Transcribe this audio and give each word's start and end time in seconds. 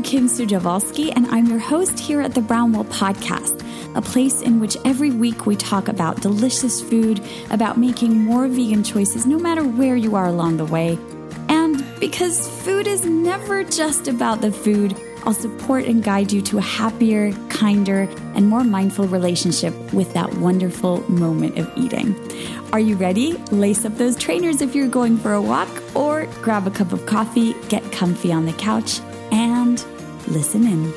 I'm 0.00 0.04
Kim 0.04 0.28
Sujovolsky, 0.28 1.12
and 1.14 1.26
I'm 1.26 1.44
your 1.44 1.58
host 1.58 1.98
here 1.98 2.22
at 2.22 2.34
the 2.34 2.40
Brownble 2.40 2.86
Podcast, 2.86 3.62
a 3.94 4.00
place 4.00 4.40
in 4.40 4.58
which 4.58 4.78
every 4.86 5.10
week 5.10 5.44
we 5.44 5.56
talk 5.56 5.88
about 5.88 6.22
delicious 6.22 6.80
food, 6.80 7.20
about 7.50 7.76
making 7.76 8.16
more 8.16 8.48
vegan 8.48 8.82
choices 8.82 9.26
no 9.26 9.38
matter 9.38 9.62
where 9.62 9.96
you 9.96 10.16
are 10.16 10.24
along 10.24 10.56
the 10.56 10.64
way. 10.64 10.98
And 11.50 11.84
because 12.00 12.48
food 12.62 12.86
is 12.86 13.04
never 13.04 13.62
just 13.62 14.08
about 14.08 14.40
the 14.40 14.50
food, 14.50 14.98
I'll 15.26 15.34
support 15.34 15.84
and 15.84 16.02
guide 16.02 16.32
you 16.32 16.40
to 16.40 16.56
a 16.56 16.62
happier, 16.62 17.34
kinder, 17.50 18.08
and 18.34 18.48
more 18.48 18.64
mindful 18.64 19.06
relationship 19.06 19.74
with 19.92 20.14
that 20.14 20.32
wonderful 20.36 21.02
moment 21.10 21.58
of 21.58 21.70
eating. 21.76 22.16
Are 22.72 22.80
you 22.80 22.96
ready? 22.96 23.34
Lace 23.50 23.84
up 23.84 23.98
those 23.98 24.16
trainers 24.16 24.62
if 24.62 24.74
you're 24.74 24.88
going 24.88 25.18
for 25.18 25.34
a 25.34 25.42
walk, 25.42 25.68
or 25.94 26.24
grab 26.40 26.66
a 26.66 26.70
cup 26.70 26.94
of 26.94 27.04
coffee, 27.04 27.54
get 27.68 27.82
comfy 27.92 28.32
on 28.32 28.46
the 28.46 28.54
couch, 28.54 29.00
and 29.32 29.84
listen 30.28 30.66
in. 30.66 30.92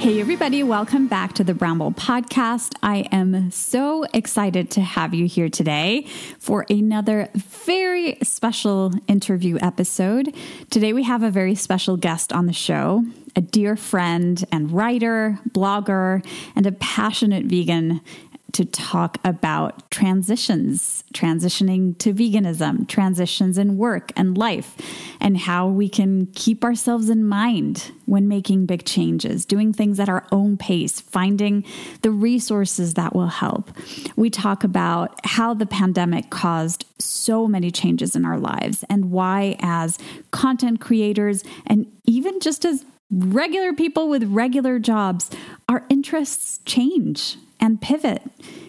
Hey, 0.00 0.20
everybody, 0.20 0.62
welcome 0.62 1.06
back 1.06 1.32
to 1.34 1.44
the 1.44 1.54
Brownble 1.54 1.96
Podcast. 1.96 2.74
I 2.82 3.08
am 3.10 3.50
so 3.50 4.04
excited 4.12 4.70
to 4.72 4.82
have 4.82 5.14
you 5.14 5.26
here 5.26 5.48
today 5.48 6.06
for 6.38 6.66
another 6.68 7.30
very 7.34 8.18
special 8.22 8.92
interview 9.08 9.56
episode. 9.62 10.34
Today, 10.68 10.92
we 10.92 11.04
have 11.04 11.22
a 11.22 11.30
very 11.30 11.54
special 11.54 11.96
guest 11.96 12.34
on 12.34 12.44
the 12.44 12.52
show, 12.52 13.04
a 13.34 13.40
dear 13.40 13.76
friend 13.76 14.44
and 14.52 14.70
writer, 14.72 15.38
blogger, 15.48 16.22
and 16.54 16.66
a 16.66 16.72
passionate 16.72 17.46
vegan 17.46 18.02
to 18.54 18.64
talk 18.64 19.18
about 19.24 19.90
transitions, 19.90 21.02
transitioning 21.12 21.98
to 21.98 22.14
veganism, 22.14 22.88
transitions 22.88 23.58
in 23.58 23.76
work 23.76 24.12
and 24.16 24.38
life, 24.38 24.76
and 25.20 25.36
how 25.36 25.66
we 25.66 25.88
can 25.88 26.26
keep 26.34 26.62
ourselves 26.62 27.10
in 27.10 27.24
mind 27.24 27.90
when 28.06 28.28
making 28.28 28.64
big 28.64 28.84
changes, 28.84 29.44
doing 29.44 29.72
things 29.72 29.98
at 29.98 30.08
our 30.08 30.24
own 30.30 30.56
pace, 30.56 31.00
finding 31.00 31.64
the 32.02 32.12
resources 32.12 32.94
that 32.94 33.12
will 33.12 33.26
help. 33.26 33.76
We 34.14 34.30
talk 34.30 34.62
about 34.62 35.18
how 35.24 35.52
the 35.54 35.66
pandemic 35.66 36.30
caused 36.30 36.86
so 37.00 37.48
many 37.48 37.72
changes 37.72 38.14
in 38.14 38.24
our 38.24 38.38
lives 38.38 38.84
and 38.88 39.10
why, 39.10 39.56
as 39.60 39.98
content 40.30 40.80
creators 40.80 41.42
and 41.66 41.90
even 42.04 42.38
just 42.38 42.64
as 42.64 42.84
regular 43.10 43.72
people 43.72 44.08
with 44.08 44.22
regular 44.24 44.78
jobs, 44.78 45.28
our 45.68 45.84
interests 45.88 46.60
change 46.64 47.36
and 47.64 47.80
pivot. 47.80 48.22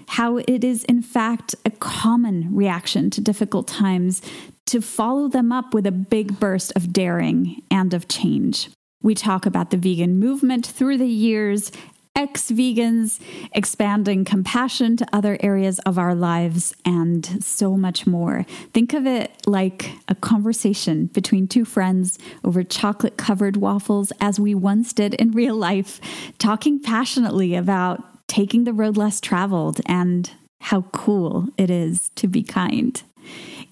How 0.07 0.38
it 0.38 0.63
is, 0.63 0.85
in 0.85 1.01
fact, 1.01 1.53
a 1.65 1.69
common 1.69 2.55
reaction 2.55 3.09
to 3.09 3.21
difficult 3.21 3.67
times 3.67 4.21
to 4.67 4.81
follow 4.81 5.27
them 5.27 5.51
up 5.51 5.73
with 5.73 5.85
a 5.85 5.91
big 5.91 6.39
burst 6.39 6.71
of 6.77 6.93
daring 6.93 7.61
and 7.69 7.93
of 7.93 8.07
change. 8.07 8.69
We 9.03 9.13
talk 9.13 9.45
about 9.45 9.69
the 9.69 9.77
vegan 9.77 10.17
movement 10.17 10.66
through 10.66 10.97
the 10.97 11.07
years 11.07 11.71
ex 12.16 12.49
vegans, 12.49 13.19
expanding 13.51 14.23
compassion 14.23 14.95
to 14.95 15.05
other 15.11 15.38
areas 15.41 15.79
of 15.79 15.99
our 15.99 16.16
lives, 16.16 16.73
and 16.85 17.43
so 17.43 17.75
much 17.75 18.07
more. 18.07 18.45
Think 18.73 18.93
of 18.93 19.05
it 19.05 19.45
like 19.45 19.91
a 20.07 20.16
conversation 20.16 21.07
between 21.07 21.45
two 21.45 21.66
friends 21.66 22.17
over 22.45 22.63
chocolate 22.63 23.17
covered 23.17 23.57
waffles, 23.57 24.13
as 24.21 24.39
we 24.39 24.55
once 24.55 24.93
did 24.93 25.13
in 25.16 25.31
real 25.31 25.57
life, 25.57 25.99
talking 26.38 26.81
passionately 26.81 27.53
about 27.53 28.14
taking 28.27 28.63
the 28.63 28.73
road 28.73 28.97
less 28.97 29.21
traveled 29.21 29.81
and 29.85 30.31
how 30.61 30.81
cool 30.93 31.47
it 31.57 31.69
is 31.69 32.09
to 32.15 32.27
be 32.27 32.43
kind. 32.43 33.03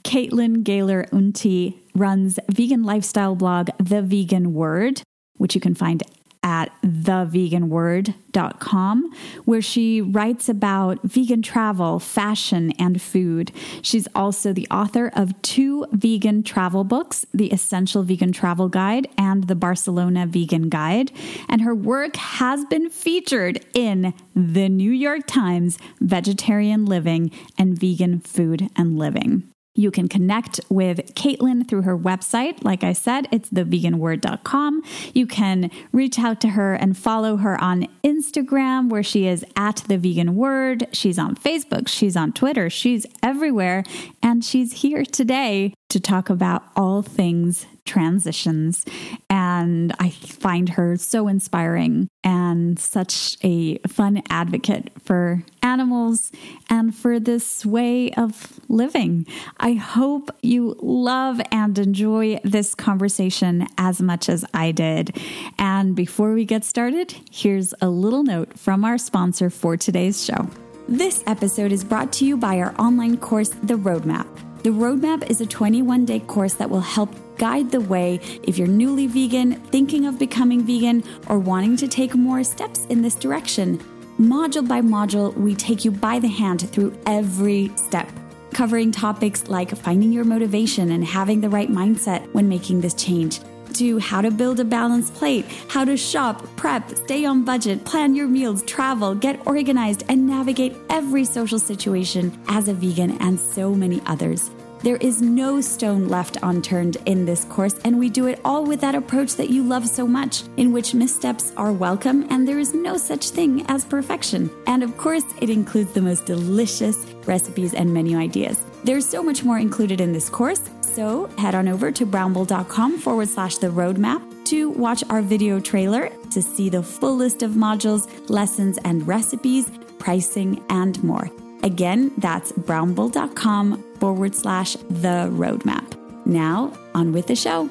Caitlin 0.03 0.63
Galer-Unti 0.63 1.75
runs 1.95 2.39
vegan 2.51 2.83
lifestyle 2.83 3.35
blog 3.35 3.69
The 3.78 4.01
Vegan 4.01 4.53
Word, 4.53 5.01
which 5.38 5.55
you 5.55 5.61
can 5.61 5.75
find 5.75 6.03
at 6.43 6.71
theveganword.com, 6.83 9.13
where 9.45 9.61
she 9.61 10.01
writes 10.01 10.49
about 10.49 11.01
vegan 11.03 11.41
travel, 11.41 11.99
fashion, 11.99 12.73
and 12.77 13.01
food. 13.01 13.51
She's 13.81 14.07
also 14.13 14.51
the 14.53 14.67
author 14.69 15.09
of 15.15 15.41
two 15.41 15.87
vegan 15.91 16.43
travel 16.43 16.83
books 16.83 17.25
The 17.33 17.51
Essential 17.51 18.03
Vegan 18.03 18.33
Travel 18.33 18.69
Guide 18.69 19.07
and 19.17 19.47
The 19.47 19.55
Barcelona 19.55 20.27
Vegan 20.27 20.69
Guide. 20.69 21.11
And 21.47 21.61
her 21.61 21.73
work 21.73 22.17
has 22.17 22.65
been 22.65 22.89
featured 22.89 23.65
in 23.73 24.13
the 24.35 24.67
New 24.69 24.91
York 24.91 25.21
Times 25.25 25.79
Vegetarian 26.01 26.85
Living 26.85 27.31
and 27.57 27.79
Vegan 27.79 28.19
Food 28.19 28.69
and 28.75 28.99
Living. 28.99 29.53
You 29.75 29.89
can 29.89 30.07
connect 30.07 30.59
with 30.69 31.16
Caitlin 31.16 31.67
through 31.67 31.81
her 31.81 31.97
website. 31.97 32.63
Like 32.63 32.84
I 32.84 32.94
said, 32.94 33.28
it's 33.31 33.50
theveganword.com. 33.50 34.84
You 35.13 35.25
can 35.25 35.72
reach 35.91 36.19
out 36.19 36.39
to 36.41 36.50
her 36.50 36.75
and 36.75 36.95
follow 36.95 37.38
her 37.38 37.59
on 37.59 37.88
Instagram, 38.03 38.89
where 38.89 39.03
she 39.03 39.25
is 39.25 39.44
at 39.56 39.78
the 39.88 39.97
vegan 39.97 40.35
word. 40.35 40.88
She's 40.94 41.17
on 41.17 41.35
Facebook, 41.35 41.88
she's 41.88 42.16
on 42.16 42.34
Twitter, 42.34 42.69
she's 42.69 43.06
everywhere. 43.23 43.84
And 44.22 44.45
she's 44.45 44.81
here 44.81 45.03
today 45.03 45.73
to 45.93 45.99
talk 45.99 46.29
about 46.29 46.63
all 46.75 47.03
things 47.03 47.67
transitions. 47.85 48.85
And 49.29 49.93
I 49.99 50.09
find 50.09 50.69
her 50.69 50.95
so 50.97 51.27
inspiring 51.27 52.07
and 52.23 52.79
such 52.79 53.37
a 53.43 53.77
fun 53.87 54.23
advocate 54.29 54.89
for 55.03 55.43
animals 55.61 56.31
and 56.69 56.95
for 56.95 57.19
this 57.19 57.65
way 57.65 58.11
of 58.13 58.59
living. 58.69 59.27
I 59.59 59.73
hope 59.73 60.31
you 60.41 60.75
love 60.81 61.39
and 61.51 61.77
enjoy 61.77 62.39
this 62.43 62.73
conversation 62.73 63.67
as 63.77 64.01
much 64.01 64.29
as 64.29 64.45
I 64.53 64.71
did. 64.71 65.15
And 65.59 65.95
before 65.95 66.33
we 66.33 66.45
get 66.45 66.63
started, 66.63 67.13
here's 67.31 67.73
a 67.81 67.89
little 67.89 68.23
note 68.23 68.57
from 68.57 68.83
our 68.83 68.97
sponsor 68.97 69.49
for 69.49 69.77
today's 69.77 70.25
show. 70.25 70.49
This 70.87 71.23
episode 71.27 71.71
is 71.71 71.83
brought 71.83 72.11
to 72.13 72.25
you 72.25 72.35
by 72.35 72.59
our 72.59 72.73
online 72.79 73.17
course, 73.17 73.49
The 73.49 73.75
Roadmap. 73.75 74.53
The 74.63 74.69
Roadmap 74.69 75.29
is 75.29 75.41
a 75.41 75.46
21 75.46 76.06
day 76.06 76.22
course 76.22 76.53
that 76.53 76.69
will 76.69 76.79
help 76.79 77.13
guide 77.38 77.69
the 77.69 77.81
way 77.81 78.22
if 78.44 78.57
you're 78.57 78.66
newly 78.66 79.07
vegan, 79.07 79.56
thinking 79.56 80.06
of 80.06 80.18
becoming 80.18 80.63
vegan, 80.63 81.03
or 81.28 81.38
wanting 81.38 81.75
to 81.75 81.88
take 81.90 82.16
more 82.16 82.46
steps 82.46 82.85
in 82.85 83.02
this 83.02 83.13
direction. 83.13 83.78
Module 84.18 84.66
by 84.66 84.79
module, 84.79 85.35
we 85.35 85.53
take 85.53 85.84
you 85.84 85.91
by 85.91 86.18
the 86.18 86.29
hand 86.29 86.69
through 86.69 86.97
every 87.06 87.73
step, 87.75 88.09
covering 88.53 88.94
topics 88.94 89.50
like 89.50 89.75
finding 89.75 90.13
your 90.13 90.23
motivation 90.23 90.91
and 90.91 91.03
having 91.03 91.41
the 91.41 91.50
right 91.50 91.69
mindset 91.69 92.25
when 92.34 92.47
making 92.47 92.79
this 92.79 92.94
change. 92.94 93.41
To 93.73 93.97
how 93.97 94.22
to 94.22 94.29
build 94.31 94.59
a 94.59 94.63
balanced 94.63 95.16
plate, 95.16 95.46
how 95.68 95.84
to 95.84 95.97
shop, 95.97 96.46
prep, 96.56 96.88
stay 96.96 97.25
on 97.25 97.44
budget, 97.44 97.84
plan 97.84 98.16
your 98.16 98.28
meals, 98.28 98.63
travel, 98.63 99.16
get 99.16 99.46
organized, 99.47 100.03
and 100.07 100.28
navigate 100.28 100.75
every 100.90 101.25
social 101.25 101.59
situation 101.59 102.31
as 102.47 102.68
a 102.68 102.73
vegan, 102.73 103.18
and 103.18 103.38
so 103.38 103.73
many 103.73 104.00
others. 104.06 104.52
There 104.83 104.97
is 104.97 105.21
no 105.21 105.61
stone 105.61 106.09
left 106.09 106.35
unturned 106.44 106.97
in 107.05 107.23
this 107.25 107.45
course, 107.45 107.75
and 107.85 107.97
we 107.97 108.09
do 108.09 108.27
it 108.27 108.41
all 108.44 108.66
with 108.66 108.81
that 108.81 108.95
approach 108.95 109.35
that 109.35 109.49
you 109.49 109.63
love 109.63 109.88
so 109.88 110.05
much, 110.05 110.44
in 110.57 110.73
which 110.73 110.94
missteps 110.94 111.53
are 111.55 111.71
welcome 111.71 112.27
and 112.29 112.45
there 112.45 112.59
is 112.59 112.73
no 112.73 112.97
such 112.97 113.29
thing 113.29 113.66
as 113.69 113.85
perfection. 113.85 114.51
And 114.67 114.83
of 114.83 114.97
course, 114.97 115.23
it 115.39 115.49
includes 115.49 115.93
the 115.93 116.01
most 116.01 116.25
delicious 116.25 117.05
recipes 117.25 117.73
and 117.73 117.93
menu 117.93 118.17
ideas. 118.17 118.61
There's 118.83 119.07
so 119.07 119.23
much 119.23 119.45
more 119.45 119.57
included 119.57 120.01
in 120.01 120.11
this 120.11 120.29
course, 120.29 120.69
so 120.81 121.27
head 121.38 121.55
on 121.55 121.69
over 121.69 121.89
to 121.89 122.05
brownble.com 122.05 122.99
forward 122.99 123.29
slash 123.29 123.59
the 123.59 123.67
roadmap 123.67 124.22
to 124.47 124.69
watch 124.72 125.01
our 125.09 125.22
video 125.22 125.61
trailer 125.61 126.09
to 126.31 126.41
see 126.41 126.67
the 126.67 126.83
full 126.83 127.16
list 127.16 127.41
of 127.41 127.51
modules, 127.51 128.09
lessons, 128.29 128.77
and 128.83 129.07
recipes, 129.07 129.72
pricing, 129.97 130.61
and 130.69 131.01
more. 131.05 131.29
Again, 131.63 132.11
that's 132.17 132.51
brownble.com 132.51 133.81
forward 133.99 134.35
slash 134.35 134.73
the 134.89 135.29
roadmap. 135.31 135.97
Now, 136.25 136.77
on 136.93 137.13
with 137.13 137.27
the 137.27 137.35
show. 137.35 137.69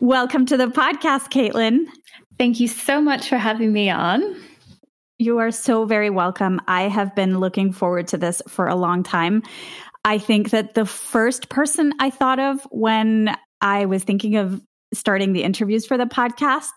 Welcome 0.00 0.44
to 0.46 0.58
the 0.58 0.66
podcast, 0.66 1.30
Caitlin. 1.30 1.86
Thank 2.38 2.60
you 2.60 2.68
so 2.68 3.00
much 3.00 3.28
for 3.28 3.38
having 3.38 3.72
me 3.72 3.88
on. 3.88 4.36
You 5.18 5.38
are 5.38 5.50
so 5.50 5.84
very 5.86 6.10
welcome. 6.10 6.60
I 6.68 6.82
have 6.82 7.14
been 7.14 7.38
looking 7.40 7.72
forward 7.72 8.08
to 8.08 8.18
this 8.18 8.40
for 8.46 8.66
a 8.66 8.74
long 8.74 9.02
time. 9.02 9.42
I 10.04 10.18
think 10.18 10.50
that 10.50 10.74
the 10.74 10.86
first 10.86 11.48
person 11.48 11.92
I 11.98 12.10
thought 12.10 12.38
of 12.38 12.66
when 12.70 13.36
I 13.60 13.86
was 13.86 14.04
thinking 14.04 14.36
of 14.36 14.60
starting 14.92 15.32
the 15.32 15.42
interviews 15.42 15.86
for 15.86 15.98
the 15.98 16.04
podcast, 16.04 16.68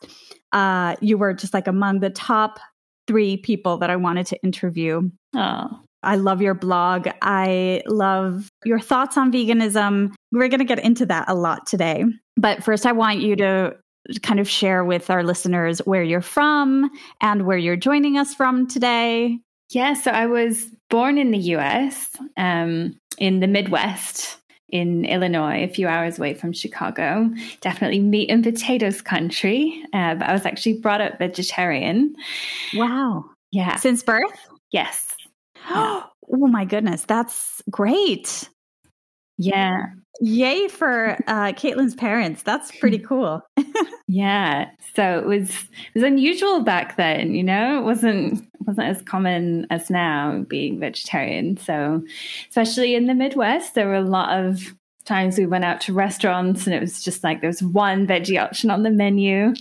uh, 0.51 0.95
you 1.01 1.17
were 1.17 1.33
just 1.33 1.53
like 1.53 1.67
among 1.67 1.99
the 1.99 2.09
top 2.09 2.59
three 3.07 3.37
people 3.37 3.77
that 3.77 3.89
I 3.89 3.95
wanted 3.95 4.27
to 4.27 4.41
interview. 4.43 5.09
Oh, 5.33 5.82
I 6.03 6.15
love 6.15 6.41
your 6.41 6.53
blog. 6.53 7.07
I 7.21 7.81
love 7.87 8.49
your 8.65 8.79
thoughts 8.79 9.17
on 9.17 9.31
veganism. 9.31 10.13
We're 10.31 10.49
going 10.49 10.59
to 10.59 10.65
get 10.65 10.79
into 10.79 11.05
that 11.07 11.25
a 11.27 11.35
lot 11.35 11.65
today. 11.65 12.05
But 12.37 12.63
first, 12.63 12.85
I 12.85 12.91
want 12.91 13.19
you 13.19 13.35
to 13.37 13.75
kind 14.21 14.39
of 14.39 14.49
share 14.49 14.83
with 14.83 15.09
our 15.09 15.23
listeners 15.23 15.79
where 15.79 16.03
you're 16.03 16.21
from 16.21 16.89
and 17.21 17.45
where 17.45 17.57
you're 17.57 17.77
joining 17.77 18.17
us 18.17 18.33
from 18.33 18.67
today. 18.67 19.39
Yeah, 19.69 19.93
so 19.93 20.11
I 20.11 20.25
was 20.25 20.69
born 20.89 21.17
in 21.17 21.31
the 21.31 21.37
US, 21.37 22.15
um, 22.37 22.95
in 23.17 23.39
the 23.39 23.47
Midwest, 23.47 24.37
in 24.69 25.05
Illinois, 25.05 25.63
a 25.63 25.67
few 25.67 25.87
hours 25.87 26.17
away 26.17 26.33
from 26.33 26.51
Chicago. 26.51 27.29
Definitely 27.61 27.99
meat 27.99 28.29
and 28.29 28.43
potatoes 28.43 29.01
country. 29.01 29.83
Uh, 29.93 30.15
but 30.15 30.27
I 30.27 30.33
was 30.33 30.45
actually 30.45 30.79
brought 30.79 31.01
up 31.01 31.17
vegetarian. 31.19 32.15
Wow. 32.73 33.25
Yeah. 33.51 33.75
Since 33.77 34.03
birth? 34.03 34.47
Yes. 34.71 35.12
Oh 35.69 36.09
my 36.29 36.65
goodness. 36.65 37.05
That's 37.05 37.61
great. 37.69 38.49
Yeah. 39.37 39.85
Yay 40.21 40.67
for 40.67 41.17
uh, 41.27 41.53
Caitlin's 41.53 41.95
parents. 41.95 42.43
That's 42.43 42.71
pretty 42.77 42.99
cool. 43.09 43.41
yeah. 44.07 44.69
So 44.95 45.19
it 45.19 45.25
was 45.25 45.49
it 45.49 45.95
was 45.95 46.03
unusual 46.03 46.61
back 46.61 46.97
then, 46.97 47.33
you 47.33 47.43
know. 47.43 47.79
It 47.79 47.83
wasn't 47.83 48.47
wasn't 48.65 48.87
as 48.87 49.01
common 49.01 49.67
as 49.69 49.89
now 49.89 50.45
being 50.47 50.79
vegetarian. 50.79 51.57
So 51.57 52.03
especially 52.49 52.95
in 52.95 53.07
the 53.07 53.15
Midwest, 53.15 53.75
there 53.75 53.87
were 53.87 53.95
a 53.95 54.01
lot 54.01 54.39
of 54.39 54.73
times 55.05 55.37
we 55.37 55.45
went 55.45 55.65
out 55.65 55.81
to 55.81 55.93
restaurants 55.93 56.65
and 56.65 56.73
it 56.73 56.79
was 56.79 57.03
just 57.03 57.23
like 57.23 57.41
there 57.41 57.49
was 57.49 57.61
one 57.61 58.07
veggie 58.07 58.41
option 58.41 58.69
on 58.69 58.83
the 58.83 58.89
menu. 58.89 59.53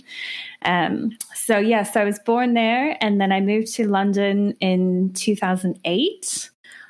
Um, 0.65 1.17
so 1.35 1.57
yes, 1.57 1.87
yeah, 1.87 1.91
so 1.91 2.01
I 2.01 2.03
was 2.05 2.19
born 2.19 2.53
there 2.53 2.97
and 3.01 3.19
then 3.19 3.31
I 3.31 3.41
moved 3.41 3.73
to 3.75 3.87
London 3.87 4.55
in 4.59 5.11
2008 5.13 6.49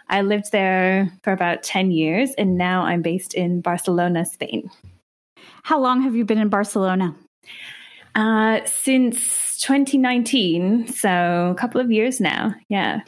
I 0.10 0.22
lived 0.22 0.52
there 0.52 1.12
for 1.24 1.34
about 1.34 1.64
10 1.64 1.92
years 1.92 2.31
and 2.38 2.58
now 2.58 2.84
I'm 2.84 3.02
based 3.02 3.34
in 3.34 3.62
Barcelona, 3.62 4.25
Spain. 4.25 4.70
How 5.64 5.80
long 5.80 6.02
have 6.02 6.16
you 6.16 6.25
been 6.25 6.38
in 6.38 6.50
Barcelona? 6.50 7.16
Uh, 8.16 8.60
since 8.66 9.58
2019, 9.62 10.88
so 10.88 11.50
a 11.52 11.60
couple 11.60 11.81
of 11.81 11.92
years 11.92 12.20
now. 12.20 12.54
Yeah. 12.70 13.02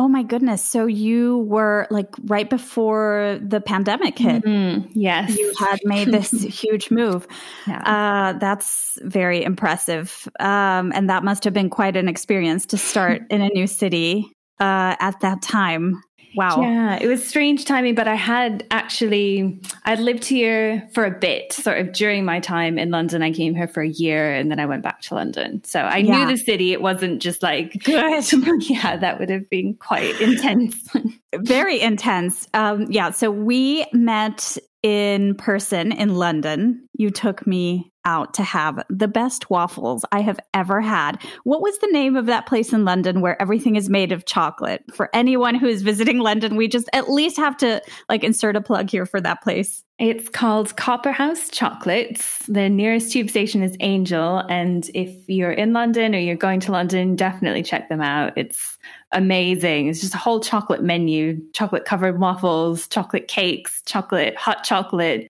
Oh 0.00 0.08
my 0.08 0.22
goodness. 0.22 0.64
So 0.64 0.86
you 0.86 1.40
were 1.40 1.86
like 1.90 2.08
right 2.24 2.48
before 2.48 3.38
the 3.42 3.60
pandemic 3.60 4.16
hit. 4.16 4.42
Mm-hmm. 4.42 4.92
Yes. 4.94 5.36
You 5.36 5.52
had 5.58 5.78
made 5.84 6.08
this 6.10 6.30
huge 6.30 6.90
move. 6.90 7.28
Yeah. 7.66 7.82
Uh, 7.82 8.38
that's 8.38 8.98
very 9.02 9.44
impressive. 9.44 10.26
Um, 10.40 10.90
and 10.94 11.10
that 11.10 11.22
must 11.22 11.44
have 11.44 11.52
been 11.52 11.68
quite 11.68 11.98
an 11.98 12.08
experience 12.08 12.64
to 12.66 12.78
start 12.78 13.24
in 13.30 13.42
a 13.42 13.50
new 13.50 13.66
city 13.66 14.32
uh, 14.58 14.96
at 15.00 15.20
that 15.20 15.42
time. 15.42 16.02
Wow. 16.34 16.60
Yeah, 16.60 16.98
it 17.00 17.06
was 17.06 17.26
strange 17.26 17.64
timing, 17.64 17.94
but 17.94 18.06
I 18.06 18.14
had 18.14 18.64
actually 18.70 19.60
I'd 19.84 19.98
lived 19.98 20.24
here 20.24 20.88
for 20.92 21.04
a 21.04 21.10
bit, 21.10 21.52
sort 21.52 21.78
of 21.78 21.92
during 21.92 22.24
my 22.24 22.40
time 22.40 22.78
in 22.78 22.90
London. 22.90 23.22
I 23.22 23.32
came 23.32 23.54
here 23.54 23.68
for 23.68 23.82
a 23.82 23.88
year 23.88 24.32
and 24.32 24.50
then 24.50 24.60
I 24.60 24.66
went 24.66 24.82
back 24.82 25.00
to 25.02 25.14
London. 25.14 25.62
So 25.64 25.80
I 25.80 25.98
yeah. 25.98 26.18
knew 26.18 26.26
the 26.28 26.36
city. 26.36 26.72
It 26.72 26.82
wasn't 26.82 27.20
just 27.20 27.42
like 27.42 27.82
good. 27.84 28.24
yeah, 28.70 28.96
that 28.96 29.18
would 29.18 29.30
have 29.30 29.48
been 29.50 29.74
quite 29.74 30.20
intense. 30.20 30.76
Very 31.34 31.80
intense. 31.80 32.48
Um, 32.54 32.86
yeah. 32.90 33.10
So 33.10 33.30
we 33.30 33.86
met 33.92 34.56
in 34.82 35.34
person 35.34 35.92
in 35.92 36.14
London. 36.14 36.88
You 36.96 37.10
took 37.10 37.46
me 37.46 37.89
out 38.10 38.34
to 38.34 38.42
have 38.42 38.82
the 38.90 39.06
best 39.06 39.50
waffles 39.50 40.04
I 40.10 40.20
have 40.20 40.40
ever 40.52 40.80
had. 40.80 41.22
What 41.44 41.62
was 41.62 41.78
the 41.78 41.88
name 41.92 42.16
of 42.16 42.26
that 42.26 42.46
place 42.46 42.72
in 42.72 42.84
London 42.84 43.20
where 43.20 43.40
everything 43.40 43.76
is 43.76 43.88
made 43.88 44.10
of 44.10 44.24
chocolate? 44.24 44.82
For 44.92 45.08
anyone 45.14 45.54
who 45.54 45.66
is 45.66 45.82
visiting 45.82 46.18
London, 46.18 46.56
we 46.56 46.66
just 46.66 46.88
at 46.92 47.08
least 47.08 47.36
have 47.36 47.56
to 47.58 47.80
like 48.08 48.24
insert 48.24 48.56
a 48.56 48.60
plug 48.60 48.90
here 48.90 49.06
for 49.06 49.20
that 49.20 49.42
place. 49.42 49.84
It's 50.00 50.30
called 50.30 50.74
Copperhouse 50.76 51.52
Chocolates. 51.52 52.44
The 52.46 52.68
nearest 52.70 53.12
tube 53.12 53.28
station 53.28 53.62
is 53.62 53.76
Angel. 53.80 54.38
And 54.48 54.90
if 54.94 55.28
you're 55.28 55.52
in 55.52 55.74
London 55.74 56.14
or 56.14 56.18
you're 56.18 56.36
going 56.36 56.60
to 56.60 56.72
London, 56.72 57.16
definitely 57.16 57.62
check 57.62 57.90
them 57.90 58.00
out. 58.00 58.32
It's 58.34 58.78
amazing. 59.12 59.88
It's 59.88 60.00
just 60.00 60.14
a 60.14 60.18
whole 60.18 60.40
chocolate 60.40 60.82
menu 60.82 61.40
chocolate 61.52 61.84
covered 61.84 62.18
waffles, 62.18 62.88
chocolate 62.88 63.28
cakes, 63.28 63.82
chocolate, 63.84 64.36
hot 64.36 64.64
chocolate, 64.64 65.28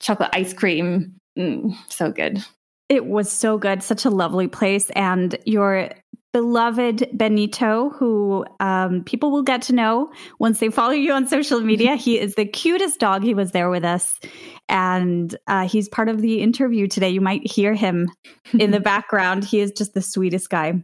chocolate 0.00 0.30
ice 0.32 0.54
cream. 0.54 1.14
Mm, 1.38 1.74
so 1.88 2.10
good. 2.10 2.44
It 2.88 3.06
was 3.06 3.30
so 3.30 3.58
good. 3.58 3.82
Such 3.82 4.04
a 4.04 4.10
lovely 4.10 4.48
place. 4.48 4.90
And 4.90 5.36
your 5.44 5.90
beloved 6.32 7.08
Benito, 7.12 7.90
who 7.90 8.44
um, 8.60 9.02
people 9.04 9.30
will 9.30 9.42
get 9.42 9.62
to 9.62 9.72
know 9.72 10.12
once 10.38 10.60
they 10.60 10.68
follow 10.68 10.92
you 10.92 11.12
on 11.12 11.26
social 11.26 11.60
media. 11.60 11.96
he 11.96 12.18
is 12.18 12.34
the 12.34 12.44
cutest 12.44 13.00
dog. 13.00 13.22
He 13.22 13.34
was 13.34 13.52
there 13.52 13.70
with 13.70 13.84
us. 13.84 14.18
And 14.68 15.34
uh, 15.46 15.66
he's 15.66 15.88
part 15.88 16.08
of 16.08 16.20
the 16.20 16.40
interview 16.40 16.86
today. 16.86 17.10
You 17.10 17.20
might 17.20 17.50
hear 17.50 17.74
him 17.74 18.10
in 18.58 18.70
the 18.70 18.80
background. 18.92 19.44
He 19.44 19.60
is 19.60 19.72
just 19.72 19.94
the 19.94 20.02
sweetest 20.02 20.50
guy. 20.50 20.82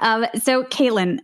Um, 0.00 0.26
so, 0.42 0.64
Caitlin, 0.64 1.18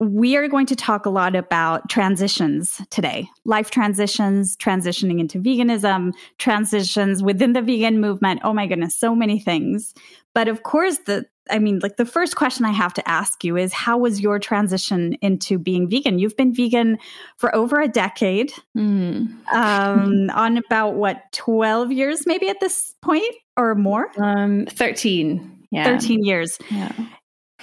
we 0.00 0.36
are 0.36 0.48
going 0.48 0.66
to 0.66 0.76
talk 0.76 1.06
a 1.06 1.10
lot 1.10 1.36
about 1.36 1.88
transitions 1.88 2.80
today 2.90 3.28
life 3.44 3.70
transitions, 3.70 4.56
transitioning 4.56 5.20
into 5.20 5.38
veganism, 5.38 6.12
transitions 6.38 7.22
within 7.22 7.52
the 7.52 7.62
vegan 7.62 8.00
movement. 8.00 8.40
Oh 8.42 8.52
my 8.52 8.66
goodness, 8.66 8.96
so 8.96 9.14
many 9.14 9.38
things. 9.38 9.94
But 10.34 10.48
of 10.48 10.62
course, 10.62 10.98
the 11.06 11.26
I 11.50 11.58
mean, 11.58 11.80
like 11.80 11.96
the 11.96 12.06
first 12.06 12.36
question 12.36 12.64
I 12.64 12.70
have 12.70 12.94
to 12.94 13.06
ask 13.08 13.44
you 13.44 13.56
is 13.56 13.72
how 13.72 13.98
was 13.98 14.20
your 14.20 14.38
transition 14.38 15.14
into 15.20 15.58
being 15.58 15.88
vegan? 15.88 16.18
You've 16.18 16.36
been 16.36 16.54
vegan 16.54 16.98
for 17.36 17.54
over 17.54 17.80
a 17.80 17.88
decade, 17.88 18.52
mm. 18.76 19.28
um, 19.52 20.30
on 20.34 20.56
about 20.56 20.94
what, 20.94 21.22
12 21.32 21.92
years 21.92 22.26
maybe 22.26 22.48
at 22.48 22.60
this 22.60 22.94
point 23.02 23.34
or 23.58 23.74
more? 23.74 24.10
Um, 24.18 24.64
13. 24.70 25.66
Yeah. 25.70 25.84
13 25.84 26.24
years. 26.24 26.58
Yeah. 26.70 26.92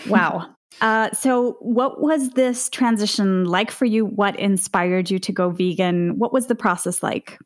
Wow. 0.08 0.56
Uh, 0.80 1.12
so, 1.12 1.58
what 1.60 2.02
was 2.02 2.32
this 2.32 2.70
transition 2.70 3.46
like 3.46 3.72
for 3.72 3.86
you? 3.86 4.06
What 4.06 4.40
inspired 4.40 5.12
you 5.12 5.20
to 5.20 5.32
go 5.32 5.50
vegan? 5.50 6.18
What 6.18 6.34
was 6.34 6.48
the 6.48 6.56
process 6.56 7.04
like? 7.04 7.40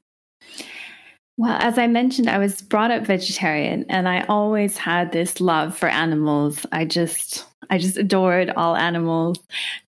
Well, 1.37 1.57
as 1.59 1.77
I 1.77 1.87
mentioned, 1.87 2.29
I 2.29 2.37
was 2.37 2.61
brought 2.61 2.91
up 2.91 3.05
vegetarian 3.05 3.85
and 3.89 4.07
I 4.07 4.21
always 4.29 4.77
had 4.77 5.11
this 5.11 5.41
love 5.41 5.75
for 5.75 5.89
animals. 5.89 6.65
I 6.71 6.85
just 6.85 7.45
I 7.69 7.77
just 7.77 7.97
adored 7.97 8.51
all 8.55 8.75
animals 8.75 9.39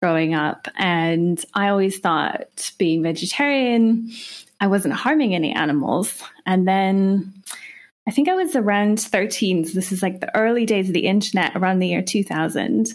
growing 0.02 0.34
up 0.34 0.68
and 0.76 1.44
I 1.54 1.70
always 1.70 2.00
thought 2.00 2.74
being 2.78 3.04
vegetarian 3.04 4.12
I 4.60 4.68
wasn't 4.68 4.96
harming 4.96 5.36
any 5.36 5.54
animals. 5.54 6.22
And 6.46 6.68
then 6.68 7.34
I 8.08 8.12
think 8.12 8.30
I 8.30 8.36
was 8.36 8.56
around 8.56 9.00
13, 9.00 9.66
so 9.66 9.74
this 9.74 9.92
is 9.92 10.02
like 10.02 10.20
the 10.20 10.36
early 10.36 10.66
days 10.66 10.88
of 10.88 10.94
the 10.94 11.08
internet 11.08 11.56
around 11.56 11.80
the 11.80 11.88
year 11.88 12.02
2000 12.02 12.94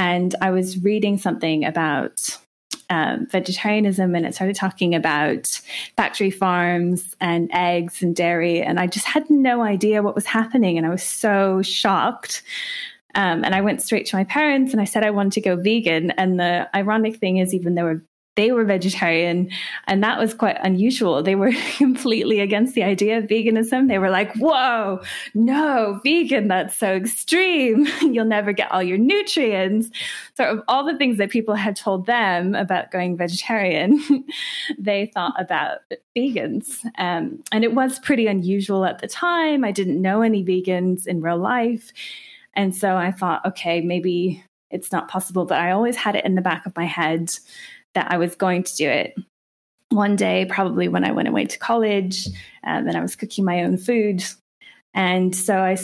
and 0.00 0.34
I 0.40 0.50
was 0.50 0.82
reading 0.82 1.18
something 1.18 1.62
about 1.66 2.38
um, 2.88 3.26
vegetarianism 3.26 4.14
and 4.14 4.24
it 4.24 4.34
started 4.34 4.56
talking 4.56 4.94
about 4.94 5.60
factory 5.94 6.30
farms 6.30 7.14
and 7.20 7.50
eggs 7.52 8.02
and 8.02 8.16
dairy. 8.16 8.62
And 8.62 8.80
I 8.80 8.86
just 8.86 9.04
had 9.04 9.28
no 9.28 9.60
idea 9.60 10.02
what 10.02 10.14
was 10.14 10.24
happening. 10.24 10.78
And 10.78 10.86
I 10.86 10.88
was 10.88 11.02
so 11.02 11.60
shocked. 11.60 12.42
Um, 13.14 13.44
and 13.44 13.54
I 13.54 13.60
went 13.60 13.82
straight 13.82 14.06
to 14.06 14.16
my 14.16 14.24
parents 14.24 14.72
and 14.72 14.80
I 14.80 14.86
said 14.86 15.04
I 15.04 15.10
wanted 15.10 15.32
to 15.32 15.42
go 15.42 15.56
vegan. 15.56 16.12
And 16.12 16.40
the 16.40 16.74
ironic 16.74 17.16
thing 17.16 17.36
is, 17.36 17.52
even 17.52 17.74
though 17.74 18.00
they 18.40 18.52
were 18.52 18.64
vegetarian 18.64 19.50
and 19.86 20.02
that 20.02 20.18
was 20.18 20.32
quite 20.32 20.56
unusual. 20.62 21.22
They 21.22 21.34
were 21.34 21.52
completely 21.76 22.40
against 22.40 22.74
the 22.74 22.82
idea 22.82 23.18
of 23.18 23.24
veganism. 23.24 23.88
They 23.88 23.98
were 23.98 24.10
like 24.10 24.34
whoa 24.36 25.02
no 25.34 26.00
vegan 26.02 26.48
that's 26.48 26.76
so 26.76 26.94
extreme. 26.94 27.86
You'll 28.00 28.24
never 28.24 28.52
get 28.52 28.72
all 28.72 28.82
your 28.82 28.98
nutrients. 28.98 29.90
Sort 30.36 30.48
of 30.48 30.62
all 30.68 30.84
the 30.84 30.96
things 30.96 31.18
that 31.18 31.30
people 31.30 31.54
had 31.54 31.76
told 31.76 32.06
them 32.06 32.54
about 32.54 32.90
going 32.90 33.16
vegetarian 33.16 34.00
they 34.78 35.10
thought 35.12 35.34
about 35.38 35.80
vegans. 36.16 36.84
Um, 36.98 37.42
and 37.52 37.62
it 37.62 37.74
was 37.74 37.98
pretty 37.98 38.26
unusual 38.26 38.84
at 38.86 39.00
the 39.00 39.08
time. 39.08 39.64
I 39.64 39.72
didn't 39.72 40.00
know 40.00 40.22
any 40.22 40.42
vegans 40.42 41.06
in 41.06 41.20
real 41.20 41.38
life. 41.38 41.92
And 42.54 42.74
so 42.74 42.96
i 42.96 43.10
thought 43.10 43.44
okay 43.46 43.80
maybe 43.80 44.44
it's 44.70 44.92
not 44.92 45.08
possible 45.08 45.44
but 45.44 45.58
i 45.58 45.70
always 45.70 45.96
had 45.96 46.16
it 46.16 46.24
in 46.24 46.34
the 46.34 46.40
back 46.40 46.66
of 46.66 46.76
my 46.76 46.84
head 46.84 47.32
that 47.94 48.10
I 48.10 48.18
was 48.18 48.34
going 48.34 48.62
to 48.64 48.76
do 48.76 48.88
it. 48.88 49.14
One 49.90 50.16
day, 50.16 50.46
probably 50.48 50.88
when 50.88 51.04
I 51.04 51.10
went 51.10 51.28
away 51.28 51.46
to 51.46 51.58
college, 51.58 52.26
um, 52.64 52.86
and 52.86 52.96
I 52.96 53.00
was 53.00 53.16
cooking 53.16 53.44
my 53.44 53.64
own 53.64 53.76
food. 53.76 54.22
And 54.94 55.34
so 55.34 55.58
I, 55.58 55.76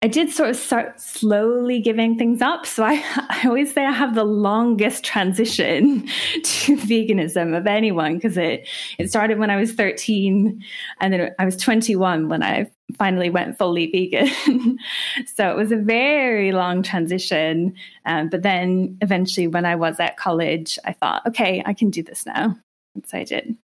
I 0.00 0.06
did 0.06 0.30
sort 0.30 0.50
of 0.50 0.56
start 0.56 1.00
slowly 1.00 1.80
giving 1.80 2.16
things 2.16 2.40
up. 2.40 2.66
So 2.66 2.84
I, 2.84 3.02
I 3.30 3.42
always 3.46 3.74
say 3.74 3.84
I 3.84 3.92
have 3.92 4.14
the 4.14 4.24
longest 4.24 5.04
transition 5.04 6.06
to 6.44 6.76
veganism 6.76 7.56
of 7.56 7.66
anyone 7.66 8.14
because 8.14 8.36
it, 8.36 8.68
it 8.98 9.10
started 9.10 9.38
when 9.38 9.50
I 9.50 9.56
was 9.56 9.72
13 9.72 10.62
and 11.00 11.12
then 11.12 11.30
I 11.38 11.44
was 11.44 11.56
21 11.56 12.28
when 12.28 12.42
I 12.42 12.70
finally 12.96 13.30
went 13.30 13.58
fully 13.58 13.90
vegan. 13.90 14.78
so 15.34 15.50
it 15.50 15.56
was 15.56 15.72
a 15.72 15.76
very 15.76 16.52
long 16.52 16.82
transition. 16.82 17.74
Um, 18.06 18.28
but 18.28 18.42
then 18.42 18.96
eventually, 19.00 19.46
when 19.46 19.66
I 19.66 19.76
was 19.76 20.00
at 20.00 20.16
college, 20.16 20.78
I 20.84 20.92
thought, 20.92 21.26
okay, 21.26 21.62
I 21.66 21.74
can 21.74 21.90
do 21.90 22.02
this 22.02 22.24
now. 22.24 22.56
And 22.94 23.06
so 23.06 23.18
I 23.18 23.24
did. 23.24 23.56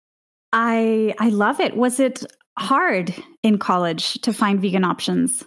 I 0.52 1.14
I 1.19 1.31
love 1.31 1.61
it. 1.61 1.76
Was 1.76 1.99
it 1.99 2.25
hard 2.59 3.14
in 3.43 3.59
college 3.59 4.14
to 4.23 4.33
find 4.33 4.61
vegan 4.61 4.85
options? 4.85 5.43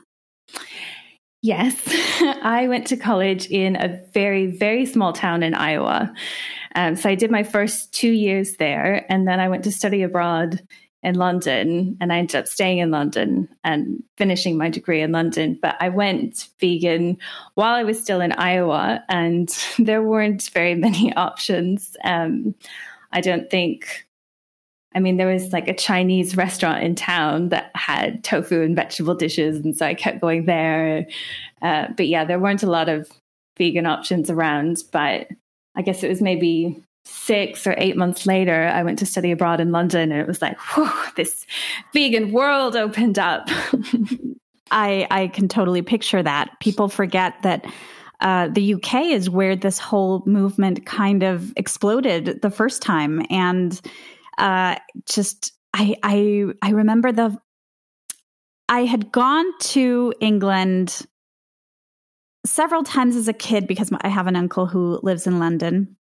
Yes, 1.42 1.76
I 2.44 2.68
went 2.68 2.88
to 2.88 2.98
college 2.98 3.48
in 3.48 3.76
a 3.76 4.02
very, 4.12 4.48
very 4.48 4.86
small 4.86 5.14
town 5.14 5.44
in 5.44 5.54
Iowa. 5.54 6.14
Um, 6.76 6.96
so 6.96 7.10
I 7.10 7.16
did 7.16 7.32
my 7.32 7.44
first 7.44 7.94
two 7.94 8.12
years 8.12 8.58
there, 8.58 9.06
and 9.10 9.28
then 9.28 9.40
I 9.40 9.48
went 9.48 9.64
to 9.64 9.72
study 9.72 10.04
abroad 10.04 10.62
in 11.04 11.16
London, 11.16 11.98
and 12.02 12.12
I 12.12 12.18
ended 12.18 12.36
up 12.36 12.48
staying 12.48 12.80
in 12.80 12.92
London 12.92 13.48
and 13.64 14.04
finishing 14.18 14.58
my 14.58 14.70
degree 14.70 15.02
in 15.02 15.12
London. 15.12 15.58
But 15.62 15.76
I 15.80 15.90
went 15.90 16.50
vegan 16.60 17.18
while 17.54 17.76
I 17.76 17.84
was 17.84 18.02
still 18.02 18.22
in 18.22 18.32
Iowa, 18.34 19.04
and 19.10 19.50
there 19.80 20.04
weren't 20.04 20.50
very 20.50 20.76
many 20.76 21.14
options. 21.16 21.96
Um, 22.04 22.56
I 23.12 23.22
don't 23.22 23.50
think 23.50 24.08
I 24.98 25.00
mean, 25.00 25.18
there 25.18 25.32
was 25.32 25.54
like 25.54 25.68
a 25.68 25.76
Chinese 25.76 26.36
restaurant 26.36 26.84
in 26.84 26.96
town 26.96 27.50
that 27.50 27.70
had 27.76 28.24
tofu 28.24 28.64
and 28.64 28.76
vegetable 28.76 29.14
dishes. 29.14 29.64
And 29.64 29.78
so 29.78 29.86
I 29.86 29.94
kept 29.94 30.22
going 30.22 30.46
there. 30.46 31.06
Uh, 31.62 31.90
but 31.96 32.08
yeah, 32.08 32.26
there 32.26 32.40
weren't 32.40 32.64
a 32.64 32.72
lot 32.72 32.90
of 32.90 33.08
vegan 33.60 33.86
options 33.86 34.32
around. 34.32 34.84
But 34.92 35.28
I 35.76 35.84
guess 35.84 36.02
it 36.02 36.10
was 36.10 36.20
maybe 36.20 36.82
six 37.08 37.66
or 37.66 37.76
eight 37.78 37.98
months 37.98 38.26
later, 38.26 38.68
I 38.68 38.84
went 38.84 39.00
to 39.00 39.06
study 39.06 39.32
abroad 39.32 39.60
in 39.60 39.72
London. 39.72 40.12
And 40.12 40.22
it 40.22 40.28
was 40.28 40.42
like, 40.42 40.58
whew, 40.60 40.90
this 41.16 41.46
vegan 41.94 42.32
world 42.32 42.76
opened 42.76 43.18
up. 43.20 43.50
I, 44.72 45.08
I 45.10 45.28
can 45.28 45.48
totally 45.48 45.82
picture 45.82 46.22
that. 46.22 46.60
People 46.60 46.90
forget 46.90 47.42
that. 47.44 47.66
Uh, 48.20 48.48
the 48.48 48.74
UK 48.74 48.96
is 49.12 49.30
where 49.30 49.56
this 49.56 49.78
whole 49.78 50.24
movement 50.26 50.88
kind 50.88 51.22
of 51.22 51.54
exploded 51.56 52.42
the 52.42 52.50
first 52.50 52.82
time. 52.82 53.24
And 53.30 53.80
uh, 54.40 54.78
just 55.08 55.54
I 55.74 55.96
I 56.02 56.46
I 56.64 56.72
remember 56.72 57.12
the 57.12 57.38
I 58.70 58.86
had 58.86 59.12
gone 59.12 59.46
to 59.60 60.14
England 60.20 61.06
several 62.46 62.84
times 62.84 63.16
as 63.16 63.28
a 63.28 63.34
kid 63.34 63.68
because 63.68 63.92
I 64.02 64.08
have 64.08 64.28
an 64.28 64.36
uncle 64.36 64.66
who 64.66 65.00
lives 65.04 65.28
in 65.28 65.40
London. 65.40 65.97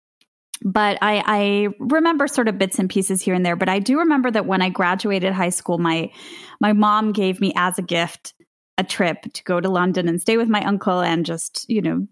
But 0.62 0.98
I, 1.02 1.22
I 1.26 1.68
remember 1.78 2.26
sort 2.26 2.48
of 2.48 2.58
bits 2.58 2.78
and 2.78 2.88
pieces 2.88 3.22
here 3.22 3.34
and 3.34 3.44
there. 3.44 3.56
But 3.56 3.68
I 3.68 3.78
do 3.78 3.98
remember 3.98 4.30
that 4.30 4.46
when 4.46 4.62
I 4.62 4.70
graduated 4.70 5.32
high 5.32 5.50
school, 5.50 5.78
my 5.78 6.10
my 6.60 6.72
mom 6.72 7.12
gave 7.12 7.40
me 7.40 7.52
as 7.56 7.78
a 7.78 7.82
gift 7.82 8.34
a 8.78 8.84
trip 8.84 9.22
to 9.32 9.42
go 9.44 9.60
to 9.60 9.68
London 9.68 10.08
and 10.08 10.20
stay 10.20 10.36
with 10.36 10.48
my 10.48 10.62
uncle 10.62 11.00
and 11.00 11.24
just, 11.24 11.64
you 11.68 11.80
know, 11.80 12.06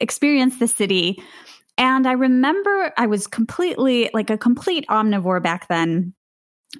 experience 0.00 0.58
the 0.58 0.68
city. 0.68 1.22
And 1.78 2.06
I 2.06 2.12
remember 2.12 2.92
I 2.96 3.06
was 3.06 3.26
completely 3.26 4.10
like 4.12 4.30
a 4.30 4.38
complete 4.38 4.86
omnivore 4.88 5.42
back 5.42 5.68
then, 5.68 6.14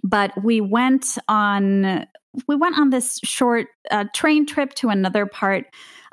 but 0.02 0.32
we 0.42 0.60
went 0.60 1.18
on 1.28 2.06
we 2.48 2.56
went 2.56 2.78
on 2.78 2.90
this 2.90 3.20
short 3.22 3.68
uh, 3.92 4.04
train 4.12 4.44
trip 4.44 4.74
to 4.74 4.88
another 4.88 5.24
part, 5.24 5.66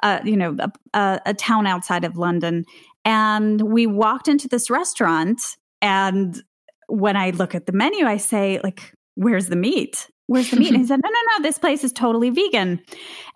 uh, 0.03 0.19
you 0.23 0.37
know, 0.37 0.55
a, 0.59 0.71
a, 0.93 1.21
a 1.27 1.33
town 1.33 1.65
outside 1.65 2.05
of 2.05 2.15
London, 2.15 2.63
and 3.05 3.61
we 3.61 3.87
walked 3.87 4.27
into 4.27 4.47
this 4.47 4.69
restaurant. 4.69 5.41
And 5.81 6.41
when 6.87 7.15
I 7.15 7.31
look 7.31 7.55
at 7.55 7.65
the 7.65 7.71
menu, 7.71 8.05
I 8.05 8.17
say, 8.17 8.59
like, 8.63 8.93
"Where's 9.15 9.47
the 9.47 9.55
meat? 9.55 10.09
Where's 10.27 10.51
the 10.51 10.57
meat?" 10.57 10.69
and 10.69 10.77
he 10.77 10.85
said, 10.87 10.99
"No, 11.03 11.09
no, 11.09 11.37
no. 11.37 11.43
This 11.43 11.57
place 11.57 11.83
is 11.83 11.91
totally 11.91 12.29
vegan." 12.29 12.81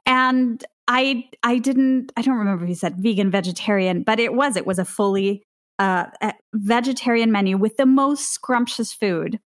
And 0.05 0.63
I 0.88 1.29
I 1.43 1.57
didn't 1.57 2.12
I 2.15 2.22
don't 2.22 2.38
remember 2.38 2.63
if 2.63 2.69
he 2.69 2.75
said 2.75 2.95
vegan 2.98 3.31
vegetarian, 3.31 4.03
but 4.03 4.19
it 4.19 4.34
was 4.34 4.55
it 4.55 4.67
was 4.67 4.79
a 4.79 4.86
fully 4.86 5.43
uh, 5.79 6.05
vegetarian 6.53 7.31
menu 7.31 7.57
with 7.57 7.77
the 7.77 7.86
most 7.86 8.31
scrumptious 8.31 8.93
food, 8.93 9.39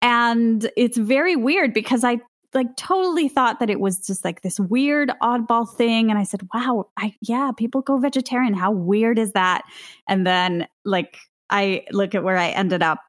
and 0.00 0.70
it's 0.76 0.96
very 0.96 1.36
weird 1.36 1.74
because 1.74 2.04
I 2.04 2.18
like 2.54 2.76
totally 2.76 3.28
thought 3.28 3.60
that 3.60 3.70
it 3.70 3.80
was 3.80 4.06
just 4.06 4.24
like 4.24 4.42
this 4.42 4.58
weird 4.58 5.12
oddball 5.22 5.68
thing 5.76 6.10
and 6.10 6.18
i 6.18 6.22
said 6.22 6.40
wow 6.54 6.86
i 6.96 7.14
yeah 7.20 7.50
people 7.56 7.82
go 7.82 7.98
vegetarian 7.98 8.54
how 8.54 8.70
weird 8.70 9.18
is 9.18 9.32
that 9.32 9.62
and 10.08 10.26
then 10.26 10.66
like 10.84 11.18
i 11.50 11.84
look 11.90 12.14
at 12.14 12.24
where 12.24 12.38
i 12.38 12.48
ended 12.48 12.82
up 12.82 13.00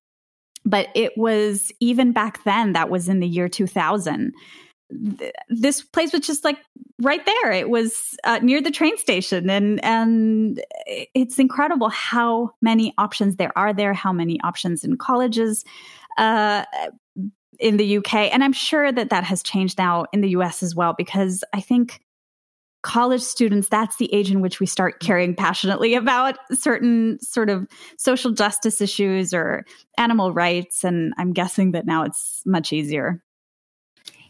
but 0.65 0.89
it 0.93 1.17
was 1.17 1.71
even 1.79 2.11
back 2.11 2.43
then 2.43 2.73
that 2.73 2.89
was 2.89 3.07
in 3.07 3.19
the 3.19 3.27
year 3.27 3.47
2000 3.47 4.33
this 5.49 5.81
place 5.81 6.11
was 6.11 6.21
just 6.21 6.43
like 6.43 6.57
right 7.01 7.25
there. 7.25 7.51
It 7.51 7.69
was 7.69 8.17
uh, 8.23 8.39
near 8.41 8.61
the 8.61 8.71
train 8.71 8.97
station, 8.97 9.49
and 9.49 9.83
and 9.83 10.61
it's 11.13 11.39
incredible 11.39 11.89
how 11.89 12.51
many 12.61 12.93
options 12.97 13.35
there 13.35 13.55
are 13.57 13.73
there. 13.73 13.93
How 13.93 14.11
many 14.11 14.39
options 14.41 14.83
in 14.83 14.97
colleges. 14.97 15.63
Uh, 16.17 16.65
in 17.59 17.77
the 17.77 17.97
UK, 17.97 18.13
and 18.33 18.43
I'm 18.43 18.53
sure 18.53 18.91
that 18.91 19.09
that 19.09 19.23
has 19.23 19.43
changed 19.43 19.77
now 19.77 20.05
in 20.13 20.21
the 20.21 20.29
US 20.29 20.63
as 20.63 20.75
well, 20.75 20.93
because 20.97 21.43
I 21.53 21.61
think 21.61 22.01
college 22.81 23.21
students 23.21 23.67
that's 23.67 23.97
the 23.97 24.13
age 24.13 24.31
in 24.31 24.39
which 24.39 24.61
we 24.61 24.65
start 24.65 25.01
caring 25.01 25.35
passionately 25.35 25.95
about 25.95 26.37
certain 26.53 27.19
sort 27.19 27.49
of 27.49 27.67
social 27.97 28.31
justice 28.31 28.79
issues 28.79 29.33
or 29.33 29.65
animal 29.97 30.31
rights 30.31 30.85
and 30.85 31.13
i'm 31.17 31.33
guessing 31.33 31.73
that 31.73 31.85
now 31.85 32.03
it's 32.03 32.41
much 32.45 32.71
easier 32.71 33.21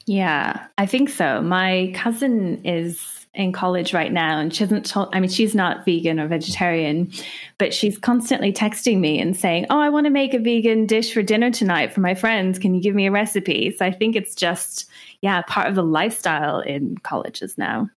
yeah, 0.10 0.66
I 0.80 0.88
think 0.88 1.10
so. 1.10 1.40
My 1.40 1.92
cousin 1.94 2.66
is 2.66 3.19
in 3.36 3.54
college 3.54 3.94
right 3.94 4.12
now 4.12 4.40
and 4.40 4.54
she 4.54 4.64
hasn't 4.64 4.86
told 4.86 5.08
I 5.14 5.20
mean 5.20 5.30
she's 5.30 5.54
not 5.54 5.86
vegan 5.86 6.20
or 6.20 6.28
vegetarian, 6.28 7.12
but 7.58 7.74
she's 7.74 7.98
constantly 7.98 8.52
texting 8.52 9.00
me 9.00 9.20
and 9.20 9.38
saying, 9.38 9.68
"Oh, 9.70 9.80
I 9.80 9.90
want 9.90 10.06
to 10.06 10.12
make 10.12 10.34
a 10.34 10.40
vegan 10.40 10.86
dish 10.86 11.14
for 11.14 11.22
dinner 11.22 11.52
tonight 11.52 11.94
for 11.94 12.02
my 12.02 12.16
friends. 12.16 12.58
Can 12.58 12.74
you 12.74 12.82
give 12.82 12.96
me 12.96 13.08
a 13.08 13.12
recipe?" 13.12 13.76
So 13.78 13.86
I 13.86 13.92
think 13.92 14.16
it's 14.16 14.36
just 14.36 14.90
yeah, 15.22 15.42
part 15.44 15.68
of 15.68 15.76
the 15.76 15.84
lifestyle 15.84 16.60
in 16.60 16.98
colleges 17.00 17.58
now. 17.58 17.90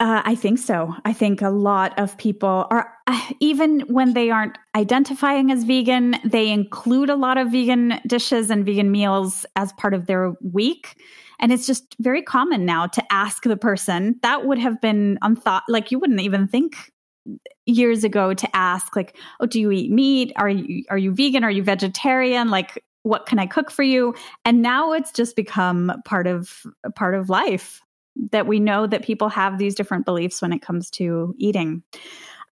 Uh, 0.00 0.22
I 0.24 0.34
think 0.34 0.58
so. 0.58 0.94
I 1.04 1.12
think 1.12 1.40
a 1.40 1.50
lot 1.50 1.96
of 1.98 2.18
people 2.18 2.66
are, 2.70 2.92
even 3.40 3.80
when 3.82 4.14
they 4.14 4.30
aren't 4.30 4.58
identifying 4.74 5.50
as 5.50 5.64
vegan, 5.64 6.16
they 6.24 6.50
include 6.50 7.10
a 7.10 7.16
lot 7.16 7.38
of 7.38 7.52
vegan 7.52 8.00
dishes 8.06 8.50
and 8.50 8.66
vegan 8.66 8.90
meals 8.90 9.46
as 9.56 9.72
part 9.74 9.94
of 9.94 10.06
their 10.06 10.34
week. 10.42 10.96
And 11.38 11.52
it's 11.52 11.66
just 11.66 11.96
very 11.98 12.22
common 12.22 12.64
now 12.64 12.86
to 12.88 13.12
ask 13.12 13.42
the 13.42 13.56
person. 13.56 14.18
That 14.22 14.46
would 14.46 14.58
have 14.58 14.80
been 14.80 15.18
unthought, 15.22 15.64
like 15.68 15.90
you 15.90 15.98
wouldn't 15.98 16.20
even 16.20 16.48
think 16.48 16.92
years 17.64 18.04
ago 18.04 18.34
to 18.34 18.54
ask 18.54 18.94
like 18.94 19.16
oh 19.40 19.46
do 19.46 19.58
you 19.58 19.70
eat 19.70 19.90
meat? 19.90 20.32
Are 20.36 20.48
you 20.48 20.84
are 20.90 20.98
you 20.98 21.12
vegan? 21.12 21.42
Are 21.44 21.50
you 21.50 21.62
vegetarian? 21.62 22.50
Like 22.50 22.84
what 23.02 23.26
can 23.26 23.38
i 23.38 23.46
cook 23.46 23.70
for 23.70 23.82
you? 23.82 24.14
And 24.44 24.62
now 24.62 24.92
it's 24.92 25.12
just 25.12 25.36
become 25.36 25.92
part 26.04 26.26
of 26.26 26.66
part 26.94 27.14
of 27.14 27.30
life 27.30 27.80
that 28.30 28.46
we 28.46 28.60
know 28.60 28.86
that 28.86 29.02
people 29.02 29.28
have 29.28 29.58
these 29.58 29.74
different 29.74 30.04
beliefs 30.04 30.40
when 30.40 30.52
it 30.52 30.62
comes 30.62 30.90
to 30.90 31.34
eating. 31.38 31.82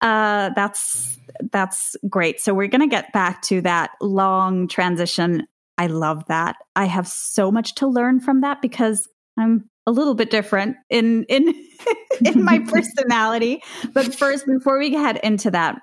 Uh, 0.01 0.51
that's 0.57 1.19
that's 1.53 1.97
great. 2.09 2.41
So 2.41 2.53
we're 2.53 2.69
going 2.69 2.81
to 2.81 2.89
get 2.89 3.13
back 3.13 3.43
to 3.43 3.61
that 3.63 3.93
long 4.01 4.67
transition 4.67 5.47
I 5.83 5.87
love 5.87 6.25
that. 6.29 6.55
I 6.77 6.85
have 6.85 7.09
so 7.09 7.51
much 7.51 7.75
to 7.77 7.89
learn 7.89 8.21
from 8.21 8.43
that 8.43 8.63
because 8.63 9.09
I'm 9.37 9.69
a 9.85 9.91
little 9.91 10.15
bit 10.15 10.31
different 10.31 10.77
in 10.89 11.25
in 11.25 11.53
in 12.25 12.45
my 12.45 12.59
personality. 12.69 13.61
But 13.93 14.15
first, 14.15 14.47
before 14.47 14.79
we 14.79 14.93
head 14.93 15.19
into 15.25 15.51
that, 15.51 15.81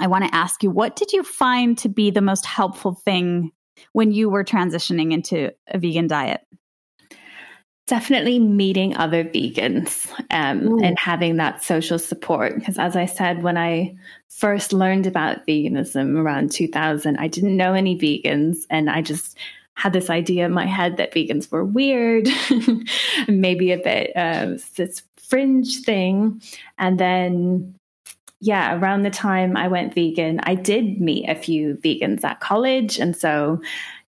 I 0.00 0.06
want 0.06 0.24
to 0.24 0.34
ask 0.34 0.62
you, 0.62 0.70
what 0.70 0.96
did 0.96 1.12
you 1.12 1.22
find 1.22 1.76
to 1.76 1.90
be 1.90 2.10
the 2.10 2.22
most 2.22 2.46
helpful 2.46 2.94
thing 3.04 3.50
when 3.92 4.12
you 4.12 4.30
were 4.30 4.44
transitioning 4.44 5.12
into 5.12 5.52
a 5.66 5.78
vegan 5.78 6.06
diet? 6.06 6.40
Definitely 7.88 8.38
meeting 8.38 8.96
other 8.96 9.24
vegans 9.24 10.08
um, 10.30 10.78
and 10.84 10.98
having 10.98 11.36
that 11.38 11.64
social 11.64 11.98
support. 11.98 12.54
Because, 12.54 12.78
as 12.78 12.94
I 12.96 13.06
said, 13.06 13.42
when 13.42 13.56
I 13.56 13.96
first 14.28 14.72
learned 14.72 15.06
about 15.06 15.46
veganism 15.46 16.16
around 16.16 16.52
2000, 16.52 17.16
I 17.16 17.28
didn't 17.28 17.56
know 17.56 17.72
any 17.72 17.98
vegans, 17.98 18.66
and 18.68 18.90
I 18.90 19.00
just 19.00 19.36
had 19.74 19.92
this 19.92 20.10
idea 20.10 20.44
in 20.44 20.52
my 20.52 20.66
head 20.66 20.98
that 20.98 21.14
vegans 21.14 21.50
were 21.50 21.64
weird, 21.64 22.28
maybe 23.28 23.72
a 23.72 23.78
bit 23.78 24.10
uh, 24.16 24.58
this 24.76 25.02
fringe 25.16 25.82
thing. 25.82 26.42
And 26.78 26.98
then, 26.98 27.74
yeah, 28.40 28.78
around 28.78 29.02
the 29.02 29.10
time 29.10 29.56
I 29.56 29.68
went 29.68 29.94
vegan, 29.94 30.40
I 30.42 30.56
did 30.56 31.00
meet 31.00 31.28
a 31.28 31.34
few 31.34 31.74
vegans 31.76 32.24
at 32.24 32.40
college. 32.40 32.98
And 32.98 33.16
so 33.16 33.62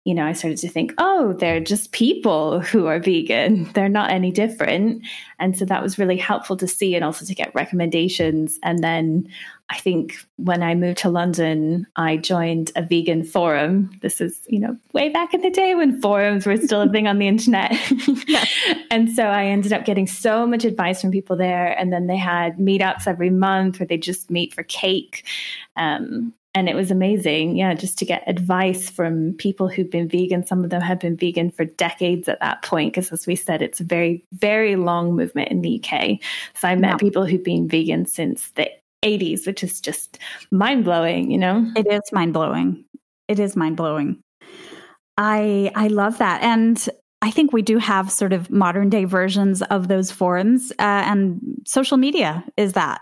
you 0.07 0.15
know, 0.15 0.25
I 0.25 0.35
started 0.35 0.59
to 0.59 0.69
think, 0.69 0.95
oh, 0.99 1.33
they're 1.33 1.59
just 1.59 1.91
people 1.91 2.61
who 2.61 2.87
are 2.87 3.01
vegan. 3.01 3.65
They're 3.75 3.89
not 3.89 4.13
any 4.13 4.31
different. 4.31 5.03
And 5.41 5.59
so 5.59 5.65
that 5.65 5.83
was 5.83 5.99
really 5.99 6.17
helpful 6.17 6.57
to 6.59 6.69
see 6.69 6.95
and 6.95 7.05
also 7.05 7.27
to 7.27 7.35
get 7.35 7.53
recommendations. 7.57 8.61
And 8.63 8.85
then 8.85 9.29
I 9.69 9.79
think 9.79 10.15
when 10.37 10.63
I 10.63 10.77
moved 10.77 10.99
to 10.99 11.09
London, 11.09 11.89
I 11.97 12.19
joined 12.19 12.71
a 12.77 12.83
vegan 12.83 13.25
forum. 13.25 13.99
This 14.01 14.21
is, 14.21 14.41
you 14.47 14.61
know, 14.61 14.77
way 14.93 15.09
back 15.09 15.35
in 15.35 15.41
the 15.41 15.51
day 15.51 15.75
when 15.75 16.01
forums 16.01 16.47
were 16.47 16.57
still 16.57 16.83
a 16.83 16.89
thing 16.89 17.09
on 17.09 17.19
the 17.19 17.27
internet. 17.27 17.73
and 18.93 19.11
so 19.11 19.25
I 19.25 19.47
ended 19.47 19.73
up 19.73 19.85
getting 19.85 20.07
so 20.07 20.47
much 20.47 20.65
advice 20.65 21.01
from 21.01 21.11
people 21.11 21.37
there. 21.37 21.77
And 21.77 21.93
then 21.93 22.07
they 22.07 22.17
had 22.17 22.59
meetups 22.59 23.09
every 23.09 23.31
month 23.31 23.81
where 23.81 23.89
they 23.89 23.99
just 23.99 24.31
meet 24.31 24.55
for 24.55 24.63
cake. 24.63 25.27
Um, 25.75 26.33
and 26.57 26.69
it 26.69 26.75
was 26.75 26.91
amazing 26.91 27.57
yeah 27.57 27.75
just 27.75 27.99
to 27.99 28.05
get 28.05 28.25
advice 28.27 28.91
from 28.91 29.35
people 29.35 29.69
who've 29.69 29.91
been 29.91 30.09
vegan 30.09 30.45
some 30.45 30.65
of 30.65 30.71
them 30.71 30.81
have 30.81 30.99
been 30.99 31.17
vegan 31.17 31.51
for 31.51 31.65
decades 31.65 32.29
at 32.29 32.41
that 32.41 32.63
point 32.63 32.93
because 32.93 33.13
as 33.13 33.27
we 33.27 33.37
said 33.37 33.63
it's 33.63 33.79
a 33.79 33.85
very 33.85 34.25
very 34.33 34.75
long 34.75 35.15
movement 35.15 35.51
in 35.51 35.61
the 35.61 35.81
uk 35.81 36.19
so 36.55 36.67
i 36.67 36.75
met 36.75 36.99
people 36.99 37.25
who've 37.25 37.45
been 37.45 37.69
vegan 37.69 38.07
since 38.07 38.51
the 38.53 38.69
80s, 39.07 39.47
which 39.47 39.63
is 39.63 39.81
just 39.81 40.19
mind 40.51 40.85
blowing, 40.85 41.31
you 41.31 41.39
know? 41.39 41.71
It 41.77 41.87
is 41.87 42.01
mind 42.13 42.33
blowing. 42.33 42.85
It 43.29 43.39
is 43.39 43.57
mind 43.57 43.77
blowing. 43.77 44.21
I 45.17 45.71
I 45.75 45.89
love 45.89 46.19
that. 46.19 46.43
And 46.43 46.89
I 47.23 47.31
think 47.31 47.53
we 47.53 47.63
do 47.63 47.79
have 47.79 48.11
sort 48.11 48.33
of 48.33 48.51
modern 48.51 48.91
day 48.91 49.05
versions 49.05 49.63
of 49.63 49.89
those 49.89 50.11
forums, 50.11 50.71
uh, 50.73 51.03
and 51.07 51.41
social 51.67 51.97
media 51.97 52.45
is 52.57 52.75
that. 52.75 53.01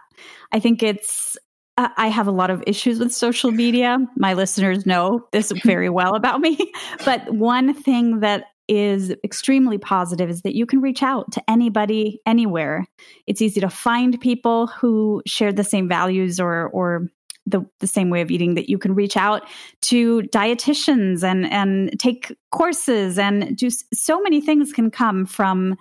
I 0.53 0.61
think 0.61 0.83
it's 0.83 1.37
I 1.77 2.07
have 2.07 2.29
a 2.29 2.33
lot 2.33 2.51
of 2.51 2.63
issues 2.67 3.01
with 3.01 3.13
social 3.13 3.51
media. 3.51 3.99
My 4.17 4.35
listeners 4.35 4.87
know 4.87 5.27
this 5.33 5.53
very 5.65 5.91
well 5.91 6.15
about 6.15 6.41
me. 6.41 6.73
But 7.05 7.35
one 7.35 7.75
thing 7.75 8.21
that 8.21 8.45
is 8.69 9.11
extremely 9.25 9.77
positive 9.77 10.31
is 10.31 10.43
that 10.43 10.55
you 10.55 10.67
can 10.67 10.81
reach 10.81 11.03
out 11.03 11.33
to 11.33 11.51
anybody 11.51 12.21
anywhere. 12.25 12.87
It's 13.27 13.43
easy 13.43 13.61
to 13.61 13.69
find 13.69 14.21
people 14.21 14.69
who 14.69 15.23
share 15.27 15.53
the 15.53 15.65
same 15.65 15.89
values 15.89 16.41
or 16.41 16.69
or 16.69 17.09
the, 17.47 17.61
the 17.81 17.87
same 17.87 18.09
way 18.09 18.23
of 18.23 18.31
eating 18.31 18.55
that 18.55 18.71
you 18.71 18.79
can 18.79 18.95
reach 18.95 19.19
out 19.19 19.43
to 19.83 20.23
dietitians 20.23 21.23
and 21.23 21.45
and 21.53 21.99
take 22.01 22.35
courses 22.53 23.19
and 23.19 23.55
do 23.57 23.69
so 23.93 24.21
many 24.23 24.41
things 24.41 24.73
can 24.73 24.91
come 24.91 25.27
from 25.27 25.77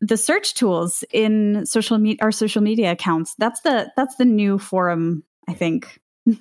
the 0.00 0.16
search 0.16 0.54
tools 0.54 1.04
in 1.12 1.64
social 1.66 1.98
media 1.98 2.18
our 2.22 2.32
social 2.32 2.62
media 2.62 2.92
accounts. 2.92 3.34
That's 3.38 3.60
the 3.60 3.90
that's 3.96 4.16
the 4.16 4.24
new 4.24 4.58
forum 4.58 5.24
i 5.48 5.54
think. 5.54 5.98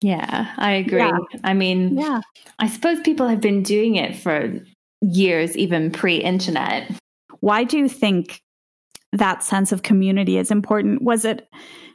Yeah 0.00 0.52
i 0.58 0.72
agree. 0.72 0.98
Yeah. 0.98 1.18
i 1.44 1.54
mean 1.54 1.96
yeah. 1.96 2.20
I 2.58 2.68
suppose 2.68 3.00
people 3.00 3.26
have 3.26 3.40
been 3.40 3.62
doing 3.62 3.96
it 3.96 4.14
for 4.14 4.52
years 5.00 5.56
even 5.56 5.90
pre-internet. 5.90 6.90
Why 7.40 7.64
do 7.64 7.78
you 7.78 7.88
think 7.88 8.42
that 9.12 9.42
sense 9.42 9.72
of 9.72 9.82
community 9.82 10.36
is 10.36 10.50
important? 10.50 11.00
Was 11.02 11.24
it 11.24 11.48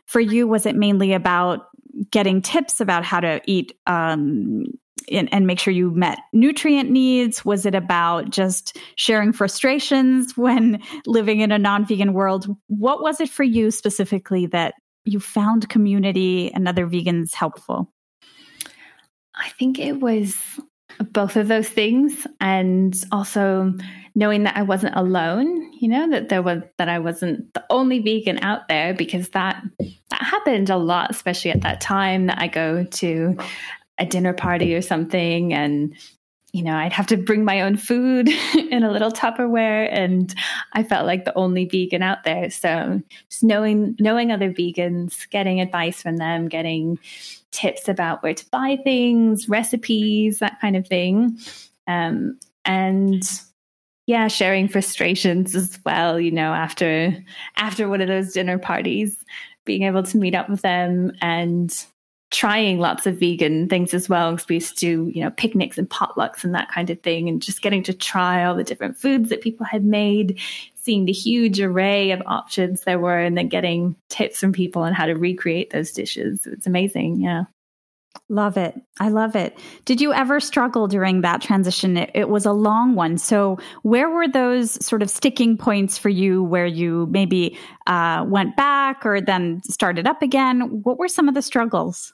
for 0.07 0.19
you 0.19 0.47
was 0.47 0.65
it 0.65 0.75
mainly 0.75 1.13
about 1.13 1.67
getting 2.11 2.41
tips 2.41 2.81
about 2.81 3.03
how 3.03 3.19
to 3.19 3.41
eat 3.45 3.73
um, 3.85 4.65
and, 5.11 5.31
and, 5.33 5.47
make 5.47 5.59
sure 5.59 5.73
you 5.73 5.91
met 5.91 6.19
nutrient 6.33 6.89
needs? 6.89 7.43
Was 7.43 7.65
it 7.65 7.75
about 7.75 8.29
just 8.29 8.77
sharing 8.95 9.33
frustrations 9.33 10.37
when 10.37 10.81
living 11.05 11.39
in 11.39 11.51
a 11.51 11.59
non 11.59 11.85
vegan 11.85 12.13
world? 12.13 12.47
What 12.67 13.01
was 13.01 13.19
it 13.19 13.29
for 13.29 13.43
you 13.43 13.71
specifically 13.71 14.45
that 14.47 14.75
you 15.05 15.19
found 15.19 15.69
community 15.69 16.51
and 16.53 16.67
other 16.67 16.85
vegans 16.85 17.33
helpful? 17.33 17.91
I 19.35 19.49
think 19.57 19.79
it 19.79 19.99
was 19.99 20.35
both 21.11 21.37
of 21.37 21.47
those 21.47 21.69
things 21.69 22.27
and 22.41 22.95
also 23.11 23.73
knowing 24.15 24.43
that 24.43 24.57
I 24.57 24.63
wasn't 24.63 24.95
alone, 24.95 25.71
you 25.79 25.87
know, 25.87 26.09
that 26.09 26.29
there 26.29 26.41
was 26.41 26.61
that 26.77 26.89
I 26.89 26.99
wasn't 26.99 27.53
the 27.53 27.63
only 27.69 27.99
vegan 27.99 28.39
out 28.39 28.67
there 28.67 28.93
because 28.93 29.29
that 29.29 29.63
that 30.09 30.21
happened 30.21 30.69
a 30.69 30.77
lot, 30.77 31.09
especially 31.11 31.51
at 31.51 31.61
that 31.61 31.79
time 31.79 32.25
that 32.25 32.39
I 32.39 32.47
go 32.47 32.83
to 32.83 33.37
a 33.99 34.05
dinner 34.05 34.33
party 34.33 34.73
or 34.73 34.81
something 34.81 35.53
and 35.53 35.95
you 36.51 36.63
know, 36.63 36.75
I'd 36.75 36.93
have 36.93 37.07
to 37.07 37.17
bring 37.17 37.45
my 37.45 37.61
own 37.61 37.77
food 37.77 38.27
in 38.71 38.83
a 38.83 38.91
little 38.91 39.11
Tupperware, 39.11 39.87
and 39.91 40.33
I 40.73 40.83
felt 40.83 41.05
like 41.05 41.25
the 41.25 41.37
only 41.37 41.65
vegan 41.65 42.01
out 42.01 42.23
there. 42.23 42.49
So, 42.49 43.01
just 43.29 43.43
knowing 43.43 43.95
knowing 43.99 44.31
other 44.31 44.51
vegans, 44.51 45.29
getting 45.29 45.61
advice 45.61 46.01
from 46.01 46.17
them, 46.17 46.47
getting 46.47 46.97
tips 47.51 47.87
about 47.87 48.23
where 48.23 48.33
to 48.33 48.45
buy 48.49 48.79
things, 48.83 49.47
recipes, 49.47 50.39
that 50.39 50.59
kind 50.59 50.75
of 50.75 50.87
thing, 50.87 51.37
um, 51.87 52.39
and 52.65 53.23
yeah, 54.07 54.27
sharing 54.27 54.67
frustrations 54.67 55.53
as 55.53 55.79
well. 55.85 56.19
You 56.19 56.31
know, 56.31 56.53
after 56.53 57.15
after 57.57 57.87
one 57.87 58.01
of 58.01 58.07
those 58.07 58.33
dinner 58.33 58.57
parties, 58.57 59.23
being 59.65 59.83
able 59.83 60.01
to 60.03 60.17
meet 60.17 60.33
up 60.33 60.49
with 60.49 60.63
them 60.63 61.11
and 61.21 61.85
trying 62.31 62.77
lots 62.79 63.07
of 63.07 63.19
vegan 63.19 63.67
things 63.67 63.93
as 63.93 64.07
well 64.07 64.31
because 64.31 64.47
we 64.47 64.55
used 64.55 64.77
to 64.77 64.85
do 64.85 65.11
you 65.13 65.23
know 65.23 65.31
picnics 65.31 65.77
and 65.77 65.89
potlucks 65.89 66.43
and 66.43 66.53
that 66.53 66.69
kind 66.71 66.89
of 66.89 67.01
thing 67.01 67.27
and 67.27 67.41
just 67.41 67.61
getting 67.61 67.81
to 67.81 67.93
try 67.93 68.43
all 68.43 68.55
the 68.55 68.63
different 68.63 68.97
foods 68.97 69.29
that 69.29 69.41
people 69.41 69.65
had 69.65 69.83
made 69.83 70.39
seeing 70.75 71.05
the 71.05 71.11
huge 71.11 71.59
array 71.59 72.11
of 72.11 72.21
options 72.25 72.81
there 72.81 72.99
were 72.99 73.19
and 73.19 73.37
then 73.37 73.47
getting 73.47 73.95
tips 74.09 74.39
from 74.39 74.53
people 74.53 74.83
on 74.83 74.93
how 74.93 75.05
to 75.05 75.13
recreate 75.13 75.71
those 75.71 75.91
dishes 75.91 76.45
it's 76.45 76.67
amazing 76.67 77.19
yeah 77.19 77.45
Love 78.31 78.57
it. 78.57 78.75
I 78.99 79.09
love 79.09 79.35
it. 79.35 79.57
Did 79.85 80.01
you 80.01 80.13
ever 80.13 80.39
struggle 80.39 80.87
during 80.87 81.21
that 81.21 81.41
transition? 81.41 81.97
It, 81.97 82.11
it, 82.13 82.29
was 82.29 82.45
a 82.45 82.51
long 82.51 82.93
one. 82.93 83.17
So, 83.17 83.57
where 83.81 84.09
were 84.09 84.27
those 84.27 84.83
sort 84.85 85.01
of 85.01 85.09
sticking 85.09 85.57
points 85.57 85.97
for 85.97 86.09
you 86.09 86.43
where 86.43 86.65
you 86.65 87.07
maybe 87.09 87.57
uh, 87.87 88.25
went 88.27 88.55
back 88.55 89.03
or 89.03 89.19
then 89.19 89.61
started 89.63 90.07
up 90.07 90.21
again? 90.21 90.81
What 90.83 90.99
were 90.99 91.07
some 91.07 91.27
of 91.27 91.33
the 91.33 91.41
struggles? 91.41 92.13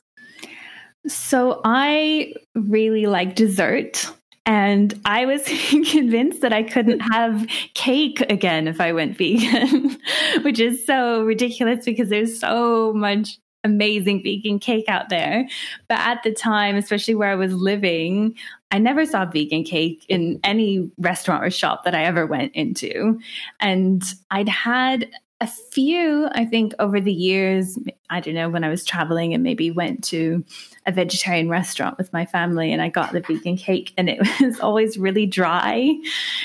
So, 1.07 1.61
I 1.63 2.33
really 2.53 3.05
like 3.05 3.35
dessert. 3.35 4.07
And 4.45 4.99
I 5.05 5.25
was 5.25 5.43
convinced 5.69 6.41
that 6.41 6.53
I 6.53 6.63
couldn't 6.63 6.99
have 6.99 7.47
cake 7.73 8.21
again 8.29 8.67
if 8.67 8.79
I 8.79 8.93
went 8.93 9.17
vegan, 9.17 9.97
which 10.43 10.59
is 10.59 10.85
so 10.85 11.23
ridiculous 11.23 11.85
because 11.85 12.09
there's 12.09 12.39
so 12.39 12.93
much 12.93 13.39
amazing 13.63 14.21
vegan 14.23 14.59
cake 14.59 14.87
out 14.87 15.09
there. 15.09 15.47
But 15.89 15.99
at 15.99 16.21
the 16.23 16.31
time, 16.31 16.75
especially 16.75 17.15
where 17.15 17.31
I 17.31 17.35
was 17.35 17.53
living, 17.53 18.35
I 18.71 18.77
never 18.77 19.05
saw 19.05 19.25
vegan 19.25 19.63
cake 19.63 20.05
in 20.07 20.39
any 20.43 20.89
restaurant 20.97 21.43
or 21.43 21.49
shop 21.49 21.83
that 21.83 21.95
I 21.95 22.03
ever 22.03 22.27
went 22.27 22.53
into. 22.53 23.19
And 23.59 24.03
I'd 24.29 24.49
had 24.49 25.09
a 25.41 25.47
few, 25.47 26.29
I 26.31 26.45
think, 26.45 26.73
over 26.79 27.01
the 27.01 27.13
years. 27.13 27.77
I 28.09 28.19
don't 28.19 28.35
know, 28.35 28.49
when 28.49 28.63
I 28.63 28.69
was 28.69 28.85
traveling 28.85 29.33
and 29.33 29.43
maybe 29.43 29.71
went 29.71 30.03
to 30.05 30.43
a 30.85 30.91
vegetarian 30.91 31.49
restaurant 31.49 31.97
with 31.97 32.11
my 32.13 32.25
family 32.25 32.71
and 32.71 32.81
I 32.81 32.89
got 32.89 33.11
the 33.11 33.21
vegan 33.21 33.57
cake 33.57 33.93
and 33.97 34.09
it 34.09 34.19
was 34.41 34.59
always 34.59 34.97
really 34.97 35.25
dry 35.25 35.95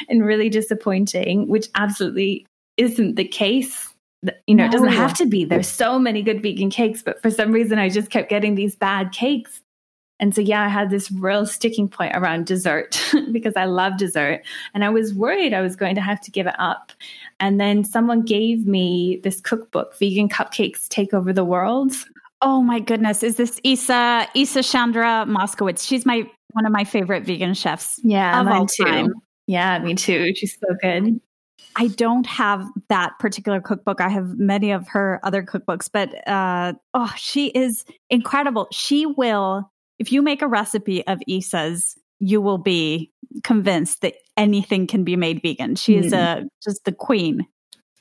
and 0.08 0.24
really 0.24 0.48
disappointing, 0.48 1.48
which 1.48 1.68
absolutely 1.74 2.46
isn't 2.76 3.16
the 3.16 3.26
case 3.26 3.90
you 4.46 4.54
know, 4.54 4.64
no. 4.64 4.68
it 4.68 4.72
doesn't 4.72 4.92
have 4.92 5.14
to 5.14 5.26
be. 5.26 5.44
There's 5.44 5.68
so 5.68 5.98
many 5.98 6.22
good 6.22 6.42
vegan 6.42 6.68
cakes, 6.70 7.02
but 7.02 7.22
for 7.22 7.30
some 7.30 7.52
reason 7.52 7.78
I 7.78 7.88
just 7.88 8.10
kept 8.10 8.28
getting 8.28 8.54
these 8.54 8.76
bad 8.76 9.12
cakes. 9.12 9.62
And 10.20 10.34
so, 10.34 10.40
yeah, 10.40 10.62
I 10.62 10.68
had 10.68 10.90
this 10.90 11.10
real 11.10 11.46
sticking 11.46 11.88
point 11.88 12.14
around 12.14 12.46
dessert 12.46 13.00
because 13.32 13.54
I 13.56 13.64
love 13.64 13.96
dessert. 13.96 14.42
And 14.74 14.84
I 14.84 14.90
was 14.90 15.12
worried 15.14 15.52
I 15.52 15.62
was 15.62 15.74
going 15.74 15.94
to 15.96 16.00
have 16.00 16.20
to 16.20 16.30
give 16.30 16.46
it 16.46 16.54
up. 16.58 16.92
And 17.40 17.58
then 17.58 17.82
someone 17.82 18.22
gave 18.22 18.66
me 18.66 19.20
this 19.24 19.40
cookbook, 19.40 19.98
Vegan 19.98 20.28
Cupcakes 20.28 20.88
Take 20.88 21.12
Over 21.12 21.32
the 21.32 21.44
World. 21.44 21.92
Oh 22.42 22.62
my 22.62 22.78
goodness. 22.78 23.22
Is 23.22 23.36
this 23.36 23.60
Isa, 23.64 24.28
Isa 24.34 24.62
Chandra 24.62 25.24
Moskowitz? 25.26 25.86
She's 25.86 26.06
my, 26.06 26.30
one 26.52 26.66
of 26.66 26.72
my 26.72 26.84
favorite 26.84 27.24
vegan 27.24 27.54
chefs. 27.54 27.98
Yeah, 28.04 28.42
mine 28.42 28.66
too. 28.66 28.84
Time. 28.84 29.12
Yeah, 29.46 29.78
me 29.80 29.94
too. 29.94 30.34
She's 30.36 30.56
so 30.58 30.74
good. 30.80 31.20
I 31.76 31.88
don't 31.88 32.26
have 32.26 32.66
that 32.88 33.18
particular 33.18 33.60
cookbook. 33.60 34.00
I 34.00 34.08
have 34.08 34.38
many 34.38 34.70
of 34.70 34.88
her 34.88 35.20
other 35.22 35.42
cookbooks, 35.42 35.88
but 35.92 36.26
uh, 36.28 36.74
oh, 36.94 37.12
she 37.16 37.48
is 37.48 37.84
incredible. 38.08 38.68
She 38.72 39.06
will, 39.06 39.70
if 40.00 40.10
you 40.10 40.22
make 40.22 40.42
a 40.42 40.48
recipe 40.48 41.06
of 41.06 41.20
Isa's, 41.28 41.96
you 42.18 42.40
will 42.40 42.58
be 42.58 43.12
convinced 43.44 44.00
that 44.00 44.14
anything 44.36 44.86
can 44.86 45.04
be 45.04 45.14
made 45.14 45.42
vegan. 45.42 45.76
She 45.76 45.96
is 45.96 46.12
mm. 46.12 46.18
a 46.18 46.48
just 46.64 46.84
the 46.86 46.92
queen. 46.92 47.46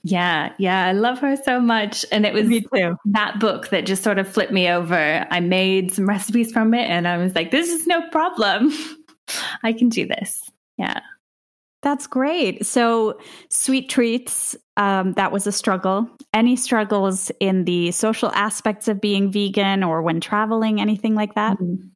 Yeah, 0.01 0.53
yeah, 0.57 0.85
I 0.85 0.93
love 0.93 1.19
her 1.19 1.35
so 1.35 1.59
much. 1.59 2.05
And 2.11 2.25
it 2.25 2.33
was 2.33 2.47
me 2.47 2.61
too. 2.73 2.95
that 3.05 3.39
book 3.41 3.67
that 3.69 3.85
just 3.85 4.01
sort 4.01 4.17
of 4.17 4.29
flipped 4.29 4.53
me 4.53 4.69
over. 4.69 5.27
I 5.29 5.41
made 5.41 5.93
some 5.93 6.07
recipes 6.07 6.53
from 6.53 6.73
it 6.73 6.89
and 6.89 7.05
I 7.05 7.17
was 7.17 7.35
like, 7.35 7.51
this 7.51 7.69
is 7.69 7.85
no 7.85 8.07
problem. 8.09 8.71
I 9.63 9.73
can 9.73 9.89
do 9.89 10.07
this. 10.07 10.49
Yeah. 10.77 11.01
That's 11.81 12.07
great. 12.07 12.65
So, 12.65 13.19
sweet 13.49 13.89
treats, 13.89 14.55
um, 14.75 15.13
that 15.13 15.31
was 15.31 15.47
a 15.47 15.51
struggle. 15.51 16.09
Any 16.33 16.55
struggles 16.55 17.31
in 17.39 17.65
the 17.65 17.91
social 17.91 18.31
aspects 18.33 18.87
of 18.87 18.99
being 18.99 19.31
vegan 19.31 19.83
or 19.83 20.01
when 20.01 20.19
traveling, 20.19 20.81
anything 20.81 21.15
like 21.15 21.35
that? 21.35 21.57
Mm-hmm. 21.57 21.87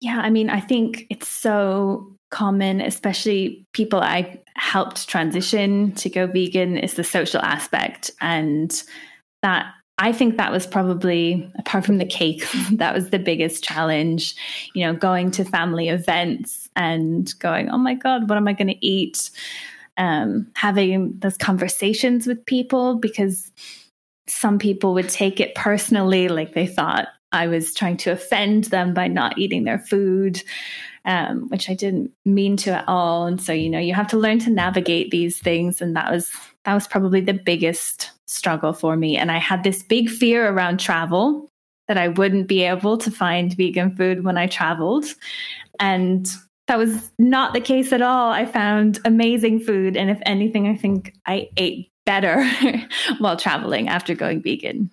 Yeah, 0.00 0.20
I 0.20 0.28
mean, 0.28 0.50
I 0.50 0.60
think 0.60 1.06
it's 1.08 1.28
so 1.28 2.14
common, 2.30 2.82
especially 2.82 3.66
people 3.72 4.00
I 4.00 4.42
helped 4.56 5.08
transition 5.08 5.92
to 5.92 6.10
go 6.10 6.26
vegan, 6.26 6.76
is 6.76 6.94
the 6.94 7.04
social 7.04 7.40
aspect. 7.40 8.10
And 8.20 8.70
that 9.42 9.72
I 9.98 10.12
think 10.12 10.36
that 10.36 10.52
was 10.52 10.66
probably, 10.66 11.50
apart 11.58 11.86
from 11.86 11.96
the 11.96 12.04
cake, 12.04 12.46
that 12.72 12.94
was 12.94 13.08
the 13.08 13.18
biggest 13.18 13.64
challenge. 13.64 14.34
You 14.74 14.86
know, 14.86 14.94
going 14.94 15.30
to 15.32 15.44
family 15.44 15.88
events 15.88 16.65
and 16.76 17.32
going, 17.38 17.68
oh 17.70 17.78
my 17.78 17.94
God, 17.94 18.28
what 18.28 18.38
am 18.38 18.48
I 18.48 18.52
going 18.52 18.68
to 18.68 18.86
eat? 18.86 19.30
Um, 19.96 20.48
having 20.54 21.18
those 21.18 21.38
conversations 21.38 22.26
with 22.26 22.44
people 22.44 22.96
because 22.96 23.50
some 24.28 24.58
people 24.58 24.92
would 24.94 25.08
take 25.08 25.40
it 25.40 25.54
personally, 25.54 26.28
like 26.28 26.52
they 26.52 26.66
thought 26.66 27.08
I 27.32 27.46
was 27.46 27.74
trying 27.74 27.96
to 27.98 28.12
offend 28.12 28.64
them 28.64 28.92
by 28.92 29.08
not 29.08 29.38
eating 29.38 29.64
their 29.64 29.78
food. 29.78 30.42
Um, 31.04 31.48
which 31.50 31.70
I 31.70 31.74
didn't 31.74 32.10
mean 32.24 32.56
to 32.56 32.72
at 32.72 32.84
all. 32.88 33.26
And 33.26 33.40
so, 33.40 33.52
you 33.52 33.70
know, 33.70 33.78
you 33.78 33.94
have 33.94 34.08
to 34.08 34.16
learn 34.16 34.40
to 34.40 34.50
navigate 34.50 35.12
these 35.12 35.38
things. 35.38 35.80
And 35.80 35.94
that 35.94 36.10
was 36.10 36.32
that 36.64 36.74
was 36.74 36.88
probably 36.88 37.20
the 37.20 37.32
biggest 37.32 38.10
struggle 38.26 38.72
for 38.72 38.96
me. 38.96 39.16
And 39.16 39.30
I 39.30 39.38
had 39.38 39.62
this 39.62 39.84
big 39.84 40.10
fear 40.10 40.48
around 40.48 40.80
travel 40.80 41.48
that 41.86 41.96
I 41.96 42.08
wouldn't 42.08 42.48
be 42.48 42.62
able 42.62 42.98
to 42.98 43.10
find 43.10 43.56
vegan 43.56 43.94
food 43.94 44.24
when 44.24 44.36
I 44.36 44.48
traveled. 44.48 45.06
And 45.78 46.28
that 46.66 46.78
was 46.78 47.12
not 47.18 47.54
the 47.54 47.60
case 47.60 47.92
at 47.92 48.02
all. 48.02 48.30
I 48.30 48.44
found 48.44 48.98
amazing 49.04 49.60
food. 49.60 49.96
And 49.96 50.10
if 50.10 50.18
anything, 50.26 50.66
I 50.66 50.76
think 50.76 51.14
I 51.26 51.48
ate 51.56 51.92
better 52.04 52.48
while 53.18 53.36
traveling 53.36 53.88
after 53.88 54.14
going 54.14 54.42
vegan. 54.42 54.90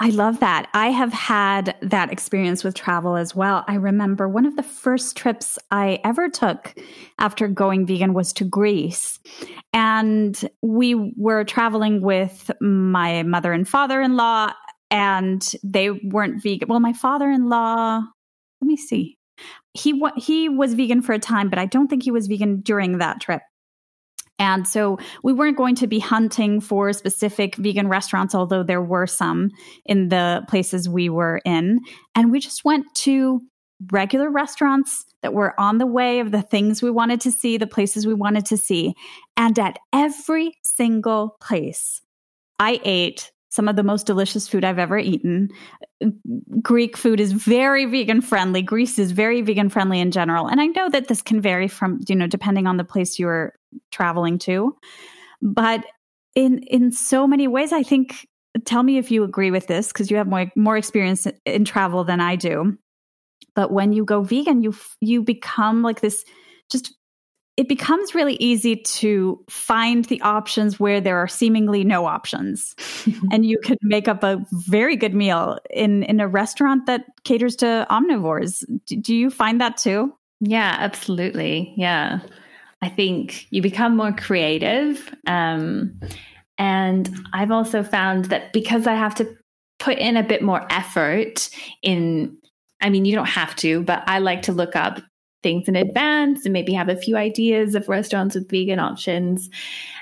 I 0.00 0.08
love 0.10 0.40
that. 0.40 0.68
I 0.74 0.88
have 0.88 1.12
had 1.12 1.76
that 1.80 2.12
experience 2.12 2.64
with 2.64 2.74
travel 2.74 3.16
as 3.16 3.34
well. 3.34 3.64
I 3.68 3.76
remember 3.76 4.28
one 4.28 4.44
of 4.44 4.56
the 4.56 4.62
first 4.62 5.16
trips 5.16 5.56
I 5.70 6.00
ever 6.04 6.28
took 6.28 6.74
after 7.18 7.46
going 7.46 7.86
vegan 7.86 8.12
was 8.12 8.32
to 8.34 8.44
Greece. 8.44 9.20
And 9.72 10.38
we 10.62 11.12
were 11.16 11.44
traveling 11.44 12.02
with 12.02 12.50
my 12.60 13.22
mother 13.22 13.52
and 13.52 13.68
father 13.68 14.00
in 14.00 14.16
law, 14.16 14.52
and 14.90 15.48
they 15.62 15.90
weren't 15.90 16.42
vegan. 16.42 16.68
Well, 16.68 16.80
my 16.80 16.92
father 16.92 17.30
in 17.30 17.48
law, 17.48 18.02
let 18.60 18.66
me 18.66 18.76
see. 18.76 19.16
He, 19.74 20.00
he 20.16 20.48
was 20.48 20.74
vegan 20.74 21.02
for 21.02 21.12
a 21.12 21.18
time, 21.18 21.50
but 21.50 21.58
I 21.58 21.66
don't 21.66 21.88
think 21.88 22.02
he 22.02 22.10
was 22.10 22.26
vegan 22.26 22.60
during 22.60 22.98
that 22.98 23.20
trip. 23.20 23.42
And 24.38 24.66
so 24.66 24.98
we 25.22 25.32
weren't 25.32 25.56
going 25.56 25.76
to 25.76 25.86
be 25.86 26.00
hunting 26.00 26.60
for 26.60 26.92
specific 26.92 27.56
vegan 27.56 27.88
restaurants, 27.88 28.34
although 28.34 28.62
there 28.62 28.82
were 28.82 29.06
some 29.06 29.50
in 29.84 30.08
the 30.08 30.44
places 30.48 30.88
we 30.88 31.08
were 31.08 31.40
in. 31.44 31.80
And 32.14 32.32
we 32.32 32.40
just 32.40 32.64
went 32.64 32.86
to 32.96 33.40
regular 33.92 34.30
restaurants 34.30 35.04
that 35.22 35.34
were 35.34 35.58
on 35.58 35.78
the 35.78 35.86
way 35.86 36.20
of 36.20 36.32
the 36.32 36.42
things 36.42 36.82
we 36.82 36.90
wanted 36.90 37.20
to 37.22 37.30
see, 37.30 37.56
the 37.56 37.66
places 37.66 38.06
we 38.06 38.14
wanted 38.14 38.44
to 38.46 38.56
see. 38.56 38.94
And 39.36 39.58
at 39.58 39.78
every 39.92 40.54
single 40.64 41.36
place, 41.40 42.00
I 42.58 42.80
ate 42.84 43.30
some 43.54 43.68
of 43.68 43.76
the 43.76 43.84
most 43.84 44.04
delicious 44.04 44.48
food 44.48 44.64
I've 44.64 44.80
ever 44.80 44.98
eaten. 44.98 45.48
Greek 46.60 46.96
food 46.96 47.20
is 47.20 47.30
very 47.30 47.84
vegan 47.84 48.20
friendly. 48.20 48.62
Greece 48.62 48.98
is 48.98 49.12
very 49.12 49.42
vegan 49.42 49.68
friendly 49.68 50.00
in 50.00 50.10
general. 50.10 50.48
And 50.48 50.60
I 50.60 50.66
know 50.66 50.88
that 50.88 51.06
this 51.06 51.22
can 51.22 51.40
vary 51.40 51.68
from, 51.68 52.00
you 52.08 52.16
know, 52.16 52.26
depending 52.26 52.66
on 52.66 52.78
the 52.78 52.84
place 52.84 53.16
you're 53.16 53.54
traveling 53.92 54.38
to. 54.38 54.76
But 55.40 55.84
in 56.34 56.58
in 56.64 56.90
so 56.90 57.28
many 57.28 57.46
ways, 57.46 57.72
I 57.72 57.84
think 57.84 58.26
tell 58.64 58.82
me 58.82 58.98
if 58.98 59.12
you 59.12 59.22
agree 59.22 59.52
with 59.52 59.68
this 59.68 59.88
because 59.88 60.10
you 60.10 60.16
have 60.16 60.26
more 60.26 60.50
more 60.56 60.76
experience 60.76 61.24
in 61.46 61.64
travel 61.64 62.02
than 62.02 62.20
I 62.20 62.34
do. 62.34 62.76
But 63.54 63.70
when 63.70 63.92
you 63.92 64.04
go 64.04 64.22
vegan, 64.22 64.62
you 64.62 64.74
you 65.00 65.22
become 65.22 65.82
like 65.82 66.00
this 66.00 66.24
just 66.72 66.92
it 67.56 67.68
becomes 67.68 68.14
really 68.14 68.34
easy 68.34 68.76
to 68.76 69.42
find 69.48 70.04
the 70.06 70.20
options 70.22 70.80
where 70.80 71.00
there 71.00 71.18
are 71.18 71.28
seemingly 71.28 71.84
no 71.84 72.06
options. 72.06 72.74
And 73.32 73.46
you 73.46 73.58
can 73.62 73.76
make 73.82 74.08
up 74.08 74.22
a 74.22 74.44
very 74.52 74.96
good 74.96 75.14
meal 75.14 75.58
in 75.70 76.02
in 76.04 76.20
a 76.20 76.28
restaurant 76.28 76.86
that 76.86 77.04
caters 77.24 77.56
to 77.56 77.86
omnivores. 77.90 78.64
Do, 78.86 78.96
do 78.96 79.14
you 79.14 79.30
find 79.30 79.60
that 79.60 79.76
too? 79.76 80.12
Yeah 80.40 80.76
absolutely. 80.78 81.74
Yeah. 81.76 82.20
I 82.82 82.88
think 82.88 83.46
you 83.50 83.62
become 83.62 83.96
more 83.96 84.12
creative 84.12 85.14
um, 85.26 85.98
and 86.56 87.10
i've 87.32 87.50
also 87.50 87.82
found 87.82 88.26
that 88.26 88.52
because 88.52 88.86
i 88.86 88.94
have 88.94 89.12
to 89.12 89.36
put 89.80 89.98
in 89.98 90.16
a 90.16 90.22
bit 90.22 90.40
more 90.40 90.64
effort 90.70 91.48
in 91.82 92.36
I 92.84 92.90
mean, 92.90 93.06
you 93.06 93.14
don't 93.14 93.28
have 93.28 93.56
to, 93.56 93.82
but 93.82 94.04
I 94.06 94.18
like 94.18 94.42
to 94.42 94.52
look 94.52 94.76
up 94.76 95.00
things 95.44 95.68
in 95.68 95.76
advance 95.76 96.44
and 96.44 96.52
maybe 96.52 96.72
have 96.72 96.88
a 96.88 96.96
few 96.96 97.16
ideas 97.16 97.76
of 97.76 97.88
restaurants 97.88 98.34
with 98.34 98.50
vegan 98.50 98.80
options. 98.80 99.48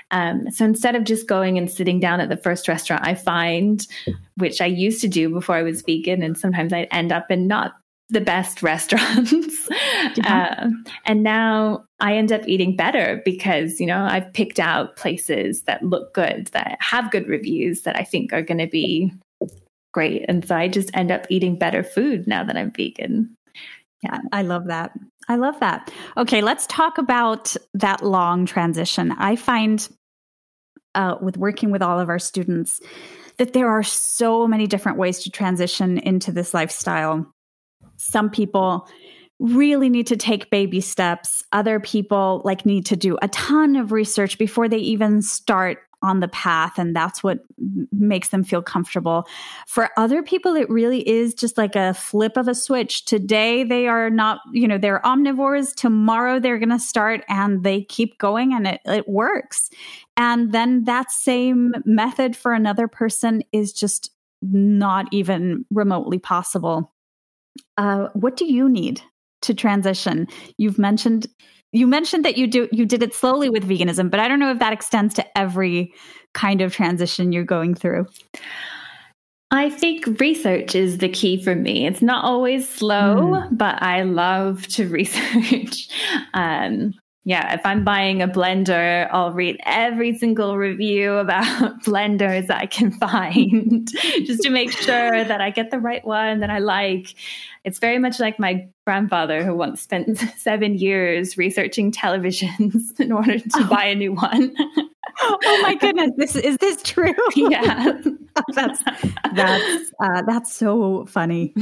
Um, 0.09 0.49
so 0.49 0.65
instead 0.65 0.95
of 0.95 1.03
just 1.03 1.27
going 1.27 1.57
and 1.59 1.69
sitting 1.69 1.99
down 1.99 2.19
at 2.19 2.29
the 2.29 2.37
first 2.37 2.67
restaurant 2.67 3.05
I 3.05 3.13
find, 3.13 3.85
which 4.37 4.61
I 4.61 4.65
used 4.65 5.01
to 5.01 5.07
do 5.07 5.29
before 5.29 5.55
I 5.55 5.61
was 5.61 5.83
vegan, 5.83 6.23
and 6.23 6.37
sometimes 6.37 6.73
I'd 6.73 6.87
end 6.91 7.11
up 7.11 7.29
in 7.29 7.45
not 7.45 7.73
the 8.09 8.21
best 8.21 8.63
restaurants. 8.63 9.69
Yeah. 10.15 10.55
Uh, 10.57 10.69
and 11.05 11.23
now 11.23 11.83
I 11.99 12.15
end 12.15 12.31
up 12.31 12.47
eating 12.47 12.75
better 12.75 13.21
because, 13.25 13.79
you 13.79 13.85
know, 13.85 14.05
I've 14.05 14.31
picked 14.33 14.59
out 14.59 14.95
places 14.95 15.63
that 15.63 15.83
look 15.83 16.13
good, 16.13 16.47
that 16.53 16.77
have 16.79 17.11
good 17.11 17.27
reviews 17.27 17.81
that 17.81 17.97
I 17.97 18.03
think 18.03 18.33
are 18.33 18.41
going 18.41 18.59
to 18.59 18.67
be 18.67 19.11
great. 19.93 20.25
And 20.27 20.47
so 20.47 20.55
I 20.55 20.67
just 20.67 20.89
end 20.93 21.11
up 21.11 21.25
eating 21.29 21.57
better 21.57 21.83
food 21.83 22.27
now 22.27 22.43
that 22.43 22.57
I'm 22.57 22.71
vegan. 22.71 23.35
Yeah, 24.03 24.19
I 24.31 24.41
love 24.41 24.67
that. 24.67 24.91
I 25.27 25.35
love 25.35 25.59
that. 25.59 25.91
Okay, 26.17 26.41
let's 26.41 26.67
talk 26.67 26.97
about 26.97 27.55
that 27.73 28.03
long 28.03 28.45
transition. 28.45 29.11
I 29.11 29.35
find 29.35 29.87
uh, 30.95 31.15
with 31.21 31.37
working 31.37 31.71
with 31.71 31.81
all 31.81 31.99
of 31.99 32.09
our 32.09 32.19
students 32.19 32.81
that 33.37 33.53
there 33.53 33.69
are 33.69 33.83
so 33.83 34.47
many 34.47 34.67
different 34.67 34.97
ways 34.97 35.23
to 35.23 35.31
transition 35.31 35.97
into 35.97 36.31
this 36.31 36.53
lifestyle. 36.53 37.33
Some 37.97 38.29
people 38.29 38.87
really 39.39 39.89
need 39.89 40.07
to 40.07 40.17
take 40.17 40.49
baby 40.51 40.81
steps. 40.81 41.43
Other 41.51 41.79
people 41.79 42.41
like 42.45 42.65
need 42.65 42.85
to 42.87 42.95
do 42.95 43.17
a 43.21 43.27
ton 43.29 43.75
of 43.75 43.91
research 43.91 44.37
before 44.37 44.69
they 44.69 44.77
even 44.77 45.21
start 45.21 45.79
on 46.03 46.19
the 46.19 46.27
path 46.27 46.77
and 46.77 46.95
that's 46.95 47.23
what 47.23 47.39
makes 47.91 48.29
them 48.29 48.43
feel 48.43 48.61
comfortable. 48.61 49.25
For 49.67 49.89
other 49.97 50.21
people 50.21 50.55
it 50.55 50.69
really 50.69 51.07
is 51.07 51.33
just 51.33 51.57
like 51.57 51.75
a 51.75 51.93
flip 51.93 52.37
of 52.37 52.47
a 52.47 52.53
switch. 52.53 53.05
Today 53.05 53.63
they 53.63 53.87
are 53.87 54.09
not, 54.09 54.39
you 54.51 54.67
know, 54.67 54.77
they're 54.77 55.01
omnivores, 55.03 55.73
tomorrow 55.73 56.39
they're 56.39 56.59
going 56.59 56.69
to 56.69 56.79
start 56.79 57.23
and 57.27 57.63
they 57.63 57.83
keep 57.83 58.17
going 58.19 58.53
and 58.53 58.67
it 58.67 58.81
it 58.85 59.07
works. 59.07 59.69
And 60.17 60.51
then 60.51 60.83
that 60.83 61.09
same 61.09 61.73
method 61.85 62.35
for 62.35 62.53
another 62.53 62.87
person 62.87 63.41
is 63.51 63.73
just 63.73 64.11
not 64.41 65.07
even 65.11 65.65
remotely 65.71 66.19
possible. 66.19 66.91
Uh, 67.77 68.09
what 68.13 68.35
do 68.35 68.45
you 68.45 68.69
need 68.69 69.01
to 69.41 69.53
transition? 69.53 70.27
You've 70.57 70.77
mentioned 70.77 71.27
you 71.73 71.87
mentioned 71.87 72.23
that 72.23 72.37
you 72.37 72.47
do 72.47 72.69
you 72.71 72.85
did 72.85 73.03
it 73.03 73.13
slowly 73.13 73.49
with 73.49 73.67
veganism, 73.67 74.09
but 74.09 74.19
I 74.19 74.27
don't 74.27 74.39
know 74.39 74.51
if 74.51 74.59
that 74.59 74.71
extends 74.71 75.13
to 75.15 75.37
every 75.37 75.93
kind 76.33 76.61
of 76.61 76.73
transition 76.73 77.31
you're 77.31 77.43
going 77.43 77.75
through. 77.75 78.07
I 79.51 79.69
think 79.69 80.19
research 80.19 80.73
is 80.73 80.99
the 80.99 81.09
key 81.09 81.41
for 81.43 81.53
me. 81.53 81.85
It's 81.85 82.01
not 82.01 82.25
always 82.25 82.67
slow, 82.67 83.15
mm. 83.17 83.57
but 83.57 83.81
I 83.83 84.03
love 84.03 84.65
to 84.69 84.87
research. 84.89 85.89
Um, 86.33 86.93
yeah, 87.25 87.53
if 87.53 87.65
I'm 87.65 87.85
buying 87.85 88.21
a 88.21 88.27
blender, 88.27 89.07
I'll 89.09 89.31
read 89.31 89.57
every 89.65 90.17
single 90.17 90.57
review 90.57 91.13
about 91.13 91.45
blenders 91.83 92.49
I 92.49 92.65
can 92.65 92.91
find 92.91 93.87
just 94.25 94.41
to 94.41 94.49
make 94.49 94.71
sure 94.71 95.23
that 95.23 95.39
I 95.39 95.49
get 95.49 95.71
the 95.71 95.79
right 95.79 96.03
one 96.05 96.41
that 96.41 96.49
I 96.49 96.59
like. 96.59 97.15
It's 97.63 97.79
very 97.79 97.97
much 97.97 98.19
like 98.19 98.39
my 98.39 98.67
grandfather 98.85 99.45
who 99.45 99.55
once 99.55 99.81
spent 99.81 100.17
seven 100.37 100.77
years 100.77 101.37
researching 101.37 101.93
televisions 101.93 102.99
in 102.99 103.13
order 103.13 103.39
to 103.39 103.49
oh. 103.55 103.67
buy 103.69 103.85
a 103.85 103.95
new 103.95 104.11
one. 104.13 104.53
oh 105.21 105.59
my 105.63 105.75
goodness, 105.75 106.11
this 106.17 106.35
is 106.35 106.57
this 106.57 106.83
true? 106.83 107.15
Yeah, 107.35 108.01
that's 108.53 108.83
that's 109.33 109.91
uh, 110.03 110.23
that's 110.27 110.51
so 110.51 111.05
funny. 111.05 111.53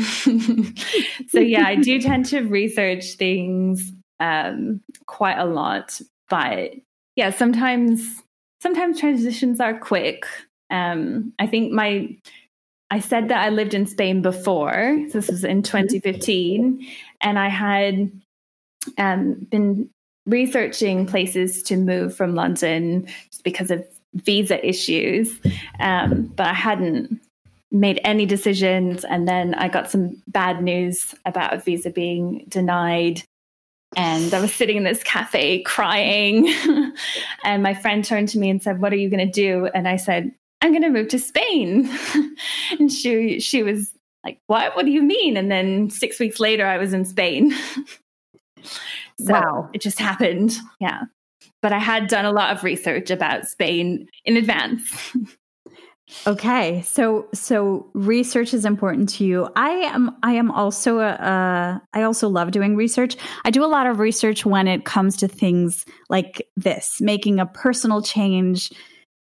so 1.29 1.39
yeah, 1.39 1.67
I 1.67 1.75
do 1.75 2.01
tend 2.01 2.25
to 2.27 2.41
research 2.41 3.13
things 3.17 3.91
um, 4.21 4.81
quite 5.07 5.37
a 5.37 5.45
lot. 5.45 5.99
But 6.29 6.75
yeah, 7.15 7.31
sometimes 7.31 8.21
sometimes 8.61 8.99
transitions 8.99 9.59
are 9.59 9.77
quick. 9.77 10.25
Um, 10.69 11.33
I 11.39 11.47
think 11.47 11.73
my 11.73 12.15
I 12.89 12.99
said 12.99 13.29
that 13.29 13.43
I 13.43 13.49
lived 13.49 13.73
in 13.73 13.85
Spain 13.85 14.21
before. 14.21 14.97
This 15.11 15.27
was 15.27 15.43
in 15.43 15.63
2015, 15.63 16.87
and 17.21 17.39
I 17.39 17.49
had 17.49 18.11
um, 18.97 19.47
been 19.49 19.89
researching 20.25 21.07
places 21.07 21.63
to 21.63 21.77
move 21.77 22.15
from 22.15 22.35
London 22.35 23.07
just 23.31 23.43
because 23.43 23.71
of 23.71 23.85
visa 24.13 24.65
issues, 24.65 25.39
um, 25.79 26.25
but 26.35 26.47
I 26.47 26.53
hadn't 26.53 27.19
made 27.71 28.01
any 28.03 28.25
decisions. 28.25 29.05
And 29.05 29.27
then 29.27 29.53
I 29.55 29.69
got 29.69 29.89
some 29.89 30.21
bad 30.27 30.61
news 30.61 31.15
about 31.25 31.53
a 31.53 31.59
visa 31.59 31.89
being 31.89 32.45
denied. 32.49 33.23
And 33.95 34.33
I 34.33 34.39
was 34.39 34.53
sitting 34.53 34.77
in 34.77 34.83
this 34.83 35.03
cafe 35.03 35.61
crying. 35.63 36.53
and 37.43 37.61
my 37.61 37.73
friend 37.73 38.05
turned 38.05 38.29
to 38.29 38.39
me 38.39 38.49
and 38.49 38.61
said, 38.61 38.81
What 38.81 38.93
are 38.93 38.97
you 38.97 39.09
going 39.09 39.25
to 39.25 39.31
do? 39.31 39.67
And 39.73 39.87
I 39.87 39.97
said, 39.97 40.31
I'm 40.61 40.71
going 40.71 40.83
to 40.83 40.89
move 40.89 41.09
to 41.09 41.19
Spain. 41.19 41.89
and 42.79 42.91
she, 42.91 43.39
she 43.39 43.63
was 43.63 43.93
like, 44.23 44.39
What? 44.47 44.75
What 44.75 44.85
do 44.85 44.91
you 44.91 45.03
mean? 45.03 45.35
And 45.35 45.51
then 45.51 45.89
six 45.89 46.19
weeks 46.19 46.39
later, 46.39 46.65
I 46.65 46.77
was 46.77 46.93
in 46.93 47.03
Spain. 47.03 47.51
so 48.63 48.75
wow. 49.19 49.69
It 49.73 49.81
just 49.81 49.99
happened. 49.99 50.57
Yeah. 50.79 51.01
But 51.61 51.73
I 51.73 51.79
had 51.79 52.07
done 52.07 52.25
a 52.25 52.31
lot 52.31 52.55
of 52.55 52.63
research 52.63 53.11
about 53.11 53.47
Spain 53.47 54.07
in 54.25 54.37
advance. 54.37 55.13
Okay, 56.27 56.81
so 56.83 57.27
so 57.33 57.89
research 57.93 58.53
is 58.53 58.65
important 58.65 59.09
to 59.09 59.25
you. 59.25 59.49
I 59.55 59.69
am 59.69 60.15
I 60.23 60.33
am 60.33 60.51
also 60.51 60.99
a, 60.99 61.09
a 61.13 61.81
I 61.93 62.03
also 62.03 62.27
love 62.29 62.51
doing 62.51 62.75
research. 62.75 63.15
I 63.45 63.51
do 63.51 63.63
a 63.63 63.67
lot 63.67 63.87
of 63.87 63.99
research 63.99 64.45
when 64.45 64.67
it 64.67 64.85
comes 64.85 65.17
to 65.17 65.27
things 65.27 65.85
like 66.09 66.47
this, 66.55 67.01
making 67.01 67.39
a 67.39 67.45
personal 67.45 68.01
change 68.01 68.71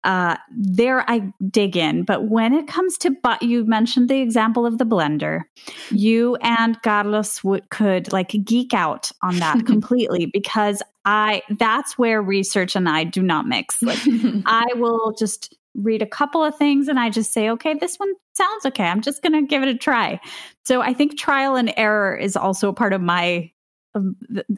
uh, 0.04 0.36
there 0.50 1.08
I 1.10 1.32
dig 1.50 1.76
in. 1.76 2.04
But 2.04 2.28
when 2.28 2.54
it 2.54 2.66
comes 2.66 2.96
to, 2.98 3.10
but 3.22 3.42
you 3.42 3.64
mentioned 3.64 4.08
the 4.08 4.20
example 4.20 4.64
of 4.64 4.78
the 4.78 4.86
blender, 4.86 5.42
you 5.90 6.36
and 6.36 6.80
Carlos 6.82 7.44
would, 7.44 7.68
could 7.70 8.12
like 8.12 8.34
geek 8.44 8.72
out 8.72 9.10
on 9.22 9.36
that 9.36 9.62
completely 9.66 10.26
because 10.26 10.82
I, 11.04 11.42
that's 11.58 11.98
where 11.98 12.22
research 12.22 12.76
and 12.76 12.88
I 12.88 13.04
do 13.04 13.22
not 13.22 13.46
mix. 13.46 13.82
Like 13.82 13.98
I 14.46 14.66
will 14.76 15.12
just 15.18 15.54
read 15.74 16.02
a 16.02 16.06
couple 16.06 16.44
of 16.44 16.56
things 16.56 16.88
and 16.88 16.98
I 16.98 17.10
just 17.10 17.32
say, 17.32 17.48
okay, 17.50 17.74
this 17.74 17.96
one 17.96 18.12
sounds 18.34 18.66
okay. 18.66 18.84
I'm 18.84 19.00
just 19.00 19.22
going 19.22 19.32
to 19.32 19.42
give 19.42 19.62
it 19.62 19.68
a 19.68 19.74
try. 19.76 20.20
So 20.64 20.80
I 20.80 20.92
think 20.92 21.18
trial 21.18 21.56
and 21.56 21.72
error 21.76 22.16
is 22.16 22.36
also 22.36 22.68
a 22.68 22.74
part 22.74 22.92
of 22.92 23.00
my, 23.00 23.50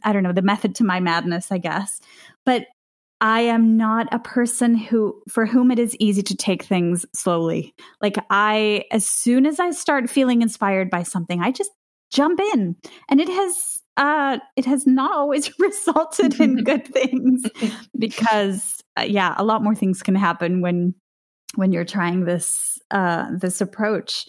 I 0.04 0.12
don't 0.12 0.22
know, 0.22 0.32
the 0.32 0.42
method 0.42 0.74
to 0.76 0.84
my 0.84 1.00
madness, 1.00 1.52
I 1.52 1.58
guess. 1.58 2.00
But 2.44 2.66
I 3.20 3.42
am 3.42 3.76
not 3.76 4.08
a 4.12 4.18
person 4.18 4.74
who, 4.74 5.22
for 5.28 5.46
whom 5.46 5.70
it 5.70 5.78
is 5.78 5.96
easy 6.00 6.22
to 6.22 6.36
take 6.36 6.64
things 6.64 7.06
slowly. 7.14 7.74
Like 8.00 8.16
I, 8.30 8.84
as 8.90 9.06
soon 9.06 9.46
as 9.46 9.60
I 9.60 9.70
start 9.70 10.10
feeling 10.10 10.42
inspired 10.42 10.90
by 10.90 11.04
something, 11.04 11.40
I 11.40 11.52
just 11.52 11.70
jump 12.12 12.38
in 12.54 12.76
and 13.08 13.20
it 13.20 13.28
has 13.28 13.78
uh 13.96 14.38
it 14.56 14.64
has 14.64 14.86
not 14.86 15.12
always 15.12 15.50
resulted 15.58 16.38
in 16.40 16.56
good 16.64 16.86
things 16.86 17.42
because 17.98 18.80
uh, 18.98 19.02
yeah 19.02 19.34
a 19.38 19.44
lot 19.44 19.64
more 19.64 19.74
things 19.74 20.02
can 20.02 20.14
happen 20.14 20.60
when 20.60 20.94
when 21.54 21.72
you're 21.72 21.84
trying 21.84 22.24
this 22.24 22.78
uh, 22.90 23.26
this 23.36 23.60
approach. 23.60 24.26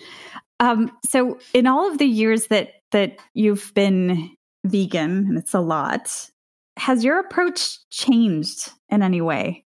Um, 0.59 0.91
so, 1.05 1.39
in 1.53 1.67
all 1.67 1.89
of 1.89 1.97
the 1.97 2.05
years 2.05 2.47
that 2.47 2.73
that 2.91 3.17
you've 3.33 3.71
been 3.73 4.29
vegan, 4.65 5.25
and 5.27 5.37
it's 5.37 5.53
a 5.53 5.59
lot, 5.59 6.29
has 6.77 7.03
your 7.03 7.19
approach 7.19 7.77
changed 7.89 8.71
in 8.89 9.03
any 9.03 9.21
way? 9.21 9.65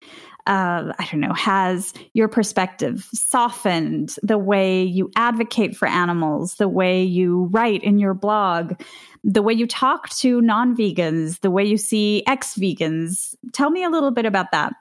Uh, 0.47 0.93
I 0.99 1.09
don't 1.11 1.21
know. 1.21 1.33
Has 1.33 1.95
your 2.13 2.29
perspective 2.29 3.09
softened 3.15 4.17
the 4.23 4.37
way 4.37 4.83
you 4.83 5.11
advocate 5.17 5.75
for 5.75 5.89
animals, 5.89 6.57
the 6.57 6.69
way 6.69 7.03
you 7.03 7.49
write 7.51 7.83
in 7.83 7.99
your 7.99 8.13
blog, 8.13 8.75
the 9.23 9.43
way 9.43 9.55
you 9.55 9.67
talk 9.67 10.11
to 10.11 10.43
non 10.43 10.77
vegans, 10.77 11.41
the 11.41 11.51
way 11.51 11.65
you 11.65 11.79
see 11.79 12.23
ex 12.27 12.57
vegans? 12.57 13.35
Tell 13.53 13.71
me 13.71 13.85
a 13.85 13.89
little 13.89 14.11
bit 14.11 14.27
about 14.27 14.53
that. 14.53 14.75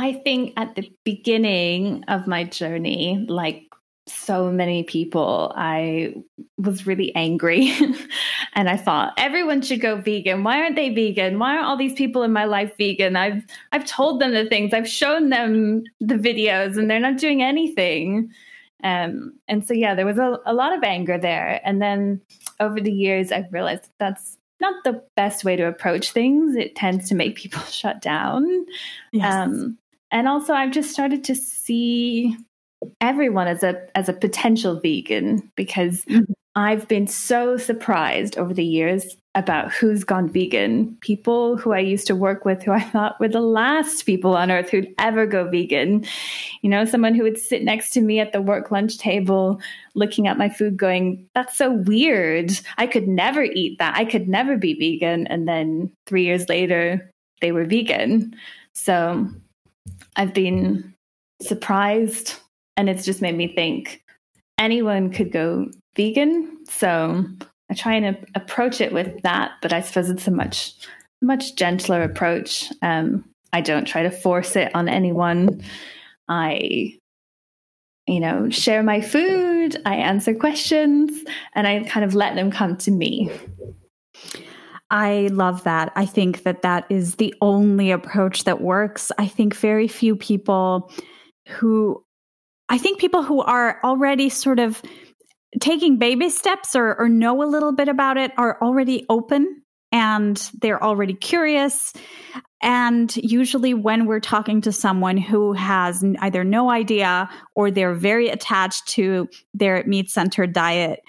I 0.00 0.14
think 0.14 0.54
at 0.56 0.76
the 0.76 0.90
beginning 1.04 2.04
of 2.08 2.26
my 2.26 2.44
journey, 2.44 3.26
like 3.28 3.64
so 4.06 4.50
many 4.50 4.82
people, 4.82 5.52
I 5.54 6.14
was 6.56 6.86
really 6.86 7.14
angry. 7.14 7.70
and 8.54 8.70
I 8.70 8.78
thought 8.78 9.12
everyone 9.18 9.60
should 9.60 9.82
go 9.82 10.00
vegan. 10.00 10.42
Why 10.42 10.62
aren't 10.62 10.76
they 10.76 10.88
vegan? 10.88 11.38
Why 11.38 11.54
aren't 11.54 11.66
all 11.66 11.76
these 11.76 11.92
people 11.92 12.22
in 12.22 12.32
my 12.32 12.46
life 12.46 12.72
vegan? 12.78 13.14
I've 13.14 13.44
I've 13.72 13.84
told 13.84 14.22
them 14.22 14.32
the 14.32 14.46
things, 14.46 14.72
I've 14.72 14.88
shown 14.88 15.28
them 15.28 15.82
the 16.00 16.14
videos, 16.14 16.78
and 16.78 16.90
they're 16.90 16.98
not 16.98 17.18
doing 17.18 17.42
anything. 17.42 18.32
Um, 18.82 19.34
and 19.48 19.66
so 19.66 19.74
yeah, 19.74 19.94
there 19.94 20.06
was 20.06 20.16
a, 20.16 20.38
a 20.46 20.54
lot 20.54 20.74
of 20.74 20.82
anger 20.82 21.18
there. 21.18 21.60
And 21.62 21.82
then 21.82 22.22
over 22.58 22.80
the 22.80 22.92
years, 22.92 23.32
I've 23.32 23.52
realized 23.52 23.90
that's 23.98 24.38
not 24.62 24.82
the 24.82 25.02
best 25.14 25.44
way 25.44 25.56
to 25.56 25.64
approach 25.64 26.12
things. 26.12 26.56
It 26.56 26.74
tends 26.74 27.06
to 27.10 27.14
make 27.14 27.36
people 27.36 27.60
shut 27.70 28.00
down. 28.00 28.64
Yes. 29.12 29.34
Um, 29.34 29.76
and 30.10 30.28
also, 30.28 30.52
I've 30.52 30.72
just 30.72 30.90
started 30.90 31.24
to 31.24 31.34
see 31.34 32.36
everyone 33.00 33.46
as 33.46 33.62
a 33.62 33.80
as 33.94 34.08
a 34.08 34.14
potential 34.14 34.80
vegan 34.80 35.50
because 35.56 36.04
mm-hmm. 36.06 36.32
I've 36.56 36.88
been 36.88 37.06
so 37.06 37.56
surprised 37.56 38.36
over 38.36 38.52
the 38.52 38.64
years 38.64 39.16
about 39.36 39.72
who's 39.72 40.02
gone 40.02 40.28
vegan. 40.28 40.96
People 41.00 41.56
who 41.56 41.72
I 41.72 41.78
used 41.78 42.08
to 42.08 42.16
work 42.16 42.44
with 42.44 42.62
who 42.64 42.72
I 42.72 42.80
thought 42.80 43.20
were 43.20 43.28
the 43.28 43.40
last 43.40 44.04
people 44.04 44.36
on 44.36 44.50
earth 44.50 44.68
who'd 44.68 44.92
ever 44.98 45.26
go 45.26 45.48
vegan. 45.48 46.04
You 46.62 46.70
know, 46.70 46.84
someone 46.84 47.14
who 47.14 47.22
would 47.22 47.38
sit 47.38 47.62
next 47.62 47.90
to 47.90 48.00
me 48.00 48.18
at 48.18 48.32
the 48.32 48.42
work 48.42 48.72
lunch 48.72 48.98
table 48.98 49.60
looking 49.94 50.26
at 50.26 50.38
my 50.38 50.48
food 50.48 50.76
going, 50.76 51.28
that's 51.36 51.56
so 51.56 51.70
weird. 51.70 52.50
I 52.78 52.88
could 52.88 53.06
never 53.06 53.44
eat 53.44 53.78
that. 53.78 53.94
I 53.96 54.04
could 54.04 54.28
never 54.28 54.56
be 54.56 54.74
vegan. 54.74 55.28
And 55.28 55.46
then 55.46 55.92
3 56.06 56.24
years 56.24 56.48
later, 56.48 57.08
they 57.40 57.52
were 57.52 57.64
vegan. 57.64 58.34
So 58.74 59.28
I've 60.20 60.34
been 60.34 60.94
surprised 61.40 62.34
and 62.76 62.90
it's 62.90 63.06
just 63.06 63.22
made 63.22 63.34
me 63.34 63.54
think 63.54 64.02
anyone 64.58 65.10
could 65.10 65.32
go 65.32 65.70
vegan. 65.96 66.58
So 66.68 67.24
I 67.70 67.74
try 67.74 67.94
and 67.94 68.14
a- 68.14 68.26
approach 68.34 68.82
it 68.82 68.92
with 68.92 69.22
that, 69.22 69.52
but 69.62 69.72
I 69.72 69.80
suppose 69.80 70.10
it's 70.10 70.26
a 70.26 70.30
much, 70.30 70.74
much 71.22 71.56
gentler 71.56 72.02
approach. 72.02 72.70
Um, 72.82 73.24
I 73.54 73.62
don't 73.62 73.86
try 73.86 74.02
to 74.02 74.10
force 74.10 74.56
it 74.56 74.70
on 74.74 74.90
anyone. 74.90 75.62
I, 76.28 76.98
you 78.06 78.20
know, 78.20 78.50
share 78.50 78.82
my 78.82 79.00
food, 79.00 79.80
I 79.86 79.96
answer 79.96 80.34
questions, 80.34 81.24
and 81.54 81.66
I 81.66 81.84
kind 81.84 82.04
of 82.04 82.14
let 82.14 82.34
them 82.34 82.50
come 82.50 82.76
to 82.76 82.90
me. 82.90 83.30
I 84.90 85.28
love 85.32 85.64
that. 85.64 85.92
I 85.94 86.04
think 86.04 86.42
that 86.42 86.62
that 86.62 86.86
is 86.90 87.16
the 87.16 87.34
only 87.40 87.92
approach 87.92 88.44
that 88.44 88.60
works. 88.60 89.12
I 89.18 89.26
think 89.26 89.54
very 89.54 89.86
few 89.86 90.16
people 90.16 90.90
who, 91.48 92.04
I 92.68 92.78
think 92.78 92.98
people 92.98 93.22
who 93.22 93.40
are 93.40 93.80
already 93.84 94.28
sort 94.28 94.58
of 94.58 94.82
taking 95.60 95.98
baby 95.98 96.28
steps 96.28 96.74
or, 96.74 96.98
or 96.98 97.08
know 97.08 97.42
a 97.42 97.46
little 97.46 97.72
bit 97.72 97.88
about 97.88 98.16
it 98.16 98.32
are 98.36 98.60
already 98.60 99.06
open 99.08 99.62
and 99.92 100.50
they're 100.60 100.82
already 100.82 101.14
curious. 101.14 101.92
And 102.62 103.14
usually, 103.16 103.74
when 103.74 104.06
we're 104.06 104.20
talking 104.20 104.60
to 104.62 104.72
someone 104.72 105.16
who 105.16 105.54
has 105.54 106.04
either 106.20 106.44
no 106.44 106.70
idea 106.70 107.28
or 107.54 107.70
they're 107.70 107.94
very 107.94 108.28
attached 108.28 108.86
to 108.88 109.28
their 109.54 109.82
meat 109.86 110.10
centered 110.10 110.52
diet, 110.52 111.00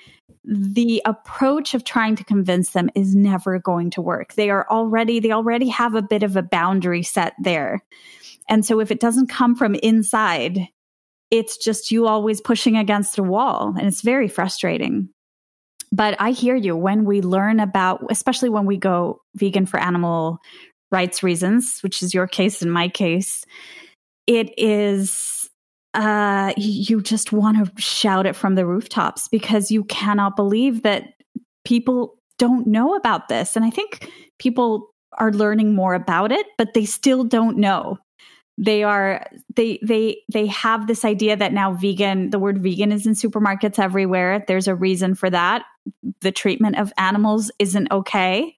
the 0.43 1.01
approach 1.06 1.73
of 1.73 1.84
trying 1.84 2.15
to 2.15 2.23
convince 2.23 2.71
them 2.71 2.89
is 2.95 3.15
never 3.15 3.60
going 3.60 3.91
to 3.91 4.01
work. 4.01 4.34
They 4.34 4.49
are 4.49 4.67
already, 4.69 5.19
they 5.19 5.32
already 5.32 5.69
have 5.69 5.95
a 5.95 6.01
bit 6.01 6.23
of 6.23 6.36
a 6.36 6.41
boundary 6.41 7.04
set 7.04 7.34
there. 7.39 7.82
And 8.49 8.65
so 8.65 8.80
if 8.80 8.91
it 8.91 8.99
doesn't 8.99 9.27
come 9.27 9.56
from 9.56 9.75
inside, 9.75 10.67
it's 11.30 11.58
just 11.58 11.91
you 11.91 12.08
always 12.08 12.41
pushing 12.41 12.75
against 12.75 13.17
a 13.17 13.23
wall 13.23 13.73
and 13.77 13.88
it's 13.88 14.01
very 14.01 14.27
frustrating. 14.27 15.10
But 15.91 16.15
I 16.19 16.32
hear 16.32 16.56
you 16.56 16.75
when 16.75 17.06
we 17.06 17.21
learn 17.21 17.60
about, 17.60 18.04
especially 18.10 18.49
when 18.49 18.65
we 18.65 18.77
go 18.77 19.21
vegan 19.36 19.65
for 19.65 19.80
animal 19.80 20.39
rights 20.89 21.23
reasons, 21.23 21.80
which 21.82 22.01
is 22.01 22.13
your 22.13 22.27
case 22.27 22.62
and 22.62 22.71
my 22.71 22.88
case, 22.88 23.45
it 24.27 24.58
is 24.58 25.40
uh, 25.93 26.54
you 26.58 27.01
just 27.01 27.32
want 27.32 27.65
to 27.65 27.82
shout 27.82 28.25
it 28.25 28.36
from 28.36 28.56
the 28.56 28.65
rooftops 28.65 29.27
because 29.27 29.71
you 29.71 29.84
cannot 29.86 30.36
believe 30.36 30.84
that 30.84 31.13
people 31.65 32.15
don't 32.38 32.65
know 32.65 32.95
about 32.95 33.27
this. 33.27 33.56
And 33.56 33.65
I 33.65 33.69
think 33.69 34.10
people 34.39 34.89
are 35.17 35.32
learning 35.32 35.75
more 35.75 35.93
about 35.93 36.32
it, 36.32 36.47
but 36.58 36.73
they 36.73 36.86
still 36.86 37.23
don't 37.23 37.58
know. 37.58 37.97
They 38.58 38.84
are 38.84 39.25
they 39.56 39.80
they 39.82 40.17
they 40.32 40.45
have 40.47 40.88
this 40.88 41.04
idea 41.04 41.36
that 41.36 41.54
now 41.54 41.73
vegan, 41.73 42.30
the 42.30 42.39
word 42.39 42.62
vegan 42.62 42.91
is 42.91 43.08
in 43.08 43.13
supermarkets 43.13 43.80
everywhere. 43.80 44.43
There's 44.47 44.67
a 44.67 44.75
reason 44.75 45.15
for 45.15 45.30
that. 45.30 45.63
The 46.21 46.32
treatment 46.32 46.77
of 46.77 46.93
animals 46.97 47.51
isn't 47.60 47.91
okay, 47.91 48.56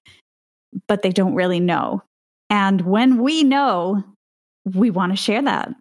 but 0.88 1.02
they 1.02 1.10
don't 1.10 1.34
really 1.34 1.60
know. 1.60 2.02
And 2.50 2.82
when 2.82 3.22
we 3.22 3.44
know, 3.44 4.04
we 4.64 4.90
want 4.90 5.12
to 5.12 5.16
share 5.16 5.42
that 5.42 5.74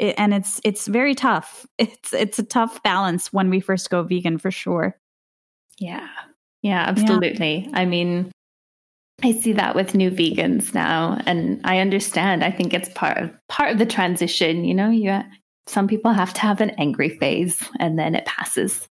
it, 0.00 0.14
and 0.18 0.34
it's 0.34 0.60
it's 0.64 0.88
very 0.88 1.14
tough. 1.14 1.66
It's 1.78 2.12
it's 2.12 2.38
a 2.38 2.42
tough 2.44 2.82
balance 2.82 3.32
when 3.32 3.50
we 3.50 3.60
first 3.60 3.90
go 3.90 4.02
vegan 4.02 4.38
for 4.38 4.50
sure. 4.50 4.96
Yeah. 5.78 6.08
Yeah, 6.62 6.84
absolutely. 6.86 7.66
Yeah. 7.66 7.78
I 7.80 7.86
mean, 7.86 8.30
I 9.22 9.32
see 9.32 9.52
that 9.54 9.74
with 9.74 9.94
new 9.94 10.10
vegans 10.10 10.74
now 10.74 11.18
and 11.26 11.60
I 11.64 11.78
understand. 11.78 12.44
I 12.44 12.50
think 12.50 12.74
it's 12.74 12.90
part 12.90 13.16
of 13.16 13.30
part 13.48 13.72
of 13.72 13.78
the 13.78 13.86
transition, 13.86 14.64
you 14.64 14.74
know, 14.74 14.90
you 14.90 15.20
some 15.66 15.86
people 15.86 16.12
have 16.12 16.34
to 16.34 16.40
have 16.40 16.60
an 16.60 16.70
angry 16.70 17.10
phase 17.10 17.62
and 17.78 17.98
then 17.98 18.14
it 18.14 18.26
passes. 18.26 18.86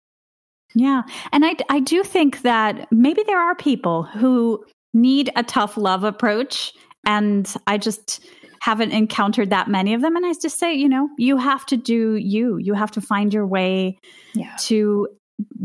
Yeah. 0.75 1.03
And 1.33 1.45
I 1.45 1.57
I 1.71 1.81
do 1.81 2.03
think 2.03 2.43
that 2.43 2.90
maybe 2.90 3.23
there 3.27 3.40
are 3.40 3.55
people 3.55 4.03
who 4.03 4.64
need 4.93 5.31
a 5.37 5.43
tough 5.43 5.77
love 5.77 6.05
approach 6.05 6.73
and 7.07 7.53
I 7.67 7.79
just 7.79 8.25
haven't 8.64 8.92
encountered 8.92 9.50
that 9.50 9.68
many 9.68 9.92
of 9.92 10.00
them. 10.00 10.16
And 10.16 10.24
I 10.24 10.33
just 10.33 10.59
say, 10.59 10.72
you 10.72 10.88
know, 10.88 11.11
you 11.18 11.37
have 11.37 11.66
to 11.66 11.77
do 11.77 12.14
you. 12.14 12.57
You 12.57 12.72
have 12.72 12.90
to 12.92 13.03
find 13.03 13.33
your 13.35 13.46
way 13.46 13.98
yeah. 14.33 14.57
to 14.61 15.07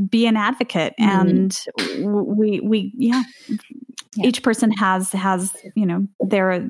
be 0.09 0.27
an 0.27 0.35
advocate. 0.35 0.95
Mm-hmm. 0.99 1.29
And 1.29 1.59
we 2.35 2.59
we 2.59 2.91
yeah, 2.97 3.23
yeah, 4.17 4.25
each 4.25 4.43
person 4.43 4.71
has 4.71 5.13
has 5.13 5.55
you 5.77 5.85
know 5.85 6.07
their 6.19 6.67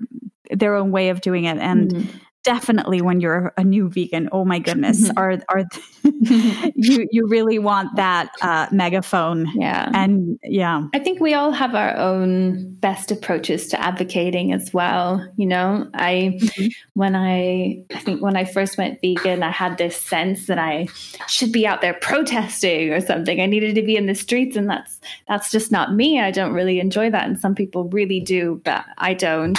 their 0.51 0.75
own 0.75 0.91
way 0.91 1.09
of 1.09 1.21
doing 1.21 1.45
it. 1.45 1.57
And 1.57 1.91
mm-hmm. 1.95 2.17
Definitely 2.43 3.02
when 3.02 3.19
you're 3.19 3.54
a 3.58 3.63
new 3.63 3.89
vegan 3.89 4.30
oh 4.32 4.45
my 4.45 4.60
goodness 4.60 5.10
are 5.17 5.39
are 5.49 5.63
you 6.04 7.08
you 7.12 7.28
really 7.28 7.60
want 7.60 7.95
that 7.95 8.32
uh, 8.41 8.67
megaphone. 8.71 9.47
Yeah. 9.56 9.89
And 9.93 10.39
yeah. 10.43 10.88
I 10.93 10.99
think 10.99 11.19
we 11.19 11.34
all 11.34 11.52
have 11.52 11.75
our 11.75 11.95
own 11.95 12.73
best 12.75 13.12
approaches 13.12 13.67
to 13.67 13.82
advocating 13.82 14.54
as 14.54 14.73
well 14.73 15.25
you 15.36 15.45
know? 15.45 15.89
I 15.93 16.38
mm-hmm. 16.41 16.67
when 16.93 17.15
i 17.15 17.82
i 17.93 17.99
think 17.99 18.21
when 18.21 18.36
i 18.36 18.45
first 18.45 18.78
went 18.78 18.99
vegan 19.02 19.43
i 19.43 19.52
had 19.52 19.78
this 19.78 19.95
sense 19.95 20.47
that 20.47 20.58
i 20.58 20.88
should 21.28 21.52
be 21.52 21.67
out 21.67 21.82
there 21.82 21.93
protesting 21.95 22.91
or 22.91 23.02
something. 23.02 23.41
I 23.41 23.45
needed 23.45 23.75
to 23.75 23.82
be 23.82 23.95
in 23.95 24.06
the 24.06 24.15
streets 24.15 24.56
and 24.56 24.69
that's 24.69 24.99
that's 25.28 25.52
just 25.52 25.71
not 25.71 25.93
me. 25.93 26.19
I 26.19 26.32
don't 26.32 26.54
really 26.54 26.80
enjoy 26.80 27.10
that 27.12 27.28
and 27.28 27.39
some 27.39 27.56
people 27.56 27.86
really 27.86 28.19
do 28.19 28.62
but 28.63 28.86
i 28.97 29.13
don't. 29.13 29.58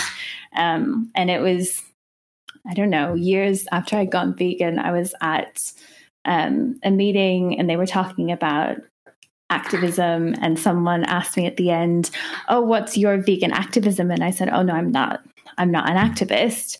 Um, 0.57 1.11
and 1.15 1.31
it 1.31 1.41
was 1.41 1.83
I 2.71 2.75
don't 2.75 2.91
know, 2.91 3.15
years 3.15 3.67
after 3.73 3.97
I'd 3.97 4.13
gone 4.13 4.37
vegan, 4.37 4.79
I 4.79 4.93
was 4.93 5.13
at 5.21 5.73
um, 6.25 6.79
a 6.85 6.91
meeting 6.91 7.59
and 7.59 7.69
they 7.69 7.77
were 7.77 7.87
talking 7.87 8.31
about 8.31 8.77
activism. 9.51 10.35
And 10.41 10.57
someone 10.59 11.05
asked 11.05 11.37
me 11.37 11.47
at 11.47 11.57
the 11.57 11.71
end, 11.71 12.11
Oh, 12.49 12.61
what's 12.61 12.97
your 12.97 13.21
vegan 13.21 13.53
activism? 13.53 14.11
And 14.13 14.23
I 14.23 14.31
said, 14.31 14.51
Oh, 14.51 14.63
no, 14.63 14.75
I'm 14.75 14.93
not. 14.93 15.21
I'm 15.59 15.73
not 15.73 15.91
an 15.91 15.97
activist. 15.97 16.79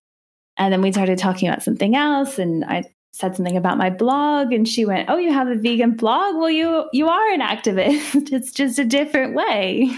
And 0.57 0.73
then 0.73 0.81
we 0.81 0.93
started 0.93 1.19
talking 1.19 1.49
about 1.49 1.65
something 1.65 1.97
else. 1.97 2.39
And 2.39 2.65
I 2.65 2.85
said 3.13 3.35
something 3.35 3.57
about 3.57 3.79
my 3.79 3.91
blog 3.91 4.53
and 4.53 4.69
she 4.69 4.85
went, 4.85 5.11
"Oh, 5.11 5.17
you 5.17 5.33
have 5.33 5.49
a 5.49 5.57
vegan 5.57 5.97
blog? 5.97 6.37
Well, 6.37 6.51
you 6.51 6.85
you 6.93 7.09
are 7.09 7.33
an 7.33 7.41
activist. 7.41 8.15
it's 8.33 8.53
just 8.53 8.79
a 8.79 8.85
different 8.85 9.35
way." 9.35 9.91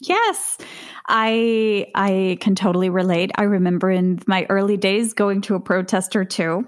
Yes. 0.00 0.58
I 1.06 1.86
I 1.94 2.38
can 2.40 2.54
totally 2.54 2.90
relate. 2.90 3.30
I 3.36 3.42
remember 3.42 3.90
in 3.90 4.20
my 4.26 4.46
early 4.48 4.76
days 4.76 5.12
going 5.12 5.40
to 5.42 5.54
a 5.54 5.60
protest 5.60 6.16
or 6.16 6.24
two. 6.24 6.66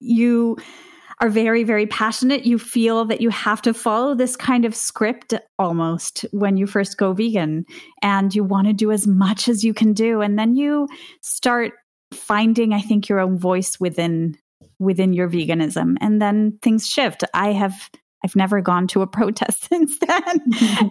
You 0.00 0.58
are 1.20 1.28
very 1.28 1.64
very 1.64 1.86
passionate. 1.86 2.44
You 2.44 2.58
feel 2.58 3.04
that 3.06 3.20
you 3.20 3.30
have 3.30 3.62
to 3.62 3.74
follow 3.74 4.14
this 4.14 4.36
kind 4.36 4.64
of 4.64 4.74
script 4.74 5.34
almost 5.58 6.24
when 6.32 6.56
you 6.56 6.66
first 6.66 6.98
go 6.98 7.12
vegan 7.12 7.64
and 8.02 8.34
you 8.34 8.44
want 8.44 8.66
to 8.66 8.72
do 8.72 8.90
as 8.90 9.06
much 9.06 9.48
as 9.48 9.64
you 9.64 9.74
can 9.74 9.92
do 9.92 10.20
and 10.20 10.38
then 10.38 10.54
you 10.56 10.88
start 11.22 11.72
finding 12.12 12.72
I 12.72 12.80
think 12.80 13.08
your 13.08 13.20
own 13.20 13.38
voice 13.38 13.80
within 13.80 14.36
within 14.78 15.12
your 15.12 15.28
veganism 15.28 15.96
and 16.00 16.20
then 16.20 16.58
things 16.62 16.88
shift. 16.88 17.24
I 17.32 17.52
have 17.52 17.90
I've 18.24 18.34
never 18.34 18.60
gone 18.60 18.86
to 18.88 19.02
a 19.02 19.06
protest 19.18 19.68
since 19.68 19.98
then. 19.98 20.40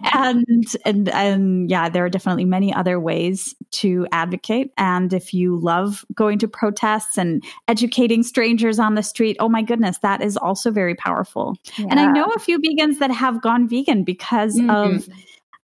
and, 0.12 0.76
and, 0.84 1.08
and 1.08 1.70
yeah, 1.70 1.88
there 1.88 2.04
are 2.04 2.08
definitely 2.08 2.44
many 2.44 2.72
other 2.72 3.00
ways 3.00 3.54
to 3.72 4.06
advocate. 4.12 4.72
And 4.78 5.12
if 5.12 5.34
you 5.34 5.58
love 5.58 6.04
going 6.14 6.38
to 6.38 6.48
protests 6.48 7.18
and 7.18 7.42
educating 7.68 8.22
strangers 8.22 8.78
on 8.78 8.94
the 8.94 9.02
street, 9.02 9.36
oh 9.40 9.48
my 9.48 9.62
goodness, 9.62 9.98
that 9.98 10.22
is 10.22 10.36
also 10.36 10.70
very 10.70 10.94
powerful. 10.94 11.56
Yeah. 11.76 11.88
And 11.90 12.00
I 12.00 12.10
know 12.10 12.26
a 12.26 12.38
few 12.38 12.58
vegans 12.60 13.00
that 13.00 13.10
have 13.10 13.42
gone 13.42 13.68
vegan 13.68 14.04
because 14.04 14.56
mm-hmm. 14.56 14.70
of 14.70 15.08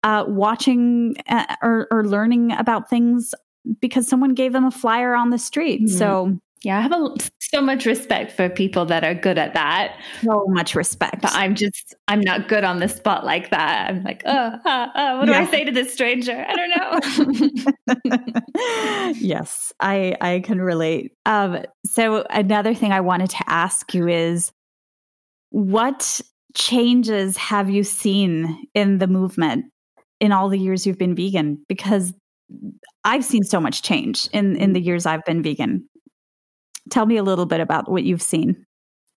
uh, 0.03 0.24
watching 0.29 1.16
uh, 1.29 1.57
or, 1.62 1.88
or 1.90 2.05
learning 2.05 2.53
about 2.53 2.90
things 2.90 3.35
because 3.81 4.07
someone 4.07 4.35
gave 4.35 4.53
them 4.53 4.66
a 4.66 4.70
flyer 4.70 5.14
on 5.14 5.31
the 5.31 5.38
street. 5.38 5.81
Mm-hmm. 5.81 5.96
So 5.96 6.38
yeah, 6.64 6.79
I 6.79 6.81
have 6.81 6.92
a, 6.92 7.14
so 7.40 7.61
much 7.61 7.85
respect 7.85 8.33
for 8.33 8.48
people 8.48 8.87
that 8.87 9.05
are 9.05 9.14
good 9.14 9.38
at 9.38 9.55
that. 9.55 9.98
So 10.22 10.46
much 10.48 10.74
respect. 10.74 11.22
But 11.22 11.33
I'm 11.35 11.55
just, 11.55 11.94
I'm 12.09 12.20
not 12.20 12.48
good 12.48 12.64
on 12.64 12.79
the 12.79 12.88
spot 12.88 13.24
like 13.24 13.50
that. 13.50 13.90
I'm 13.90 14.03
like, 14.03 14.22
oh, 14.24 14.53
uh, 14.64 14.88
uh, 14.94 15.16
what 15.16 15.27
do 15.27 15.33
yeah. 15.33 15.40
I 15.40 15.50
say 15.50 15.64
to 15.64 15.72
this 15.72 15.92
stranger? 15.92 16.44
I 16.48 16.57
don't 16.57 18.05
know. 18.07 19.12
yes, 19.20 19.72
I, 19.81 20.16
I 20.20 20.40
can 20.40 20.61
relate. 20.61 21.12
Um, 21.27 21.64
so 21.85 22.24
another 22.31 22.74
thing 22.74 22.92
I 22.92 23.00
wanted 23.00 23.31
to 23.31 23.44
ask 23.46 23.92
you 23.94 24.09
is 24.09 24.50
what 25.50 26.20
changes 26.57 27.37
have 27.37 27.68
you 27.68 27.85
seen 27.85 28.66
in 28.74 28.98
the 28.98 29.07
movement 29.07 29.66
in 30.20 30.33
all 30.33 30.48
the 30.48 30.59
years 30.59 30.87
you've 30.87 30.98
been 30.98 31.14
vegan? 31.14 31.64
Because 31.68 32.14
I've 33.05 33.24
seen 33.24 33.42
so 33.42 33.61
much 33.61 33.83
change 33.83 34.29
in, 34.33 34.57
in 34.57 34.72
the 34.72 34.81
years 34.81 35.07
I've 35.07 35.24
been 35.24 35.42
vegan. 35.42 35.88
Tell 36.90 37.07
me 37.07 37.16
a 37.16 37.23
little 37.23 37.47
bit 37.47 37.61
about 37.61 37.90
what 37.90 38.05
you've 38.05 38.23
seen. 38.23 38.66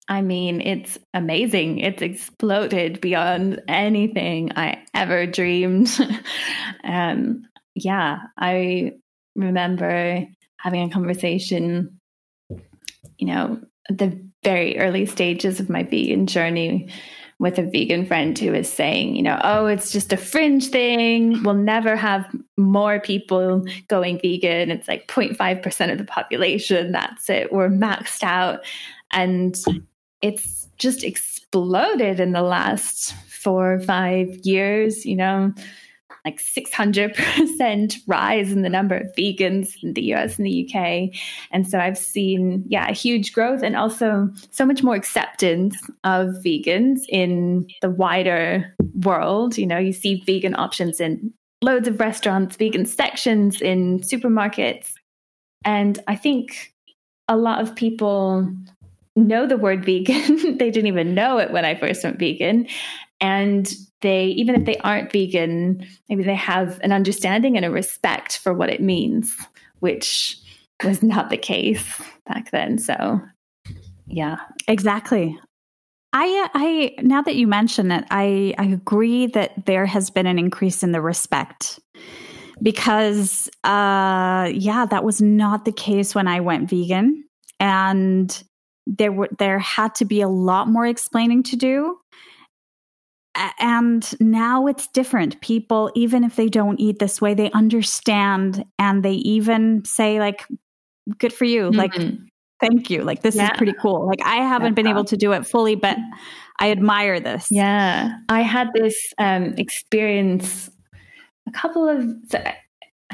I 0.09 0.21
mean, 0.21 0.61
it's 0.61 0.99
amazing. 1.15 1.79
It's 1.79 2.03
exploded 2.03 3.01
beyond 3.01 3.63
anything 3.69 4.53
I 4.55 4.85
ever 4.93 5.27
dreamed. 5.27 5.89
um, 6.85 7.45
yeah, 7.75 8.19
I 8.37 8.93
remember 9.35 10.27
having 10.59 10.83
a 10.83 10.93
conversation, 10.93 12.01
you 13.19 13.27
know, 13.27 13.61
at 13.89 13.99
the 13.99 14.21
very 14.43 14.79
early 14.79 15.07
stages 15.07 15.59
of 15.59 15.71
my 15.71 15.83
vegan 15.83 16.27
journey 16.27 16.91
with 17.45 17.59
a 17.59 17.63
vegan 17.63 18.07
friend 18.07 18.39
who 18.39 18.55
is 18.55 18.73
saying, 18.73 19.15
you 19.15 19.23
know, 19.23 19.39
oh, 19.45 19.67
it's 19.67 19.93
just 19.93 20.15
a 20.15 20.17
fringe 20.17 20.69
thing. 20.69 21.43
We'll 21.43 21.53
never 21.53 21.95
have 21.95 22.27
more 22.57 23.01
people 23.01 23.67
going 23.87 24.19
vegan. 24.19 24.71
It's 24.71 24.89
like 24.89 25.07
0.5% 25.09 25.93
of 25.93 25.99
the 25.99 26.05
population. 26.05 26.91
That's 26.91 27.29
it. 27.29 27.53
We're 27.53 27.69
maxed 27.69 28.23
out. 28.23 28.65
And 29.11 29.55
it's 30.23 30.67
just 30.79 31.05
exploded 31.05 32.19
in 32.19 32.33
the 32.33 32.41
last 32.41 33.15
four 33.29 33.75
or 33.75 33.81
five 33.81 34.35
years, 34.43 35.05
you 35.05 35.15
know 35.15 35.53
like 36.25 36.41
600% 36.41 37.97
rise 38.07 38.53
in 38.53 38.63
the 38.63 38.69
number 38.71 38.97
of 38.97 39.15
vegans 39.17 39.75
in 39.83 39.93
the 39.93 40.15
US 40.15 40.39
and 40.39 40.47
the 40.47 40.69
UK. 40.69 41.11
And 41.51 41.69
so 41.69 41.79
I've 41.79 41.99
seen, 41.99 42.65
yeah, 42.67 42.89
a 42.89 42.95
huge 42.95 43.33
growth 43.33 43.63
and 43.63 43.77
also 43.77 44.31
so 44.51 44.65
much 44.65 44.83
more 44.83 44.95
acceptance 44.95 45.77
of 46.03 46.29
vegans 46.45 47.01
in 47.09 47.67
the 47.83 47.91
wider 47.91 48.75
world. 49.03 49.59
You 49.59 49.67
know, 49.67 49.79
you 49.79 49.93
see 49.93 50.23
vegan 50.25 50.55
options 50.55 51.01
in 51.01 51.33
loads 51.63 51.89
of 51.89 52.01
restaurants, 52.01 52.57
vegan 52.57 52.87
sections 52.87 53.61
in 53.61 54.01
supermarkets. 54.01 54.93
And 55.65 55.99
I 56.07 56.17
think 56.17 56.75
a 57.29 57.37
lot 57.37 57.61
of 57.61 57.75
people 57.75 58.51
know 59.17 59.47
the 59.47 59.57
word 59.57 59.85
vegan. 59.85 60.57
they 60.59 60.71
didn't 60.71 60.87
even 60.87 61.15
know 61.15 61.39
it 61.39 61.51
when 61.51 61.65
I 61.65 61.75
first 61.75 62.03
went 62.03 62.19
vegan. 62.19 62.67
And 63.21 63.73
they, 64.01 64.27
even 64.27 64.55
if 64.55 64.65
they 64.65 64.77
aren't 64.79 65.13
vegan, 65.13 65.87
maybe 66.09 66.23
they 66.23 66.35
have 66.35 66.81
an 66.83 66.93
understanding 66.93 67.57
and 67.57 67.65
a 67.65 67.71
respect 67.71 68.39
for 68.39 68.53
what 68.53 68.71
it 68.71 68.83
means, 68.83 69.35
which 69.81 70.39
was 70.83 71.03
not 71.03 71.31
the 71.31 71.37
case 71.37 72.03
back 72.27 72.51
then. 72.51 72.79
So, 72.79 73.21
yeah. 74.07 74.37
Exactly. 74.69 75.39
I, 76.13 76.49
I 76.55 77.03
now 77.03 77.23
that 77.23 77.35
you 77.35 77.47
mention 77.47 77.91
it, 77.91 78.05
I, 78.11 78.55
I 78.57 78.67
agree 78.67 79.27
that 79.29 79.67
there 79.67 79.87
has 79.87 80.11
been 80.11 80.27
an 80.27 80.39
increase 80.39 80.83
in 80.83 80.93
the 80.93 81.01
respect 81.01 81.81
because, 82.63 83.49
uh, 83.65 84.51
yeah, 84.55 84.87
that 84.87 85.03
was 85.03 85.21
not 85.21 85.65
the 85.65 85.73
case 85.73 86.15
when 86.15 86.29
I 86.29 86.39
went 86.39 86.71
vegan, 86.71 87.25
and 87.59 88.43
there 88.87 89.11
were 89.11 89.29
there 89.39 89.59
had 89.59 89.95
to 89.97 90.05
be 90.05 90.21
a 90.21 90.29
lot 90.29 90.69
more 90.69 90.87
explaining 90.87 91.43
to 91.45 91.57
do 91.57 91.99
and 93.59 94.15
now 94.21 94.67
it's 94.67 94.87
different 94.89 95.41
people 95.41 95.91
even 95.95 96.25
if 96.25 96.37
they 96.37 96.49
don't 96.49 96.79
eat 96.81 96.99
this 96.99 97.21
way 97.21 97.35
they 97.35 97.51
understand 97.53 98.65
and 98.79 99.03
they 99.03 99.15
even 99.15 99.85
say 99.85 100.19
like 100.19 100.47
good 101.19 101.33
for 101.33 101.45
you 101.45 101.71
mm-hmm. 101.71 101.79
like 101.79 101.95
thank 102.61 102.91
you 102.91 103.03
like 103.03 103.23
this 103.23 103.37
yeah. 103.37 103.51
is 103.51 103.57
pretty 103.57 103.75
cool 103.81 104.07
like 104.07 104.21
i 104.25 104.37
haven't 104.37 104.75
been 104.75 104.87
able 104.87 105.05
to 105.05 105.17
do 105.17 105.33
it 105.33 105.47
fully 105.47 105.75
but 105.75 105.97
i 106.61 106.71
admire 106.71 107.19
this 107.21 107.49
yeah 107.51 108.13
i 108.29 108.41
had 108.41 108.69
this 108.75 109.13
um 109.19 109.55
experience 109.59 110.71
a 111.47 111.51
couple 111.51 111.89
of 111.89 112.05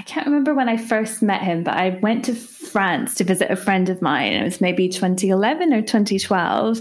I 0.01 0.03
can't 0.03 0.27
remember 0.27 0.55
when 0.55 0.69
I 0.69 0.79
first 0.79 1.21
met 1.21 1.43
him, 1.43 1.63
but 1.63 1.75
I 1.75 1.99
went 2.01 2.25
to 2.25 2.35
France 2.35 3.17
to 3.17 3.25
visit 3.25 3.51
a 3.51 3.57
friend 3.57 3.91
of 3.91 4.01
mine. 4.01 4.33
It 4.33 4.45
was 4.45 4.59
maybe 4.61 4.89
2011 4.89 5.75
or 5.75 5.83
2012. 5.83 6.81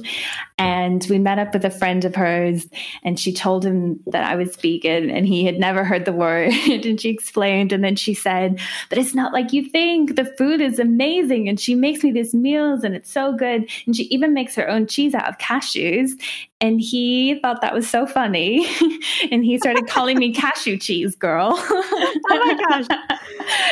And 0.60 1.06
we 1.10 1.18
met 1.20 1.40
up 1.40 1.54
with 1.54 1.64
a 1.64 1.70
friend 1.70 2.04
of 2.04 2.16
hers, 2.16 2.68
and 3.04 3.18
she 3.18 3.32
told 3.34 3.66
him 3.66 4.02
that 4.08 4.30
I 4.30 4.36
was 4.36 4.58
vegan, 4.58 5.10
and 5.10 5.26
he 5.26 5.46
had 5.46 5.58
never 5.58 5.86
heard 5.86 6.04
the 6.04 6.12
word. 6.12 6.52
and 6.70 7.00
she 7.00 7.10
explained, 7.10 7.72
and 7.72 7.82
then 7.82 7.96
she 7.96 8.14
said, 8.14 8.60
But 8.90 8.98
it's 8.98 9.16
not 9.16 9.32
like 9.32 9.54
you 9.54 9.70
think. 9.70 10.18
The 10.18 10.26
food 10.38 10.60
is 10.60 10.78
amazing. 10.78 11.48
And 11.48 11.58
she 11.60 11.76
makes 11.76 12.04
me 12.04 12.12
these 12.12 12.34
meals, 12.34 12.84
and 12.84 12.94
it's 12.94 13.10
so 13.10 13.32
good. 13.32 13.70
And 13.86 13.96
she 13.96 14.04
even 14.04 14.34
makes 14.34 14.54
her 14.56 14.70
own 14.70 14.86
cheese 14.86 15.16
out 15.16 15.30
of 15.30 15.38
cashews. 15.38 16.12
And 16.60 16.82
he 16.82 17.40
thought 17.40 17.62
that 17.62 17.74
was 17.74 17.90
so 17.90 18.06
funny. 18.06 18.68
and 19.32 19.46
he 19.46 19.58
started 19.58 19.88
calling 19.88 20.18
me 20.18 20.34
cashew 20.36 20.78
cheese 20.78 21.16
girl. 21.16 21.54
oh 21.56 22.20
my 22.28 22.54
gosh. 22.68 23.00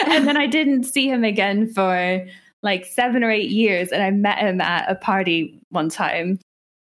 and 0.08 0.26
then 0.26 0.38
I 0.38 0.48
didn't 0.48 0.86
see 0.86 1.10
him 1.10 1.26
again 1.26 1.68
for 1.68 2.26
like 2.64 2.86
seven 2.86 3.26
or 3.26 3.30
eight 3.30 3.50
years. 3.50 3.90
And 3.90 4.02
I 4.02 4.12
met 4.12 4.38
him 4.38 4.62
at 4.62 4.90
a 4.90 4.96
party 4.96 5.60
one 5.70 5.90
time. 5.90 6.40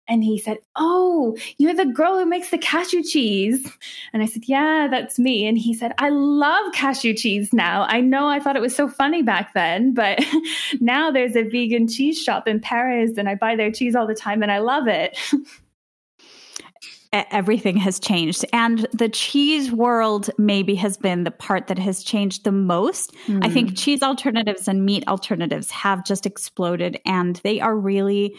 And 0.08 0.24
he 0.24 0.38
said, 0.38 0.58
Oh, 0.76 1.36
you're 1.58 1.74
the 1.74 1.86
girl 1.86 2.18
who 2.18 2.26
makes 2.26 2.49
the 2.49 2.58
cashew 2.58 3.03
cheese. 3.03 3.72
And 4.14 4.22
I 4.22 4.26
said, 4.26 4.43
Yeah, 4.45 4.88
that's 4.89 5.18
me. 5.18 5.47
And 5.47 5.58
he 5.58 5.74
said, 5.74 5.93
I 5.97 6.10
love 6.10 6.74
cashew 6.74 7.14
cheese 7.14 7.51
now. 7.53 7.86
I 7.89 8.01
know 8.01 8.28
I 8.28 8.39
thought 8.39 8.56
it 8.56 8.62
was 8.62 8.76
so 8.76 8.88
funny 8.88 9.22
back 9.22 9.53
then, 9.53 9.93
but 9.93 10.24
now 10.80 11.12
there's 11.12 11.36
a 11.36 11.43
vegan 11.43 11.88
cheese 11.88 12.22
shop 12.22 12.47
in 12.47 12.60
Paris 12.60 13.18
and 13.18 13.28
I 13.28 13.36
buy 13.36 13.56
their 13.56 13.72
cheese 13.72 13.95
all 13.95 14.08
the 14.08 14.16
time 14.16 14.43
and 14.43 14.51
I 14.51 14.60
love 14.60 14.88
it. 14.88 15.18
everything 17.32 17.78
has 17.78 17.99
changed. 17.99 18.45
And 18.53 18.88
the 18.93 19.10
cheese 19.10 19.72
world 19.72 20.30
maybe 20.38 20.76
has 20.76 20.97
been 20.97 21.24
the 21.24 21.32
part 21.32 21.68
that 21.68 21.80
has 21.80 22.03
changed 22.03 22.43
the 22.43 22.51
most. 22.51 23.14
Mm. 23.28 23.43
I 23.43 23.49
think 23.49 23.70
hmm. 23.70 23.76
cheese 23.76 24.03
alternatives 24.03 24.68
and 24.68 24.86
meat 24.86 25.08
alternatives 25.08 25.72
have 25.72 26.06
just 26.06 26.26
exploded 26.26 26.99
and 27.06 27.38
they 27.38 27.60
are 27.60 27.76
really 27.76 28.36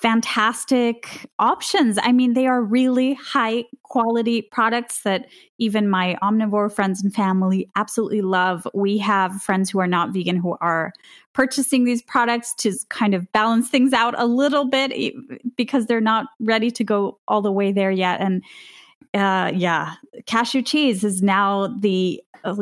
fantastic 0.00 1.28
options. 1.38 1.98
I 2.02 2.12
mean, 2.12 2.34
they 2.34 2.46
are 2.46 2.62
really 2.62 3.14
high 3.14 3.64
quality 3.82 4.42
products 4.42 5.02
that 5.02 5.26
even 5.58 5.88
my 5.88 6.16
omnivore 6.22 6.72
friends 6.72 7.02
and 7.02 7.14
family 7.14 7.70
absolutely 7.76 8.20
love. 8.20 8.66
We 8.74 8.98
have 8.98 9.40
friends 9.42 9.70
who 9.70 9.78
are 9.78 9.86
not 9.86 10.12
vegan 10.12 10.36
who 10.36 10.56
are 10.60 10.92
purchasing 11.32 11.84
these 11.84 12.02
products 12.02 12.54
to 12.56 12.72
kind 12.88 13.14
of 13.14 13.30
balance 13.32 13.68
things 13.68 13.92
out 13.92 14.14
a 14.18 14.26
little 14.26 14.64
bit 14.64 15.14
because 15.56 15.86
they're 15.86 16.00
not 16.00 16.26
ready 16.40 16.70
to 16.72 16.84
go 16.84 17.18
all 17.28 17.42
the 17.42 17.52
way 17.52 17.72
there 17.72 17.90
yet. 17.90 18.20
And 18.20 18.42
uh, 19.14 19.52
yeah, 19.54 19.94
cashew 20.26 20.62
cheese 20.62 21.04
is 21.04 21.22
now 21.22 21.68
the 21.78 22.22
uh, 22.42 22.56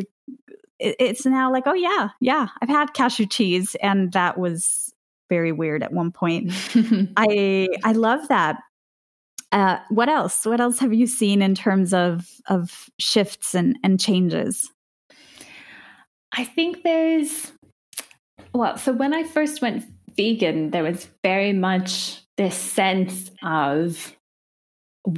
it's 0.79 1.25
now 1.25 1.51
like, 1.51 1.65
oh 1.67 1.75
yeah, 1.75 2.09
yeah, 2.21 2.49
I've 2.61 2.69
had 2.69 2.93
cashew 2.93 3.27
cheese, 3.27 3.77
and 3.83 4.13
that 4.13 4.37
was 4.37 4.92
very 5.33 5.51
weird 5.51 5.83
at 5.83 5.95
one 5.95 6.13
point. 6.13 6.53
I 7.17 7.67
I 7.85 7.93
love 7.93 8.29
that. 8.29 8.59
Uh, 9.51 9.79
what 9.89 10.11
else? 10.11 10.45
What 10.45 10.61
else 10.61 10.79
have 10.81 10.93
you 10.93 11.07
seen 11.07 11.41
in 11.41 11.55
terms 11.55 11.95
of 11.95 12.29
of 12.49 12.91
shifts 12.99 13.55
and 13.55 13.79
and 13.83 13.99
changes? 13.99 14.71
I 16.37 16.45
think 16.45 16.83
there's 16.83 17.53
well, 18.55 18.77
so 18.77 18.93
when 18.93 19.15
I 19.15 19.25
first 19.25 19.63
went 19.63 19.87
vegan, 20.19 20.71
there 20.71 20.83
was 20.83 21.09
very 21.25 21.55
much 21.55 22.21
this 22.37 22.55
sense 22.55 23.31
of 23.43 24.15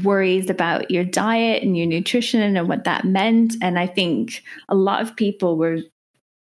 worries 0.04 0.48
about 0.48 0.92
your 0.92 1.04
diet 1.04 1.64
and 1.64 1.76
your 1.76 1.88
nutrition 1.88 2.40
and 2.40 2.68
what 2.68 2.84
that 2.84 3.04
meant. 3.04 3.56
And 3.60 3.80
I 3.80 3.88
think 3.88 4.44
a 4.68 4.76
lot 4.76 5.02
of 5.02 5.16
people 5.16 5.56
were 5.56 5.80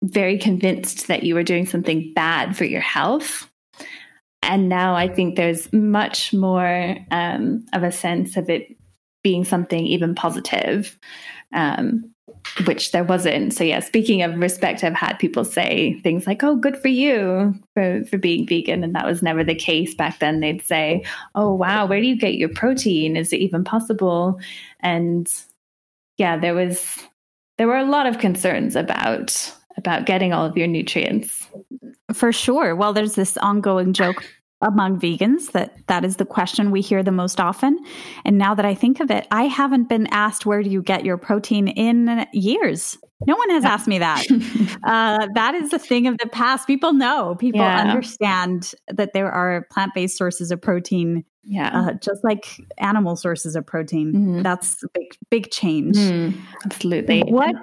very 0.01 0.37
convinced 0.37 1.07
that 1.07 1.23
you 1.23 1.35
were 1.35 1.43
doing 1.43 1.65
something 1.65 2.13
bad 2.15 2.55
for 2.55 2.63
your 2.63 2.81
health. 2.81 3.48
And 4.41 4.69
now 4.69 4.95
I 4.95 5.07
think 5.07 5.35
there's 5.35 5.71
much 5.73 6.33
more 6.33 6.95
um, 7.11 7.65
of 7.73 7.83
a 7.83 7.91
sense 7.91 8.37
of 8.37 8.49
it 8.49 8.75
being 9.23 9.43
something 9.43 9.85
even 9.85 10.15
positive, 10.15 10.97
um, 11.53 12.11
which 12.65 12.91
there 12.91 13.03
wasn't. 13.03 13.53
So 13.53 13.63
yeah, 13.63 13.79
speaking 13.79 14.21
of 14.21 14.37
respect, 14.37 14.83
I've 14.83 14.93
had 14.93 15.19
people 15.19 15.43
say 15.43 15.99
things 16.01 16.25
like, 16.25 16.43
"Oh, 16.43 16.55
good 16.55 16.77
for 16.77 16.87
you 16.87 17.53
for 17.75 18.03
for 18.05 18.17
being 18.17 18.47
vegan," 18.47 18.83
and 18.83 18.95
that 18.95 19.05
was 19.05 19.21
never 19.21 19.43
the 19.43 19.55
case 19.55 19.93
back 19.93 20.19
then. 20.19 20.39
They'd 20.39 20.63
say, 20.63 21.03
"Oh, 21.35 21.53
wow, 21.53 21.85
where 21.85 21.99
do 21.99 22.07
you 22.07 22.17
get 22.17 22.35
your 22.35 22.49
protein? 22.49 23.17
Is 23.17 23.33
it 23.33 23.37
even 23.37 23.63
possible?" 23.63 24.39
And 24.79 25.31
yeah, 26.17 26.37
there 26.37 26.55
was 26.55 26.97
there 27.57 27.67
were 27.67 27.77
a 27.77 27.85
lot 27.85 28.07
of 28.07 28.19
concerns 28.19 28.75
about 28.75 29.53
about 29.77 30.05
getting 30.05 30.33
all 30.33 30.45
of 30.45 30.57
your 30.57 30.67
nutrients. 30.67 31.38
For 32.13 32.31
sure. 32.31 32.75
Well, 32.75 32.93
there's 32.93 33.15
this 33.15 33.37
ongoing 33.37 33.93
joke 33.93 34.25
among 34.61 34.99
vegans 34.99 35.51
that 35.53 35.75
that 35.87 36.03
is 36.03 36.17
the 36.17 36.25
question 36.25 36.71
we 36.71 36.81
hear 36.81 37.01
the 37.01 37.11
most 37.11 37.39
often. 37.39 37.79
And 38.25 38.37
now 38.37 38.53
that 38.55 38.65
i 38.65 38.75
think 38.75 38.99
of 38.99 39.09
it 39.09 39.27
i 39.31 39.43
haven't 39.43 39.87
been 39.87 40.07
asked 40.07 40.45
where 40.45 40.61
do 40.61 40.69
you 40.69 40.81
get 40.81 41.05
your 41.05 41.17
protein 41.17 41.67
in 41.69 42.25
years. 42.33 42.97
No 43.25 43.35
one 43.35 43.49
has 43.51 43.65
asked 43.65 43.87
me 43.87 43.99
that. 43.99 44.25
Uh, 44.81 45.27
that 45.35 45.53
is 45.55 45.71
the 45.71 45.77
thing 45.77 46.07
of 46.07 46.17
the 46.17 46.27
past. 46.27 46.65
People 46.65 46.93
know. 46.93 47.35
People 47.35 47.59
yeah. 47.59 47.81
understand 47.81 48.73
that 48.87 49.13
there 49.13 49.29
are 49.29 49.67
plant-based 49.69 50.17
sources 50.17 50.51
of 50.51 50.59
protein 50.61 51.23
yeah. 51.43 51.69
uh, 51.73 51.93
just 51.93 52.23
like 52.23 52.45
animal 52.77 53.15
sources 53.15 53.55
of 53.55 53.65
protein. 53.65 54.13
Mm-hmm. 54.13 54.41
that's 54.41 54.81
a 54.83 54.87
big 54.93 55.07
big 55.29 55.51
change. 55.51 55.97
Mm, 55.97 56.33
absolutely. 56.65 57.21
What 57.21 57.55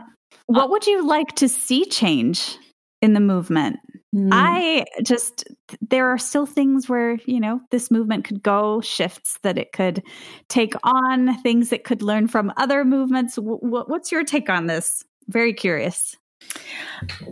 what 0.47 0.71
would 0.71 0.87
you 0.87 1.07
like 1.07 1.35
to 1.37 1.49
see 1.49 1.85
change 1.87 2.59
in 3.03 3.15
the 3.15 3.21
movement? 3.21 3.79
Mm. 4.17 4.31
I 4.33 4.85
just, 5.03 5.45
there 5.83 6.09
are 6.09 6.17
still 6.17 6.47
things 6.47 6.89
where, 6.89 7.19
you 7.27 7.39
know, 7.39 7.61
this 7.71 7.91
movement 7.91 8.25
could 8.25 8.43
go, 8.43 8.81
shifts 8.81 9.39
that 9.43 9.59
it 9.59 9.73
could 9.73 10.03
take 10.49 10.75
on, 10.83 11.37
things 11.43 11.69
that 11.69 11.85
could 11.85 12.03
learn 12.03 12.27
from 12.27 12.51
other 12.57 12.85
movements. 12.85 13.35
W- 13.35 13.59
what's 13.61 14.11
your 14.11 14.25
take 14.25 14.49
on 14.49 14.67
this? 14.67 15.05
Very 15.29 15.53
curious. 15.53 16.17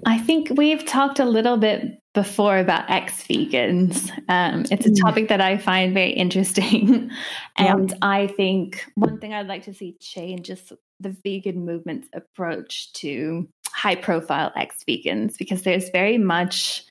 I 0.07 0.19
think 0.19 0.51
we've 0.57 0.85
talked 0.85 1.19
a 1.19 1.25
little 1.25 1.57
bit 1.57 2.01
before 2.13 2.59
about 2.59 2.91
ex 2.91 3.23
vegans. 3.25 4.11
Um, 4.29 4.65
it's 4.71 4.87
a 4.87 4.91
mm. 4.91 5.01
topic 5.01 5.29
that 5.29 5.41
I 5.41 5.57
find 5.57 5.95
very 5.95 6.13
interesting. 6.13 7.11
and 7.57 7.91
yeah. 7.91 7.97
I 8.03 8.27
think 8.27 8.85
one 8.95 9.21
thing 9.21 9.33
I'd 9.33 9.47
like 9.47 9.65
to 9.65 9.75
see 9.75 9.97
change 10.01 10.51
is 10.51 10.73
the 11.01 11.17
vegan 11.25 11.65
movement's 11.65 12.09
approach 12.15 12.93
to 12.95 13.49
high 13.85 13.95
profile 13.95 14.51
ex 14.57 14.83
vegans 14.89 15.37
because 15.37 15.63
there's 15.63 15.91
very 15.91 16.17
much 16.17 16.83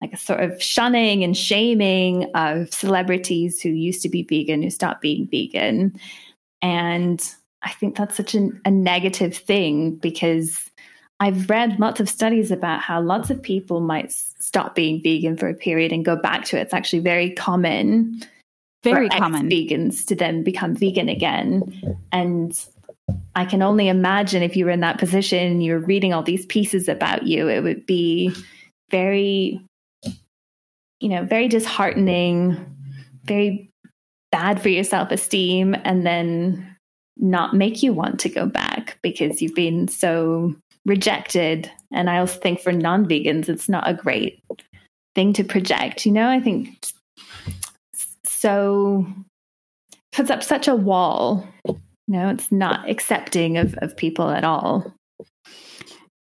like 0.00 0.12
a 0.12 0.16
sort 0.16 0.40
of 0.40 0.60
shunning 0.60 1.22
and 1.22 1.36
shaming 1.36 2.28
of 2.34 2.74
celebrities 2.74 3.60
who 3.60 3.68
used 3.68 4.02
to 4.02 4.08
be 4.08 4.24
vegan 4.24 4.60
who 4.60 4.68
stopped 4.68 5.00
being 5.00 5.28
vegan. 5.30 5.94
And 6.60 7.24
I 7.62 7.70
think 7.70 7.96
that's 7.96 8.16
such 8.16 8.34
an, 8.34 8.60
a 8.64 8.72
negative 8.72 9.36
thing 9.36 9.94
because 9.94 10.68
I've 11.20 11.48
read 11.48 11.78
lots 11.78 12.00
of 12.00 12.08
studies 12.08 12.50
about 12.50 12.80
how 12.80 13.00
lots 13.00 13.30
of 13.30 13.40
people 13.40 13.78
might 13.78 14.10
stop 14.10 14.74
being 14.74 15.00
vegan 15.00 15.36
for 15.36 15.48
a 15.48 15.54
period 15.54 15.92
and 15.92 16.04
go 16.04 16.16
back 16.16 16.44
to 16.46 16.58
it. 16.58 16.62
It's 16.62 16.74
actually 16.74 16.98
very 16.98 17.30
common. 17.30 18.20
Very 18.82 19.08
common. 19.08 19.48
Vegans 19.48 20.04
to 20.06 20.16
then 20.16 20.42
become 20.42 20.74
vegan 20.74 21.08
again. 21.08 21.96
And 22.10 22.52
I 23.34 23.44
can 23.44 23.62
only 23.62 23.88
imagine 23.88 24.42
if 24.42 24.56
you 24.56 24.64
were 24.64 24.70
in 24.70 24.80
that 24.80 24.98
position, 24.98 25.60
you're 25.60 25.78
reading 25.78 26.12
all 26.12 26.22
these 26.22 26.46
pieces 26.46 26.88
about 26.88 27.26
you, 27.26 27.48
it 27.48 27.62
would 27.62 27.86
be 27.86 28.34
very, 28.90 29.64
you 31.00 31.08
know, 31.08 31.24
very 31.24 31.48
disheartening, 31.48 32.56
very 33.24 33.70
bad 34.30 34.60
for 34.60 34.68
your 34.68 34.84
self 34.84 35.10
esteem, 35.10 35.74
and 35.84 36.06
then 36.06 36.76
not 37.16 37.54
make 37.54 37.82
you 37.82 37.92
want 37.92 38.20
to 38.20 38.28
go 38.28 38.46
back 38.46 38.98
because 39.02 39.40
you've 39.40 39.54
been 39.54 39.88
so 39.88 40.54
rejected. 40.84 41.70
And 41.92 42.10
I 42.10 42.18
also 42.18 42.38
think 42.38 42.60
for 42.60 42.72
non 42.72 43.06
vegans, 43.06 43.48
it's 43.48 43.68
not 43.68 43.88
a 43.88 43.94
great 43.94 44.42
thing 45.14 45.32
to 45.34 45.44
project. 45.44 46.04
You 46.04 46.12
know, 46.12 46.28
I 46.28 46.40
think 46.40 46.84
so 48.24 49.06
puts 50.12 50.30
up 50.30 50.42
such 50.42 50.68
a 50.68 50.74
wall 50.74 51.48
no, 52.12 52.28
it's 52.28 52.52
not 52.52 52.88
accepting 52.90 53.56
of, 53.56 53.74
of 53.78 53.96
people 53.96 54.28
at 54.28 54.44
all. 54.44 54.94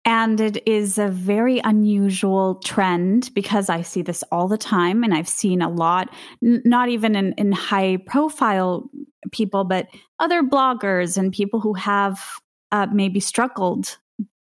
And 0.04 0.38
it 0.38 0.62
is 0.66 0.98
a 0.98 1.08
very 1.08 1.60
unusual 1.64 2.56
trend 2.56 3.30
because 3.34 3.70
I 3.70 3.80
see 3.80 4.02
this 4.02 4.22
all 4.30 4.48
the 4.48 4.58
time. 4.58 5.02
And 5.02 5.14
I've 5.14 5.28
seen 5.28 5.62
a 5.62 5.70
lot, 5.70 6.10
n- 6.44 6.62
not 6.66 6.90
even 6.90 7.16
in, 7.16 7.32
in 7.38 7.52
high 7.52 7.96
profile 8.06 8.88
people, 9.32 9.64
but 9.64 9.88
other 10.18 10.42
bloggers 10.42 11.16
and 11.16 11.32
people 11.32 11.58
who 11.58 11.72
have 11.72 12.20
uh, 12.70 12.86
maybe 12.92 13.18
struggled 13.18 13.96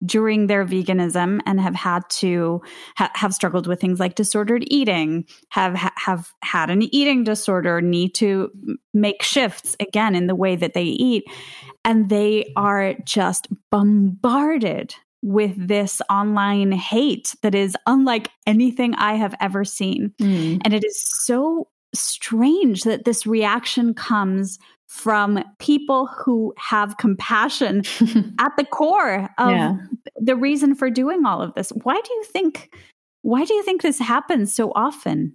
during 0.04 0.46
their 0.46 0.64
veganism 0.64 1.40
and 1.46 1.60
have 1.60 1.74
had 1.74 2.02
to 2.10 2.60
ha- 2.96 3.10
have 3.14 3.34
struggled 3.34 3.66
with 3.66 3.80
things 3.80 4.00
like 4.00 4.14
disordered 4.14 4.64
eating 4.66 5.24
have 5.50 5.74
ha- 5.74 5.92
have 5.96 6.32
had 6.42 6.70
an 6.70 6.82
eating 6.94 7.24
disorder 7.24 7.80
need 7.80 8.14
to 8.14 8.50
make 8.92 9.22
shifts 9.22 9.76
again 9.80 10.14
in 10.14 10.26
the 10.26 10.34
way 10.34 10.56
that 10.56 10.74
they 10.74 10.84
eat 10.84 11.24
and 11.84 12.08
they 12.08 12.52
are 12.56 12.94
just 13.04 13.48
bombarded 13.70 14.94
with 15.22 15.54
this 15.56 16.02
online 16.10 16.72
hate 16.72 17.34
that 17.42 17.54
is 17.54 17.76
unlike 17.86 18.28
anything 18.46 18.94
I 18.96 19.14
have 19.14 19.34
ever 19.40 19.64
seen. 19.64 20.12
Mm. 20.20 20.60
And 20.64 20.74
it 20.74 20.84
is 20.84 21.00
so 21.00 21.68
strange 21.94 22.82
that 22.82 23.04
this 23.04 23.26
reaction 23.26 23.94
comes 23.94 24.58
from 24.92 25.42
people 25.58 26.06
who 26.06 26.52
have 26.58 26.98
compassion 26.98 27.78
at 28.38 28.52
the 28.58 28.64
core 28.70 29.26
of 29.38 29.50
yeah. 29.50 29.78
the 30.16 30.36
reason 30.36 30.74
for 30.74 30.90
doing 30.90 31.24
all 31.24 31.40
of 31.40 31.54
this. 31.54 31.70
Why 31.82 31.94
do 31.94 32.12
you 32.12 32.24
think 32.24 32.74
why 33.22 33.46
do 33.46 33.54
you 33.54 33.62
think 33.62 33.80
this 33.80 33.98
happens 33.98 34.54
so 34.54 34.70
often? 34.74 35.34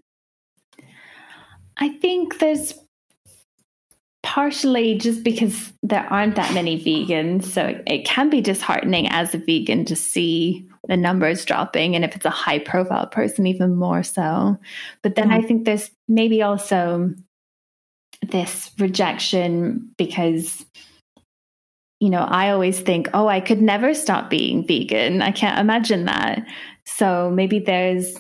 I 1.78 1.90
think 1.90 2.38
there's 2.38 2.76
partially 4.22 4.96
just 4.96 5.24
because 5.24 5.74
there 5.82 6.06
aren't 6.12 6.36
that 6.36 6.54
many 6.54 6.80
vegans. 6.80 7.46
So 7.46 7.82
it 7.88 8.06
can 8.06 8.30
be 8.30 8.42
disheartening 8.42 9.08
as 9.08 9.34
a 9.34 9.40
vegan 9.40 9.86
to 9.86 9.96
see 9.96 10.68
the 10.88 10.98
numbers 10.98 11.46
dropping. 11.46 11.96
And 11.96 12.06
if 12.06 12.16
it's 12.16 12.26
a 12.26 12.30
high 12.30 12.60
profile 12.60 13.08
person, 13.08 13.48
even 13.48 13.76
more 13.76 14.04
so. 14.04 14.58
But 15.02 15.16
then 15.16 15.30
mm-hmm. 15.30 15.44
I 15.44 15.48
think 15.48 15.66
there's 15.66 15.90
maybe 16.08 16.44
also 16.44 17.16
this 18.22 18.72
rejection 18.80 19.92
because 19.98 20.66
you 22.00 22.12
know, 22.12 22.22
I 22.22 22.52
always 22.52 22.80
think, 22.80 23.10
oh, 23.14 23.28
I 23.28 23.40
could 23.40 23.62
never 23.62 23.94
stop 23.94 24.30
being 24.30 24.66
vegan. 24.68 25.22
I 25.22 25.32
can't 25.32 25.60
imagine 25.60 26.06
that. 26.06 26.46
So 26.86 27.32
maybe 27.32 27.58
there's, 27.60 28.16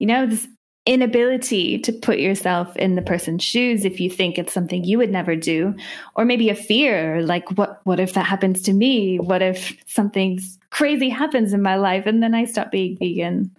you 0.00 0.06
know, 0.08 0.26
this 0.26 0.48
inability 0.86 1.78
to 1.78 1.92
put 1.92 2.18
yourself 2.18 2.76
in 2.76 2.94
the 2.94 3.02
person's 3.02 3.42
shoes 3.42 3.84
if 3.86 4.00
you 4.00 4.10
think 4.10 4.36
it's 4.36 4.52
something 4.52 4.84
you 4.84 4.98
would 4.98 5.10
never 5.10 5.34
do 5.34 5.74
or 6.14 6.26
maybe 6.26 6.50
a 6.50 6.54
fear 6.54 7.22
like 7.22 7.48
what 7.52 7.80
what 7.84 7.98
if 7.98 8.12
that 8.12 8.26
happens 8.26 8.60
to 8.60 8.74
me 8.74 9.18
what 9.18 9.40
if 9.40 9.74
something 9.86 10.38
crazy 10.68 11.08
happens 11.08 11.54
in 11.54 11.62
my 11.62 11.76
life 11.76 12.04
and 12.04 12.22
then 12.22 12.34
I 12.34 12.44
stop 12.44 12.70
being 12.70 12.98
vegan 12.98 13.50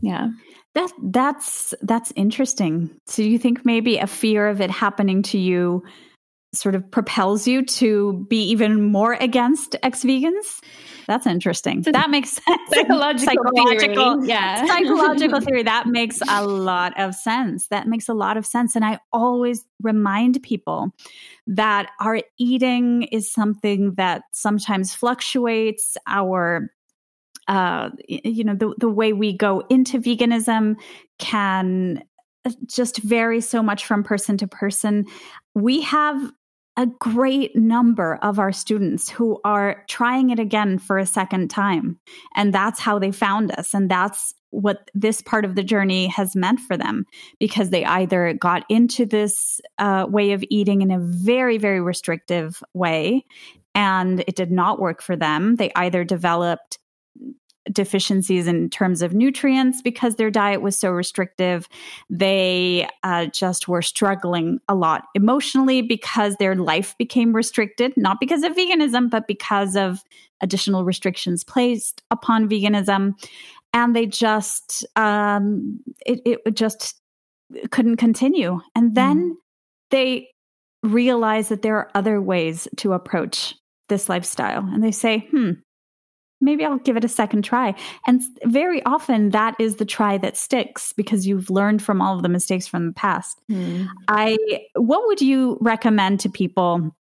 yeah 0.00 0.28
that 0.74 0.92
that's 1.02 1.74
that's 1.82 2.12
interesting. 2.16 2.90
So 3.06 3.22
you 3.22 3.38
think 3.38 3.64
maybe 3.64 3.98
a 3.98 4.06
fear 4.06 4.48
of 4.48 4.60
it 4.60 4.70
happening 4.70 5.22
to 5.24 5.38
you 5.38 5.84
sort 6.54 6.74
of 6.74 6.88
propels 6.90 7.46
you 7.46 7.64
to 7.64 8.26
be 8.28 8.42
even 8.44 8.82
more 8.82 9.14
against 9.14 9.76
ex-vegans? 9.82 10.60
That's 11.06 11.26
interesting. 11.26 11.82
That 11.82 12.10
makes 12.10 12.30
sense. 12.30 12.70
psychological, 12.70 13.26
psychological 13.34 14.14
theory. 14.14 14.28
yeah. 14.28 14.66
Psychological 14.66 15.40
theory. 15.40 15.62
That 15.62 15.86
makes 15.86 16.20
a 16.28 16.46
lot 16.46 16.98
of 16.98 17.14
sense. 17.14 17.68
That 17.68 17.88
makes 17.88 18.08
a 18.08 18.14
lot 18.14 18.36
of 18.36 18.46
sense. 18.46 18.74
And 18.74 18.84
i 18.84 18.98
always 19.12 19.64
remind 19.82 20.42
people 20.42 20.90
that 21.46 21.90
our 22.00 22.20
eating 22.38 23.02
is 23.04 23.30
something 23.30 23.94
that 23.94 24.22
sometimes 24.32 24.94
fluctuates. 24.94 25.96
Our 26.06 26.70
uh, 27.48 27.90
you 28.08 28.44
know 28.44 28.54
the, 28.54 28.74
the 28.78 28.88
way 28.88 29.12
we 29.12 29.36
go 29.36 29.62
into 29.68 30.00
veganism 30.00 30.76
can 31.18 32.02
just 32.66 32.98
vary 32.98 33.40
so 33.40 33.62
much 33.62 33.84
from 33.86 34.02
person 34.02 34.36
to 34.38 34.46
person. 34.46 35.06
We 35.54 35.80
have 35.82 36.30
a 36.76 36.86
great 36.86 37.54
number 37.54 38.16
of 38.16 38.38
our 38.38 38.52
students 38.52 39.08
who 39.08 39.40
are 39.44 39.84
trying 39.88 40.30
it 40.30 40.40
again 40.40 40.78
for 40.78 40.98
a 40.98 41.06
second 41.06 41.48
time. 41.48 41.98
And 42.34 42.52
that's 42.52 42.80
how 42.80 42.98
they 42.98 43.12
found 43.12 43.52
us. 43.52 43.74
And 43.74 43.88
that's 43.88 44.34
what 44.50 44.90
this 44.94 45.20
part 45.20 45.44
of 45.44 45.54
the 45.54 45.62
journey 45.62 46.06
has 46.08 46.34
meant 46.34 46.60
for 46.60 46.76
them 46.76 47.04
because 47.38 47.70
they 47.70 47.84
either 47.84 48.32
got 48.34 48.64
into 48.68 49.06
this 49.06 49.60
uh, 49.78 50.06
way 50.08 50.32
of 50.32 50.44
eating 50.50 50.82
in 50.82 50.90
a 50.90 50.98
very, 50.98 51.58
very 51.58 51.80
restrictive 51.80 52.62
way 52.72 53.24
and 53.74 54.20
it 54.26 54.36
did 54.36 54.52
not 54.52 54.78
work 54.80 55.02
for 55.02 55.16
them. 55.16 55.56
They 55.56 55.72
either 55.74 56.04
developed 56.04 56.78
deficiencies 57.72 58.46
in 58.46 58.68
terms 58.68 59.02
of 59.02 59.14
nutrients 59.14 59.82
because 59.82 60.16
their 60.16 60.30
diet 60.30 60.60
was 60.60 60.76
so 60.76 60.90
restrictive. 60.90 61.68
They 62.10 62.88
uh, 63.02 63.26
just 63.26 63.68
were 63.68 63.82
struggling 63.82 64.58
a 64.68 64.74
lot 64.74 65.04
emotionally 65.14 65.82
because 65.82 66.36
their 66.36 66.54
life 66.54 66.96
became 66.98 67.34
restricted, 67.34 67.92
not 67.96 68.20
because 68.20 68.42
of 68.42 68.54
veganism, 68.54 69.10
but 69.10 69.26
because 69.26 69.76
of 69.76 70.02
additional 70.40 70.84
restrictions 70.84 71.44
placed 71.44 72.02
upon 72.10 72.48
veganism. 72.48 73.14
And 73.72 73.96
they 73.96 74.06
just, 74.06 74.86
um, 74.96 75.80
it, 76.06 76.20
it 76.24 76.54
just 76.54 77.00
couldn't 77.70 77.96
continue. 77.96 78.60
And 78.74 78.94
then 78.94 79.30
mm. 79.30 79.34
they 79.90 80.28
realize 80.82 81.48
that 81.48 81.62
there 81.62 81.76
are 81.76 81.90
other 81.94 82.20
ways 82.20 82.68
to 82.76 82.92
approach 82.92 83.54
this 83.88 84.08
lifestyle. 84.08 84.64
And 84.64 84.82
they 84.82 84.92
say, 84.92 85.26
hmm, 85.30 85.52
maybe 86.44 86.64
I'll 86.64 86.78
give 86.78 86.96
it 86.96 87.04
a 87.04 87.08
second 87.08 87.42
try. 87.42 87.74
And 88.06 88.22
very 88.44 88.84
often 88.84 89.30
that 89.30 89.56
is 89.58 89.76
the 89.76 89.84
try 89.84 90.18
that 90.18 90.36
sticks 90.36 90.92
because 90.92 91.26
you've 91.26 91.50
learned 91.50 91.82
from 91.82 92.00
all 92.00 92.16
of 92.16 92.22
the 92.22 92.28
mistakes 92.28 92.66
from 92.66 92.86
the 92.86 92.92
past. 92.92 93.40
Mm. 93.50 93.88
I 94.08 94.36
what 94.74 95.06
would 95.06 95.20
you 95.20 95.58
recommend 95.60 96.20
to 96.20 96.28
people? 96.28 96.94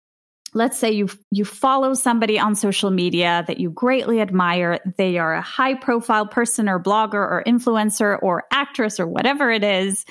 Let's 0.53 0.79
say 0.79 0.91
you 0.91 1.09
you 1.31 1.45
follow 1.45 1.95
somebody 1.95 2.39
on 2.39 2.55
social 2.57 2.91
media 2.91 3.45
that 3.47 3.61
you 3.61 3.71
greatly 3.71 4.21
admire. 4.21 4.81
They 4.99 5.17
are 5.17 5.35
a 5.35 5.41
high 5.41 5.75
profile 5.75 6.27
person 6.27 6.69
or 6.69 6.81
blogger 6.81 7.15
or 7.15 7.43
influencer 7.47 8.19
or 8.23 8.45
actress 8.53 8.99
or 9.01 9.07
whatever 9.07 9.51
it 9.51 9.65
is. 9.65 10.05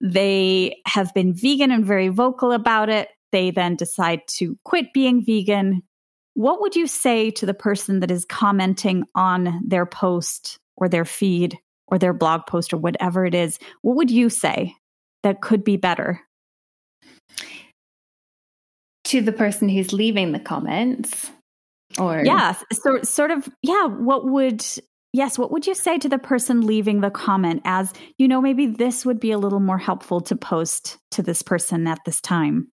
They 0.00 0.82
have 0.86 1.14
been 1.14 1.34
vegan 1.34 1.70
and 1.70 1.86
very 1.86 2.08
vocal 2.08 2.52
about 2.52 2.88
it. 2.88 3.08
They 3.32 3.50
then 3.50 3.76
decide 3.76 4.20
to 4.38 4.58
quit 4.64 4.92
being 4.92 5.24
vegan, 5.24 5.82
what 6.36 6.60
would 6.60 6.76
you 6.76 6.86
say 6.86 7.30
to 7.30 7.46
the 7.46 7.54
person 7.54 8.00
that 8.00 8.10
is 8.10 8.26
commenting 8.26 9.04
on 9.14 9.58
their 9.66 9.86
post 9.86 10.58
or 10.76 10.86
their 10.86 11.06
feed 11.06 11.58
or 11.88 11.98
their 11.98 12.12
blog 12.12 12.42
post 12.46 12.74
or 12.74 12.76
whatever 12.76 13.24
it 13.24 13.34
is? 13.34 13.58
What 13.80 13.96
would 13.96 14.10
you 14.10 14.28
say 14.28 14.76
that 15.22 15.40
could 15.40 15.64
be 15.64 15.78
better? 15.78 16.20
To 19.04 19.22
the 19.22 19.32
person 19.32 19.70
who's 19.70 19.94
leaving 19.94 20.32
the 20.32 20.38
comments? 20.38 21.30
Or 21.98 22.22
yeah, 22.22 22.54
so 22.70 23.00
sort 23.02 23.30
of 23.30 23.48
yeah, 23.62 23.86
what 23.86 24.26
would 24.26 24.62
yes, 25.14 25.38
what 25.38 25.50
would 25.50 25.66
you 25.66 25.74
say 25.74 25.96
to 25.96 26.08
the 26.08 26.18
person 26.18 26.66
leaving 26.66 27.00
the 27.00 27.10
comment 27.10 27.62
as, 27.64 27.94
you 28.18 28.28
know, 28.28 28.42
maybe 28.42 28.66
this 28.66 29.06
would 29.06 29.20
be 29.20 29.32
a 29.32 29.38
little 29.38 29.60
more 29.60 29.78
helpful 29.78 30.20
to 30.20 30.36
post 30.36 30.98
to 31.12 31.22
this 31.22 31.40
person 31.40 31.86
at 31.86 32.00
this 32.04 32.20
time? 32.20 32.68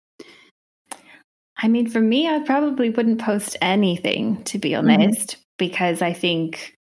I 1.63 1.69
mean, 1.69 1.89
for 1.89 2.01
me, 2.01 2.29
I 2.29 2.41
probably 2.41 2.91
wouldn't 2.91 3.21
post 3.21 3.57
anything, 3.63 4.43
to 4.45 4.59
be 4.59 4.71
mm-hmm. 4.71 4.91
honest, 4.91 5.33
mm-hmm. 5.33 5.41
because 5.59 6.03
I 6.03 6.13
think, 6.13 6.77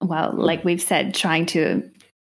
well, 0.00 0.32
like 0.34 0.64
we've 0.64 0.82
said, 0.82 1.14
trying 1.14 1.46
to 1.46 1.88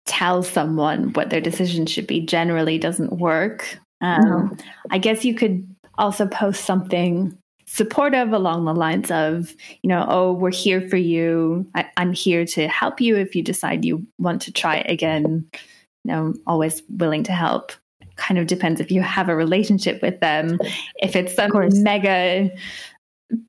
tell 0.06 0.44
someone 0.44 1.14
what 1.14 1.30
their 1.30 1.42
decision 1.42 1.86
should 1.86 2.08
be 2.08 2.22
generally 2.22 2.78
doesn't 2.78 3.14
work. 3.14 3.80
Um, 4.02 4.24
mm-hmm. 4.24 4.68
I 4.92 4.98
guess 4.98 5.26
you 5.26 5.34
could 5.34 5.68
also 5.98 6.28
post 6.28 6.66
something 6.66 7.38
supportive 7.66 8.32
along 8.32 8.66
the 8.66 8.74
lines 8.74 9.12
of, 9.12 9.54
you 9.84 9.90
know, 9.90 10.06
oh, 10.08 10.34
we're 10.34 10.52
here 10.52 10.88
for 10.90 10.98
you. 10.98 11.70
I, 11.76 11.86
am 11.98 12.14
here 12.14 12.46
to 12.46 12.68
help 12.68 13.02
you 13.02 13.18
if 13.18 13.36
you 13.36 13.44
decide 13.44 13.84
you 13.84 14.06
want 14.18 14.42
to 14.44 14.52
try 14.52 14.78
it 14.78 14.90
again. 14.90 15.48
You 16.04 16.12
know, 16.14 16.34
always 16.46 16.82
willing 16.90 17.24
to 17.24 17.34
help 17.34 17.74
kind 18.18 18.40
of 18.40 18.48
depends 18.48 18.82
if 18.82 18.92
you 18.92 19.02
have 19.02 19.30
a 19.30 19.36
relationship 19.36 20.02
with 20.02 20.20
them. 20.20 20.60
If 20.98 21.16
it's 21.16 21.34
some 21.34 21.52
mega 21.84 22.52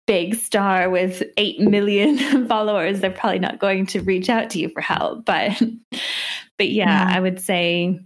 big 0.07 0.35
star 0.35 0.91
with 0.91 1.23
8 1.37 1.61
million 1.61 2.47
followers, 2.49 3.01
they're 3.01 3.11
probably 3.11 3.39
not 3.39 3.59
going 3.59 3.87
to 3.87 4.01
reach 4.01 4.29
out 4.29 4.51
to 4.51 4.59
you 4.59 4.69
for 4.71 4.81
help. 4.81 5.25
But, 5.25 5.61
but 6.57 6.69
yeah, 6.69 7.09
yeah. 7.09 7.17
I 7.17 7.21
would 7.21 7.41
say, 7.41 8.01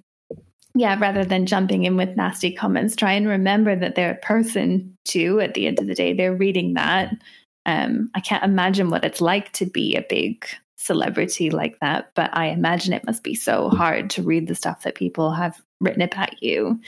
yeah, 0.75 0.99
rather 0.99 1.25
than 1.25 1.47
jumping 1.47 1.85
in 1.85 1.97
with 1.97 2.17
nasty 2.17 2.53
comments, 2.53 2.97
try 2.97 3.13
and 3.13 3.29
remember 3.29 3.77
that 3.77 3.95
they're 3.95 4.13
a 4.13 4.27
person 4.27 4.97
too. 5.05 5.41
At 5.41 5.55
the 5.55 5.67
end 5.67 5.79
of 5.79 5.87
the 5.87 5.95
day, 5.95 6.13
they're 6.13 6.35
reading 6.35 6.75
that. 6.75 7.15
Um, 7.65 8.11
I 8.15 8.21
can't 8.21 8.45
imagine 8.45 8.91
what 8.91 9.05
it's 9.05 9.21
like 9.21 9.53
to 9.53 9.67
be 9.67 9.95
a 9.95 10.05
big 10.09 10.45
celebrity 10.77 11.51
like 11.51 11.79
that, 11.81 12.11
but 12.15 12.37
I 12.37 12.47
imagine 12.47 12.93
it 12.93 13.07
must 13.07 13.23
be 13.23 13.35
so 13.35 13.69
hard 13.69 14.11
to 14.11 14.23
read 14.23 14.49
the 14.49 14.55
stuff 14.55 14.83
that 14.83 14.97
people 14.97 15.31
have 15.33 15.63
written 15.83 16.03
about 16.03 16.43
you. 16.43 16.81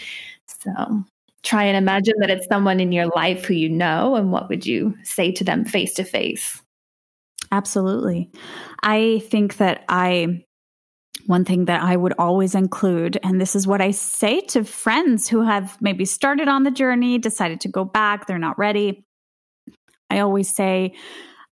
So 0.46 1.04
try 1.42 1.64
and 1.64 1.76
imagine 1.76 2.14
that 2.20 2.30
it's 2.30 2.46
someone 2.46 2.80
in 2.80 2.92
your 2.92 3.06
life 3.08 3.44
who 3.44 3.54
you 3.54 3.68
know, 3.68 4.16
and 4.16 4.32
what 4.32 4.48
would 4.48 4.66
you 4.66 4.96
say 5.02 5.30
to 5.32 5.44
them 5.44 5.64
face 5.64 5.92
to 5.94 6.04
face? 6.04 6.62
Absolutely. 7.52 8.30
I 8.82 9.22
think 9.28 9.58
that 9.58 9.84
I, 9.88 10.44
one 11.26 11.44
thing 11.44 11.66
that 11.66 11.82
I 11.82 11.96
would 11.96 12.14
always 12.18 12.54
include, 12.54 13.18
and 13.22 13.40
this 13.40 13.54
is 13.54 13.66
what 13.66 13.80
I 13.80 13.90
say 13.90 14.40
to 14.40 14.64
friends 14.64 15.28
who 15.28 15.42
have 15.42 15.80
maybe 15.80 16.04
started 16.04 16.48
on 16.48 16.62
the 16.62 16.70
journey, 16.70 17.18
decided 17.18 17.60
to 17.60 17.68
go 17.68 17.84
back, 17.84 18.26
they're 18.26 18.38
not 18.38 18.58
ready. 18.58 19.04
I 20.10 20.20
always 20.20 20.52
say, 20.52 20.94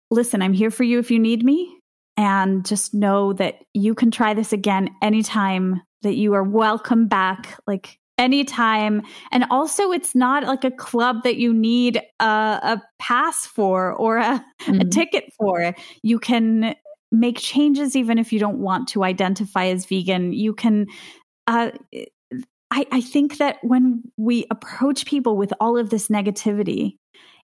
listen, 0.09 0.41
I'm 0.41 0.53
here 0.53 0.71
for 0.71 0.83
you 0.83 0.99
if 0.99 1.11
you 1.11 1.19
need 1.19 1.43
me 1.43 1.77
and 2.17 2.65
just 2.65 2.93
know 2.93 3.33
that 3.33 3.55
you 3.73 3.95
can 3.95 4.11
try 4.11 4.33
this 4.33 4.53
again 4.53 4.89
anytime 5.01 5.81
that 6.01 6.15
you 6.15 6.33
are 6.33 6.43
welcome 6.43 7.07
back 7.07 7.59
like 7.67 7.99
anytime 8.17 9.01
and 9.31 9.45
also 9.49 9.91
it's 9.91 10.13
not 10.13 10.43
like 10.43 10.63
a 10.63 10.71
club 10.71 11.23
that 11.23 11.37
you 11.37 11.53
need 11.53 12.01
a, 12.19 12.23
a 12.23 12.81
pass 12.99 13.45
for 13.45 13.93
or 13.93 14.17
a, 14.17 14.45
mm-hmm. 14.61 14.81
a 14.81 14.85
ticket 14.85 15.33
for 15.37 15.73
you 16.03 16.19
can 16.19 16.75
make 17.11 17.37
changes 17.37 17.95
even 17.95 18.17
if 18.17 18.31
you 18.31 18.39
don't 18.39 18.59
want 18.59 18.87
to 18.87 19.03
identify 19.03 19.65
as 19.65 19.85
vegan 19.85 20.33
you 20.33 20.53
can 20.53 20.85
uh, 21.47 21.71
I, 22.73 22.85
I 22.91 23.01
think 23.01 23.37
that 23.37 23.57
when 23.63 24.03
we 24.17 24.45
approach 24.51 25.05
people 25.05 25.35
with 25.35 25.51
all 25.59 25.77
of 25.77 25.89
this 25.89 26.07
negativity 26.07 26.97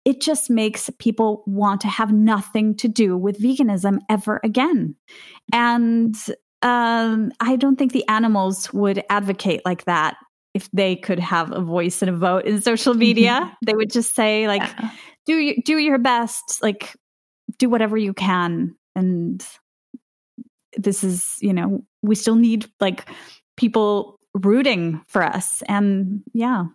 it 0.06 0.20
just 0.20 0.50
makes 0.50 0.90
people 1.00 1.44
want 1.46 1.82
to 1.82 1.88
have 1.88 2.12
nothing 2.12 2.76
to 2.76 2.88
do 2.88 3.18
with 3.18 3.42
veganism 3.42 4.00
ever 4.10 4.42
again. 4.44 4.96
And 5.54 6.16
um, 6.64 7.32
I 7.40 7.58
don't 7.58 7.78
think 7.78 7.92
the 7.92 8.08
animals 8.08 8.72
would 8.74 9.04
advocate 9.10 9.62
like 9.66 9.86
that 9.86 10.16
if 10.54 10.70
they 10.72 10.96
could 10.96 11.20
have 11.20 11.52
a 11.52 11.62
voice 11.62 12.02
and 12.02 12.10
a 12.10 12.16
vote 12.16 12.46
in 12.46 12.62
social 12.62 12.94
media. 12.94 13.56
they 13.66 13.74
would 13.76 13.92
just 13.92 14.16
say 14.16 14.48
like, 14.48 14.62
yeah. 14.62 14.92
do 15.26 15.56
do 15.66 15.78
your 15.78 15.98
best, 15.98 16.60
like 16.62 16.96
do 17.60 17.70
whatever 17.70 17.98
you 17.98 18.14
can, 18.14 18.76
and 18.96 19.46
this 20.78 21.04
is 21.04 21.38
you 21.42 21.54
know 21.54 21.84
we 22.02 22.16
still 22.16 22.36
need 22.36 22.66
like 22.80 23.08
people 23.58 24.18
rooting 24.34 25.02
for 25.08 25.22
us. 25.22 25.62
And 25.68 26.24
yeah, 26.34 26.66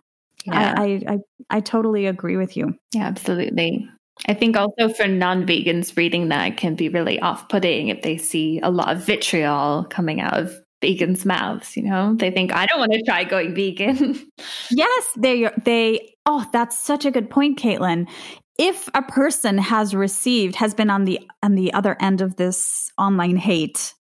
yeah. 0.45 0.73
I, 0.77 0.83
I, 0.83 1.13
I, 1.13 1.17
I 1.49 1.59
totally 1.59 2.05
agree 2.05 2.37
with 2.37 2.55
you. 2.55 2.75
Yeah, 2.93 3.07
absolutely. 3.07 3.89
I 4.27 4.33
think 4.33 4.57
also 4.57 4.89
for 4.89 5.07
non 5.07 5.45
vegans, 5.45 5.95
reading 5.95 6.29
that 6.29 6.57
can 6.57 6.75
be 6.75 6.89
really 6.89 7.19
off 7.19 7.47
putting 7.49 7.87
if 7.87 8.01
they 8.01 8.17
see 8.17 8.59
a 8.61 8.69
lot 8.69 8.95
of 8.95 9.05
vitriol 9.05 9.85
coming 9.89 10.19
out 10.19 10.37
of 10.37 10.59
vegans' 10.81 11.25
mouths. 11.25 11.75
You 11.77 11.83
know, 11.83 12.15
they 12.15 12.31
think, 12.31 12.53
I 12.53 12.65
don't 12.65 12.79
want 12.79 12.91
to 12.93 13.03
try 13.03 13.23
going 13.23 13.55
vegan. 13.55 14.29
yes, 14.71 15.05
they, 15.17 15.49
they, 15.63 16.13
oh, 16.25 16.45
that's 16.51 16.77
such 16.77 17.05
a 17.05 17.11
good 17.11 17.29
point, 17.29 17.59
Caitlin. 17.59 18.09
If 18.57 18.89
a 18.93 19.01
person 19.01 19.57
has 19.57 19.95
received, 19.95 20.55
has 20.55 20.73
been 20.73 20.89
on 20.89 21.05
the 21.05 21.21
on 21.41 21.55
the 21.55 21.71
other 21.73 21.95
end 22.01 22.19
of 22.19 22.35
this 22.35 22.91
online 22.97 23.37
hate, 23.37 23.93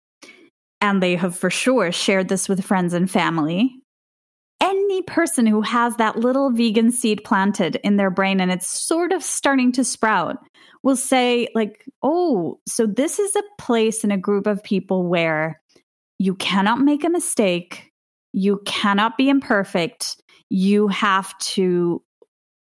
and 0.81 1.01
they 1.01 1.15
have 1.15 1.37
for 1.37 1.51
sure 1.51 1.91
shared 1.91 2.27
this 2.27 2.49
with 2.49 2.65
friends 2.65 2.95
and 2.95 3.09
family, 3.09 3.75
any 4.61 5.01
person 5.03 5.45
who 5.45 5.61
has 5.61 5.95
that 5.97 6.17
little 6.17 6.51
vegan 6.51 6.91
seed 6.91 7.23
planted 7.23 7.75
in 7.83 7.97
their 7.97 8.09
brain 8.09 8.39
and 8.39 8.51
it's 8.51 8.67
sort 8.67 9.11
of 9.11 9.23
starting 9.23 9.71
to 9.73 9.83
sprout 9.83 10.37
will 10.83 10.95
say, 10.95 11.47
like, 11.53 11.85
oh, 12.01 12.59
so 12.67 12.85
this 12.85 13.19
is 13.19 13.35
a 13.35 13.43
place 13.59 14.03
in 14.03 14.11
a 14.11 14.17
group 14.17 14.47
of 14.47 14.63
people 14.63 15.05
where 15.05 15.61
you 16.19 16.35
cannot 16.35 16.79
make 16.79 17.03
a 17.03 17.09
mistake, 17.09 17.91
you 18.33 18.61
cannot 18.65 19.17
be 19.17 19.29
imperfect, 19.29 20.21
you 20.49 20.87
have 20.87 21.37
to, 21.39 22.01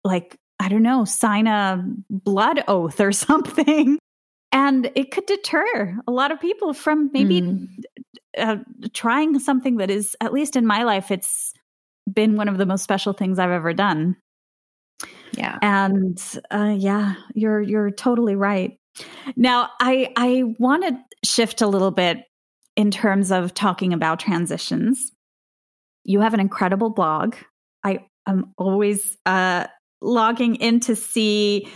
like, 0.04 0.38
I 0.60 0.70
don't 0.70 0.84
know, 0.84 1.06
sign 1.06 1.48
a 1.48 1.84
blood 2.10 2.64
oath 2.68 3.00
or 3.00 3.12
something. 3.12 4.00
And 4.52 4.89
it 4.96 5.12
could 5.12 5.26
deter 5.26 5.98
a 6.08 6.12
lot 6.12 6.32
of 6.32 6.39
people 6.39 6.74
from 6.74 7.10
maybe 7.14 7.41
mm. 7.41 7.68
uh, 8.38 8.58
trying 8.93 9.38
something 9.38 9.78
that 9.78 9.91
is, 9.91 10.16
at 10.22 10.34
least 10.34 10.56
in 10.56 10.66
my 10.66 10.84
life, 10.84 11.12
it's 11.12 11.54
been 12.12 12.36
one 12.36 12.47
of 12.47 12.58
the 12.58 12.66
most 12.66 12.84
special 12.84 13.14
things 13.14 13.39
I've 13.39 13.51
ever 13.51 13.74
done. 13.74 14.16
Yeah. 15.38 15.58
And 15.62 16.22
uh, 16.51 16.76
yeah, 16.78 17.16
you're 17.34 17.62
you're 17.62 17.91
totally 17.91 18.36
right. 18.36 18.78
Now, 19.36 19.70
I 19.80 20.14
I 20.16 20.43
want 20.60 20.84
to 20.84 21.28
shift 21.28 21.62
a 21.62 21.68
little 21.68 21.91
bit 21.91 22.24
in 22.76 22.91
terms 22.91 23.32
of 23.32 23.53
talking 23.53 23.93
about 23.93 24.20
transitions. 24.20 25.12
You 26.03 26.22
have 26.22 26.34
an 26.34 26.39
incredible 26.39 26.89
blog. 26.89 27.36
I 27.84 28.06
I'm 28.26 28.53
always 28.58 29.18
uh, 29.26 29.68
logging 30.01 30.56
in 30.56 30.80
to 30.82 30.95
see, 30.95 31.68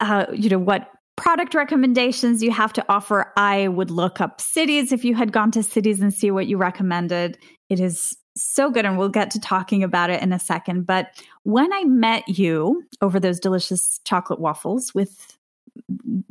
uh, 0.00 0.26
you 0.32 0.50
know, 0.50 0.58
what 0.58 0.88
product 1.16 1.54
recommendations 1.54 2.42
you 2.42 2.50
have 2.50 2.72
to 2.72 2.84
offer. 2.88 3.32
I 3.36 3.68
would 3.68 3.90
look 3.90 4.20
up 4.20 4.40
cities 4.40 4.92
if 4.92 5.04
you 5.04 5.14
had 5.14 5.32
gone 5.32 5.50
to 5.52 5.62
cities 5.62 6.00
and 6.00 6.12
see 6.12 6.30
what 6.30 6.46
you 6.46 6.56
recommended. 6.56 7.38
It 7.68 7.80
is 7.80 8.16
so 8.36 8.70
good 8.70 8.84
and 8.84 8.98
we'll 8.98 9.08
get 9.08 9.30
to 9.30 9.40
talking 9.40 9.82
about 9.82 10.10
it 10.10 10.22
in 10.22 10.32
a 10.32 10.38
second 10.38 10.86
but 10.86 11.08
when 11.42 11.72
i 11.72 11.84
met 11.84 12.26
you 12.28 12.82
over 13.00 13.20
those 13.20 13.38
delicious 13.40 14.00
chocolate 14.04 14.40
waffles 14.40 14.94
with 14.94 15.38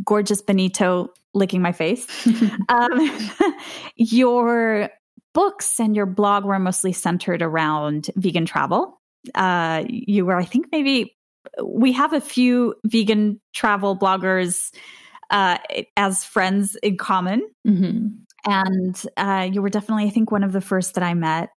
gorgeous 0.04 0.42
benito 0.42 1.10
licking 1.34 1.62
my 1.62 1.72
face 1.72 2.08
um, 2.70 3.24
your 3.96 4.90
books 5.34 5.80
and 5.80 5.96
your 5.96 6.06
blog 6.06 6.44
were 6.44 6.60
mostly 6.60 6.92
centered 6.92 7.42
around 7.42 8.10
vegan 8.16 8.46
travel. 8.46 9.00
Uh, 9.36 9.84
you 9.88 10.26
were 10.26 10.36
i 10.36 10.46
think 10.46 10.68
maybe 10.72 11.16
we 11.64 11.92
have 11.92 12.14
a 12.14 12.22
few 12.22 12.76
vegan 12.86 13.40
travel 13.54 13.98
bloggers 13.98 14.72
uh, 15.30 15.58
as 15.96 16.26
friends 16.26 16.76
in 16.84 16.98
common. 16.98 17.42
Mm-hmm. 17.68 18.08
and 18.52 19.06
uh, 19.18 19.48
you 19.52 19.62
were 19.62 19.70
definitely 19.70 20.06
i 20.06 20.10
think 20.10 20.32
one 20.32 20.44
of 20.44 20.52
the 20.52 20.62
first 20.62 20.96
that 20.96 21.04
i 21.04 21.14
met 21.14 21.50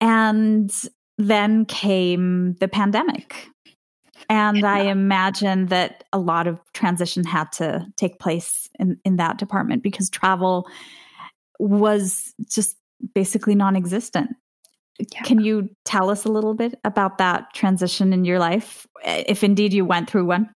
and 0.00 0.72
then 1.16 1.64
came 1.64 2.54
the 2.60 2.68
pandemic. 2.68 3.48
And 4.28 4.64
I 4.64 4.80
imagine 4.80 5.66
that 5.66 6.04
a 6.12 6.18
lot 6.18 6.46
of 6.46 6.60
transition 6.74 7.24
had 7.24 7.50
to 7.52 7.86
take 7.96 8.18
place 8.18 8.68
in, 8.78 8.98
in 9.04 9.16
that 9.16 9.38
department 9.38 9.82
because 9.82 10.10
travel 10.10 10.68
was 11.58 12.34
just 12.46 12.76
basically 13.14 13.54
non 13.54 13.74
existent. 13.74 14.36
Yeah. 14.98 15.22
Can 15.22 15.40
you 15.40 15.70
tell 15.84 16.10
us 16.10 16.24
a 16.24 16.28
little 16.28 16.54
bit 16.54 16.78
about 16.84 17.18
that 17.18 17.54
transition 17.54 18.12
in 18.12 18.24
your 18.24 18.38
life, 18.38 18.86
if 19.04 19.44
indeed 19.44 19.72
you 19.72 19.84
went 19.84 20.10
through 20.10 20.26
one? 20.26 20.50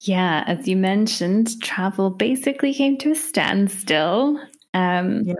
Yeah, 0.00 0.44
as 0.46 0.66
you 0.66 0.76
mentioned, 0.76 1.60
travel 1.62 2.10
basically 2.10 2.74
came 2.74 2.98
to 2.98 3.12
a 3.12 3.14
standstill. 3.14 4.40
Um, 4.74 5.22
yeah. 5.24 5.34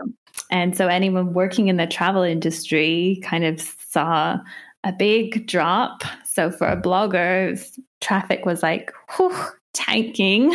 And 0.49 0.75
so 0.75 0.87
anyone 0.87 1.33
working 1.33 1.67
in 1.67 1.77
the 1.77 1.87
travel 1.87 2.23
industry 2.23 3.21
kind 3.23 3.43
of 3.43 3.61
saw 3.61 4.37
a 4.83 4.91
big 4.91 5.47
drop. 5.47 6.03
So 6.25 6.51
for 6.51 6.67
a 6.67 6.81
blogger, 6.81 7.79
traffic 8.01 8.45
was 8.45 8.63
like, 8.63 8.91
whew, 9.15 9.35
tanking. 9.73 10.53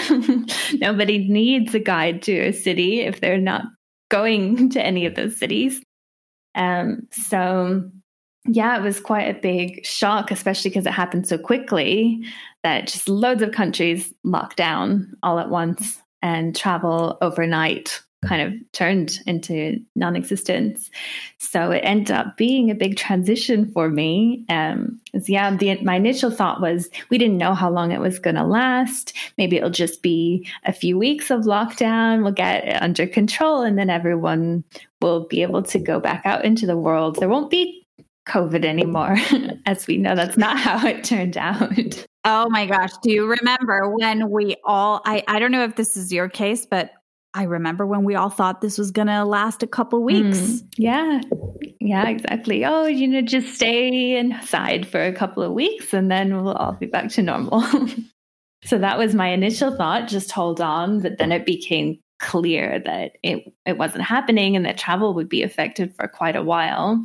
Nobody 0.74 1.28
needs 1.28 1.74
a 1.74 1.80
guide 1.80 2.22
to 2.22 2.32
a 2.32 2.52
city 2.52 3.00
if 3.00 3.20
they're 3.20 3.38
not 3.38 3.64
going 4.10 4.68
to 4.70 4.84
any 4.84 5.06
of 5.06 5.14
those 5.14 5.38
cities. 5.38 5.80
Um, 6.54 7.06
so 7.12 7.90
yeah, 8.48 8.78
it 8.78 8.82
was 8.82 9.00
quite 9.00 9.28
a 9.28 9.40
big 9.40 9.84
shock, 9.84 10.30
especially 10.30 10.70
because 10.70 10.86
it 10.86 10.92
happened 10.92 11.26
so 11.26 11.36
quickly 11.36 12.24
that 12.62 12.86
just 12.86 13.08
loads 13.08 13.42
of 13.42 13.52
countries 13.52 14.12
locked 14.24 14.56
down 14.56 15.12
all 15.22 15.38
at 15.38 15.50
once 15.50 16.00
and 16.22 16.54
travel 16.54 17.18
overnight 17.20 18.02
kind 18.24 18.42
of 18.42 18.72
turned 18.72 19.20
into 19.26 19.78
non-existence. 19.94 20.90
So 21.38 21.70
it 21.70 21.80
ended 21.84 22.12
up 22.12 22.36
being 22.36 22.70
a 22.70 22.74
big 22.74 22.96
transition 22.96 23.70
for 23.70 23.88
me. 23.88 24.44
Um, 24.48 25.00
yeah, 25.26 25.54
the, 25.54 25.80
my 25.82 25.96
initial 25.96 26.30
thought 26.30 26.60
was 26.60 26.88
we 27.10 27.18
didn't 27.18 27.38
know 27.38 27.54
how 27.54 27.70
long 27.70 27.92
it 27.92 28.00
was 28.00 28.18
going 28.18 28.36
to 28.36 28.44
last. 28.44 29.12
Maybe 29.38 29.56
it'll 29.56 29.70
just 29.70 30.02
be 30.02 30.48
a 30.64 30.72
few 30.72 30.98
weeks 30.98 31.30
of 31.30 31.42
lockdown. 31.42 32.22
We'll 32.22 32.32
get 32.32 32.66
it 32.66 32.82
under 32.82 33.06
control, 33.06 33.62
and 33.62 33.78
then 33.78 33.90
everyone 33.90 34.64
will 35.00 35.26
be 35.26 35.42
able 35.42 35.62
to 35.62 35.78
go 35.78 36.00
back 36.00 36.22
out 36.24 36.44
into 36.44 36.66
the 36.66 36.76
world. 36.76 37.16
There 37.16 37.28
won't 37.28 37.50
be 37.50 37.86
COVID 38.26 38.64
anymore. 38.64 39.16
As 39.66 39.86
we 39.86 39.98
know, 39.98 40.14
that's 40.14 40.36
not 40.36 40.58
how 40.58 40.86
it 40.86 41.04
turned 41.04 41.36
out. 41.36 42.06
Oh 42.28 42.48
my 42.50 42.66
gosh. 42.66 42.90
Do 43.02 43.12
you 43.12 43.24
remember 43.24 43.88
when 43.88 44.30
we 44.30 44.56
all, 44.64 45.00
I, 45.04 45.22
I 45.28 45.38
don't 45.38 45.52
know 45.52 45.62
if 45.62 45.76
this 45.76 45.96
is 45.96 46.12
your 46.12 46.28
case, 46.28 46.66
but 46.66 46.90
I 47.36 47.42
remember 47.42 47.84
when 47.86 48.02
we 48.02 48.14
all 48.14 48.30
thought 48.30 48.62
this 48.62 48.78
was 48.78 48.90
going 48.90 49.08
to 49.08 49.22
last 49.26 49.62
a 49.62 49.66
couple 49.66 50.02
weeks. 50.02 50.38
Mm, 50.38 50.68
yeah. 50.78 51.20
Yeah, 51.80 52.08
exactly. 52.08 52.64
Oh, 52.64 52.86
you 52.86 53.06
know, 53.06 53.20
just 53.20 53.54
stay 53.54 54.16
inside 54.16 54.88
for 54.88 55.02
a 55.02 55.12
couple 55.12 55.42
of 55.42 55.52
weeks 55.52 55.92
and 55.92 56.10
then 56.10 56.34
we'll 56.34 56.54
all 56.54 56.72
be 56.72 56.86
back 56.86 57.10
to 57.10 57.22
normal. 57.22 57.62
so 58.64 58.78
that 58.78 58.96
was 58.96 59.14
my 59.14 59.28
initial 59.28 59.76
thought, 59.76 60.08
just 60.08 60.32
hold 60.32 60.62
on. 60.62 61.00
But 61.00 61.18
then 61.18 61.30
it 61.30 61.44
became 61.44 61.98
clear 62.20 62.80
that 62.86 63.18
it, 63.22 63.52
it 63.66 63.76
wasn't 63.76 64.04
happening 64.04 64.56
and 64.56 64.64
that 64.64 64.78
travel 64.78 65.12
would 65.12 65.28
be 65.28 65.42
affected 65.42 65.94
for 65.94 66.08
quite 66.08 66.36
a 66.36 66.42
while. 66.42 67.04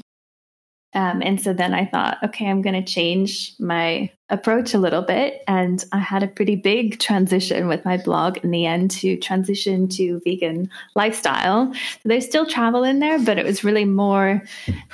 Um, 0.94 1.22
and 1.24 1.40
so 1.40 1.54
then 1.54 1.74
I 1.74 1.86
thought, 1.86 2.18
okay, 2.24 2.48
I'm 2.48 2.62
going 2.62 2.84
to 2.84 2.92
change 2.92 3.54
my 3.60 4.12
approach 4.30 4.74
a 4.74 4.78
little 4.78 5.02
bit. 5.02 5.42
And 5.48 5.84
I 5.92 6.00
had 6.00 6.22
a 6.22 6.28
pretty 6.28 6.56
big 6.56 7.00
transition 7.00 7.68
with 7.68 7.86
my 7.86 7.98
blog 7.98 8.38
in 8.44 8.52
the 8.52 8.66
end 8.66 8.92
to 8.92 9.18
transition 9.18 9.88
to 9.90 10.22
vegan 10.26 10.70
lifestyle. 10.96 11.74
So 11.74 12.00
there's 12.06 12.26
still 12.26 12.46
travel 12.46 12.84
in 12.84 13.00
there, 13.00 13.20
but 13.20 13.38
it 13.38 13.46
was 13.46 13.64
really 13.64 13.86
more 13.86 14.44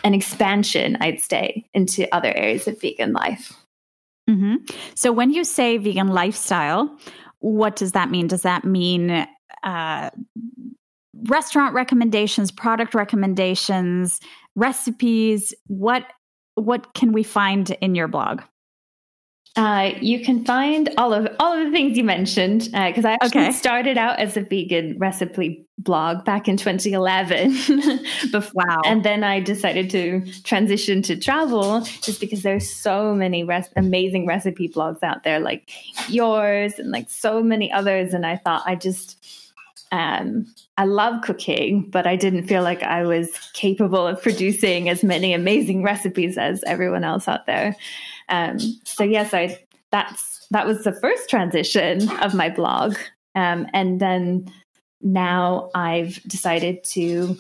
an 0.04 0.14
expansion, 0.14 0.98
I'd 1.02 1.22
say, 1.22 1.66
into 1.74 2.14
other 2.14 2.32
areas 2.36 2.68
of 2.68 2.80
vegan 2.80 3.14
life. 3.14 3.54
Mm-hmm. 4.30 4.56
So 4.94 5.12
when 5.12 5.32
you 5.32 5.44
say 5.44 5.78
vegan 5.78 6.10
lifestyle, 6.10 6.96
what 7.40 7.76
does 7.76 7.94
that 7.94 8.12
mean? 8.12 8.28
Does 8.28 8.42
that 8.42 8.66
mean 8.66 9.28
uh, 9.64 10.10
restaurant 11.24 11.74
recommendations, 11.74 12.52
product 12.52 12.94
recommendations, 12.94 14.20
recipes? 14.58 15.54
What 15.68 16.04
what 16.56 16.94
can 16.94 17.14
we 17.14 17.24
find 17.24 17.70
in 17.82 17.96
your 17.96 18.08
blog? 18.10 18.42
Uh, 19.58 19.94
you 20.02 20.24
can 20.24 20.46
find 20.46 20.88
all 20.98 21.12
of 21.12 21.28
all 21.40 21.58
of 21.58 21.66
the 21.66 21.72
things 21.72 21.98
you 21.98 22.04
mentioned 22.04 22.70
because 22.72 23.06
uh, 23.06 23.10
I 23.10 23.14
actually 23.14 23.42
okay. 23.42 23.52
started 23.52 23.98
out 23.98 24.20
as 24.20 24.38
a 24.38 24.42
vegan 24.42 25.00
recipe 25.00 25.66
blog 25.80 26.24
back 26.26 26.48
in 26.48 26.58
2011. 26.58 27.58
wow! 28.54 28.82
And 28.86 29.04
then 29.04 29.24
I 29.24 29.40
decided 29.40 29.90
to 29.92 30.22
transition 30.44 31.02
to 31.04 31.18
travel 31.18 31.82
just 31.82 32.20
because 32.20 32.44
there's 32.44 32.72
so 32.72 33.16
many 33.16 33.44
res- 33.44 33.70
amazing 33.76 34.28
recipe 34.28 34.70
blogs 34.70 35.02
out 35.02 35.24
there, 35.24 35.40
like 35.40 35.72
yours 36.08 36.78
and 36.78 36.92
like 36.92 37.10
so 37.10 37.42
many 37.42 37.72
others. 37.72 38.14
And 38.14 38.28
I 38.28 38.36
thought 38.36 38.62
I 38.68 38.76
just 38.76 39.47
um, 39.92 40.46
I 40.78 40.86
love 40.86 41.22
cooking, 41.22 41.90
but 41.90 42.06
I 42.06 42.16
didn't 42.16 42.48
feel 42.48 42.64
like 42.64 42.84
I 42.84 43.04
was 43.04 43.30
capable 43.54 44.06
of 44.06 44.22
producing 44.22 44.90
as 44.90 45.04
many 45.04 45.34
amazing 45.34 45.84
recipes 45.84 46.38
as 46.38 46.64
everyone 46.66 47.04
else 47.04 47.28
out 47.28 47.46
there. 47.46 47.76
Um, 48.30 48.60
so 48.84 49.04
yes, 49.04 49.34
I 49.34 49.60
that's 49.92 50.46
that 50.52 50.66
was 50.66 50.84
the 50.84 50.94
first 50.94 51.30
transition 51.30 52.10
of 52.22 52.34
my 52.34 52.50
blog, 52.50 52.98
um, 53.36 53.68
and 53.74 54.00
then 54.00 54.52
now 55.02 55.70
I've 55.76 56.22
decided 56.24 56.84
to 56.86 57.38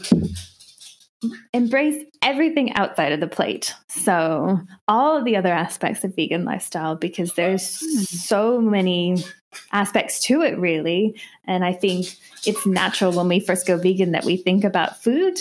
embrace 1.54 2.04
everything 2.22 2.74
outside 2.74 3.12
of 3.12 3.20
the 3.20 3.28
plate. 3.28 3.74
So, 3.88 4.60
all 4.88 5.18
of 5.18 5.26
the 5.26 5.36
other 5.36 5.52
aspects 5.52 6.04
of 6.04 6.16
vegan 6.16 6.46
lifestyle, 6.46 6.96
because 6.96 7.34
there's 7.34 7.66
so 8.10 8.62
many 8.62 9.24
aspects 9.72 10.20
to 10.22 10.42
it, 10.42 10.58
really. 10.58 11.20
And 11.46 11.66
I 11.66 11.74
think 11.74 12.08
it's 12.46 12.66
natural 12.66 13.12
when 13.12 13.28
we 13.28 13.40
first 13.40 13.68
go 13.68 13.78
vegan 13.78 14.12
that 14.12 14.26
we 14.26 14.38
think 14.38 14.64
about 14.64 15.02
food. 15.02 15.40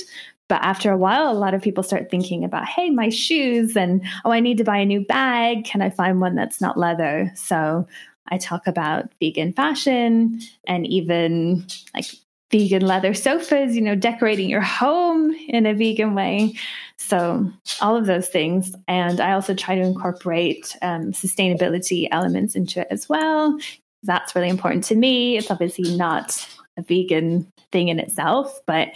But 0.48 0.62
after 0.62 0.92
a 0.92 0.96
while, 0.96 1.30
a 1.30 1.34
lot 1.34 1.54
of 1.54 1.62
people 1.62 1.82
start 1.82 2.10
thinking 2.10 2.44
about, 2.44 2.66
hey, 2.66 2.88
my 2.88 3.08
shoes, 3.08 3.76
and 3.76 4.02
oh, 4.24 4.30
I 4.30 4.40
need 4.40 4.58
to 4.58 4.64
buy 4.64 4.78
a 4.78 4.86
new 4.86 5.04
bag. 5.04 5.64
Can 5.64 5.82
I 5.82 5.90
find 5.90 6.20
one 6.20 6.36
that's 6.36 6.60
not 6.60 6.78
leather? 6.78 7.32
So, 7.34 7.86
I 8.28 8.38
talk 8.38 8.66
about 8.66 9.12
vegan 9.20 9.52
fashion 9.52 10.40
and 10.66 10.86
even 10.86 11.66
like 11.94 12.06
vegan 12.50 12.86
leather 12.86 13.14
sofas, 13.14 13.74
you 13.74 13.82
know, 13.82 13.94
decorating 13.94 14.48
your 14.48 14.60
home 14.60 15.34
in 15.48 15.66
a 15.66 15.74
vegan 15.74 16.14
way. 16.14 16.54
So, 16.98 17.50
all 17.80 17.96
of 17.96 18.06
those 18.06 18.28
things. 18.28 18.74
And 18.88 19.20
I 19.20 19.32
also 19.32 19.54
try 19.54 19.74
to 19.74 19.80
incorporate 19.80 20.76
um, 20.82 21.12
sustainability 21.12 22.08
elements 22.10 22.54
into 22.54 22.80
it 22.80 22.88
as 22.90 23.08
well. 23.08 23.58
That's 24.02 24.34
really 24.34 24.48
important 24.48 24.84
to 24.84 24.94
me. 24.94 25.36
It's 25.36 25.50
obviously 25.50 25.96
not 25.96 26.48
a 26.76 26.82
vegan 26.82 27.50
thing 27.72 27.88
in 27.88 27.98
itself, 27.98 28.60
but, 28.66 28.88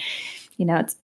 you 0.57 0.65
know, 0.65 0.77
it's 0.77 0.97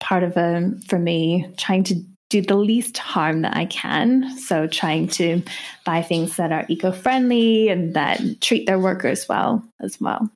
part 0.00 0.24
of 0.24 0.36
a, 0.36 0.56
um, 0.56 0.80
for 0.80 0.98
me, 0.98 1.46
trying 1.56 1.84
to 1.84 1.94
do 2.28 2.42
the 2.42 2.56
least 2.56 2.98
harm 2.98 3.42
that 3.42 3.56
I 3.56 3.66
can. 3.66 4.36
So, 4.38 4.66
trying 4.66 5.08
to 5.08 5.42
buy 5.84 6.02
things 6.02 6.36
that 6.36 6.50
are 6.50 6.66
eco 6.68 6.90
friendly 6.90 7.68
and 7.68 7.94
that 7.94 8.20
treat 8.40 8.66
their 8.66 8.78
workers 8.78 9.28
well 9.28 9.64
as 9.80 10.00
well. 10.00 10.28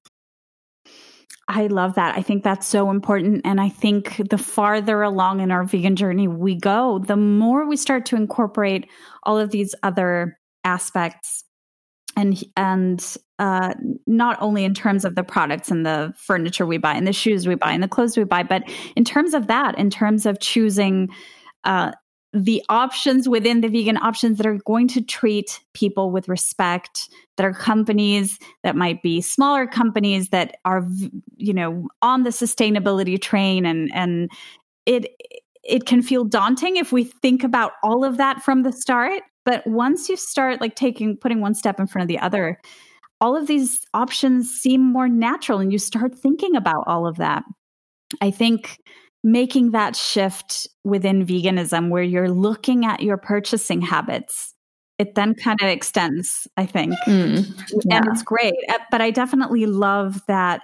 I 1.49 1.69
love 1.69 1.95
that. 1.95 2.17
I 2.17 2.23
think 2.23 2.43
that's 2.43 2.67
so 2.67 2.91
important. 2.91 3.43
And 3.45 3.61
I 3.61 3.69
think 3.69 4.21
the 4.31 4.39
farther 4.39 5.03
along 5.03 5.41
in 5.41 5.53
our 5.53 5.65
vegan 5.65 5.95
journey 5.95 6.27
we 6.27 6.57
go, 6.57 6.99
the 6.99 7.17
more 7.17 7.67
we 7.67 7.77
start 7.77 8.05
to 8.07 8.17
incorporate 8.17 8.89
all 9.23 9.39
of 9.39 9.51
these 9.51 9.75
other 9.83 10.39
aspects 10.65 11.45
and 12.17 12.43
and 12.57 13.17
uh, 13.39 13.75
not 14.07 14.41
only 14.41 14.65
in 14.65 14.75
terms 14.75 15.05
of 15.05 15.15
the 15.15 15.23
products 15.23 15.71
and 15.71 15.85
the 15.85 16.13
furniture 16.17 16.67
we 16.67 16.79
buy 16.79 16.95
and 16.95 17.07
the 17.07 17.13
shoes 17.13 17.47
we 17.47 17.55
buy 17.55 17.73
and 17.73 17.83
the 17.83 17.89
clothes 17.89 18.17
we 18.17 18.25
buy, 18.25 18.43
but 18.43 18.63
in 18.97 19.05
terms 19.05 19.35
of 19.35 19.47
that, 19.47 19.79
in 19.79 19.91
terms 19.91 20.27
of 20.27 20.41
choosing 20.41 21.09
uh, 21.65 21.93
the 22.45 22.63
options 22.69 23.29
within 23.29 23.61
the 23.61 23.69
vegan 23.69 23.97
options 23.97 24.39
that 24.39 24.47
are 24.47 24.59
going 24.67 24.89
to 24.89 25.01
treat 25.01 25.61
people 25.73 26.11
with 26.11 26.29
respect 26.29 27.09
that 27.37 27.45
are 27.45 27.53
companies 27.53 28.39
that 28.63 28.77
might 28.77 29.03
be 29.03 29.21
smaller 29.21 29.67
companies 29.67 30.29
that 30.29 30.57
are 30.65 30.87
you 31.37 31.55
know 31.55 31.89
on 32.03 32.23
the 32.23 32.31
sustainability 32.31 33.21
train 33.21 33.65
and 33.65 33.91
and 33.95 34.31
it 34.85 35.07
it 35.65 35.87
can 35.87 36.03
feel 36.03 36.25
daunting 36.25 36.77
if 36.77 36.93
we 36.93 37.05
think 37.05 37.43
about 37.43 37.73
all 37.83 38.05
of 38.05 38.19
that 38.19 38.41
from 38.43 38.63
the 38.63 38.73
start. 38.73 39.23
But 39.45 39.67
once 39.67 40.09
you 40.09 40.17
start 40.17 40.61
like 40.61 40.77
taking 40.77 41.17
putting 41.17 41.41
one 41.41 41.55
step 41.55 41.81
in 41.81 41.87
front 41.87 42.03
of 42.03 42.09
the 42.09 42.19
other 42.19 42.61
all 43.21 43.35
of 43.35 43.47
these 43.47 43.81
options 43.95 44.51
seem 44.51 44.83
more 44.83 45.09
natural 45.09 45.59
and 45.59 45.73
you 45.73 45.79
start 45.79 46.15
thinking 46.15 46.55
about 46.55 46.85
all 46.87 47.07
of 47.07 47.17
that. 47.17 47.45
I 48.21 48.31
think 48.31 48.79
making 49.27 49.73
that 49.73 49.97
shift 49.97 50.69
within 50.85 51.27
veganism 51.27 51.91
where 51.91 52.03
you're 52.05 52.31
looking 52.31 52.87
at 52.87 53.03
your 53.03 53.17
purchasing 53.17 53.83
habits. 53.83 54.55
It 55.01 55.17
then 55.17 55.35
kind 55.35 55.61
of 55.61 55.69
extends 55.69 56.47
i 56.57 56.65
think. 56.65 56.95
Mm, 57.07 57.45
yeah. 57.85 57.97
and 57.97 58.07
it's 58.07 58.23
great. 58.23 58.55
Uh, 58.69 58.79
but 58.91 59.03
i 59.03 59.11
definitely 59.11 59.67
love 59.67 60.23
that 60.29 60.63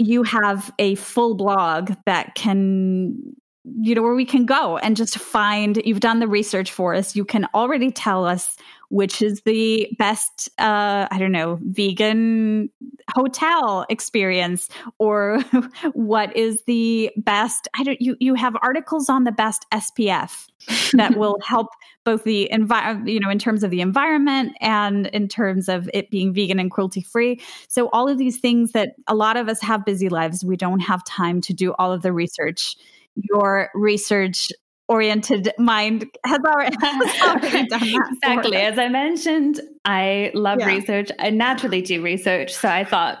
you 0.00 0.24
have 0.24 0.72
a 0.80 0.96
full 0.96 1.36
blog 1.36 1.92
that 2.04 2.34
can 2.34 3.16
you 3.64 3.94
know 3.94 4.02
where 4.02 4.14
we 4.14 4.24
can 4.24 4.44
go 4.44 4.78
and 4.78 4.96
just 4.96 5.18
find 5.18 5.80
you've 5.84 6.00
done 6.00 6.18
the 6.18 6.28
research 6.28 6.72
for 6.72 6.94
us. 6.94 7.14
You 7.14 7.24
can 7.24 7.46
already 7.54 7.90
tell 7.90 8.24
us 8.24 8.56
which 8.92 9.22
is 9.22 9.40
the 9.42 9.88
best 9.98 10.50
uh, 10.58 11.08
i 11.10 11.18
don't 11.18 11.32
know 11.32 11.58
vegan 11.62 12.68
hotel 13.14 13.86
experience 13.88 14.68
or 14.98 15.40
what 15.94 16.34
is 16.36 16.62
the 16.66 17.10
best 17.16 17.68
i 17.74 17.82
don't 17.82 18.00
you 18.02 18.16
you 18.20 18.34
have 18.34 18.54
articles 18.62 19.08
on 19.08 19.24
the 19.24 19.32
best 19.32 19.64
spf 19.72 20.46
that 20.92 21.16
will 21.16 21.38
help 21.42 21.68
both 22.04 22.24
the 22.24 22.50
environment 22.52 23.08
you 23.08 23.18
know 23.18 23.30
in 23.30 23.38
terms 23.38 23.64
of 23.64 23.70
the 23.70 23.80
environment 23.80 24.54
and 24.60 25.06
in 25.08 25.26
terms 25.26 25.70
of 25.70 25.88
it 25.94 26.10
being 26.10 26.34
vegan 26.34 26.60
and 26.60 26.70
cruelty 26.70 27.00
free 27.00 27.40
so 27.68 27.88
all 27.94 28.08
of 28.08 28.18
these 28.18 28.38
things 28.38 28.72
that 28.72 28.94
a 29.08 29.14
lot 29.14 29.38
of 29.38 29.48
us 29.48 29.60
have 29.62 29.86
busy 29.86 30.10
lives 30.10 30.44
we 30.44 30.56
don't 30.56 30.80
have 30.80 31.02
time 31.04 31.40
to 31.40 31.54
do 31.54 31.72
all 31.78 31.92
of 31.92 32.02
the 32.02 32.12
research 32.12 32.76
your 33.16 33.70
research 33.74 34.50
oriented 34.88 35.52
mind 35.58 36.04
has 36.24 36.40
already, 36.44 36.76
has 36.82 37.22
already 37.22 37.66
done 37.68 37.80
that. 37.80 38.08
exactly. 38.12 38.56
As 38.56 38.78
I 38.78 38.88
mentioned, 38.88 39.60
I 39.84 40.30
love 40.34 40.60
yeah. 40.60 40.66
research. 40.66 41.10
I 41.18 41.30
naturally 41.30 41.82
do 41.82 42.02
research. 42.02 42.52
So 42.52 42.68
I 42.68 42.84
thought, 42.84 43.18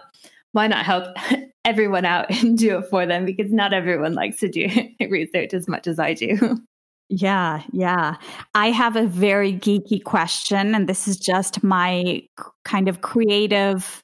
why 0.52 0.66
not 0.66 0.84
help 0.84 1.16
everyone 1.64 2.04
out 2.04 2.30
and 2.30 2.58
do 2.58 2.78
it 2.78 2.86
for 2.90 3.06
them? 3.06 3.24
Because 3.24 3.50
not 3.50 3.72
everyone 3.72 4.14
likes 4.14 4.38
to 4.40 4.48
do 4.48 4.68
research 5.08 5.54
as 5.54 5.66
much 5.66 5.86
as 5.86 5.98
I 5.98 6.14
do. 6.14 6.58
Yeah, 7.08 7.62
yeah. 7.72 8.16
I 8.54 8.70
have 8.70 8.96
a 8.96 9.06
very 9.06 9.52
geeky 9.52 10.02
question, 10.02 10.74
and 10.74 10.88
this 10.88 11.06
is 11.06 11.18
just 11.18 11.62
my 11.62 12.22
kind 12.64 12.88
of 12.88 13.02
creative 13.02 14.02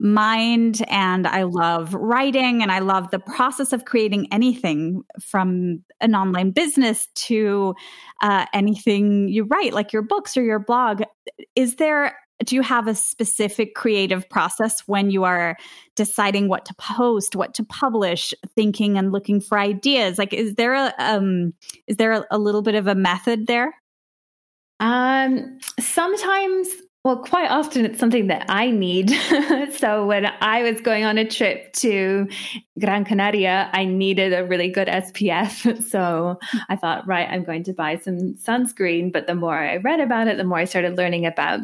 mind 0.00 0.84
and 0.88 1.26
I 1.26 1.42
love 1.42 1.92
writing 1.94 2.62
and 2.62 2.70
I 2.70 2.78
love 2.78 3.10
the 3.10 3.18
process 3.18 3.72
of 3.72 3.84
creating 3.84 4.28
anything 4.32 5.02
from 5.20 5.82
an 6.00 6.14
online 6.14 6.52
business 6.52 7.08
to 7.14 7.74
uh, 8.22 8.46
anything 8.52 9.28
you 9.28 9.44
write, 9.44 9.74
like 9.74 9.92
your 9.92 10.02
books 10.02 10.36
or 10.36 10.42
your 10.42 10.60
blog. 10.60 11.02
Is 11.56 11.76
there, 11.76 12.16
do 12.44 12.54
you 12.54 12.62
have 12.62 12.86
a 12.86 12.94
specific 12.94 13.74
creative 13.74 14.28
process 14.30 14.82
when 14.86 15.10
you 15.10 15.24
are 15.24 15.56
deciding 15.96 16.48
what 16.48 16.64
to 16.66 16.74
post, 16.74 17.34
what 17.34 17.52
to 17.54 17.64
publish, 17.64 18.32
thinking 18.54 18.96
and 18.96 19.10
looking 19.10 19.40
for 19.40 19.58
ideas? 19.58 20.18
Like, 20.18 20.32
is 20.32 20.54
there 20.54 20.74
a, 20.74 20.94
um, 20.98 21.54
is 21.88 21.96
there 21.96 22.12
a, 22.12 22.24
a 22.30 22.38
little 22.38 22.62
bit 22.62 22.76
of 22.76 22.86
a 22.86 22.94
method 22.94 23.48
there? 23.48 23.74
Um, 24.80 25.58
sometimes 25.80 26.68
well, 27.04 27.18
quite 27.18 27.48
often 27.48 27.84
it's 27.84 27.98
something 27.98 28.26
that 28.26 28.44
I 28.48 28.70
need. 28.70 29.10
so 29.78 30.04
when 30.04 30.26
I 30.40 30.62
was 30.62 30.80
going 30.80 31.04
on 31.04 31.16
a 31.16 31.24
trip 31.24 31.72
to 31.74 32.28
Gran 32.78 33.04
Canaria, 33.04 33.70
I 33.72 33.84
needed 33.84 34.34
a 34.34 34.44
really 34.44 34.68
good 34.68 34.88
SPF. 34.88 35.76
So 35.88 36.38
I 36.68 36.76
thought, 36.76 37.06
right, 37.06 37.28
I'm 37.30 37.44
going 37.44 37.62
to 37.64 37.72
buy 37.72 37.96
some 37.96 38.34
sunscreen. 38.34 39.12
But 39.12 39.26
the 39.26 39.34
more 39.34 39.56
I 39.56 39.76
read 39.76 40.00
about 40.00 40.28
it, 40.28 40.36
the 40.36 40.44
more 40.44 40.58
I 40.58 40.64
started 40.64 40.98
learning 40.98 41.24
about 41.24 41.60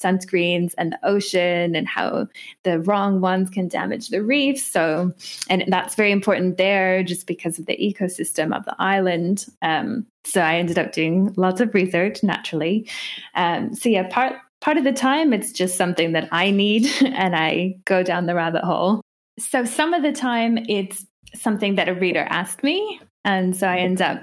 sunscreens 0.00 0.72
and 0.78 0.92
the 0.92 0.98
ocean 1.06 1.74
and 1.74 1.86
how 1.86 2.28
the 2.62 2.80
wrong 2.80 3.20
ones 3.20 3.50
can 3.50 3.68
damage 3.68 4.08
the 4.08 4.22
reefs. 4.22 4.62
So, 4.62 5.12
and 5.50 5.64
that's 5.68 5.94
very 5.94 6.12
important 6.12 6.56
there 6.56 7.02
just 7.02 7.26
because 7.26 7.58
of 7.58 7.66
the 7.66 7.76
ecosystem 7.76 8.56
of 8.56 8.64
the 8.64 8.76
island. 8.78 9.46
Um, 9.60 10.06
so 10.24 10.40
I 10.40 10.56
ended 10.56 10.78
up 10.78 10.92
doing 10.92 11.32
lots 11.36 11.60
of 11.60 11.74
research 11.74 12.22
naturally. 12.22 12.88
Um, 13.34 13.74
so 13.74 13.88
yeah, 13.88 14.08
part 14.08 14.36
part 14.60 14.76
of 14.76 14.84
the 14.84 14.92
time 14.92 15.32
it's 15.32 15.52
just 15.52 15.76
something 15.76 16.12
that 16.12 16.28
I 16.32 16.50
need 16.50 16.86
and 17.02 17.36
I 17.36 17.76
go 17.84 18.02
down 18.02 18.26
the 18.26 18.34
rabbit 18.34 18.64
hole. 18.64 19.00
So 19.38 19.64
some 19.64 19.94
of 19.94 20.02
the 20.02 20.12
time 20.12 20.58
it's 20.68 21.04
something 21.34 21.74
that 21.74 21.88
a 21.88 21.94
reader 21.94 22.26
asked 22.28 22.62
me. 22.62 23.00
And 23.24 23.56
so 23.56 23.66
I 23.66 23.78
end 23.78 24.00
up 24.00 24.20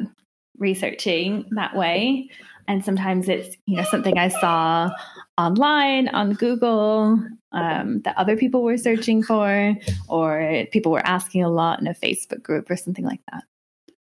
researching 0.57 1.45
that 1.51 1.75
way. 1.75 2.29
And 2.67 2.83
sometimes 2.83 3.27
it's, 3.27 3.55
you 3.65 3.75
know, 3.75 3.83
something 3.83 4.17
I 4.17 4.29
saw 4.29 4.89
online 5.37 6.07
on 6.09 6.33
Google 6.33 7.19
um, 7.51 8.01
that 8.01 8.17
other 8.17 8.37
people 8.37 8.63
were 8.63 8.77
searching 8.77 9.21
for, 9.21 9.75
or 10.07 10.65
people 10.71 10.91
were 10.91 11.05
asking 11.05 11.43
a 11.43 11.49
lot 11.49 11.81
in 11.81 11.87
a 11.87 11.93
Facebook 11.93 12.41
group 12.41 12.69
or 12.71 12.77
something 12.77 13.05
like 13.05 13.19
that 13.31 13.43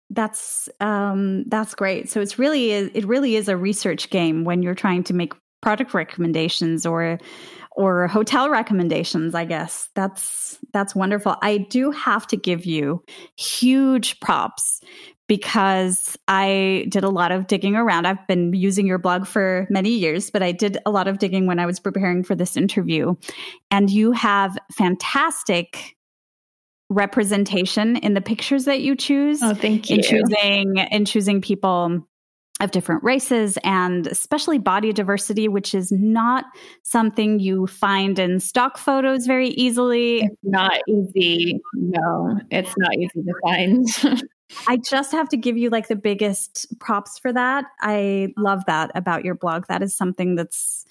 that's 0.09 0.70
um 0.80 1.43
that's 1.47 1.76
great 1.76 2.09
so 2.09 2.22
it's 2.22 2.39
really 2.39 2.72
it 2.72 3.05
really 3.05 3.36
is 3.36 3.49
a 3.49 3.57
research 3.57 4.09
game 4.09 4.45
when 4.45 4.63
you're 4.63 4.74
trying 4.74 5.03
to 5.03 5.13
make 5.13 5.34
product 5.68 5.93
recommendations 5.93 6.86
or 6.86 7.20
or 7.76 8.07
hotel 8.07 8.49
recommendations 8.49 9.36
i 9.36 9.43
guess. 9.43 9.89
That's 9.95 10.57
that's 10.72 10.95
wonderful. 10.95 11.36
I 11.41 11.57
do 11.57 11.91
have 11.91 12.26
to 12.28 12.38
give 12.38 12.65
you 12.65 13.03
huge 13.36 14.18
props 14.22 14.80
because 15.28 16.18
i 16.30 16.86
did 16.88 17.03
a 17.03 17.09
lot 17.09 17.34
of 17.34 17.47
digging 17.47 17.76
around. 17.76 18.05
I've 18.07 18.26
been 18.28 18.53
using 18.53 18.88
your 18.88 18.97
blog 18.97 19.28
for 19.28 19.68
many 19.70 19.89
years 19.89 20.32
but 20.32 20.41
i 20.41 20.53
did 20.53 20.78
a 20.86 20.89
lot 20.89 21.09
of 21.09 21.20
digging 21.20 21.47
when 21.47 21.59
i 21.59 21.65
was 21.65 21.82
preparing 21.82 22.24
for 22.24 22.34
this 22.34 22.55
interview. 22.55 23.15
And 23.70 23.89
you 23.89 24.13
have 24.13 24.57
fantastic 24.72 25.97
representation 26.89 27.97
in 27.97 28.13
the 28.13 28.22
pictures 28.22 28.63
that 28.63 28.80
you 28.80 28.95
choose 28.95 29.43
oh 29.43 29.53
thank 29.53 29.89
you. 29.89 29.97
in 29.97 30.01
choosing 30.01 30.78
in 30.78 31.03
choosing 31.03 31.41
people 31.41 32.07
of 32.60 32.72
different 32.72 33.03
races 33.03 33.58
and 33.64 34.08
especially 34.08 34.58
body 34.58 34.91
diversity, 34.91 35.47
which 35.47 35.76
is 35.76 35.91
not 35.91 36.45
something 36.84 37.39
you 37.39 37.68
find 37.68 38.18
in 38.18 38.39
stock 38.39 38.78
photos 38.78 39.28
very 39.28 39.49
easily. 39.49 40.22
It's 40.22 40.36
not 40.43 40.80
easy. 40.88 41.60
No, 41.74 42.39
it's 42.49 42.74
not 42.78 42.95
easy 42.95 43.24
to 43.24 43.34
find. 43.43 43.88
I 44.68 44.78
just 44.78 45.12
have 45.12 45.30
to 45.30 45.38
give 45.38 45.58
you 45.58 45.70
like 45.70 45.88
the 45.88 45.95
biggest 45.95 46.68
props 46.80 47.20
for 47.20 47.34
that. 47.34 47.66
I 47.82 48.34
love 48.38 48.66
that 48.66 48.91
about 48.95 49.26
your 49.26 49.36
blog. 49.36 49.68
That 49.68 49.84
is 49.84 49.93
something 49.93 50.36
that's 50.36 50.86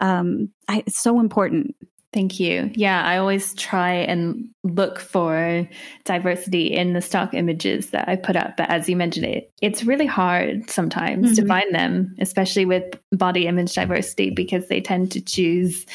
um, 0.00 0.50
I, 0.68 0.84
so 0.88 1.18
important. 1.18 1.74
Thank 2.12 2.40
you. 2.40 2.72
Yeah, 2.74 3.04
I 3.04 3.18
always 3.18 3.54
try 3.54 3.92
and 3.92 4.48
look 4.64 4.98
for 4.98 5.68
diversity 6.04 6.66
in 6.66 6.92
the 6.92 7.00
stock 7.00 7.34
images 7.34 7.90
that 7.90 8.08
I 8.08 8.16
put 8.16 8.34
up. 8.34 8.56
But 8.56 8.68
as 8.68 8.88
you 8.88 8.96
mentioned, 8.96 9.26
it 9.26 9.52
it's 9.62 9.84
really 9.84 10.06
hard 10.06 10.68
sometimes 10.68 11.26
mm-hmm. 11.26 11.34
to 11.36 11.46
find 11.46 11.72
them, 11.72 12.16
especially 12.18 12.64
with 12.64 12.98
body 13.12 13.46
image 13.46 13.74
diversity, 13.74 14.30
because 14.30 14.66
they 14.66 14.80
tend 14.80 15.12
to 15.12 15.20
choose 15.20 15.86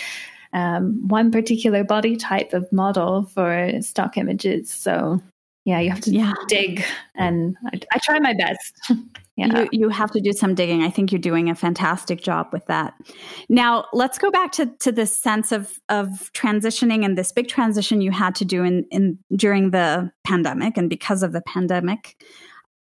um, 0.54 1.06
one 1.06 1.32
particular 1.32 1.84
body 1.84 2.16
type 2.16 2.54
of 2.54 2.72
model 2.72 3.26
for 3.26 3.72
stock 3.82 4.18
images. 4.18 4.72
So 4.72 5.22
yeah, 5.66 5.82
you 5.82 5.90
have 5.90 6.02
to 6.02 6.12
yeah. 6.12 6.32
dig, 6.48 6.86
and 7.16 7.58
I, 7.74 7.82
I 7.92 8.00
try 8.00 8.20
my 8.20 8.34
best. 8.34 8.74
yeah. 9.36 9.64
You, 9.64 9.70
you 9.72 9.90
have 9.90 10.12
to 10.12 10.22
do 10.22 10.32
some 10.32 10.56
digging. 10.56 10.84
I 10.84 10.90
think 10.90 11.12
you're 11.12 11.20
doing 11.20 11.50
a 11.50 11.56
fantastic 11.56 12.22
job 12.22 12.48
with 12.54 12.66
that. 12.68 12.94
Now, 13.50 13.86
let's 13.92 14.18
go 14.18 14.32
back 14.32 14.54
to, 14.54 14.68
to 14.80 14.92
this 14.92 15.16
sense 15.16 15.52
of, 15.52 15.78
of 15.90 16.32
transitioning 16.34 17.04
and 17.04 17.18
this 17.18 17.34
big 17.34 17.50
transition 17.50 18.00
you 18.00 18.12
had 18.12 18.34
to 18.36 18.46
do 18.46 18.64
in, 18.64 18.86
in 18.92 19.20
during 19.36 19.72
the 19.72 20.10
pandemic 20.26 20.78
and 20.78 20.90
because 20.90 21.22
of 21.22 21.34
the 21.34 21.42
pandemic. 21.42 22.16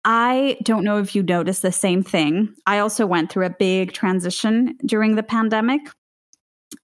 I 0.05 0.57
don't 0.63 0.83
know 0.83 0.97
if 0.97 1.15
you 1.15 1.23
noticed 1.23 1.61
the 1.61 1.71
same 1.71 2.03
thing. 2.03 2.53
I 2.65 2.79
also 2.79 3.05
went 3.05 3.31
through 3.31 3.45
a 3.45 3.55
big 3.57 3.93
transition 3.93 4.77
during 4.85 5.15
the 5.15 5.23
pandemic. 5.23 5.81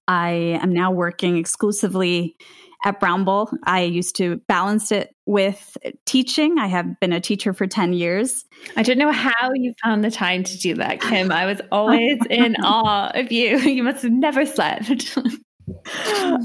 I 0.08 0.58
am 0.62 0.72
now 0.72 0.90
working 0.90 1.36
exclusively 1.36 2.36
at 2.84 3.00
Brownble. 3.00 3.52
I 3.64 3.82
used 3.82 4.16
to 4.16 4.36
balance 4.48 4.90
it 4.92 5.14
with 5.26 5.76
teaching. 6.06 6.58
I 6.58 6.66
have 6.66 6.98
been 7.00 7.12
a 7.12 7.20
teacher 7.20 7.52
for 7.52 7.66
10 7.66 7.92
years. 7.92 8.44
I 8.76 8.82
don't 8.82 8.98
know 8.98 9.12
how 9.12 9.50
you 9.54 9.74
found 9.84 10.04
the 10.04 10.10
time 10.10 10.42
to 10.44 10.58
do 10.58 10.74
that, 10.74 11.00
Kim. 11.00 11.30
I 11.30 11.46
was 11.46 11.60
always 11.72 12.18
in 12.28 12.56
awe 12.62 13.10
of 13.14 13.30
you. 13.32 13.58
You 13.70 13.84
must 13.84 14.02
have 14.02 14.12
never 14.12 14.44
slept. 14.44 15.16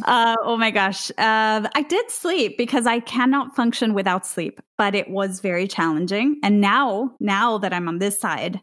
uh, 0.06 0.36
oh 0.44 0.58
my 0.58 0.72
gosh. 0.72 1.10
Uh, 1.18 1.68
I 1.74 1.86
did 1.88 2.10
sleep 2.12 2.58
because 2.58 2.86
I 2.86 3.00
cannot 3.00 3.56
function 3.56 3.94
without 3.94 4.26
sleep, 4.26 4.62
but 4.78 4.96
it 4.96 5.10
was 5.10 5.40
very 5.40 5.68
challenging. 5.68 6.40
And 6.44 6.62
now, 6.62 7.16
now 7.20 7.58
that 7.58 7.74
I'm 7.74 7.88
on 7.88 7.98
this 7.98 8.20
side, 8.20 8.62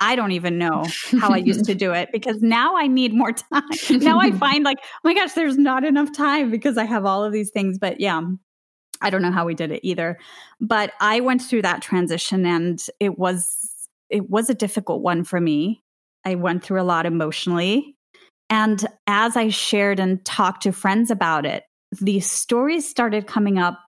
I 0.00 0.16
don't 0.16 0.32
even 0.32 0.58
know 0.58 0.84
how 1.20 1.30
I 1.30 1.38
used 1.38 1.64
to 1.66 1.74
do 1.84 1.92
it 1.92 2.10
because 2.12 2.42
now 2.42 2.76
I 2.76 2.86
need 2.86 3.14
more 3.14 3.32
time. 3.32 3.62
now 3.90 4.20
I 4.20 4.32
find 4.38 4.64
like, 4.64 4.78
oh 4.82 4.98
my 5.04 5.14
gosh, 5.14 5.32
there's 5.32 5.56
not 5.56 5.84
enough 5.84 6.12
time 6.12 6.50
because 6.50 6.76
I 6.76 6.84
have 6.84 7.04
all 7.04 7.24
of 7.24 7.32
these 7.32 7.50
things. 7.50 7.78
But 7.78 8.00
yeah, 8.00 8.20
I 9.00 9.10
don't 9.10 9.22
know 9.22 9.32
how 9.32 9.46
we 9.46 9.54
did 9.54 9.70
it 9.70 9.80
either. 9.82 10.18
But 10.60 10.92
I 11.00 11.20
went 11.20 11.42
through 11.42 11.62
that 11.62 11.82
transition 11.82 12.44
and 12.46 12.84
it 13.00 13.18
was 13.18 13.70
it 14.10 14.28
was 14.30 14.50
a 14.50 14.54
difficult 14.54 15.02
one 15.02 15.24
for 15.24 15.40
me. 15.40 15.82
I 16.24 16.34
went 16.34 16.64
through 16.64 16.80
a 16.80 16.84
lot 16.84 17.06
emotionally. 17.06 17.96
And 18.50 18.84
as 19.06 19.36
I 19.36 19.48
shared 19.48 19.98
and 19.98 20.24
talked 20.24 20.62
to 20.64 20.72
friends 20.72 21.10
about 21.10 21.46
it, 21.46 21.64
these 22.00 22.30
stories 22.30 22.88
started 22.88 23.26
coming 23.26 23.58
up 23.58 23.78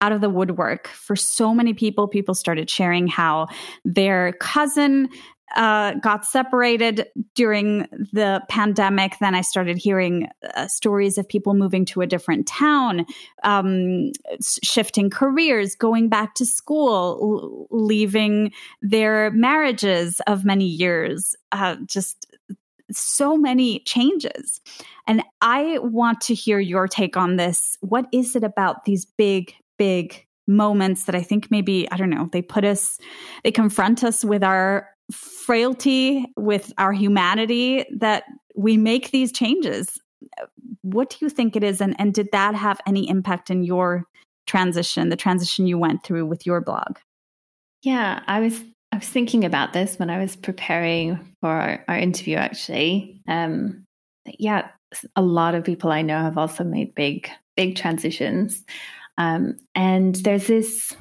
out 0.00 0.12
of 0.12 0.20
the 0.20 0.30
woodwork 0.30 0.88
for 0.88 1.16
so 1.16 1.54
many 1.54 1.72
people. 1.72 2.06
People 2.06 2.34
started 2.34 2.68
sharing 2.68 3.06
how 3.06 3.48
their 3.84 4.32
cousin 4.34 5.08
uh, 5.54 5.94
got 5.94 6.24
separated 6.24 7.06
during 7.34 7.86
the 8.12 8.42
pandemic, 8.48 9.16
then 9.20 9.34
I 9.34 9.40
started 9.40 9.78
hearing 9.78 10.28
uh, 10.54 10.66
stories 10.66 11.18
of 11.18 11.28
people 11.28 11.54
moving 11.54 11.84
to 11.86 12.00
a 12.00 12.06
different 12.06 12.46
town, 12.46 13.06
um, 13.42 14.12
shifting 14.40 15.10
careers, 15.10 15.74
going 15.74 16.08
back 16.08 16.34
to 16.34 16.46
school, 16.46 17.68
l- 17.70 17.78
leaving 17.86 18.52
their 18.82 19.30
marriages 19.30 20.20
of 20.26 20.44
many 20.44 20.66
years, 20.66 21.36
uh, 21.52 21.76
just 21.86 22.26
so 22.90 23.36
many 23.36 23.80
changes. 23.80 24.60
And 25.06 25.22
I 25.40 25.78
want 25.78 26.20
to 26.22 26.34
hear 26.34 26.58
your 26.58 26.88
take 26.88 27.16
on 27.16 27.36
this. 27.36 27.78
What 27.80 28.06
is 28.12 28.36
it 28.36 28.44
about 28.44 28.84
these 28.84 29.04
big, 29.04 29.54
big 29.78 30.26
moments 30.46 31.04
that 31.04 31.14
I 31.14 31.22
think 31.22 31.50
maybe, 31.50 31.90
I 31.90 31.96
don't 31.96 32.10
know, 32.10 32.28
they 32.32 32.42
put 32.42 32.64
us, 32.64 32.98
they 33.42 33.50
confront 33.50 34.04
us 34.04 34.24
with 34.24 34.44
our 34.44 34.88
frailty, 35.12 36.26
with 36.36 36.72
our 36.78 36.92
humanity 36.92 37.84
that 37.96 38.24
we 38.54 38.76
make 38.76 39.10
these 39.10 39.32
changes. 39.32 39.98
What 40.82 41.10
do 41.10 41.16
you 41.20 41.28
think 41.28 41.56
it 41.56 41.64
is? 41.64 41.80
And, 41.80 41.94
and 41.98 42.14
did 42.14 42.28
that 42.32 42.54
have 42.54 42.80
any 42.86 43.08
impact 43.08 43.50
in 43.50 43.64
your 43.64 44.04
transition, 44.46 45.08
the 45.08 45.16
transition 45.16 45.66
you 45.66 45.78
went 45.78 46.04
through 46.04 46.26
with 46.26 46.46
your 46.46 46.60
blog? 46.60 46.98
Yeah, 47.82 48.22
I 48.26 48.40
was 48.40 48.62
I 48.92 48.98
was 48.98 49.08
thinking 49.08 49.44
about 49.44 49.72
this 49.72 49.98
when 49.98 50.08
I 50.08 50.20
was 50.20 50.36
preparing 50.36 51.34
for 51.40 51.50
our, 51.50 51.84
our 51.88 51.98
interview 51.98 52.36
actually. 52.36 53.20
Um, 53.26 53.84
yeah, 54.38 54.68
a 55.16 55.22
lot 55.22 55.54
of 55.54 55.64
people 55.64 55.90
I 55.90 56.02
know 56.02 56.18
have 56.18 56.38
also 56.38 56.64
made 56.64 56.94
big 56.94 57.28
big 57.56 57.76
transitions. 57.76 58.64
Um, 59.18 59.56
and 59.74 60.14
there's 60.16 60.46
this 60.46 60.92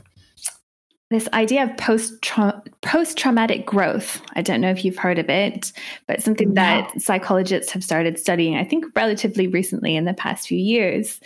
this 1.14 1.30
idea 1.34 1.64
of 1.64 1.78
post 1.78 2.22
post 2.82 3.18
traumatic 3.18 3.66
growth. 3.66 4.22
I 4.36 4.42
don't 4.42 4.62
know 4.62 4.70
if 4.70 4.84
you've 4.84 4.98
heard 4.98 5.20
of 5.20 5.30
it, 5.30 5.72
but 6.08 6.22
something 6.22 6.54
that 6.56 7.02
psychologists 7.02 7.72
have 7.72 7.84
started 7.84 8.20
studying. 8.20 8.56
I 8.56 8.64
think 8.64 8.86
relatively 8.96 9.48
recently 9.48 9.96
in 9.96 10.06
the 10.06 10.14
past 10.14 10.48
few 10.48 10.58
years. 10.58 11.20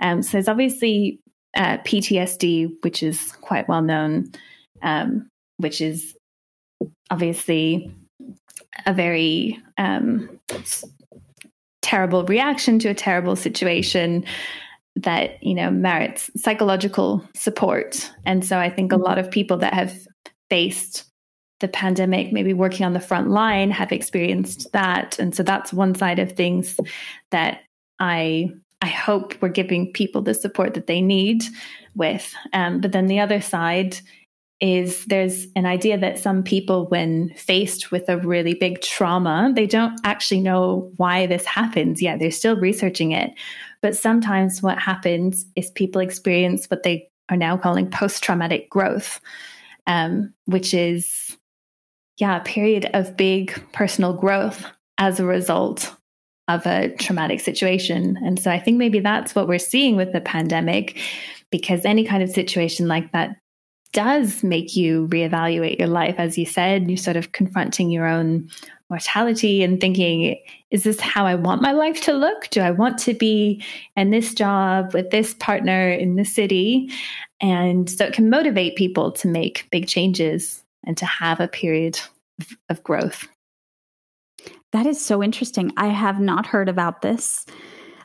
Um, 0.00 0.22
so 0.22 0.32
there's 0.32 0.48
obviously 0.48 1.20
uh, 1.56 1.78
PTSD, 1.78 2.72
which 2.82 3.02
is 3.02 3.32
quite 3.40 3.68
well 3.68 3.82
known, 3.82 4.32
um, 4.82 5.28
which 5.58 5.80
is 5.80 6.16
obviously 7.10 7.94
a 8.86 8.92
very 8.92 9.60
um, 9.78 10.40
terrible 11.82 12.24
reaction 12.24 12.78
to 12.80 12.88
a 12.88 12.94
terrible 12.94 13.36
situation 13.36 14.24
that 14.96 15.42
you 15.42 15.54
know 15.54 15.70
merits 15.70 16.30
psychological 16.36 17.26
support 17.34 18.12
and 18.24 18.44
so 18.44 18.58
i 18.58 18.70
think 18.70 18.92
a 18.92 18.96
lot 18.96 19.18
of 19.18 19.30
people 19.30 19.56
that 19.56 19.74
have 19.74 19.92
faced 20.50 21.04
the 21.60 21.68
pandemic 21.68 22.32
maybe 22.32 22.52
working 22.52 22.86
on 22.86 22.92
the 22.92 23.00
front 23.00 23.30
line 23.30 23.70
have 23.70 23.90
experienced 23.92 24.70
that 24.72 25.18
and 25.18 25.34
so 25.34 25.42
that's 25.42 25.72
one 25.72 25.94
side 25.94 26.18
of 26.18 26.32
things 26.32 26.78
that 27.30 27.60
i 27.98 28.48
i 28.82 28.86
hope 28.86 29.34
we're 29.40 29.48
giving 29.48 29.92
people 29.92 30.22
the 30.22 30.34
support 30.34 30.74
that 30.74 30.86
they 30.86 31.00
need 31.00 31.42
with 31.96 32.32
um, 32.52 32.80
but 32.80 32.92
then 32.92 33.06
the 33.06 33.20
other 33.20 33.40
side 33.40 33.98
is 34.60 35.04
there's 35.06 35.46
an 35.56 35.66
idea 35.66 35.98
that 35.98 36.18
some 36.18 36.42
people, 36.42 36.86
when 36.86 37.28
faced 37.34 37.90
with 37.90 38.08
a 38.08 38.18
really 38.18 38.54
big 38.54 38.80
trauma, 38.80 39.52
they 39.54 39.66
don't 39.66 40.00
actually 40.04 40.40
know 40.40 40.90
why 40.96 41.26
this 41.26 41.44
happens. 41.44 42.00
yet. 42.00 42.18
they're 42.18 42.30
still 42.30 42.56
researching 42.56 43.12
it. 43.12 43.32
But 43.84 43.94
sometimes 43.94 44.62
what 44.62 44.78
happens 44.78 45.44
is 45.56 45.70
people 45.70 46.00
experience 46.00 46.64
what 46.70 46.84
they 46.84 47.10
are 47.28 47.36
now 47.36 47.58
calling 47.58 47.90
post 47.90 48.24
traumatic 48.24 48.70
growth, 48.70 49.20
um, 49.86 50.32
which 50.46 50.72
is, 50.72 51.36
yeah, 52.16 52.40
a 52.40 52.44
period 52.44 52.88
of 52.94 53.14
big 53.14 53.62
personal 53.74 54.14
growth 54.14 54.64
as 54.96 55.20
a 55.20 55.26
result 55.26 55.94
of 56.48 56.66
a 56.66 56.94
traumatic 56.96 57.40
situation. 57.40 58.16
And 58.24 58.40
so 58.40 58.50
I 58.50 58.58
think 58.58 58.78
maybe 58.78 59.00
that's 59.00 59.34
what 59.34 59.48
we're 59.48 59.58
seeing 59.58 59.96
with 59.96 60.14
the 60.14 60.22
pandemic, 60.22 60.98
because 61.50 61.84
any 61.84 62.06
kind 62.06 62.22
of 62.22 62.30
situation 62.30 62.88
like 62.88 63.12
that 63.12 63.36
does 63.94 64.42
make 64.42 64.76
you 64.76 65.08
reevaluate 65.08 65.78
your 65.78 65.88
life. 65.88 66.16
As 66.18 66.36
you 66.36 66.44
said, 66.44 66.90
you're 66.90 66.98
sort 66.98 67.16
of 67.16 67.32
confronting 67.32 67.90
your 67.90 68.06
own 68.06 68.50
mortality 68.90 69.62
and 69.62 69.80
thinking, 69.80 70.36
is 70.70 70.82
this 70.82 71.00
how 71.00 71.24
I 71.24 71.36
want 71.36 71.62
my 71.62 71.72
life 71.72 72.02
to 72.02 72.12
look? 72.12 72.50
Do 72.50 72.60
I 72.60 72.70
want 72.70 72.98
to 72.98 73.14
be 73.14 73.64
in 73.96 74.10
this 74.10 74.34
job 74.34 74.92
with 74.92 75.10
this 75.10 75.32
partner 75.34 75.88
in 75.88 76.16
this 76.16 76.34
city? 76.34 76.90
And 77.40 77.88
so 77.88 78.04
it 78.04 78.12
can 78.12 78.28
motivate 78.28 78.76
people 78.76 79.12
to 79.12 79.28
make 79.28 79.68
big 79.70 79.86
changes 79.86 80.62
and 80.84 80.96
to 80.98 81.06
have 81.06 81.40
a 81.40 81.48
period 81.48 81.98
of, 82.40 82.48
of 82.68 82.82
growth. 82.82 83.26
That 84.72 84.86
is 84.86 85.02
so 85.02 85.22
interesting. 85.22 85.72
I 85.76 85.86
have 85.86 86.20
not 86.20 86.46
heard 86.46 86.68
about 86.68 87.00
this. 87.00 87.46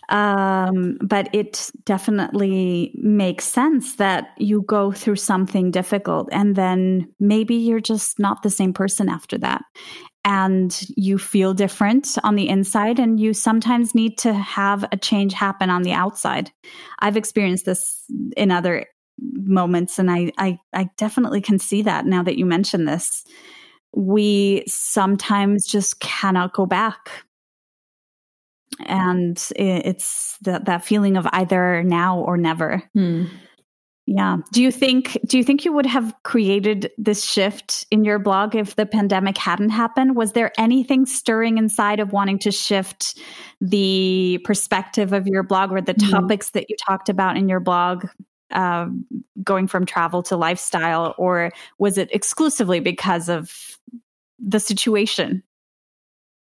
Um, 0.10 0.97
but 1.01 1.30
it 1.34 1.70
definitely 1.86 2.91
makes 2.95 3.45
sense 3.45 3.97
that 3.97 4.30
you 4.38 4.64
go 4.64 4.91
through 4.91 5.18
something 5.18 5.70
difficult 5.70 6.30
and 6.32 6.55
then 6.55 7.14
maybe 7.20 7.53
you're 7.53 7.80
just 7.80 8.18
not 8.18 8.41
the 8.41 8.49
same 8.49 8.74
person 8.74 9.07
after 9.07 9.38
that. 9.38 9.62
And 10.26 10.78
you 10.97 11.18
feel 11.18 11.53
different 11.53 12.18
on 12.24 12.36
the 12.36 12.49
inside, 12.49 12.99
and 12.99 13.20
you 13.20 13.34
sometimes 13.34 13.95
need 13.95 14.18
to 14.20 14.34
have 14.34 14.84
a 14.91 14.97
change 14.97 15.34
happen 15.34 15.70
on 15.70 15.84
the 15.84 15.93
outside. 15.93 16.51
I've 16.99 17.16
experienced 17.16 17.66
this 17.66 18.03
in 18.36 18.51
other 18.51 18.86
moments, 19.18 19.97
and 19.97 20.12
I, 20.12 20.32
I, 20.38 20.60
I 20.74 20.89
definitely 20.97 21.41
can 21.41 21.57
see 21.57 21.84
that 21.84 22.05
now 22.05 22.22
that 22.24 22.38
you 22.38 22.45
mention 22.45 22.86
this. 22.86 23.24
We 23.95 24.66
sometimes 24.68 25.66
just 25.66 25.99
cannot 26.01 26.53
go 26.53 26.66
back 26.66 27.26
and 28.86 29.42
it's 29.56 30.38
that 30.42 30.66
that 30.66 30.86
feeling 30.86 31.18
of 31.18 31.28
either 31.32 31.84
now 31.84 32.20
or 32.20 32.38
never. 32.38 32.84
Hmm. 32.94 33.26
Yeah. 34.06 34.38
Do 34.52 34.64
you 34.64 34.72
think 34.72 35.20
do 35.28 35.38
you 35.38 35.44
think 35.44 35.66
you 35.66 35.72
would 35.72 35.86
have 35.86 36.16
created 36.24 36.90
this 36.98 37.24
shift 37.24 37.86
in 37.92 38.04
your 38.04 38.18
blog 38.18 38.56
if 38.56 38.76
the 38.76 38.88
pandemic 38.88 39.38
hadn't 39.38 39.70
happened? 39.70 40.16
Was 40.16 40.32
there 40.32 40.52
anything 40.58 41.06
stirring 41.06 41.60
inside 41.60 42.00
of 42.00 42.12
wanting 42.12 42.40
to 42.40 42.52
shift 42.52 43.20
the 43.62 44.40
perspective 44.44 45.14
of 45.14 45.28
your 45.28 45.44
blog 45.44 45.72
or 45.72 45.80
the 45.80 45.94
mm-hmm. 45.94 46.10
topics 46.10 46.50
that 46.52 46.72
you 46.72 46.76
talked 46.84 47.10
about 47.10 47.38
in 47.38 47.48
your 47.48 47.60
blog 47.60 48.08
uh, 48.50 48.88
going 49.44 49.68
from 49.68 49.86
travel 49.86 50.24
to 50.24 50.36
lifestyle 50.36 51.14
or 51.20 51.52
was 51.78 52.00
it 52.00 52.10
exclusively 52.12 52.80
because 52.80 53.30
of 53.30 53.78
the 54.40 54.60
situation? 54.60 55.44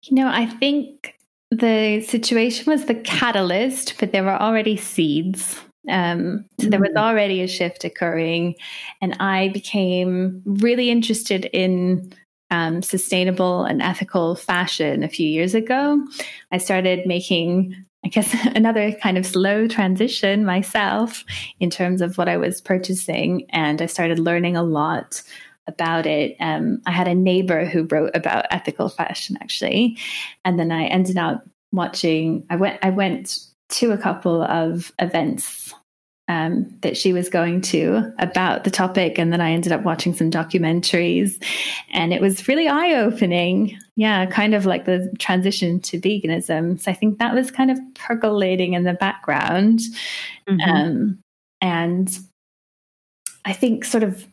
You 0.05 0.14
know, 0.14 0.29
I 0.29 0.47
think 0.47 1.15
the 1.59 2.00
situation 2.02 2.70
was 2.70 2.84
the 2.84 2.94
catalyst, 2.94 3.94
but 3.98 4.12
there 4.12 4.24
were 4.24 4.40
already 4.40 4.76
seeds 4.76 5.61
um, 5.88 6.44
so 6.61 6.68
there 6.68 6.80
was 6.80 6.90
mm. 6.90 7.00
already 7.00 7.42
a 7.42 7.48
shift 7.48 7.84
occurring, 7.84 8.57
and 9.00 9.16
I 9.20 9.48
became 9.48 10.42
really 10.44 10.90
interested 10.90 11.44
in 11.52 12.12
um, 12.50 12.82
sustainable 12.82 13.64
and 13.64 13.82
ethical 13.82 14.34
fashion 14.36 15.02
a 15.02 15.09
few 15.09 15.28
years 15.28 15.54
ago. 15.54 16.04
I 16.52 16.59
started 16.59 17.07
making, 17.07 17.74
I 18.04 18.09
guess, 18.09 18.34
another 18.54 18.92
kind 18.92 19.18
of 19.18 19.26
slow 19.26 19.68
transition 19.68 20.44
myself 20.44 21.24
in 21.61 21.70
terms 21.70 22.00
of 22.00 22.18
what 22.18 22.28
I 22.28 22.36
was 22.36 22.61
purchasing, 22.61 23.46
and 23.50 23.80
I 23.80 23.86
started 23.86 24.18
learning 24.18 24.57
a 24.57 24.62
lot 24.62 25.22
about 25.66 26.06
it. 26.06 26.36
Um, 26.40 26.80
I 26.86 26.92
had 26.92 27.08
a 27.08 27.14
neighbor 27.14 27.64
who 27.64 27.84
wrote 27.84 28.14
about 28.14 28.46
ethical 28.50 28.88
fashion 28.88 29.36
actually, 29.40 29.98
and 30.44 30.58
then 30.58 30.70
I 30.72 30.84
ended 30.84 31.18
up 31.18 31.44
watching. 31.72 32.46
I 32.50 32.56
went. 32.56 32.78
I 32.82 32.90
went 32.90 33.38
to 33.68 33.92
a 33.92 33.98
couple 33.98 34.42
of 34.42 34.92
events 34.98 35.74
um, 36.28 36.76
that 36.80 36.96
she 36.96 37.12
was 37.12 37.28
going 37.28 37.60
to 37.60 38.12
about 38.18 38.64
the 38.64 38.70
topic. 38.70 39.18
And 39.18 39.32
then 39.32 39.40
I 39.40 39.52
ended 39.52 39.72
up 39.72 39.82
watching 39.82 40.12
some 40.12 40.30
documentaries 40.30 41.42
and 41.92 42.12
it 42.12 42.20
was 42.20 42.48
really 42.48 42.68
eye 42.68 42.94
opening. 42.94 43.78
Yeah, 43.94 44.26
kind 44.26 44.54
of 44.54 44.66
like 44.66 44.84
the 44.84 45.12
transition 45.18 45.80
to 45.80 46.00
veganism. 46.00 46.80
So 46.80 46.90
I 46.90 46.94
think 46.94 47.18
that 47.18 47.34
was 47.34 47.50
kind 47.50 47.70
of 47.70 47.78
percolating 47.94 48.74
in 48.74 48.84
the 48.84 48.94
background. 48.94 49.80
Mm-hmm. 50.48 50.70
Um, 50.70 51.18
and 51.60 52.18
I 53.44 53.52
think 53.52 53.84
sort 53.84 54.02
of 54.02 54.26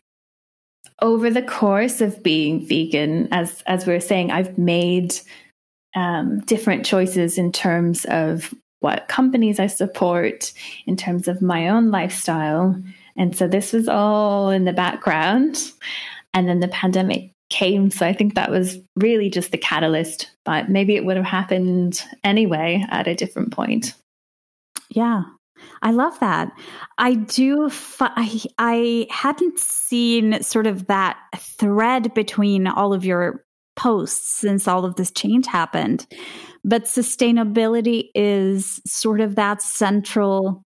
over 1.02 1.30
the 1.30 1.42
course 1.42 2.02
of 2.02 2.24
being 2.24 2.66
vegan, 2.66 3.28
as 3.32 3.62
as 3.64 3.86
we 3.86 3.94
were 3.94 4.00
saying, 4.00 4.32
I've 4.32 4.58
made 4.58 5.16
um, 5.96 6.40
different 6.42 6.86
choices 6.86 7.38
in 7.38 7.52
terms 7.52 8.06
of 8.06 8.54
what 8.80 9.08
companies 9.08 9.60
I 9.60 9.68
support 9.68 10.52
in 10.86 10.98
terms 10.98 11.28
of 11.28 11.42
my 11.42 11.70
own 11.70 11.90
lifestyle. 11.90 12.82
And 13.16 13.36
so 13.36 13.48
this 13.48 13.72
was 13.72 13.88
all 13.88 14.50
in 14.50 14.66
the 14.66 14.74
background. 14.74 15.72
And 16.34 16.50
then 16.50 16.60
the 16.60 16.68
pandemic 16.68 17.32
came. 17.50 17.92
So 17.92 18.06
I 18.06 18.14
think 18.14 18.36
that 18.36 18.50
was 18.50 18.80
really 18.98 19.30
just 19.30 19.52
the 19.52 19.58
catalyst, 19.58 20.32
but 20.44 20.70
maybe 20.70 20.96
it 20.96 21.06
would 21.06 21.18
have 21.18 21.26
happened 21.26 22.04
anyway 22.24 22.84
at 22.90 23.08
a 23.08 23.16
different 23.16 23.54
point. 23.54 23.94
Yeah. 24.90 25.24
I 25.82 25.92
love 25.92 26.20
that. 26.20 26.52
I 26.98 27.16
do. 27.16 27.70
I, 28.00 28.42
I 28.58 29.08
hadn't 29.10 29.60
seen 29.60 30.42
sort 30.42 30.68
of 30.68 30.88
that 30.88 31.18
thread 31.38 32.14
between 32.14 32.68
all 32.68 32.94
of 32.94 33.06
your 33.06 33.46
posts 33.76 34.40
since 34.40 34.68
all 34.68 34.86
of 34.86 34.96
this 34.96 35.12
change 35.12 35.46
happened. 35.46 36.08
But 36.64 36.84
sustainability 36.84 38.10
is 38.16 38.82
sort 38.86 39.20
of 39.20 39.36
that 39.36 39.62
central 39.62 40.64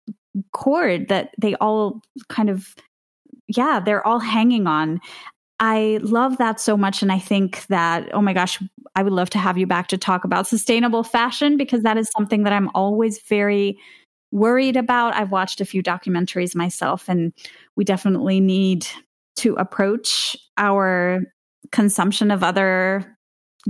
chord 0.52 1.08
that 1.08 1.30
they 1.38 1.54
all 1.56 2.00
kind 2.28 2.48
of, 2.48 2.74
yeah, 3.48 3.80
they're 3.80 4.06
all 4.06 4.18
hanging 4.18 4.66
on. 4.66 5.00
I 5.60 6.00
love 6.02 6.38
that 6.38 6.58
so 6.58 6.76
much. 6.76 7.02
And 7.02 7.12
I 7.12 7.18
think 7.18 7.66
that, 7.66 8.08
oh 8.12 8.22
my 8.22 8.32
gosh, 8.32 8.60
I 8.96 9.02
would 9.02 9.12
love 9.12 9.30
to 9.30 9.38
have 9.38 9.58
you 9.58 9.66
back 9.66 9.88
to 9.88 9.98
talk 9.98 10.24
about 10.24 10.46
sustainable 10.46 11.04
fashion 11.04 11.56
because 11.56 11.82
that 11.82 11.96
is 11.96 12.10
something 12.16 12.42
that 12.44 12.52
I'm 12.52 12.70
always 12.74 13.20
very 13.28 13.78
worried 14.32 14.76
about. 14.76 15.14
I've 15.14 15.30
watched 15.30 15.60
a 15.60 15.64
few 15.64 15.82
documentaries 15.82 16.56
myself, 16.56 17.08
and 17.08 17.32
we 17.76 17.84
definitely 17.84 18.40
need 18.40 18.86
to 19.36 19.54
approach 19.54 20.36
our 20.56 21.20
consumption 21.70 22.30
of 22.30 22.42
other 22.42 23.16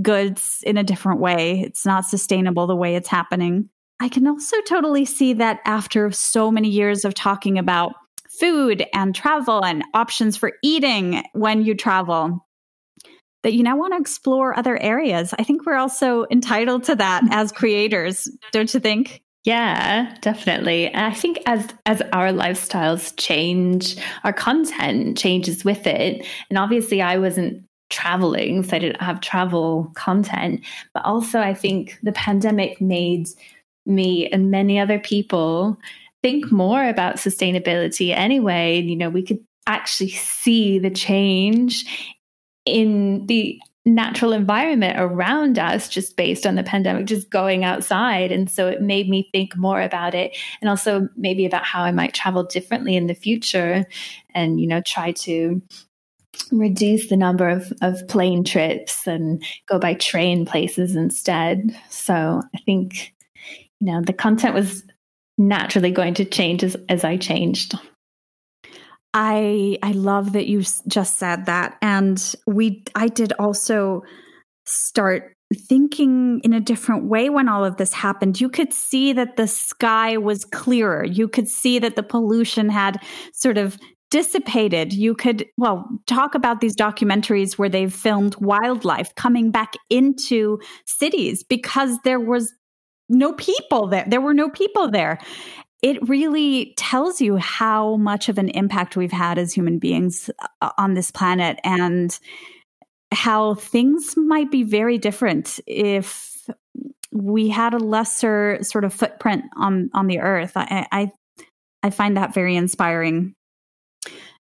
goods 0.01 0.63
in 0.65 0.77
a 0.77 0.83
different 0.83 1.19
way. 1.19 1.61
It's 1.61 1.85
not 1.85 2.05
sustainable 2.05 2.65
the 2.65 2.75
way 2.75 2.95
it's 2.95 3.07
happening. 3.07 3.69
I 3.99 4.09
can 4.09 4.25
also 4.27 4.59
totally 4.61 5.05
see 5.05 5.33
that 5.33 5.59
after 5.65 6.11
so 6.11 6.51
many 6.51 6.69
years 6.69 7.05
of 7.05 7.13
talking 7.13 7.59
about 7.59 7.93
food 8.39 8.83
and 8.93 9.13
travel 9.13 9.63
and 9.63 9.83
options 9.93 10.35
for 10.35 10.53
eating 10.63 11.23
when 11.33 11.63
you 11.63 11.75
travel, 11.75 12.45
that 13.43 13.53
you 13.53 13.61
now 13.61 13.77
want 13.77 13.93
to 13.93 13.99
explore 13.99 14.57
other 14.57 14.77
areas. 14.77 15.33
I 15.37 15.43
think 15.43 15.65
we're 15.65 15.75
also 15.75 16.25
entitled 16.31 16.85
to 16.85 16.95
that 16.95 17.23
hmm. 17.23 17.31
as 17.31 17.51
creators, 17.51 18.27
don't 18.51 18.73
you 18.73 18.79
think? 18.79 19.21
Yeah, 19.43 20.15
definitely. 20.21 20.87
And 20.87 21.05
I 21.05 21.13
think 21.13 21.39
as 21.45 21.67
as 21.85 22.01
our 22.13 22.29
lifestyles 22.29 23.13
change, 23.17 23.97
our 24.23 24.31
content 24.31 25.17
changes 25.17 25.65
with 25.65 25.85
it. 25.85 26.25
And 26.49 26.57
obviously 26.57 27.01
I 27.01 27.17
wasn't 27.17 27.63
traveling, 27.89 28.63
so 28.63 28.77
I 28.77 28.79
didn't 28.79 29.01
have 29.01 29.19
travel 29.19 29.91
content. 29.95 30.61
But 30.93 31.03
also, 31.03 31.39
I 31.39 31.53
think 31.53 31.99
the 32.03 32.13
pandemic 32.13 32.79
made 32.79 33.27
me 33.85 34.27
and 34.29 34.49
many 34.49 34.79
other 34.79 34.97
people 34.97 35.77
think 36.21 36.49
more 36.49 36.87
about 36.87 37.17
sustainability 37.17 38.15
anyway. 38.15 38.79
You 38.79 38.95
know, 38.95 39.09
we 39.09 39.23
could 39.23 39.39
actually 39.67 40.09
see 40.11 40.79
the 40.79 40.89
change 40.89 41.85
in 42.65 43.25
the 43.27 43.59
natural 43.85 44.31
environment 44.31 44.95
around 44.97 45.59
us 45.59 45.89
just 45.89 46.15
based 46.15 46.45
on 46.45 46.55
the 46.55 46.63
pandemic, 46.63 47.05
just 47.05 47.29
going 47.29 47.65
outside. 47.65 48.31
And 48.31 48.49
so 48.49 48.67
it 48.67 48.81
made 48.81 49.09
me 49.09 49.29
think 49.31 49.57
more 49.57 49.81
about 49.81 50.15
it 50.15 50.37
and 50.61 50.69
also 50.69 51.09
maybe 51.17 51.45
about 51.45 51.65
how 51.65 51.83
I 51.83 51.91
might 51.91 52.13
travel 52.13 52.43
differently 52.43 52.95
in 52.95 53.07
the 53.07 53.13
future 53.13 53.85
and, 54.33 54.59
you 54.59 54.67
know, 54.67 54.81
try 54.81 55.11
to 55.11 55.61
reduce 56.51 57.09
the 57.09 57.17
number 57.17 57.49
of, 57.49 57.73
of 57.81 58.07
plane 58.07 58.43
trips 58.43 59.05
and 59.05 59.43
go 59.67 59.77
by 59.79 59.95
train 59.95 60.45
places 60.45 60.95
instead. 60.95 61.77
So 61.89 62.41
I 62.55 62.57
think, 62.59 63.13
you 63.79 63.91
know, 63.91 64.01
the 64.01 64.13
content 64.13 64.53
was 64.53 64.83
naturally 65.37 65.91
going 65.91 66.13
to 66.15 66.25
change 66.25 66.63
as, 66.63 66.77
as 66.89 67.03
I 67.03 67.17
changed. 67.17 67.75
I 69.13 69.77
I 69.83 69.91
love 69.91 70.33
that 70.33 70.47
you 70.47 70.63
just 70.87 71.17
said 71.17 71.45
that 71.45 71.77
and 71.81 72.35
we 72.47 72.83
I 72.95 73.07
did 73.07 73.33
also 73.39 74.03
start 74.65 75.35
thinking 75.53 76.39
in 76.43 76.53
a 76.53 76.59
different 76.59 77.05
way 77.05 77.29
when 77.29 77.47
all 77.47 77.63
of 77.63 77.77
this 77.77 77.93
happened. 77.93 78.41
You 78.41 78.49
could 78.49 78.73
see 78.73 79.13
that 79.13 79.37
the 79.37 79.47
sky 79.47 80.17
was 80.17 80.45
clearer. 80.45 81.05
You 81.05 81.27
could 81.27 81.47
see 81.47 81.79
that 81.79 81.95
the 81.95 82.03
pollution 82.03 82.69
had 82.69 82.97
sort 83.33 83.57
of 83.57 83.77
dissipated. 84.09 84.93
You 84.93 85.15
could, 85.15 85.45
well, 85.57 85.87
talk 86.05 86.35
about 86.35 86.61
these 86.61 86.75
documentaries 86.75 87.57
where 87.57 87.69
they've 87.69 87.93
filmed 87.93 88.35
wildlife 88.37 89.13
coming 89.15 89.51
back 89.51 89.73
into 89.89 90.59
cities 90.85 91.43
because 91.43 91.97
there 92.03 92.19
was 92.19 92.53
no 93.09 93.33
people 93.33 93.87
there. 93.87 94.05
There 94.07 94.21
were 94.21 94.33
no 94.33 94.49
people 94.49 94.89
there. 94.89 95.19
It 95.83 96.07
really 96.07 96.73
tells 96.77 97.21
you 97.21 97.35
how 97.35 97.97
much 97.97 98.29
of 98.29 98.37
an 98.37 98.49
impact 98.49 98.95
we've 98.95 99.11
had 99.11 99.37
as 99.37 99.53
human 99.53 99.79
beings 99.79 100.29
uh, 100.61 100.71
on 100.77 100.93
this 100.93 101.11
planet 101.11 101.59
and 101.63 102.17
how 103.11 103.55
things 103.55 104.15
might 104.15 104.49
be 104.49 104.63
very 104.63 104.97
different 104.97 105.59
if 105.67 106.49
we 107.11 107.49
had 107.49 107.73
a 107.73 107.79
lesser 107.79 108.57
sort 108.63 108.85
of 108.85 108.93
footprint 108.93 109.43
on 109.57 109.89
on 109.93 110.07
the 110.07 110.19
earth. 110.19 110.53
I 110.55 110.87
I, 110.91 111.11
I 111.83 111.89
find 111.89 112.17
that 112.17 112.33
very 112.33 112.55
inspiring. 112.55 113.33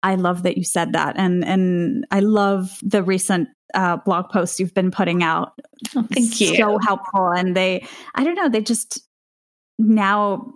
I 0.04 0.16
love 0.16 0.44
that 0.44 0.58
you 0.58 0.64
said 0.64 0.94
that, 0.94 1.18
and 1.18 1.46
and 1.46 2.06
I 2.12 2.20
love 2.20 2.78
the 2.82 3.04
recent 3.04 3.50
uh, 3.74 3.98
blog 3.98 4.30
posts 4.30 4.60
you've 4.60 4.74
been 4.74 4.92
putting 4.92 5.24
out. 5.24 5.54
Oh, 5.96 6.06
thank 6.12 6.42
you. 6.42 6.56
So 6.56 6.78
helpful, 6.80 7.30
and 7.30 7.56
they, 7.56 7.86
I 8.16 8.24
don't 8.24 8.36
know, 8.36 8.50
they 8.50 8.62
just 8.62 9.04
now 9.80 10.54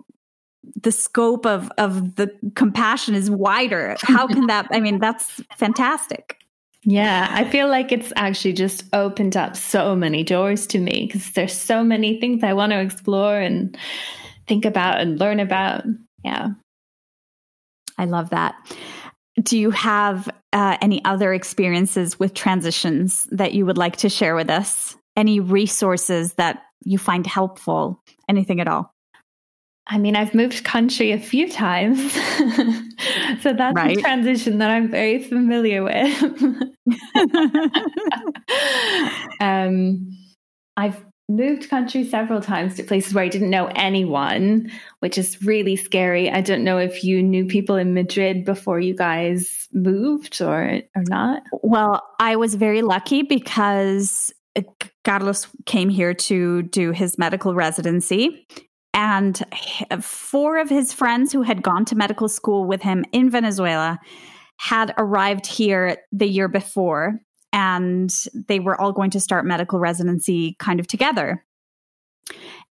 the 0.80 0.92
scope 0.92 1.46
of 1.46 1.70
of 1.78 2.16
the 2.16 2.30
compassion 2.54 3.14
is 3.14 3.30
wider. 3.30 3.96
How 4.00 4.26
can 4.26 4.46
that? 4.46 4.68
I 4.70 4.80
mean, 4.80 4.98
that's 4.98 5.42
fantastic. 5.56 6.38
Yeah, 6.84 7.28
I 7.30 7.48
feel 7.48 7.68
like 7.68 7.92
it's 7.92 8.12
actually 8.16 8.54
just 8.54 8.84
opened 8.92 9.36
up 9.36 9.56
so 9.56 9.94
many 9.94 10.24
doors 10.24 10.66
to 10.68 10.78
me 10.78 11.06
because 11.06 11.30
there's 11.32 11.56
so 11.56 11.84
many 11.84 12.18
things 12.18 12.42
I 12.42 12.54
want 12.54 12.72
to 12.72 12.80
explore 12.80 13.38
and 13.38 13.76
think 14.48 14.64
about 14.64 15.00
and 15.00 15.20
learn 15.20 15.38
about. 15.38 15.84
Yeah. 16.24 16.48
I 17.98 18.06
love 18.06 18.30
that. 18.30 18.54
Do 19.40 19.56
you 19.56 19.70
have 19.70 20.28
uh, 20.52 20.76
any 20.80 21.04
other 21.04 21.32
experiences 21.32 22.18
with 22.18 22.34
transitions 22.34 23.28
that 23.30 23.54
you 23.54 23.64
would 23.64 23.78
like 23.78 23.96
to 23.98 24.08
share 24.08 24.34
with 24.34 24.50
us? 24.50 24.96
Any 25.16 25.40
resources 25.40 26.34
that 26.34 26.64
you 26.84 26.98
find 26.98 27.26
helpful? 27.26 28.02
Anything 28.28 28.60
at 28.60 28.66
all? 28.66 28.91
I 29.86 29.98
mean, 29.98 30.16
I've 30.16 30.34
moved 30.34 30.64
country 30.64 31.12
a 31.12 31.18
few 31.18 31.50
times. 31.50 32.12
so 33.42 33.52
that's 33.52 33.74
right. 33.74 33.98
a 33.98 34.00
transition 34.00 34.58
that 34.58 34.70
I'm 34.70 34.88
very 34.88 35.22
familiar 35.22 35.82
with. 35.82 36.22
um, 39.40 40.16
I've 40.76 41.04
moved 41.28 41.68
country 41.68 42.04
several 42.04 42.40
times 42.40 42.76
to 42.76 42.84
places 42.84 43.14
where 43.14 43.24
I 43.24 43.28
didn't 43.28 43.50
know 43.50 43.66
anyone, 43.74 44.70
which 45.00 45.18
is 45.18 45.42
really 45.42 45.76
scary. 45.76 46.30
I 46.30 46.40
don't 46.40 46.64
know 46.64 46.78
if 46.78 47.02
you 47.02 47.22
knew 47.22 47.46
people 47.46 47.76
in 47.76 47.94
Madrid 47.94 48.44
before 48.44 48.78
you 48.78 48.94
guys 48.94 49.68
moved 49.72 50.40
or 50.40 50.80
or 50.94 51.02
not. 51.08 51.42
Well, 51.62 52.02
I 52.20 52.36
was 52.36 52.54
very 52.54 52.82
lucky 52.82 53.22
because 53.22 54.32
Carlos 55.04 55.48
came 55.66 55.88
here 55.88 56.14
to 56.14 56.62
do 56.62 56.92
his 56.92 57.18
medical 57.18 57.54
residency. 57.54 58.46
And 58.94 59.42
four 60.00 60.58
of 60.58 60.68
his 60.68 60.92
friends 60.92 61.32
who 61.32 61.42
had 61.42 61.62
gone 61.62 61.84
to 61.86 61.96
medical 61.96 62.28
school 62.28 62.66
with 62.66 62.82
him 62.82 63.04
in 63.12 63.30
Venezuela 63.30 63.98
had 64.58 64.94
arrived 64.98 65.46
here 65.46 65.96
the 66.12 66.26
year 66.26 66.48
before 66.48 67.20
and 67.52 68.12
they 68.48 68.60
were 68.60 68.80
all 68.80 68.92
going 68.92 69.10
to 69.10 69.20
start 69.20 69.44
medical 69.44 69.78
residency 69.78 70.56
kind 70.58 70.80
of 70.80 70.86
together. 70.86 71.44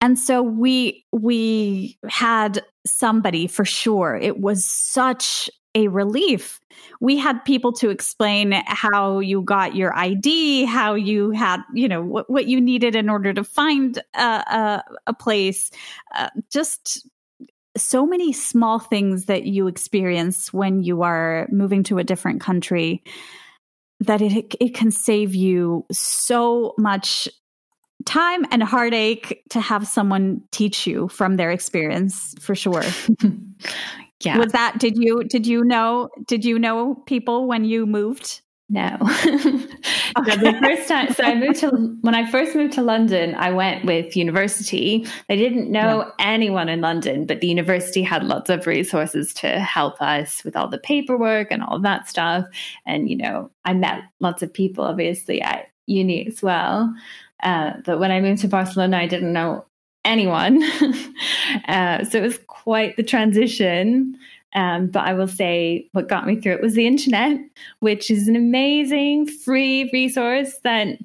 And 0.00 0.18
so 0.18 0.42
we 0.42 1.04
we 1.12 1.98
had 2.08 2.62
somebody 2.86 3.46
for 3.46 3.64
sure. 3.64 4.16
It 4.16 4.40
was 4.40 4.64
such 4.64 5.50
a 5.74 5.88
relief. 5.88 6.60
We 7.00 7.16
had 7.16 7.44
people 7.44 7.72
to 7.74 7.90
explain 7.90 8.52
how 8.66 9.20
you 9.20 9.42
got 9.42 9.76
your 9.76 9.96
ID, 9.96 10.64
how 10.64 10.94
you 10.94 11.30
had, 11.30 11.62
you 11.74 11.88
know, 11.88 12.02
what, 12.02 12.28
what 12.28 12.46
you 12.46 12.60
needed 12.60 12.96
in 12.96 13.08
order 13.08 13.32
to 13.32 13.44
find 13.44 14.02
a, 14.14 14.82
a, 15.06 15.14
place. 15.14 15.70
Uh, 16.14 16.30
just 16.50 17.06
so 17.76 18.04
many 18.04 18.32
small 18.32 18.78
things 18.78 19.26
that 19.26 19.44
you 19.44 19.68
experience 19.68 20.52
when 20.52 20.82
you 20.82 21.02
are 21.02 21.46
moving 21.52 21.82
to 21.84 21.98
a 21.98 22.04
different 22.04 22.40
country 22.40 23.02
that 24.00 24.22
it 24.22 24.56
it 24.60 24.74
can 24.74 24.90
save 24.90 25.34
you 25.34 25.84
so 25.92 26.74
much 26.78 27.28
time 28.06 28.46
and 28.50 28.62
heartache 28.62 29.42
to 29.50 29.60
have 29.60 29.86
someone 29.86 30.42
teach 30.52 30.86
you 30.86 31.06
from 31.08 31.36
their 31.36 31.50
experience 31.50 32.34
for 32.40 32.54
sure. 32.54 32.82
yeah. 34.22 34.38
Was 34.38 34.52
that 34.52 34.78
did 34.78 34.96
you 34.96 35.24
did 35.24 35.46
you 35.46 35.64
know 35.64 36.08
did 36.26 36.44
you 36.44 36.58
know 36.58 36.94
people 37.06 37.46
when 37.46 37.64
you 37.64 37.86
moved? 37.86 38.42
No. 38.72 38.96
okay. 39.02 40.36
the 40.36 40.56
first 40.62 40.86
time, 40.86 41.12
so 41.12 41.24
I 41.24 41.34
moved 41.34 41.58
to, 41.58 41.70
when 42.02 42.14
I 42.14 42.30
first 42.30 42.54
moved 42.54 42.74
to 42.74 42.82
London, 42.82 43.34
I 43.34 43.50
went 43.50 43.84
with 43.84 44.16
university. 44.16 45.04
I 45.28 45.34
didn't 45.34 45.72
know 45.72 46.04
yeah. 46.06 46.10
anyone 46.20 46.68
in 46.68 46.80
London, 46.80 47.26
but 47.26 47.40
the 47.40 47.48
university 47.48 48.00
had 48.00 48.22
lots 48.22 48.48
of 48.48 48.68
resources 48.68 49.34
to 49.34 49.58
help 49.58 50.00
us 50.00 50.44
with 50.44 50.54
all 50.54 50.68
the 50.68 50.78
paperwork 50.78 51.48
and 51.50 51.64
all 51.64 51.80
that 51.80 52.08
stuff. 52.08 52.46
And, 52.86 53.10
you 53.10 53.16
know, 53.16 53.50
I 53.64 53.74
met 53.74 54.04
lots 54.20 54.40
of 54.40 54.54
people, 54.54 54.84
obviously, 54.84 55.42
at 55.42 55.66
uni 55.86 56.28
as 56.28 56.40
well. 56.40 56.94
Uh, 57.42 57.72
but 57.84 57.98
when 57.98 58.12
I 58.12 58.20
moved 58.20 58.42
to 58.42 58.48
Barcelona, 58.48 58.98
I 58.98 59.08
didn't 59.08 59.32
know 59.32 59.64
anyone. 60.05 60.62
uh, 61.68 62.05
so 62.05 62.18
it 62.18 62.22
was 62.22 62.38
quite 62.46 62.96
the 62.96 63.03
transition. 63.03 64.18
Um, 64.55 64.88
but 64.88 65.05
I 65.05 65.12
will 65.12 65.28
say 65.28 65.88
what 65.92 66.09
got 66.09 66.26
me 66.26 66.40
through 66.40 66.55
it 66.55 66.62
was 66.62 66.74
the 66.74 66.86
internet, 66.86 67.38
which 67.78 68.11
is 68.11 68.26
an 68.26 68.34
amazing 68.34 69.26
free 69.26 69.88
resource 69.92 70.59
that 70.64 70.98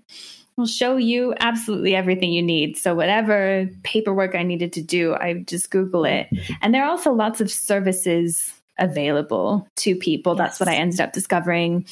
will 0.58 0.66
show 0.66 0.96
you 0.98 1.34
absolutely 1.40 1.96
everything 1.96 2.32
you 2.32 2.42
need. 2.42 2.78
So 2.78 2.96
whatever 2.96 3.70
paperwork 3.84 4.36
I 4.36 4.44
needed 4.44 4.74
to 4.74 4.82
do, 4.82 5.14
I 5.14 5.44
just 5.46 5.70
Google 5.70 6.06
it. 6.06 6.28
And 6.62 6.74
there 6.74 6.84
are 6.84 6.90
also 6.90 7.12
lots 7.12 7.42
of 7.42 7.52
services 7.52 8.54
available 8.80 9.68
to 9.78 9.96
people. 9.96 10.34
Yes. 10.34 10.40
That's 10.40 10.60
what 10.60 10.70
I 10.70 10.76
ended 10.76 11.02
up 11.02 11.14
discovering. 11.14 11.86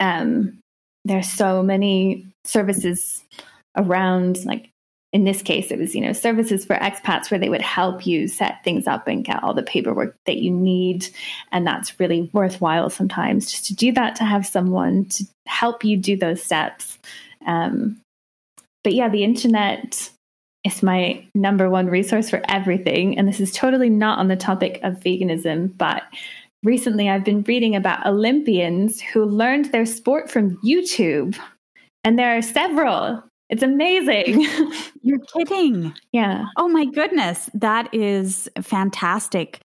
Um, 0.00 0.58
there's 1.04 1.28
so 1.28 1.62
many 1.62 2.26
services 2.44 3.22
around 3.76 4.44
like 4.44 4.70
in 5.12 5.24
this 5.24 5.40
case, 5.40 5.70
it 5.70 5.78
was, 5.78 5.94
you 5.94 6.02
know, 6.02 6.12
services 6.12 6.66
for 6.66 6.76
expats 6.76 7.30
where 7.30 7.40
they 7.40 7.48
would 7.48 7.62
help 7.62 8.06
you 8.06 8.28
set 8.28 8.62
things 8.62 8.86
up 8.86 9.08
and 9.08 9.24
get 9.24 9.42
all 9.42 9.54
the 9.54 9.62
paperwork 9.62 10.14
that 10.26 10.36
you 10.38 10.50
need. 10.50 11.08
And 11.50 11.66
that's 11.66 11.98
really 11.98 12.28
worthwhile 12.34 12.90
sometimes 12.90 13.50
just 13.50 13.66
to 13.66 13.74
do 13.74 13.90
that, 13.92 14.16
to 14.16 14.24
have 14.24 14.46
someone 14.46 15.06
to 15.06 15.24
help 15.46 15.82
you 15.82 15.96
do 15.96 16.16
those 16.16 16.42
steps. 16.42 16.98
Um, 17.46 18.00
but 18.84 18.92
yeah, 18.92 19.08
the 19.08 19.24
internet 19.24 20.10
is 20.64 20.82
my 20.82 21.26
number 21.34 21.70
one 21.70 21.86
resource 21.86 22.28
for 22.28 22.42
everything. 22.48 23.16
And 23.16 23.26
this 23.26 23.40
is 23.40 23.52
totally 23.52 23.88
not 23.88 24.18
on 24.18 24.28
the 24.28 24.36
topic 24.36 24.78
of 24.82 25.00
veganism, 25.00 25.76
but 25.78 26.02
recently 26.62 27.08
I've 27.08 27.24
been 27.24 27.44
reading 27.44 27.74
about 27.74 28.06
Olympians 28.06 29.00
who 29.00 29.24
learned 29.24 29.72
their 29.72 29.86
sport 29.86 30.30
from 30.30 30.58
YouTube. 30.58 31.38
And 32.04 32.18
there 32.18 32.36
are 32.36 32.42
several 32.42 33.24
it's 33.48 33.62
amazing. 33.62 34.46
You're 35.02 35.20
kidding. 35.20 35.94
Yeah. 36.12 36.44
Oh 36.56 36.68
my 36.68 36.84
goodness. 36.84 37.48
That 37.54 37.92
is 37.94 38.48
fantastic. 38.60 39.60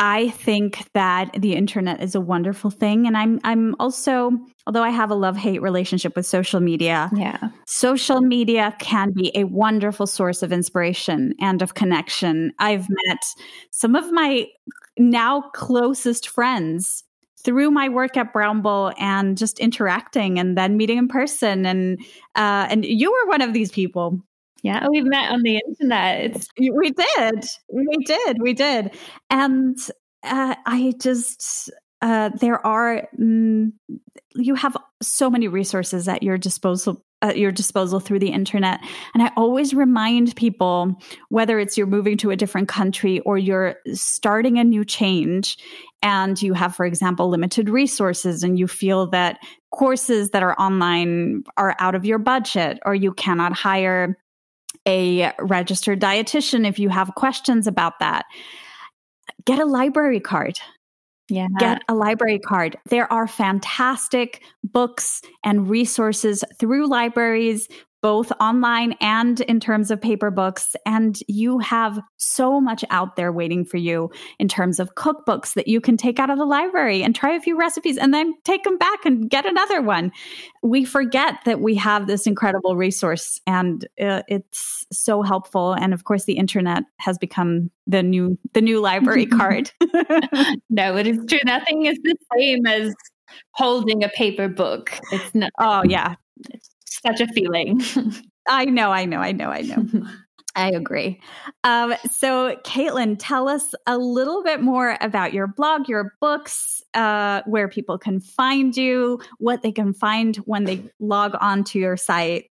I 0.00 0.30
think 0.30 0.88
that 0.94 1.30
the 1.38 1.54
internet 1.54 2.02
is 2.02 2.16
a 2.16 2.20
wonderful 2.20 2.70
thing 2.70 3.06
and 3.06 3.16
I'm 3.16 3.40
I'm 3.44 3.76
also 3.78 4.32
although 4.66 4.82
I 4.82 4.90
have 4.90 5.10
a 5.10 5.14
love-hate 5.14 5.62
relationship 5.62 6.16
with 6.16 6.26
social 6.26 6.58
media. 6.58 7.10
Yeah. 7.14 7.38
Social 7.66 8.20
media 8.20 8.74
can 8.80 9.12
be 9.12 9.30
a 9.36 9.44
wonderful 9.44 10.06
source 10.06 10.42
of 10.42 10.52
inspiration 10.52 11.32
and 11.40 11.62
of 11.62 11.74
connection. 11.74 12.52
I've 12.58 12.88
met 13.06 13.24
some 13.70 13.94
of 13.94 14.10
my 14.10 14.46
now 14.98 15.42
closest 15.54 16.28
friends 16.28 17.03
through 17.44 17.70
my 17.70 17.88
work 17.88 18.16
at 18.16 18.32
Brownble 18.32 18.94
and 18.98 19.36
just 19.36 19.58
interacting 19.58 20.38
and 20.38 20.56
then 20.56 20.76
meeting 20.76 20.98
in 20.98 21.08
person 21.08 21.66
and 21.66 22.00
uh, 22.34 22.66
and 22.70 22.84
you 22.84 23.12
were 23.12 23.28
one 23.28 23.42
of 23.42 23.52
these 23.52 23.70
people. 23.70 24.20
Yeah, 24.62 24.86
we've 24.90 25.04
met 25.04 25.30
on 25.30 25.42
the 25.42 25.60
internet. 25.68 26.46
We 26.58 26.90
did, 26.90 27.44
we 27.70 27.96
did, 28.06 28.38
we 28.40 28.54
did, 28.54 28.96
and 29.28 29.76
uh, 30.22 30.54
I 30.64 30.94
just 30.98 31.70
uh, 32.00 32.30
there 32.40 32.64
are 32.66 33.06
mm, 33.18 33.72
you 34.34 34.54
have 34.54 34.76
so 35.02 35.28
many 35.28 35.48
resources 35.48 36.08
at 36.08 36.22
your 36.22 36.38
disposal 36.38 37.03
at 37.24 37.38
your 37.38 37.50
disposal 37.50 37.98
through 37.98 38.18
the 38.18 38.30
internet. 38.30 38.80
And 39.14 39.22
I 39.22 39.32
always 39.36 39.74
remind 39.74 40.36
people, 40.36 40.94
whether 41.30 41.58
it's 41.58 41.76
you're 41.76 41.86
moving 41.86 42.16
to 42.18 42.30
a 42.30 42.36
different 42.36 42.68
country 42.68 43.20
or 43.20 43.38
you're 43.38 43.76
starting 43.94 44.58
a 44.58 44.64
new 44.64 44.84
change, 44.84 45.56
and 46.02 46.40
you 46.40 46.52
have, 46.52 46.76
for 46.76 46.84
example, 46.84 47.30
limited 47.30 47.70
resources, 47.70 48.42
and 48.42 48.58
you 48.58 48.68
feel 48.68 49.08
that 49.10 49.38
courses 49.72 50.30
that 50.30 50.42
are 50.42 50.54
online 50.60 51.42
are 51.56 51.74
out 51.78 51.94
of 51.94 52.04
your 52.04 52.18
budget, 52.18 52.78
or 52.84 52.94
you 52.94 53.12
cannot 53.12 53.54
hire 53.54 54.18
a 54.86 55.32
registered 55.40 56.00
dietitian 56.00 56.68
if 56.68 56.78
you 56.78 56.90
have 56.90 57.14
questions 57.14 57.66
about 57.66 57.94
that. 58.00 58.26
Get 59.46 59.58
a 59.58 59.64
library 59.64 60.20
card. 60.20 60.60
Yeah. 61.28 61.48
Get 61.58 61.82
a 61.88 61.94
library 61.94 62.38
card. 62.38 62.76
There 62.90 63.10
are 63.12 63.26
fantastic 63.26 64.42
books 64.62 65.22
and 65.42 65.68
resources 65.68 66.44
through 66.58 66.86
libraries 66.86 67.68
both 68.04 68.30
online 68.38 68.92
and 69.00 69.40
in 69.40 69.58
terms 69.58 69.90
of 69.90 69.98
paper 69.98 70.30
books. 70.30 70.76
And 70.84 71.18
you 71.26 71.58
have 71.60 71.98
so 72.18 72.60
much 72.60 72.84
out 72.90 73.16
there 73.16 73.32
waiting 73.32 73.64
for 73.64 73.78
you 73.78 74.10
in 74.38 74.46
terms 74.46 74.78
of 74.78 74.94
cookbooks 74.94 75.54
that 75.54 75.68
you 75.68 75.80
can 75.80 75.96
take 75.96 76.18
out 76.18 76.28
of 76.28 76.36
the 76.36 76.44
library 76.44 77.02
and 77.02 77.16
try 77.16 77.34
a 77.34 77.40
few 77.40 77.58
recipes 77.58 77.96
and 77.96 78.12
then 78.12 78.34
take 78.44 78.62
them 78.62 78.76
back 78.76 79.06
and 79.06 79.30
get 79.30 79.46
another 79.46 79.80
one. 79.80 80.12
We 80.62 80.84
forget 80.84 81.36
that 81.46 81.62
we 81.62 81.76
have 81.76 82.06
this 82.06 82.26
incredible 82.26 82.76
resource 82.76 83.40
and 83.46 83.88
uh, 83.98 84.20
it's 84.28 84.84
so 84.92 85.22
helpful. 85.22 85.72
And 85.72 85.94
of 85.94 86.04
course, 86.04 86.24
the 86.24 86.36
internet 86.36 86.82
has 86.98 87.16
become 87.16 87.70
the 87.86 88.02
new 88.02 88.38
the 88.52 88.60
new 88.60 88.82
library 88.82 89.24
card. 89.38 89.72
no, 90.68 90.94
it 90.98 91.06
is 91.06 91.20
true. 91.26 91.38
Nothing 91.46 91.86
is 91.86 91.96
the 92.02 92.16
same 92.36 92.66
as 92.66 92.94
holding 93.52 94.04
a 94.04 94.10
paper 94.10 94.48
book. 94.48 94.92
It's 95.10 95.34
not. 95.34 95.50
Oh 95.58 95.84
yeah, 95.88 96.16
it's 96.50 96.73
such 97.02 97.20
a 97.20 97.28
feeling. 97.28 97.80
I 98.48 98.66
know, 98.66 98.90
I 98.90 99.04
know, 99.04 99.18
I 99.18 99.32
know, 99.32 99.50
I 99.50 99.62
know. 99.62 99.86
I 100.56 100.70
agree. 100.70 101.20
Um, 101.64 101.94
so, 102.12 102.56
Caitlin, 102.64 103.16
tell 103.18 103.48
us 103.48 103.74
a 103.88 103.98
little 103.98 104.44
bit 104.44 104.62
more 104.62 104.96
about 105.00 105.34
your 105.34 105.48
blog, 105.48 105.88
your 105.88 106.14
books, 106.20 106.80
uh, 106.94 107.42
where 107.46 107.68
people 107.68 107.98
can 107.98 108.20
find 108.20 108.76
you, 108.76 109.20
what 109.38 109.62
they 109.62 109.72
can 109.72 109.92
find 109.92 110.36
when 110.36 110.64
they 110.64 110.88
log 111.00 111.34
on 111.40 111.64
to 111.64 111.80
your 111.80 111.96
site. 111.96 112.50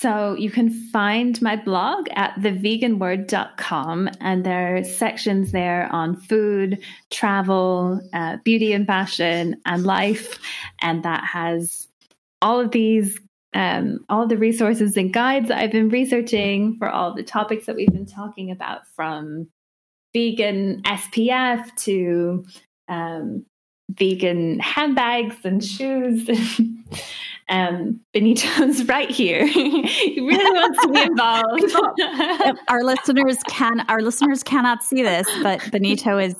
So, 0.00 0.34
you 0.34 0.50
can 0.50 0.68
find 0.90 1.40
my 1.40 1.56
blog 1.56 2.08
at 2.12 2.34
theveganword.com, 2.34 4.10
and 4.20 4.44
there 4.44 4.76
are 4.76 4.84
sections 4.84 5.52
there 5.52 5.90
on 5.92 6.14
food, 6.14 6.78
travel, 7.10 8.06
uh, 8.12 8.36
beauty 8.44 8.74
and 8.74 8.86
fashion, 8.86 9.56
and 9.64 9.84
life. 9.84 10.38
And 10.82 11.02
that 11.04 11.24
has 11.24 11.88
all 12.44 12.60
of 12.60 12.70
these 12.70 13.18
um, 13.54 14.04
all 14.08 14.26
the 14.26 14.36
resources 14.36 14.96
and 14.96 15.12
guides 15.12 15.48
that 15.48 15.58
I've 15.58 15.72
been 15.72 15.88
researching 15.88 16.76
for 16.76 16.90
all 16.90 17.14
the 17.14 17.22
topics 17.22 17.66
that 17.66 17.76
we've 17.76 17.88
been 17.88 18.06
talking 18.06 18.50
about 18.50 18.80
from 18.96 19.48
vegan 20.12 20.82
SPF 20.82 21.74
to 21.84 22.44
um, 22.88 23.46
vegan 23.90 24.58
handbags 24.58 25.36
and 25.44 25.64
shoes. 25.64 26.28
um, 27.48 28.00
Benito's 28.12 28.84
right 28.88 29.10
here. 29.10 29.46
he 29.46 30.20
really 30.20 30.58
wants 30.58 30.82
to 30.82 30.92
be 30.92 31.00
involved. 31.00 32.60
our 32.68 32.82
listeners 32.82 33.38
can 33.48 33.80
our 33.88 34.02
listeners 34.02 34.42
cannot 34.42 34.82
see 34.82 35.02
this, 35.02 35.28
but 35.42 35.62
Benito 35.70 36.18
is 36.18 36.34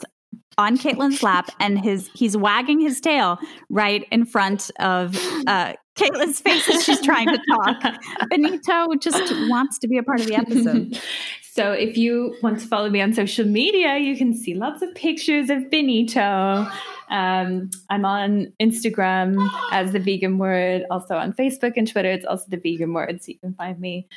on 0.58 0.76
Caitlin's 0.78 1.22
lap 1.22 1.50
and 1.60 1.78
his 1.78 2.10
he's 2.14 2.36
wagging 2.36 2.80
his 2.80 3.00
tail 3.00 3.38
right 3.70 4.06
in 4.10 4.24
front 4.24 4.70
of 4.80 5.16
uh, 5.46 5.74
Caitlin's 5.96 6.40
face 6.40 6.68
as 6.68 6.84
she's 6.84 7.00
trying 7.00 7.28
to 7.28 7.38
talk. 7.48 7.94
Benito 8.30 8.94
just 8.96 9.32
wants 9.48 9.78
to 9.78 9.88
be 9.88 9.98
a 9.98 10.02
part 10.02 10.20
of 10.20 10.26
the 10.26 10.36
episode. 10.36 11.00
So 11.54 11.70
if 11.70 11.96
you 11.96 12.36
want 12.42 12.58
to 12.58 12.66
follow 12.66 12.90
me 12.90 13.00
on 13.00 13.14
social 13.14 13.46
media, 13.46 13.96
you 13.98 14.16
can 14.16 14.34
see 14.34 14.54
lots 14.54 14.82
of 14.82 14.92
pictures 14.96 15.50
of 15.50 15.70
Benito. 15.70 16.66
Um, 17.10 17.70
I'm 17.90 18.04
on 18.04 18.52
Instagram 18.60 19.36
as 19.70 19.92
the 19.92 20.00
vegan 20.00 20.38
word, 20.38 20.82
also 20.90 21.14
on 21.14 21.32
Facebook 21.32 21.74
and 21.76 21.86
Twitter. 21.86 22.10
It's 22.10 22.24
also 22.24 22.46
the 22.48 22.56
vegan 22.56 22.92
word, 22.92 23.22
so 23.22 23.30
you 23.30 23.38
can 23.38 23.54
find 23.54 23.78
me 23.78 24.08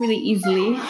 really 0.00 0.16
easily. 0.16 0.80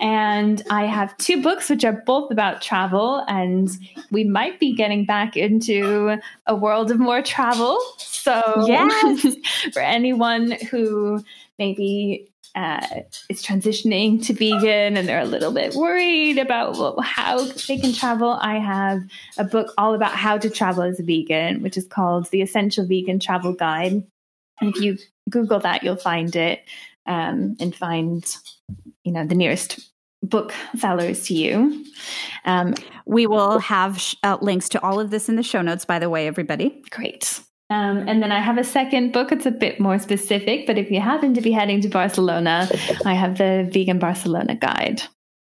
and 0.00 0.62
I 0.70 0.86
have 0.86 1.16
two 1.16 1.40
books 1.40 1.70
which 1.70 1.84
are 1.84 2.02
both 2.04 2.30
about 2.30 2.60
travel, 2.60 3.24
and 3.28 3.70
we 4.10 4.24
might 4.24 4.58
be 4.58 4.74
getting 4.74 5.06
back 5.06 5.36
into 5.36 6.18
a 6.46 6.54
world 6.54 6.90
of 6.90 6.98
more 6.98 7.22
travel. 7.22 7.78
So, 7.98 8.42
yes. 8.66 9.36
for 9.72 9.80
anyone 9.80 10.50
who 10.70 11.24
maybe 11.58 12.28
uh, 12.56 12.86
is 13.28 13.42
transitioning 13.42 14.24
to 14.26 14.32
vegan 14.32 14.96
and 14.96 15.08
they're 15.08 15.20
a 15.20 15.24
little 15.24 15.52
bit 15.52 15.74
worried 15.74 16.38
about 16.38 16.76
how 17.04 17.44
they 17.68 17.78
can 17.78 17.92
travel, 17.92 18.38
I 18.40 18.58
have 18.58 19.00
a 19.38 19.44
book 19.44 19.72
all 19.78 19.94
about 19.94 20.12
how 20.12 20.38
to 20.38 20.50
travel 20.50 20.82
as 20.82 20.98
a 20.98 21.04
vegan, 21.04 21.62
which 21.62 21.76
is 21.76 21.86
called 21.86 22.30
The 22.30 22.42
Essential 22.42 22.86
Vegan 22.86 23.20
Travel 23.20 23.52
Guide. 23.52 24.04
And 24.60 24.74
if 24.74 24.80
you 24.80 24.98
Google 25.30 25.58
that, 25.60 25.82
you'll 25.82 25.96
find 25.96 26.34
it 26.36 26.64
um, 27.06 27.56
and 27.60 27.74
find, 27.74 28.24
you 29.04 29.12
know, 29.12 29.26
the 29.26 29.34
nearest 29.34 29.80
book 30.22 30.54
sellers 30.76 31.26
to 31.26 31.34
you. 31.34 31.84
Um, 32.44 32.74
we 33.06 33.26
will 33.26 33.58
have 33.58 34.00
sh- 34.00 34.14
uh, 34.22 34.38
links 34.40 34.68
to 34.70 34.82
all 34.82 34.98
of 34.98 35.10
this 35.10 35.28
in 35.28 35.36
the 35.36 35.42
show 35.42 35.62
notes, 35.62 35.84
by 35.84 35.98
the 35.98 36.08
way, 36.08 36.26
everybody. 36.26 36.82
Great. 36.90 37.40
Um, 37.70 38.08
and 38.08 38.22
then 38.22 38.30
I 38.30 38.40
have 38.40 38.58
a 38.58 38.64
second 38.64 39.12
book. 39.12 39.32
It's 39.32 39.46
a 39.46 39.50
bit 39.50 39.80
more 39.80 39.98
specific, 39.98 40.66
but 40.66 40.78
if 40.78 40.90
you 40.90 41.00
happen 41.00 41.34
to 41.34 41.40
be 41.40 41.50
heading 41.50 41.80
to 41.82 41.88
Barcelona, 41.88 42.68
I 43.04 43.14
have 43.14 43.38
the 43.38 43.68
Vegan 43.72 43.98
Barcelona 43.98 44.54
Guide. 44.54 45.02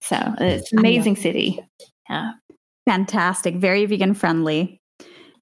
So 0.03 0.17
it's 0.39 0.73
an 0.73 0.79
amazing 0.79 1.17
city. 1.17 1.61
Yeah. 2.09 2.33
Fantastic. 2.87 3.57
Very 3.57 3.87
vegan 3.87 4.15
friendly. 4.15 4.80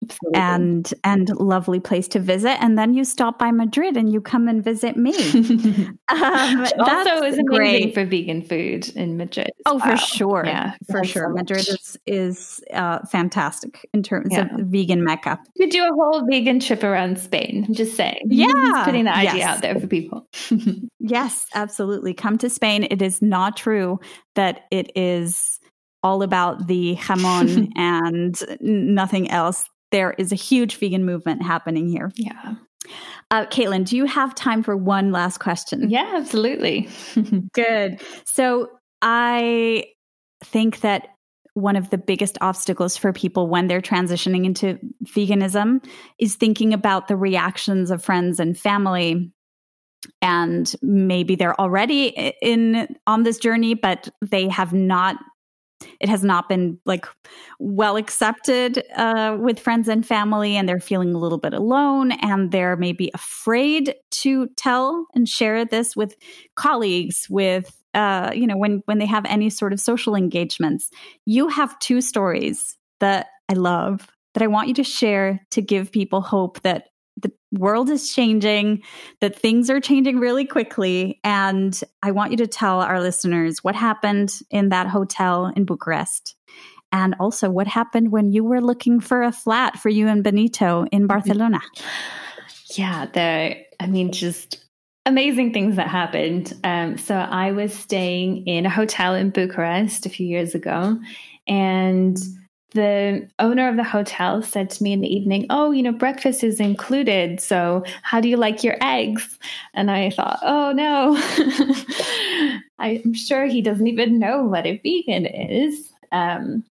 Absolutely. 0.02 0.40
and 0.40 0.94
and 1.04 1.28
lovely 1.36 1.80
place 1.80 2.08
to 2.08 2.20
visit. 2.20 2.62
And 2.62 2.78
then 2.78 2.94
you 2.94 3.04
stop 3.04 3.38
by 3.38 3.50
Madrid 3.50 3.96
and 3.96 4.12
you 4.12 4.20
come 4.20 4.48
and 4.48 4.62
visit 4.62 4.96
me. 4.96 5.12
um, 6.08 6.66
also 6.78 7.24
is 7.24 7.38
amazing 7.38 7.46
great. 7.46 7.94
for 7.94 8.04
vegan 8.04 8.42
food 8.42 8.88
in 8.90 9.16
Madrid. 9.16 9.50
Oh, 9.66 9.76
well. 9.76 9.96
for 9.96 9.96
sure, 9.96 10.44
yeah, 10.46 10.74
for 10.90 11.04
sure. 11.04 11.28
Madrid 11.30 11.66
is 11.68 11.96
is 12.06 12.60
uh, 12.72 13.00
fantastic 13.06 13.86
in 13.92 14.02
terms 14.02 14.28
yeah. 14.30 14.54
of 14.54 14.66
vegan 14.66 15.02
mecca. 15.02 15.38
You 15.56 15.66
could 15.66 15.72
do 15.72 15.84
a 15.84 15.92
whole 15.92 16.24
vegan 16.26 16.60
trip 16.60 16.82
around 16.84 17.18
Spain. 17.18 17.64
I'm 17.66 17.74
just 17.74 17.96
saying, 17.96 18.20
yeah, 18.26 18.46
just 18.46 18.84
putting 18.84 19.04
the 19.04 19.14
idea 19.14 19.36
yes. 19.36 19.48
out 19.48 19.62
there 19.62 19.78
for 19.78 19.86
people. 19.86 20.28
yes, 21.00 21.46
absolutely. 21.54 22.14
Come 22.14 22.38
to 22.38 22.48
Spain. 22.48 22.86
It 22.90 23.02
is 23.02 23.20
not 23.20 23.56
true 23.56 23.98
that 24.36 24.66
it 24.70 24.92
is 24.96 25.58
all 26.02 26.22
about 26.22 26.66
the 26.68 26.96
jamon 26.96 27.70
and 27.76 28.40
nothing 28.60 29.30
else 29.30 29.64
there 29.90 30.12
is 30.12 30.32
a 30.32 30.36
huge 30.36 30.76
vegan 30.76 31.04
movement 31.04 31.42
happening 31.42 31.88
here. 31.88 32.10
Yeah. 32.16 32.54
Uh, 33.30 33.46
Caitlin, 33.46 33.84
do 33.84 33.96
you 33.96 34.06
have 34.06 34.34
time 34.34 34.62
for 34.62 34.76
one 34.76 35.12
last 35.12 35.38
question? 35.38 35.90
Yeah, 35.90 36.12
absolutely. 36.14 36.88
Good. 37.52 38.00
So 38.24 38.70
I 39.02 39.84
think 40.44 40.80
that 40.80 41.08
one 41.54 41.76
of 41.76 41.90
the 41.90 41.98
biggest 41.98 42.38
obstacles 42.40 42.96
for 42.96 43.12
people 43.12 43.48
when 43.48 43.66
they're 43.66 43.82
transitioning 43.82 44.44
into 44.46 44.78
veganism 45.04 45.84
is 46.18 46.36
thinking 46.36 46.72
about 46.72 47.08
the 47.08 47.16
reactions 47.16 47.90
of 47.90 48.02
friends 48.02 48.38
and 48.38 48.56
family 48.56 49.32
and 50.22 50.72
maybe 50.80 51.34
they're 51.34 51.60
already 51.60 52.32
in 52.40 52.96
on 53.06 53.24
this 53.24 53.38
journey 53.38 53.74
but 53.74 54.08
they 54.22 54.48
have 54.48 54.72
not 54.72 55.16
it 56.00 56.08
has 56.08 56.24
not 56.24 56.48
been 56.48 56.78
like 56.84 57.06
well 57.58 57.96
accepted 57.96 58.82
uh, 58.96 59.36
with 59.40 59.60
friends 59.60 59.88
and 59.88 60.06
family 60.06 60.56
and 60.56 60.68
they're 60.68 60.80
feeling 60.80 61.14
a 61.14 61.18
little 61.18 61.38
bit 61.38 61.54
alone 61.54 62.12
and 62.12 62.50
they're 62.50 62.76
maybe 62.76 63.10
afraid 63.14 63.94
to 64.10 64.48
tell 64.56 65.06
and 65.14 65.28
share 65.28 65.64
this 65.64 65.94
with 65.96 66.16
colleagues 66.56 67.26
with 67.30 67.74
uh, 67.94 68.30
you 68.34 68.46
know 68.46 68.56
when 68.56 68.82
when 68.86 68.98
they 68.98 69.06
have 69.06 69.24
any 69.26 69.50
sort 69.50 69.72
of 69.72 69.80
social 69.80 70.14
engagements. 70.14 70.90
You 71.24 71.48
have 71.48 71.78
two 71.78 72.00
stories 72.00 72.76
that 73.00 73.28
i 73.48 73.54
love 73.54 74.08
that 74.34 74.42
i 74.42 74.46
want 74.46 74.68
you 74.68 74.74
to 74.74 74.84
share 74.84 75.40
to 75.50 75.62
give 75.62 75.92
people 75.92 76.20
hope 76.20 76.60
that 76.62 76.88
the 77.20 77.32
world 77.52 77.90
is 77.90 78.12
changing, 78.12 78.82
that 79.20 79.36
things 79.36 79.70
are 79.70 79.80
changing 79.80 80.18
really 80.18 80.44
quickly. 80.44 81.20
And 81.24 81.78
I 82.02 82.10
want 82.10 82.30
you 82.30 82.36
to 82.38 82.46
tell 82.46 82.80
our 82.80 83.00
listeners 83.00 83.64
what 83.64 83.74
happened 83.74 84.32
in 84.50 84.68
that 84.70 84.86
hotel 84.86 85.52
in 85.54 85.64
Bucharest. 85.64 86.36
And 86.90 87.14
also, 87.20 87.50
what 87.50 87.66
happened 87.66 88.12
when 88.12 88.32
you 88.32 88.44
were 88.44 88.62
looking 88.62 89.00
for 89.00 89.22
a 89.22 89.32
flat 89.32 89.78
for 89.78 89.90
you 89.90 90.08
and 90.08 90.24
Benito 90.24 90.86
in 90.90 91.00
mm-hmm. 91.00 91.06
Barcelona? 91.06 91.60
Yeah, 92.74 93.06
there, 93.12 93.56
I 93.78 93.86
mean, 93.86 94.10
just 94.10 94.64
amazing 95.04 95.52
things 95.52 95.76
that 95.76 95.88
happened. 95.88 96.54
Um, 96.64 96.96
so, 96.96 97.14
I 97.14 97.52
was 97.52 97.74
staying 97.74 98.46
in 98.46 98.64
a 98.64 98.70
hotel 98.70 99.14
in 99.14 99.30
Bucharest 99.30 100.06
a 100.06 100.08
few 100.08 100.26
years 100.26 100.54
ago, 100.54 100.98
and 101.46 102.16
the 102.72 103.28
owner 103.38 103.68
of 103.68 103.76
the 103.76 103.84
hotel 103.84 104.42
said 104.42 104.68
to 104.70 104.82
me 104.82 104.92
in 104.92 105.00
the 105.00 105.14
evening, 105.14 105.46
Oh, 105.48 105.70
you 105.70 105.82
know, 105.82 105.92
breakfast 105.92 106.44
is 106.44 106.60
included. 106.60 107.40
So 107.40 107.82
how 108.02 108.20
do 108.20 108.28
you 108.28 108.36
like 108.36 108.62
your 108.62 108.76
eggs? 108.82 109.38
And 109.74 109.90
I 109.90 110.10
thought, 110.10 110.38
Oh, 110.42 110.72
no. 110.72 111.16
I'm 112.78 113.14
sure 113.14 113.46
he 113.46 113.62
doesn't 113.62 113.86
even 113.86 114.18
know 114.18 114.44
what 114.44 114.66
a 114.66 114.80
vegan 114.84 115.26
is. 115.26 115.90
Um, 116.12 116.64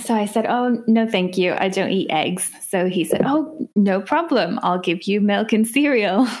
so 0.00 0.14
I 0.14 0.26
said, 0.26 0.46
Oh, 0.46 0.82
no, 0.86 1.06
thank 1.06 1.36
you. 1.36 1.54
I 1.56 1.68
don't 1.68 1.90
eat 1.90 2.10
eggs. 2.10 2.50
So 2.68 2.88
he 2.88 3.04
said, 3.04 3.22
Oh, 3.24 3.68
no 3.76 4.00
problem. 4.00 4.58
I'll 4.62 4.80
give 4.80 5.02
you 5.02 5.20
milk 5.20 5.52
and 5.52 5.66
cereal. 5.66 6.26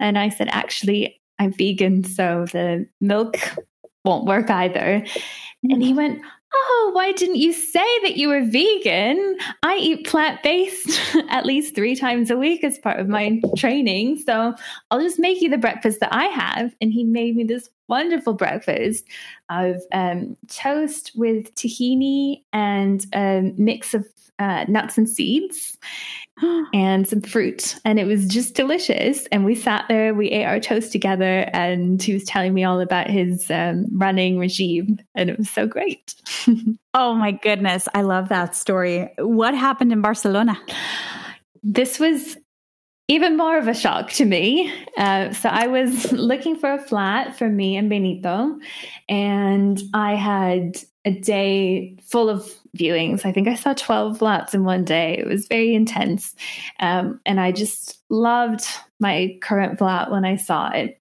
And 0.00 0.18
I 0.18 0.30
said, 0.30 0.48
Actually, 0.50 1.20
I'm 1.38 1.52
vegan. 1.52 2.04
So 2.04 2.46
the 2.52 2.86
milk 3.02 3.36
won't 4.02 4.24
work 4.24 4.48
either. 4.48 5.04
And 5.64 5.82
he 5.82 5.92
went, 5.92 6.22
Oh, 6.52 6.90
why 6.94 7.12
didn't 7.12 7.36
you 7.36 7.52
say 7.52 8.00
that 8.02 8.16
you 8.16 8.28
were 8.28 8.44
vegan? 8.44 9.36
I 9.62 9.76
eat 9.76 10.06
plant 10.06 10.42
based 10.42 11.00
at 11.28 11.46
least 11.46 11.74
three 11.74 11.94
times 11.94 12.30
a 12.30 12.36
week 12.36 12.64
as 12.64 12.78
part 12.78 12.98
of 12.98 13.08
my 13.08 13.40
training. 13.56 14.18
So 14.18 14.54
I'll 14.90 15.00
just 15.00 15.18
make 15.18 15.40
you 15.40 15.48
the 15.48 15.58
breakfast 15.58 16.00
that 16.00 16.12
I 16.12 16.24
have. 16.24 16.74
And 16.80 16.92
he 16.92 17.04
made 17.04 17.36
me 17.36 17.44
this 17.44 17.70
wonderful 17.88 18.34
breakfast 18.34 19.04
of 19.48 19.76
um, 19.92 20.36
toast 20.48 21.12
with 21.14 21.54
tahini 21.54 22.42
and 22.52 23.04
a 23.14 23.52
mix 23.56 23.94
of 23.94 24.06
uh, 24.40 24.64
nuts 24.68 24.96
and 24.96 25.08
seeds 25.08 25.76
and 26.74 27.08
some 27.08 27.20
fruit. 27.20 27.76
And 27.84 27.98
it 27.98 28.04
was 28.04 28.26
just 28.26 28.54
delicious. 28.54 29.26
And 29.26 29.44
we 29.44 29.54
sat 29.54 29.86
there, 29.88 30.14
we 30.14 30.28
ate 30.28 30.44
our 30.44 30.60
toast 30.60 30.92
together, 30.92 31.48
and 31.52 32.02
he 32.02 32.14
was 32.14 32.24
telling 32.24 32.54
me 32.54 32.64
all 32.64 32.80
about 32.80 33.08
his 33.08 33.50
um, 33.50 33.86
running 33.92 34.38
regime. 34.38 34.98
And 35.14 35.30
it 35.30 35.38
was 35.38 35.50
so 35.50 35.66
great. 35.66 36.14
oh 36.94 37.14
my 37.14 37.32
goodness. 37.32 37.88
I 37.94 38.02
love 38.02 38.28
that 38.28 38.54
story. 38.54 39.10
What 39.18 39.54
happened 39.54 39.92
in 39.92 40.02
Barcelona? 40.02 40.58
This 41.62 41.98
was 41.98 42.36
even 43.08 43.36
more 43.36 43.58
of 43.58 43.66
a 43.66 43.74
shock 43.74 44.12
to 44.12 44.24
me. 44.24 44.72
Uh, 44.96 45.32
so 45.32 45.48
I 45.48 45.66
was 45.66 46.12
looking 46.12 46.56
for 46.56 46.72
a 46.72 46.78
flat 46.78 47.36
for 47.36 47.48
me 47.48 47.76
and 47.76 47.90
Benito, 47.90 48.56
and 49.08 49.80
I 49.92 50.14
had 50.14 50.76
a 51.04 51.10
day 51.10 51.96
full 52.04 52.28
of 52.28 52.48
viewings. 52.76 53.24
I 53.24 53.32
think 53.32 53.48
I 53.48 53.54
saw 53.54 53.74
12 53.74 54.18
flats 54.18 54.54
in 54.54 54.64
one 54.64 54.84
day. 54.84 55.18
It 55.18 55.26
was 55.26 55.46
very 55.48 55.74
intense. 55.74 56.34
Um, 56.78 57.20
and 57.26 57.40
I 57.40 57.52
just 57.52 58.00
loved 58.08 58.64
my 58.98 59.36
current 59.42 59.78
flat 59.78 60.10
when 60.10 60.24
I 60.24 60.36
saw 60.36 60.70
it. 60.70 61.00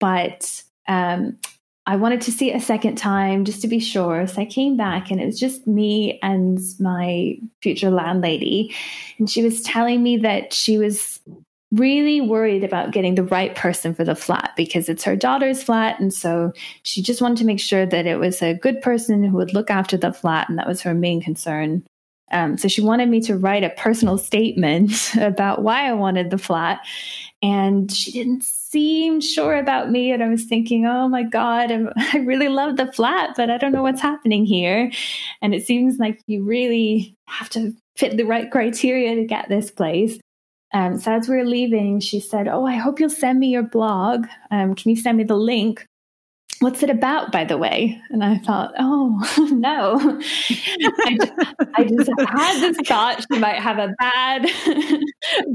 But 0.00 0.62
um, 0.88 1.38
I 1.86 1.96
wanted 1.96 2.22
to 2.22 2.32
see 2.32 2.50
it 2.50 2.56
a 2.56 2.60
second 2.60 2.96
time 2.96 3.44
just 3.44 3.60
to 3.62 3.68
be 3.68 3.78
sure. 3.78 4.26
So 4.26 4.40
I 4.40 4.46
came 4.46 4.76
back 4.76 5.10
and 5.10 5.20
it 5.20 5.26
was 5.26 5.38
just 5.38 5.66
me 5.66 6.18
and 6.22 6.58
my 6.80 7.36
future 7.60 7.90
landlady. 7.90 8.74
And 9.18 9.28
she 9.28 9.42
was 9.42 9.62
telling 9.62 10.02
me 10.02 10.16
that 10.18 10.52
she 10.52 10.78
was 10.78 11.13
really 11.74 12.20
worried 12.20 12.64
about 12.64 12.92
getting 12.92 13.14
the 13.14 13.24
right 13.24 13.54
person 13.54 13.94
for 13.94 14.04
the 14.04 14.14
flat 14.14 14.52
because 14.56 14.88
it's 14.88 15.04
her 15.04 15.16
daughter's 15.16 15.62
flat. 15.62 15.98
And 16.00 16.12
so 16.12 16.52
she 16.82 17.02
just 17.02 17.20
wanted 17.20 17.38
to 17.38 17.44
make 17.44 17.60
sure 17.60 17.86
that 17.86 18.06
it 18.06 18.18
was 18.18 18.42
a 18.42 18.54
good 18.54 18.80
person 18.80 19.24
who 19.24 19.36
would 19.36 19.54
look 19.54 19.70
after 19.70 19.96
the 19.96 20.12
flat. 20.12 20.48
And 20.48 20.58
that 20.58 20.68
was 20.68 20.82
her 20.82 20.94
main 20.94 21.20
concern. 21.20 21.84
Um, 22.32 22.56
so 22.56 22.68
she 22.68 22.80
wanted 22.80 23.08
me 23.08 23.20
to 23.22 23.36
write 23.36 23.64
a 23.64 23.70
personal 23.70 24.18
statement 24.18 25.14
about 25.20 25.62
why 25.62 25.88
I 25.88 25.92
wanted 25.92 26.30
the 26.30 26.38
flat. 26.38 26.80
And 27.42 27.92
she 27.92 28.10
didn't 28.12 28.42
seem 28.42 29.20
sure 29.20 29.56
about 29.56 29.90
me. 29.90 30.10
And 30.10 30.22
I 30.22 30.28
was 30.28 30.44
thinking, 30.44 30.86
oh 30.86 31.08
my 31.08 31.22
God, 31.22 31.70
I'm, 31.70 31.90
i 31.96 32.18
really 32.18 32.48
love 32.48 32.76
the 32.76 32.90
flat, 32.92 33.34
but 33.36 33.50
I 33.50 33.58
don't 33.58 33.72
know 33.72 33.82
what's 33.82 34.00
happening 34.00 34.44
here. 34.44 34.90
And 35.42 35.54
it 35.54 35.66
seems 35.66 35.98
like 35.98 36.20
you 36.26 36.44
really 36.44 37.16
have 37.26 37.50
to 37.50 37.74
fit 37.96 38.16
the 38.16 38.24
right 38.24 38.50
criteria 38.50 39.14
to 39.14 39.24
get 39.24 39.48
this 39.48 39.70
place. 39.70 40.18
Um, 40.74 40.98
so 40.98 41.12
as 41.12 41.28
we 41.28 41.36
were 41.36 41.44
leaving, 41.44 42.00
she 42.00 42.20
said, 42.20 42.48
Oh, 42.48 42.66
I 42.66 42.74
hope 42.74 43.00
you'll 43.00 43.08
send 43.08 43.38
me 43.38 43.48
your 43.48 43.62
blog. 43.62 44.26
Um, 44.50 44.74
can 44.74 44.90
you 44.90 44.96
send 44.96 45.16
me 45.16 45.24
the 45.24 45.36
link? 45.36 45.86
What's 46.60 46.82
it 46.82 46.90
about, 46.90 47.32
by 47.32 47.44
the 47.44 47.58
way? 47.58 48.00
And 48.10 48.22
I 48.22 48.38
thought, 48.38 48.72
oh, 48.78 49.18
no. 49.52 49.96
I, 50.00 51.16
just, 51.16 51.32
I 51.74 51.84
just 51.84 52.10
had 52.28 52.60
this 52.60 52.78
thought 52.86 53.24
she 53.30 53.38
might 53.38 53.60
have 53.60 53.78
a 53.78 53.92
bad, 53.98 54.46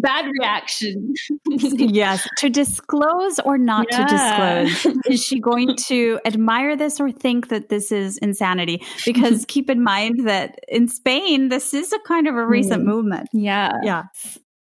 bad 0.01 0.25
reaction. 0.39 1.13
yes. 1.47 2.27
To 2.39 2.49
disclose 2.49 3.39
or 3.39 3.57
not 3.57 3.87
yeah. 3.89 4.05
to 4.05 4.67
disclose? 4.67 4.97
Is 5.07 5.23
she 5.23 5.39
going 5.39 5.75
to 5.87 6.19
admire 6.25 6.75
this 6.75 6.99
or 6.99 7.11
think 7.11 7.47
that 7.47 7.69
this 7.69 7.91
is 7.91 8.17
insanity? 8.17 8.83
Because 9.05 9.45
keep 9.47 9.69
in 9.69 9.81
mind 9.81 10.27
that 10.27 10.59
in 10.67 10.89
Spain, 10.89 11.47
this 11.47 11.73
is 11.73 11.93
a 11.93 11.99
kind 11.99 12.27
of 12.27 12.35
a 12.35 12.45
recent 12.45 12.83
mm. 12.83 12.87
movement. 12.87 13.29
Yeah. 13.31 13.71
Yeah. 13.83 14.03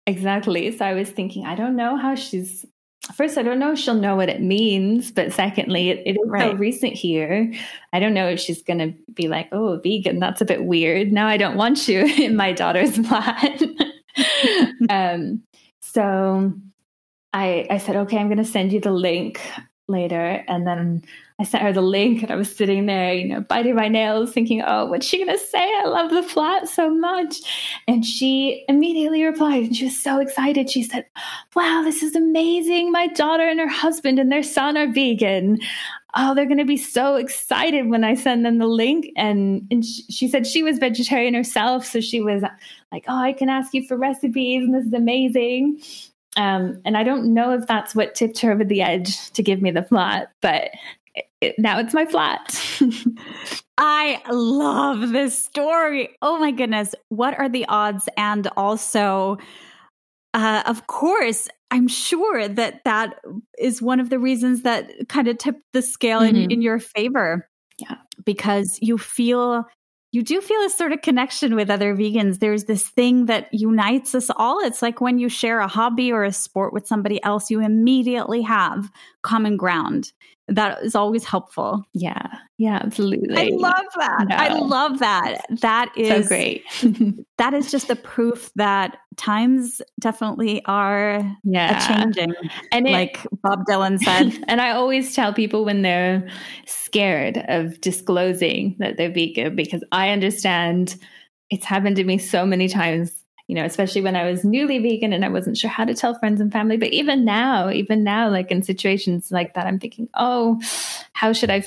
Exactly. 0.07 0.75
So 0.75 0.85
I 0.85 0.93
was 0.93 1.09
thinking, 1.09 1.45
I 1.45 1.55
don't 1.55 1.75
know 1.75 1.97
how 1.97 2.15
she's. 2.15 2.65
First, 3.15 3.37
I 3.37 3.43
don't 3.43 3.59
know 3.59 3.73
if 3.73 3.79
she'll 3.79 3.93
know 3.93 4.15
what 4.15 4.27
it 4.27 4.41
means, 4.41 5.11
but 5.11 5.31
secondly, 5.31 5.91
it, 5.91 6.01
it 6.05 6.19
is 6.19 6.27
right. 6.27 6.51
so 6.51 6.57
recent 6.57 6.93
here. 6.93 7.53
I 7.93 7.99
don't 7.99 8.13
know 8.13 8.27
if 8.27 8.39
she's 8.39 8.61
going 8.63 8.79
to 8.79 8.93
be 9.13 9.27
like, 9.27 9.47
"Oh, 9.51 9.79
vegan, 9.81 10.19
that's 10.19 10.41
a 10.41 10.45
bit 10.45 10.65
weird." 10.65 11.11
Now 11.11 11.27
I 11.27 11.37
don't 11.37 11.55
want 11.55 11.87
you 11.87 11.99
in 12.17 12.35
my 12.35 12.53
daughter's 12.53 12.97
flat. 13.07 13.61
um, 14.89 15.43
so 15.81 16.53
I 17.33 17.67
I 17.69 17.77
said, 17.77 17.97
"Okay, 17.97 18.17
I'm 18.17 18.27
going 18.27 18.37
to 18.37 18.45
send 18.45 18.71
you 18.73 18.79
the 18.79 18.91
link 18.91 19.39
later," 19.87 20.43
and 20.47 20.65
then 20.65 21.03
I 21.39 21.43
sent 21.43 21.63
her 21.63 21.71
the 21.71 21.81
link 21.81 22.23
and 22.23 22.31
I 22.31 22.35
was 22.35 22.53
sitting 22.55 22.87
there, 22.87 23.13
you 23.13 23.27
know, 23.27 23.41
biting 23.41 23.75
my 23.75 23.87
nails, 23.87 24.31
thinking, 24.31 24.63
oh, 24.65 24.87
what's 24.87 25.05
she 25.05 25.23
going 25.23 25.37
to 25.37 25.43
say? 25.43 25.59
I 25.59 25.85
love 25.85 26.09
the 26.09 26.23
flat 26.23 26.67
so 26.67 26.89
much. 26.89 27.37
And 27.87 28.03
she 28.03 28.65
immediately 28.67 29.23
replied 29.23 29.65
and 29.65 29.75
she 29.75 29.85
was 29.85 30.01
so 30.01 30.19
excited. 30.19 30.71
She 30.71 30.81
said, 30.81 31.05
wow, 31.55 31.83
this 31.83 32.01
is 32.01 32.15
amazing. 32.15 32.91
My 32.91 33.05
daughter 33.07 33.47
and 33.47 33.59
her 33.59 33.67
husband 33.67 34.17
and 34.17 34.31
their 34.31 34.41
son 34.41 34.77
are 34.77 34.91
vegan. 34.91 35.59
Oh, 36.15 36.33
they're 36.33 36.45
going 36.45 36.57
to 36.57 36.65
be 36.65 36.77
so 36.77 37.17
excited 37.17 37.87
when 37.87 38.03
I 38.03 38.15
send 38.15 38.43
them 38.43 38.57
the 38.57 38.65
link. 38.65 39.05
And, 39.15 39.67
and 39.69 39.85
she, 39.85 40.03
she 40.09 40.27
said 40.27 40.47
she 40.47 40.63
was 40.63 40.79
vegetarian 40.79 41.35
herself. 41.35 41.85
So 41.85 42.01
she 42.01 42.19
was 42.19 42.41
like, 42.91 43.05
oh, 43.07 43.21
I 43.21 43.33
can 43.33 43.49
ask 43.49 43.75
you 43.75 43.85
for 43.85 43.95
recipes 43.95 44.63
and 44.63 44.73
this 44.73 44.87
is 44.87 44.93
amazing. 44.93 45.83
Um, 46.35 46.81
and 46.85 46.95
I 46.95 47.03
don't 47.03 47.33
know 47.33 47.51
if 47.53 47.65
that's 47.65 47.95
what 47.95 48.13
tipped 48.13 48.39
her 48.41 48.51
over 48.51 48.63
the 48.63 48.81
edge 48.81 49.31
to 49.31 49.43
give 49.43 49.61
me 49.61 49.71
the 49.71 49.81
flat, 49.81 50.31
but 50.41 50.69
now 51.57 51.79
it's 51.79 51.93
my 51.93 52.05
flat. 52.05 52.61
I 53.77 54.21
love 54.31 55.11
this 55.11 55.37
story. 55.37 56.15
Oh 56.21 56.39
my 56.39 56.51
goodness. 56.51 56.95
What 57.09 57.37
are 57.37 57.49
the 57.49 57.65
odds? 57.67 58.09
And 58.17 58.47
also, 58.57 59.37
uh, 60.33 60.63
of 60.65 60.87
course, 60.87 61.47
I'm 61.69 61.87
sure 61.87 62.47
that 62.47 62.83
that 62.85 63.19
is 63.59 63.81
one 63.81 63.99
of 63.99 64.09
the 64.09 64.19
reasons 64.19 64.63
that 64.63 64.91
kind 65.09 65.27
of 65.27 65.37
tipped 65.37 65.61
the 65.73 65.81
scale 65.81 66.21
mm-hmm. 66.21 66.35
in, 66.35 66.51
in 66.51 66.61
your 66.61 66.79
favor. 66.79 67.47
Yeah. 67.77 67.97
Because 68.25 68.79
you 68.81 68.97
feel 68.97 69.65
you 70.11 70.23
do 70.23 70.41
feel 70.41 70.61
a 70.61 70.69
sort 70.69 70.93
of 70.93 71.01
connection 71.01 71.55
with 71.55 71.69
other 71.69 71.95
vegans. 71.95 72.39
There's 72.39 72.65
this 72.65 72.87
thing 72.87 73.25
that 73.25 73.53
unites 73.53 74.15
us 74.15 74.29
all. 74.35 74.59
It's 74.59 74.81
like 74.81 75.01
when 75.01 75.19
you 75.19 75.29
share 75.29 75.59
a 75.59 75.67
hobby 75.67 76.11
or 76.11 76.23
a 76.23 76.31
sport 76.31 76.73
with 76.73 76.87
somebody 76.87 77.21
else, 77.23 77.51
you 77.51 77.61
immediately 77.61 78.41
have 78.41 78.89
common 79.21 79.57
ground 79.57 80.13
that 80.47 80.81
is 80.81 80.95
always 80.95 81.25
helpful. 81.25 81.83
Yeah. 81.93 82.25
Yeah, 82.57 82.79
absolutely. 82.81 83.35
I 83.35 83.49
love 83.51 83.85
that. 83.97 84.25
No. 84.29 84.35
I 84.35 84.53
love 84.53 84.99
that. 84.99 85.45
That 85.61 85.91
is 85.97 86.07
so 86.07 86.27
great. 86.27 86.63
that 87.37 87.53
is 87.53 87.69
just 87.69 87.87
the 87.89 87.95
proof 87.95 88.49
that 88.55 88.97
times 89.17 89.81
definitely 89.99 90.63
are 90.65 91.37
yeah. 91.43 91.85
changing. 91.87 92.33
And 92.71 92.87
it, 92.87 92.91
like 92.91 93.25
Bob 93.41 93.65
Dylan 93.65 93.99
said. 93.99 94.43
and 94.47 94.61
I 94.61 94.71
always 94.71 95.13
tell 95.13 95.33
people 95.33 95.65
when 95.65 95.81
they're 95.81 96.27
scared 96.65 97.43
of 97.47 97.81
disclosing 97.81 98.75
that 98.79 98.97
they're 98.97 99.11
vegan 99.11 99.55
because 99.55 99.83
I 99.91 100.09
understand 100.09 100.95
it's 101.49 101.65
happened 101.65 101.95
to 101.97 102.03
me 102.03 102.17
so 102.17 102.45
many 102.45 102.67
times 102.67 103.13
you 103.47 103.55
know, 103.55 103.63
especially 103.63 104.01
when 104.01 104.17
I 104.17 104.29
was 104.29 104.43
newly 104.43 104.77
vegan 104.79 105.13
and 105.13 105.23
I 105.23 105.29
wasn't 105.29 105.57
sure 105.57 105.69
how 105.69 105.85
to 105.85 105.93
tell 105.93 106.19
friends 106.19 106.41
and 106.41 106.51
family. 106.51 106.75
But 106.75 106.89
even 106.89 107.23
now, 107.23 107.69
even 107.69 108.03
now, 108.03 108.29
like 108.29 108.51
in 108.51 108.61
situations 108.61 109.31
like 109.31 109.53
that, 109.53 109.65
I'm 109.65 109.79
thinking, 109.79 110.09
oh, 110.15 110.61
how 111.13 111.31
should 111.31 111.49
I, 111.49 111.63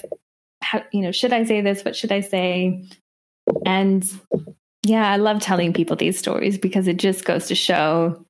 how, 0.60 0.82
you 0.92 1.00
know, 1.00 1.10
should 1.10 1.32
I 1.32 1.44
say 1.44 1.62
this? 1.62 1.82
What 1.82 1.96
should 1.96 2.12
I 2.12 2.20
say? 2.20 2.84
And 3.64 4.04
yeah, 4.82 5.10
I 5.10 5.16
love 5.16 5.40
telling 5.40 5.72
people 5.72 5.96
these 5.96 6.18
stories 6.18 6.58
because 6.58 6.88
it 6.88 6.96
just 6.96 7.24
goes 7.24 7.46
to 7.48 7.54
show 7.54 8.24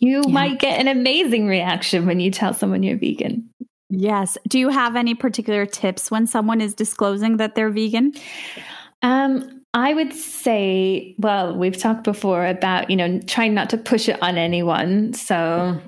you 0.00 0.22
yeah. 0.26 0.32
might 0.32 0.58
get 0.58 0.80
an 0.80 0.88
amazing 0.88 1.46
reaction 1.46 2.06
when 2.06 2.20
you 2.20 2.30
tell 2.30 2.52
someone 2.52 2.82
you're 2.82 2.98
vegan. 2.98 3.48
Yes. 3.90 4.36
Do 4.48 4.58
you 4.58 4.68
have 4.68 4.96
any 4.96 5.14
particular 5.14 5.66
tips 5.66 6.10
when 6.10 6.26
someone 6.26 6.60
is 6.60 6.74
disclosing 6.74 7.36
that 7.36 7.54
they're 7.54 7.70
vegan? 7.70 8.12
Um, 9.02 9.62
I 9.72 9.94
would 9.94 10.12
say, 10.12 11.14
well, 11.18 11.56
we've 11.56 11.76
talked 11.76 12.04
before 12.04 12.46
about, 12.46 12.90
you 12.90 12.96
know, 12.96 13.20
trying 13.20 13.54
not 13.54 13.70
to 13.70 13.78
push 13.78 14.08
it 14.08 14.20
on 14.22 14.36
anyone. 14.36 15.12
So, 15.12 15.80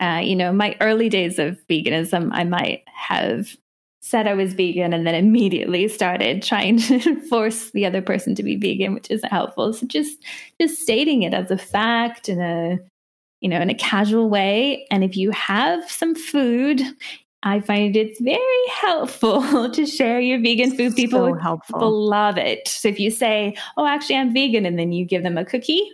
uh, 0.00 0.20
you 0.22 0.36
know, 0.36 0.52
my 0.52 0.76
early 0.80 1.08
days 1.08 1.38
of 1.38 1.58
veganism, 1.68 2.30
I 2.32 2.44
might 2.44 2.82
have 2.94 3.56
said 4.02 4.26
I 4.26 4.34
was 4.34 4.52
vegan 4.52 4.92
and 4.92 5.06
then 5.06 5.14
immediately 5.14 5.88
started 5.88 6.42
trying 6.42 6.78
to 6.78 7.20
force 7.28 7.70
the 7.70 7.86
other 7.86 8.02
person 8.02 8.34
to 8.34 8.42
be 8.42 8.56
vegan, 8.56 8.94
which 8.94 9.10
isn't 9.10 9.30
helpful. 9.30 9.72
So 9.72 9.86
just 9.86 10.18
just 10.60 10.80
stating 10.80 11.22
it 11.22 11.32
as 11.32 11.50
a 11.50 11.58
fact 11.58 12.28
in 12.28 12.40
a 12.40 12.78
you 13.40 13.48
know 13.48 13.60
in 13.60 13.70
a 13.70 13.74
casual 13.74 14.28
way. 14.28 14.86
And 14.90 15.04
if 15.04 15.16
you 15.16 15.30
have 15.30 15.90
some 15.90 16.14
food 16.14 16.82
I 17.44 17.60
find 17.60 17.96
it's 17.96 18.20
very 18.20 18.66
helpful 18.70 19.70
to 19.72 19.86
share 19.86 20.20
your 20.20 20.40
vegan 20.40 20.76
food. 20.76 20.94
People, 20.94 21.30
so 21.30 21.34
helpful. 21.34 21.78
people 21.78 22.08
love 22.08 22.38
it. 22.38 22.68
So 22.68 22.88
if 22.88 23.00
you 23.00 23.10
say, 23.10 23.56
"Oh, 23.76 23.86
actually, 23.86 24.16
I'm 24.16 24.32
vegan," 24.32 24.64
and 24.64 24.78
then 24.78 24.92
you 24.92 25.04
give 25.04 25.22
them 25.22 25.36
a 25.36 25.44
cookie, 25.44 25.90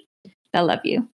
they'll 0.53 0.67
love 0.67 0.85
you. 0.85 1.09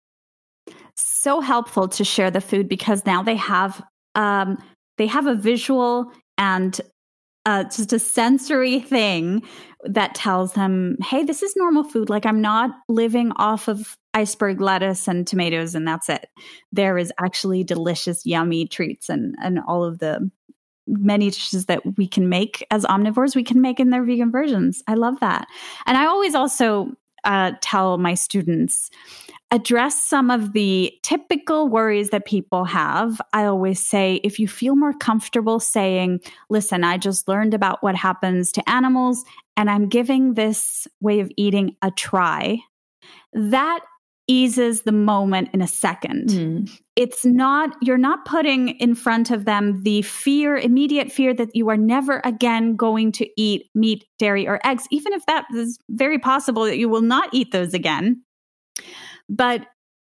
So 0.95 1.41
helpful 1.41 1.89
to 1.89 2.05
share 2.05 2.31
the 2.31 2.41
food 2.41 2.69
because 2.69 3.05
now 3.05 3.23
they 3.23 3.37
have 3.37 3.83
um, 4.15 4.57
they 4.97 5.07
have 5.07 5.27
a 5.27 5.35
visual 5.35 6.11
and 6.39 6.81
uh, 7.45 7.65
just 7.65 7.93
a 7.93 7.99
sensory 7.99 8.81
thing 8.81 9.43
that 9.85 10.15
tells 10.15 10.53
them, 10.53 10.97
"Hey, 11.03 11.25
this 11.25 11.43
is 11.43 11.57
normal 11.57 11.85
food. 11.85 12.09
Like 12.09 12.27
I'm 12.27 12.41
not 12.41 12.71
living 12.89 13.33
off 13.37 13.69
of 13.69 13.97
iceberg 14.15 14.61
lettuce 14.61 15.09
and 15.09 15.27
tomatoes 15.27 15.75
and 15.75 15.89
that's 15.89 16.09
it. 16.09 16.29
There 16.71 16.99
is 16.99 17.13
actually 17.19 17.65
delicious, 17.65 18.27
yummy 18.27 18.67
treats 18.67 19.09
and 19.09 19.35
and 19.43 19.59
all 19.67 19.85
of 19.85 19.99
the 19.99 20.31
many 20.87 21.31
dishes 21.31 21.67
that 21.67 21.97
we 21.97 22.07
can 22.07 22.29
make 22.29 22.67
as 22.71 22.85
omnivores 22.85 23.37
we 23.37 23.45
can 23.45 23.61
make 23.61 23.81
in 23.81 23.91
their 23.91 24.05
vegan 24.05 24.31
versions. 24.31 24.83
I 24.87 24.95
love 24.95 25.21
that. 25.21 25.47
And 25.87 25.97
I 25.97 26.07
always 26.07 26.35
also 26.35 26.93
uh, 27.25 27.53
tell 27.61 27.99
my 27.99 28.15
students 28.15 28.91
address 29.53 30.03
some 30.03 30.31
of 30.31 30.55
the 30.55 30.91
typical 31.03 31.69
worries 31.69 32.09
that 32.09 32.25
people 32.25 32.65
have. 32.65 33.21
I 33.35 33.45
always 33.45 33.79
say 33.79 34.15
if 34.25 34.39
you 34.39 34.49
feel 34.49 34.75
more 34.75 34.95
comfortable 34.95 35.61
saying, 35.61 36.21
listen, 36.49 36.83
I 36.85 36.97
just 36.97 37.29
learned 37.29 37.53
about 37.53 37.83
what 37.83 37.95
happens 37.95 38.51
to 38.53 38.69
animals 38.69 39.25
and 39.57 39.71
I'm 39.71 39.91
giving 39.91 40.35
this 40.35 40.89
way 41.03 41.21
of 41.21 41.31
eating 41.37 41.77
a 41.83 41.91
try, 41.91 42.59
that 43.35 43.81
eases 44.27 44.83
the 44.83 44.93
moment 44.93 45.51
in 45.53 45.61
a 45.61 45.67
second. 45.67 46.29
Mm. 46.31 46.81
It's 46.97 47.25
not, 47.27 47.77
you're 47.83 47.99
not 47.99 48.25
putting 48.25 48.71
in 48.81 48.95
front 48.95 49.31
of 49.31 49.45
them 49.45 49.83
the 49.83 50.01
fear, 50.01 50.57
immediate 50.57 51.13
fear 51.13 51.35
that 51.35 51.55
you 51.55 51.69
are 51.69 51.77
never 51.77 52.23
again 52.25 52.75
going 52.75 53.13
to 53.13 53.29
eat 53.37 53.69
meat, 53.75 54.07
dairy, 54.19 54.49
or 54.49 54.61
eggs, 54.65 54.87
even 54.91 55.13
if 55.13 55.27
that 55.27 55.45
is 55.55 55.79
very 55.91 56.19
possible 56.19 56.65
that 56.65 56.79
you 56.79 56.89
will 56.89 57.03
not 57.03 57.29
eat 57.33 57.53
those 57.53 57.75
again. 57.75 58.23
But 59.33 59.67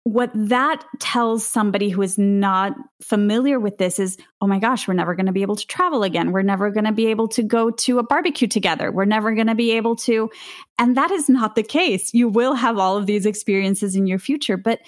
what 0.05 0.31
that 0.35 0.85
tells 1.01 1.45
somebody 1.45 1.89
who 1.89 2.01
is 2.01 2.17
not 2.17 2.75
familiar 3.03 3.59
with 3.59 3.79
this 3.79 3.99
is 3.99 4.17
oh 4.41 4.47
my 4.47 4.61
gosh 4.61 4.87
we're 4.87 4.95
never 4.95 5.17
going 5.17 5.27
to 5.27 5.33
be 5.33 5.43
able 5.43 5.57
to 5.57 5.67
travel 5.67 6.05
again. 6.05 6.31
We're 6.31 6.43
never 6.43 6.71
going 6.71 6.85
to 6.85 6.93
be 6.93 7.07
able 7.07 7.27
to 7.29 7.43
go 7.43 7.71
to 7.71 7.99
a 7.99 8.05
barbecue 8.05 8.47
together. 8.47 8.93
We're 8.93 9.05
never 9.05 9.35
going 9.35 9.49
to 9.49 9.57
be 9.57 9.73
able 9.73 9.97
to 9.97 10.31
and 10.79 10.97
that 10.97 11.11
is 11.11 11.29
not 11.29 11.57
the 11.57 11.65
case. 11.65 12.15
You 12.15 12.29
will 12.29 12.55
have 12.55 12.79
all 12.79 12.97
of 12.97 13.07
these 13.07 13.27
experiences 13.27 13.97
in 13.97 14.07
your 14.07 14.21
future 14.21 14.57
but 14.57 14.79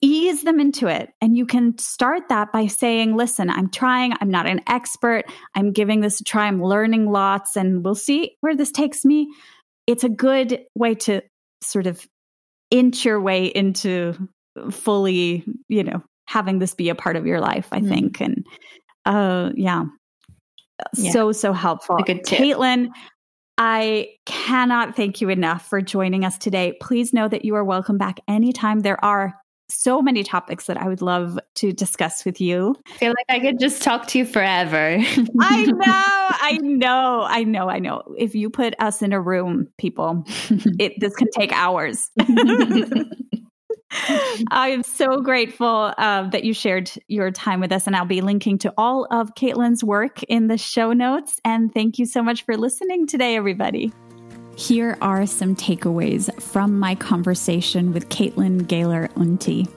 ease 0.00 0.42
them 0.42 0.58
into 0.58 0.86
it. 0.86 1.10
And 1.20 1.36
you 1.36 1.44
can 1.44 1.76
start 1.78 2.28
that 2.28 2.52
by 2.52 2.66
saying, 2.66 3.16
listen, 3.16 3.50
I'm 3.50 3.70
trying, 3.70 4.14
I'm 4.20 4.30
not 4.30 4.46
an 4.46 4.60
expert, 4.66 5.24
I'm 5.54 5.72
giving 5.72 6.00
this 6.00 6.20
a 6.20 6.24
try, 6.24 6.46
I'm 6.46 6.62
learning 6.62 7.10
lots, 7.10 7.56
and 7.56 7.84
we'll 7.84 7.94
see 7.94 8.36
where 8.40 8.54
this 8.54 8.70
takes 8.70 9.04
me. 9.04 9.28
It's 9.86 10.04
a 10.04 10.08
good 10.08 10.64
way 10.74 10.94
to 10.96 11.22
sort 11.62 11.86
of 11.86 12.06
inch 12.70 13.04
your 13.04 13.20
way 13.20 13.46
into 13.46 14.14
fully, 14.70 15.44
you 15.68 15.82
know, 15.84 16.02
having 16.26 16.58
this 16.58 16.74
be 16.74 16.88
a 16.88 16.94
part 16.94 17.16
of 17.16 17.26
your 17.26 17.40
life, 17.40 17.68
I 17.72 17.80
mm 17.80 17.88
think. 17.88 18.20
And 18.20 18.46
uh 19.04 19.52
yeah. 19.54 19.84
yeah. 20.96 21.12
So, 21.12 21.32
so 21.32 21.52
helpful. 21.52 21.96
good 21.98 22.24
Caitlin, 22.24 22.88
I 23.58 24.08
cannot 24.26 24.96
thank 24.96 25.20
you 25.20 25.28
enough 25.28 25.66
for 25.66 25.80
joining 25.80 26.24
us 26.24 26.36
today. 26.36 26.76
Please 26.80 27.12
know 27.12 27.28
that 27.28 27.44
you 27.44 27.54
are 27.54 27.64
welcome 27.64 27.96
back 27.96 28.20
anytime. 28.28 28.80
There 28.80 29.02
are 29.04 29.34
so 29.68 30.00
many 30.00 30.22
topics 30.22 30.66
that 30.66 30.76
I 30.76 30.88
would 30.88 31.02
love 31.02 31.38
to 31.56 31.72
discuss 31.72 32.24
with 32.24 32.40
you. 32.40 32.76
I 32.86 32.96
feel 32.98 33.10
like 33.10 33.26
I 33.28 33.40
could 33.40 33.58
just 33.58 33.82
talk 33.82 34.06
to 34.08 34.18
you 34.18 34.24
forever. 34.24 34.98
I 35.40 35.64
know, 35.66 35.82
I 35.86 36.58
know, 36.62 37.22
I 37.28 37.44
know, 37.44 37.68
I 37.68 37.78
know. 37.78 38.02
If 38.16 38.34
you 38.34 38.50
put 38.50 38.74
us 38.78 39.02
in 39.02 39.12
a 39.12 39.20
room, 39.20 39.68
people, 39.78 40.24
it 40.78 40.94
this 41.00 41.14
can 41.16 41.28
take 41.30 41.52
hours. 41.52 42.10
I 44.50 44.70
am 44.70 44.82
so 44.82 45.20
grateful 45.20 45.94
uh, 45.96 46.28
that 46.30 46.44
you 46.44 46.52
shared 46.52 46.90
your 47.08 47.30
time 47.30 47.60
with 47.60 47.72
us, 47.72 47.86
and 47.86 47.96
I'll 47.96 48.04
be 48.04 48.20
linking 48.20 48.58
to 48.58 48.74
all 48.76 49.06
of 49.10 49.34
Caitlin's 49.34 49.82
work 49.82 50.22
in 50.24 50.48
the 50.48 50.58
show 50.58 50.92
notes. 50.92 51.40
And 51.44 51.72
thank 51.72 51.98
you 51.98 52.06
so 52.06 52.22
much 52.22 52.44
for 52.44 52.56
listening 52.56 53.06
today, 53.06 53.36
everybody. 53.36 53.92
Here 54.56 54.96
are 55.02 55.26
some 55.26 55.54
takeaways 55.54 56.32
from 56.40 56.78
my 56.78 56.94
conversation 56.94 57.92
with 57.92 58.08
Caitlin 58.08 58.66
Galer-Unti. 58.66 59.68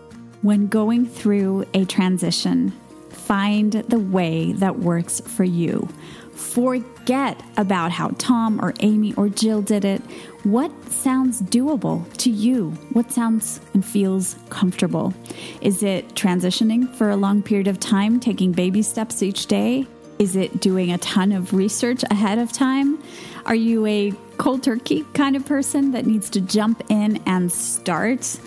When 0.41 0.67
going 0.67 1.05
through 1.05 1.65
a 1.73 1.83
transition, 1.83 2.71
find 3.09 3.73
the 3.73 3.99
way 3.99 4.53
that 4.53 4.79
works 4.79 5.19
for 5.19 5.43
you. 5.43 5.89
Forget 6.33 7.43
about 7.57 7.91
how 7.91 8.11
Tom 8.19 8.63
or 8.63 8.73
Amy 8.79 9.13
or 9.15 9.27
Jill 9.27 9.61
did 9.61 9.83
it. 9.83 10.01
What 10.43 10.71
sounds 10.89 11.41
doable 11.41 12.11
to 12.19 12.29
you? 12.29 12.69
What 12.93 13.11
sounds 13.11 13.59
and 13.73 13.85
feels 13.85 14.37
comfortable? 14.49 15.13
Is 15.59 15.83
it 15.83 16.15
transitioning 16.15 16.95
for 16.95 17.09
a 17.09 17.17
long 17.17 17.43
period 17.43 17.67
of 17.67 17.81
time, 17.81 18.17
taking 18.21 18.53
baby 18.53 18.81
steps 18.81 19.21
each 19.21 19.47
day? 19.47 19.85
Is 20.19 20.37
it 20.37 20.61
doing 20.61 20.93
a 20.93 20.97
ton 20.99 21.33
of 21.33 21.53
research 21.53 22.03
ahead 22.09 22.39
of 22.39 22.53
time? 22.53 23.03
Are 23.45 23.55
you 23.55 23.85
a 23.85 24.13
cold 24.39 24.63
turkey 24.63 25.05
kind 25.13 25.35
of 25.35 25.45
person 25.45 25.91
that 25.91 26.07
needs 26.07 26.29
to 26.31 26.41
jump 26.41 26.81
in 26.89 27.21
and 27.27 27.51
start? 27.51 28.39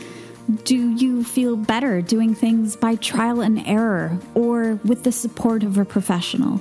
Do 0.65 0.77
you 0.77 1.23
feel 1.23 1.55
better 1.55 2.03
doing 2.03 2.35
things 2.35 2.75
by 2.75 2.97
trial 2.97 3.43
and 3.43 3.65
error 3.67 4.19
or 4.35 4.81
with 4.85 5.05
the 5.05 5.13
support 5.13 5.63
of 5.63 5.79
a 5.79 5.85
professional? 5.85 6.61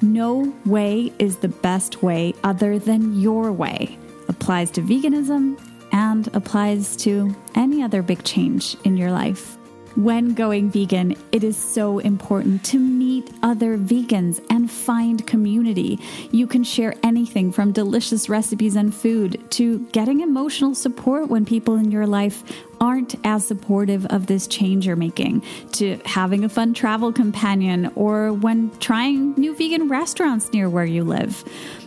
No 0.00 0.52
way 0.66 1.12
is 1.20 1.36
the 1.36 1.48
best 1.48 2.02
way 2.02 2.34
other 2.42 2.78
than 2.78 3.20
your 3.20 3.52
way. 3.52 3.96
Applies 4.28 4.70
to 4.72 4.80
veganism 4.80 5.60
and 5.92 6.26
applies 6.34 6.96
to 6.96 7.36
any 7.54 7.82
other 7.82 8.02
big 8.02 8.24
change 8.24 8.76
in 8.84 8.96
your 8.96 9.12
life. 9.12 9.56
When 9.96 10.32
going 10.32 10.70
vegan, 10.70 11.16
it 11.32 11.44
is 11.44 11.56
so 11.56 11.98
important 11.98 12.64
to 12.66 12.78
meet 12.78 13.30
other 13.42 13.76
vegans 13.76 14.42
and 14.48 14.70
find 14.70 15.26
community. 15.26 16.00
You 16.30 16.46
can 16.46 16.64
share 16.64 16.94
anything 17.02 17.52
from 17.52 17.72
delicious 17.72 18.28
recipes 18.30 18.74
and 18.74 18.94
food 18.94 19.42
to 19.50 19.80
getting 19.92 20.20
emotional 20.20 20.74
support 20.74 21.28
when 21.28 21.44
people 21.44 21.76
in 21.76 21.90
your 21.90 22.06
life 22.06 22.42
aren't 22.80 23.16
as 23.22 23.46
supportive 23.46 24.06
of 24.06 24.28
this 24.28 24.46
change 24.46 24.86
you're 24.86 24.96
making, 24.96 25.42
to 25.72 26.00
having 26.06 26.42
a 26.42 26.48
fun 26.48 26.72
travel 26.72 27.12
companion, 27.12 27.92
or 27.94 28.32
when 28.32 28.70
trying 28.78 29.34
new 29.34 29.54
vegan 29.54 29.90
restaurants 29.90 30.50
near 30.54 30.70
where 30.70 30.86
you 30.86 31.04
live. 31.04 31.36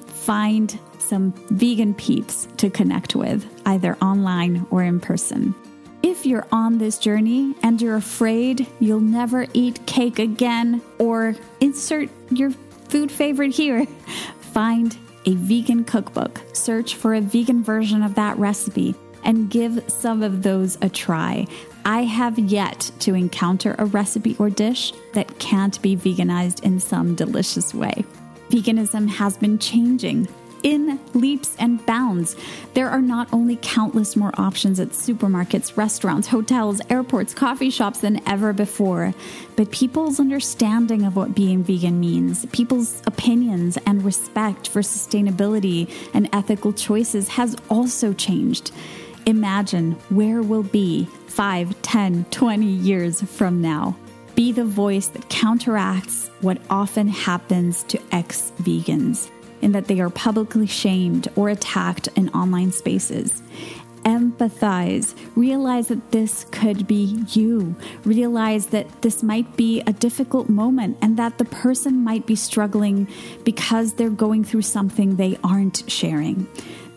Find 0.05 0.77
some 0.99 1.33
vegan 1.49 1.95
peeps 1.95 2.47
to 2.57 2.69
connect 2.69 3.15
with, 3.15 3.45
either 3.65 3.95
online 3.95 4.67
or 4.69 4.83
in 4.83 4.99
person. 4.99 5.55
If 6.05 6.23
you're 6.23 6.45
on 6.51 6.77
this 6.77 6.99
journey 6.99 7.55
and 7.63 7.81
you're 7.81 7.95
afraid 7.95 8.67
you'll 8.79 8.99
never 8.99 9.47
eat 9.53 9.83
cake 9.87 10.19
again, 10.19 10.83
or 10.99 11.35
insert 11.59 12.09
your 12.29 12.51
food 12.89 13.11
favorite 13.11 13.55
here, 13.55 13.87
find 14.39 14.95
a 15.25 15.33
vegan 15.33 15.83
cookbook, 15.83 16.43
search 16.53 16.93
for 16.93 17.15
a 17.15 17.21
vegan 17.21 17.63
version 17.63 18.03
of 18.03 18.13
that 18.13 18.37
recipe, 18.37 18.93
and 19.23 19.49
give 19.49 19.83
some 19.87 20.21
of 20.21 20.43
those 20.43 20.77
a 20.83 20.89
try. 20.89 21.47
I 21.85 22.03
have 22.03 22.37
yet 22.37 22.91
to 22.99 23.15
encounter 23.15 23.73
a 23.79 23.85
recipe 23.85 24.35
or 24.37 24.51
dish 24.51 24.93
that 25.13 25.39
can't 25.39 25.81
be 25.81 25.97
veganized 25.97 26.63
in 26.63 26.79
some 26.79 27.15
delicious 27.15 27.73
way. 27.73 28.05
Veganism 28.51 29.09
has 29.09 29.37
been 29.37 29.57
changing 29.57 30.27
in 30.65 30.99
leaps 31.13 31.55
and 31.59 31.85
bounds. 31.85 32.35
There 32.73 32.89
are 32.89 33.01
not 33.01 33.31
only 33.31 33.57
countless 33.61 34.15
more 34.15 34.33
options 34.35 34.79
at 34.79 34.89
supermarkets, 34.89 35.77
restaurants, 35.77 36.27
hotels, 36.27 36.81
airports, 36.89 37.35
coffee 37.35 37.69
shops 37.69 37.99
than 37.99 38.27
ever 38.27 38.51
before, 38.51 39.13
but 39.55 39.69
people's 39.69 40.19
understanding 40.19 41.03
of 41.05 41.15
what 41.15 41.35
being 41.35 41.63
vegan 41.63 41.99
means, 41.99 42.47
people's 42.47 43.03
opinions 43.05 43.77
and 43.85 44.03
respect 44.03 44.67
for 44.67 44.81
sustainability 44.81 45.89
and 46.15 46.27
ethical 46.33 46.73
choices 46.73 47.27
has 47.29 47.55
also 47.69 48.11
changed. 48.11 48.71
Imagine 49.27 49.91
where 50.09 50.41
we'll 50.41 50.63
be 50.63 51.05
5, 51.27 51.79
10, 51.83 52.25
20 52.31 52.65
years 52.65 53.21
from 53.21 53.61
now. 53.61 53.95
Be 54.33 54.51
the 54.51 54.65
voice 54.65 55.07
that 55.09 55.29
counteracts 55.29 56.29
what 56.41 56.57
often 56.71 57.07
happens 57.07 57.83
to 57.83 58.01
ex 58.11 58.51
vegans 58.63 59.29
in 59.65 59.71
that 59.71 59.87
they 59.87 59.99
are 59.99 60.11
publicly 60.11 60.67
shamed 60.67 61.27
or 61.35 61.49
attacked 61.49 62.07
in 62.15 62.29
online 62.29 62.71
spaces. 62.71 63.41
Empathize. 64.03 65.15
Realize 65.35 65.87
that 65.87 66.11
this 66.11 66.45
could 66.51 66.85
be 66.85 67.23
you. 67.31 67.75
Realize 68.03 68.67
that 68.67 69.01
this 69.01 69.23
might 69.23 69.57
be 69.57 69.81
a 69.87 69.93
difficult 69.93 70.47
moment 70.47 70.95
and 71.01 71.17
that 71.17 71.39
the 71.39 71.45
person 71.45 72.03
might 72.03 72.27
be 72.27 72.35
struggling 72.35 73.07
because 73.43 73.93
they're 73.93 74.11
going 74.11 74.43
through 74.43 74.61
something 74.61 75.15
they 75.15 75.35
aren't 75.43 75.83
sharing. 75.87 76.47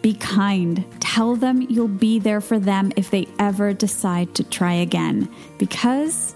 Be 0.03 0.12
kind. 0.12 0.85
Tell 1.01 1.35
them 1.35 1.62
you'll 1.62 1.89
be 1.89 2.19
there 2.19 2.43
for 2.43 2.59
them 2.59 2.93
if 2.97 3.11
they 3.11 3.27
ever 3.39 3.73
decide 3.73 4.35
to 4.35 4.45
try 4.45 4.74
again, 4.74 5.35
because 5.57 6.35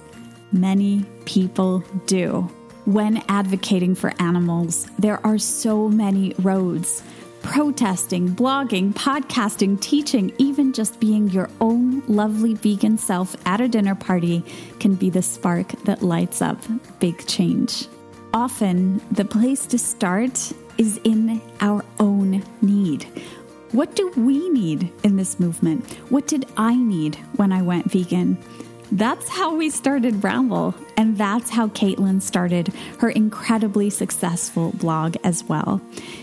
many 0.50 1.04
people 1.26 1.84
do. 2.06 2.50
When 2.84 3.22
advocating 3.28 3.94
for 3.94 4.12
animals, 4.18 4.88
there 4.98 5.24
are 5.24 5.38
so 5.38 5.88
many 5.88 6.34
roads. 6.40 7.04
Protesting, 7.42 8.30
blogging, 8.30 8.92
podcasting, 8.92 9.80
teaching, 9.80 10.32
even 10.38 10.72
just 10.72 10.98
being 10.98 11.28
your 11.28 11.48
own 11.60 12.02
lovely 12.08 12.54
vegan 12.54 12.98
self 12.98 13.36
at 13.46 13.60
a 13.60 13.68
dinner 13.68 13.94
party 13.94 14.44
can 14.80 14.96
be 14.96 15.10
the 15.10 15.22
spark 15.22 15.68
that 15.84 16.02
lights 16.02 16.42
up 16.42 16.58
big 16.98 17.24
change. 17.28 17.86
Often, 18.34 19.00
the 19.12 19.24
place 19.24 19.64
to 19.66 19.78
start 19.78 20.52
is 20.76 20.98
in 21.04 21.40
our 21.60 21.84
own 22.00 22.42
need. 22.62 23.04
What 23.70 23.94
do 23.94 24.08
we 24.16 24.48
need 24.48 24.90
in 25.04 25.14
this 25.14 25.38
movement? 25.38 25.88
What 26.10 26.26
did 26.26 26.46
I 26.56 26.74
need 26.74 27.14
when 27.36 27.52
I 27.52 27.62
went 27.62 27.92
vegan? 27.92 28.38
That's 28.92 29.26
how 29.26 29.54
we 29.54 29.70
started 29.70 30.16
Brownble, 30.16 30.74
and 30.98 31.16
that's 31.16 31.48
how 31.48 31.68
Caitlin 31.68 32.20
started 32.20 32.68
her 32.98 33.08
incredibly 33.08 33.88
successful 33.88 34.72
blog 34.72 35.16
as 35.24 35.42
well. 35.44 35.80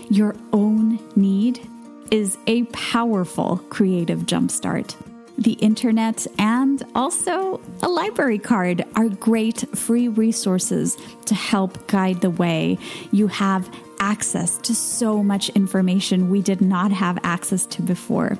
Your 0.08 0.36
own 0.52 1.00
need 1.16 1.66
is 2.12 2.38
a 2.46 2.62
powerful 2.66 3.56
creative 3.70 4.20
jumpstart. 4.20 4.94
The 5.36 5.54
internet 5.54 6.28
and 6.38 6.84
also 6.94 7.60
a 7.82 7.88
library 7.88 8.38
card 8.38 8.84
are 8.94 9.08
great 9.08 9.64
free 9.76 10.06
resources 10.06 10.96
to 11.26 11.34
help 11.34 11.88
guide 11.88 12.20
the 12.20 12.30
way. 12.30 12.78
You 13.10 13.26
have 13.26 13.68
access 13.98 14.58
to 14.58 14.76
so 14.76 15.24
much 15.24 15.48
information 15.50 16.30
we 16.30 16.40
did 16.40 16.60
not 16.60 16.92
have 16.92 17.18
access 17.24 17.66
to 17.66 17.82
before. 17.82 18.38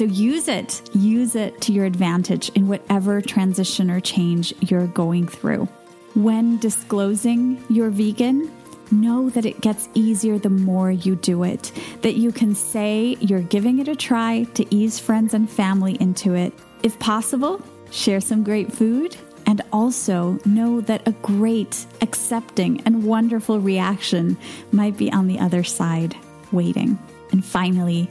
So 0.00 0.06
use 0.06 0.48
it, 0.48 0.80
use 0.94 1.34
it 1.34 1.60
to 1.60 1.74
your 1.74 1.84
advantage 1.84 2.48
in 2.54 2.68
whatever 2.68 3.20
transition 3.20 3.90
or 3.90 4.00
change 4.00 4.54
you're 4.62 4.86
going 4.86 5.28
through. 5.28 5.66
When 6.14 6.56
disclosing 6.56 7.62
you're 7.68 7.90
vegan, 7.90 8.50
know 8.90 9.28
that 9.28 9.44
it 9.44 9.60
gets 9.60 9.90
easier 9.92 10.38
the 10.38 10.48
more 10.48 10.90
you 10.90 11.16
do 11.16 11.42
it, 11.42 11.70
that 12.00 12.14
you 12.14 12.32
can 12.32 12.54
say 12.54 13.18
you're 13.20 13.42
giving 13.42 13.78
it 13.78 13.88
a 13.88 13.94
try 13.94 14.44
to 14.54 14.74
ease 14.74 14.98
friends 14.98 15.34
and 15.34 15.50
family 15.50 15.98
into 16.00 16.32
it. 16.32 16.54
If 16.82 16.98
possible, 16.98 17.60
share 17.90 18.22
some 18.22 18.42
great 18.42 18.72
food 18.72 19.18
and 19.44 19.60
also 19.70 20.38
know 20.46 20.80
that 20.80 21.06
a 21.06 21.12
great, 21.12 21.84
accepting, 22.00 22.80
and 22.86 23.04
wonderful 23.04 23.60
reaction 23.60 24.38
might 24.72 24.96
be 24.96 25.12
on 25.12 25.26
the 25.26 25.38
other 25.38 25.62
side, 25.62 26.16
waiting. 26.52 26.98
And 27.32 27.44
finally, 27.44 28.08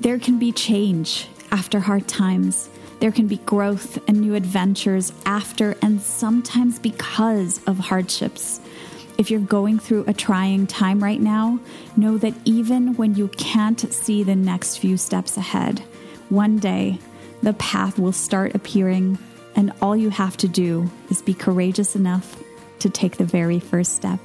there 0.00 0.18
can 0.18 0.38
be 0.38 0.52
change 0.52 1.28
after 1.50 1.80
hard 1.80 2.06
times. 2.06 2.68
There 3.00 3.12
can 3.12 3.26
be 3.26 3.38
growth 3.38 3.98
and 4.08 4.20
new 4.20 4.34
adventures 4.34 5.12
after 5.24 5.76
and 5.82 6.00
sometimes 6.00 6.78
because 6.78 7.60
of 7.66 7.78
hardships. 7.78 8.60
If 9.18 9.30
you're 9.30 9.40
going 9.40 9.80
through 9.80 10.04
a 10.06 10.12
trying 10.12 10.66
time 10.68 11.02
right 11.02 11.20
now, 11.20 11.58
know 11.96 12.18
that 12.18 12.34
even 12.44 12.94
when 12.94 13.16
you 13.16 13.28
can't 13.28 13.92
see 13.92 14.22
the 14.22 14.36
next 14.36 14.76
few 14.76 14.96
steps 14.96 15.36
ahead, 15.36 15.80
one 16.28 16.58
day 16.58 16.98
the 17.42 17.54
path 17.54 17.98
will 17.98 18.12
start 18.12 18.54
appearing, 18.54 19.18
and 19.56 19.72
all 19.82 19.96
you 19.96 20.10
have 20.10 20.36
to 20.38 20.48
do 20.48 20.90
is 21.10 21.22
be 21.22 21.34
courageous 21.34 21.96
enough 21.96 22.40
to 22.78 22.90
take 22.90 23.16
the 23.16 23.24
very 23.24 23.58
first 23.58 23.96
step. 23.96 24.20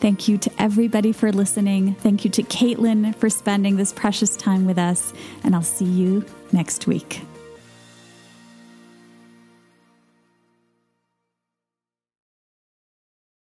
Thank 0.00 0.28
you 0.28 0.38
to 0.38 0.50
everybody 0.58 1.12
for 1.12 1.32
listening. 1.32 1.94
Thank 1.96 2.24
you 2.24 2.30
to 2.32 2.42
Caitlin 2.42 3.14
for 3.16 3.28
spending 3.28 3.76
this 3.76 3.92
precious 3.92 4.36
time 4.36 4.64
with 4.64 4.78
us, 4.78 5.12
and 5.42 5.54
I'll 5.54 5.62
see 5.62 5.84
you 5.84 6.24
next 6.52 6.86
week. 6.86 7.22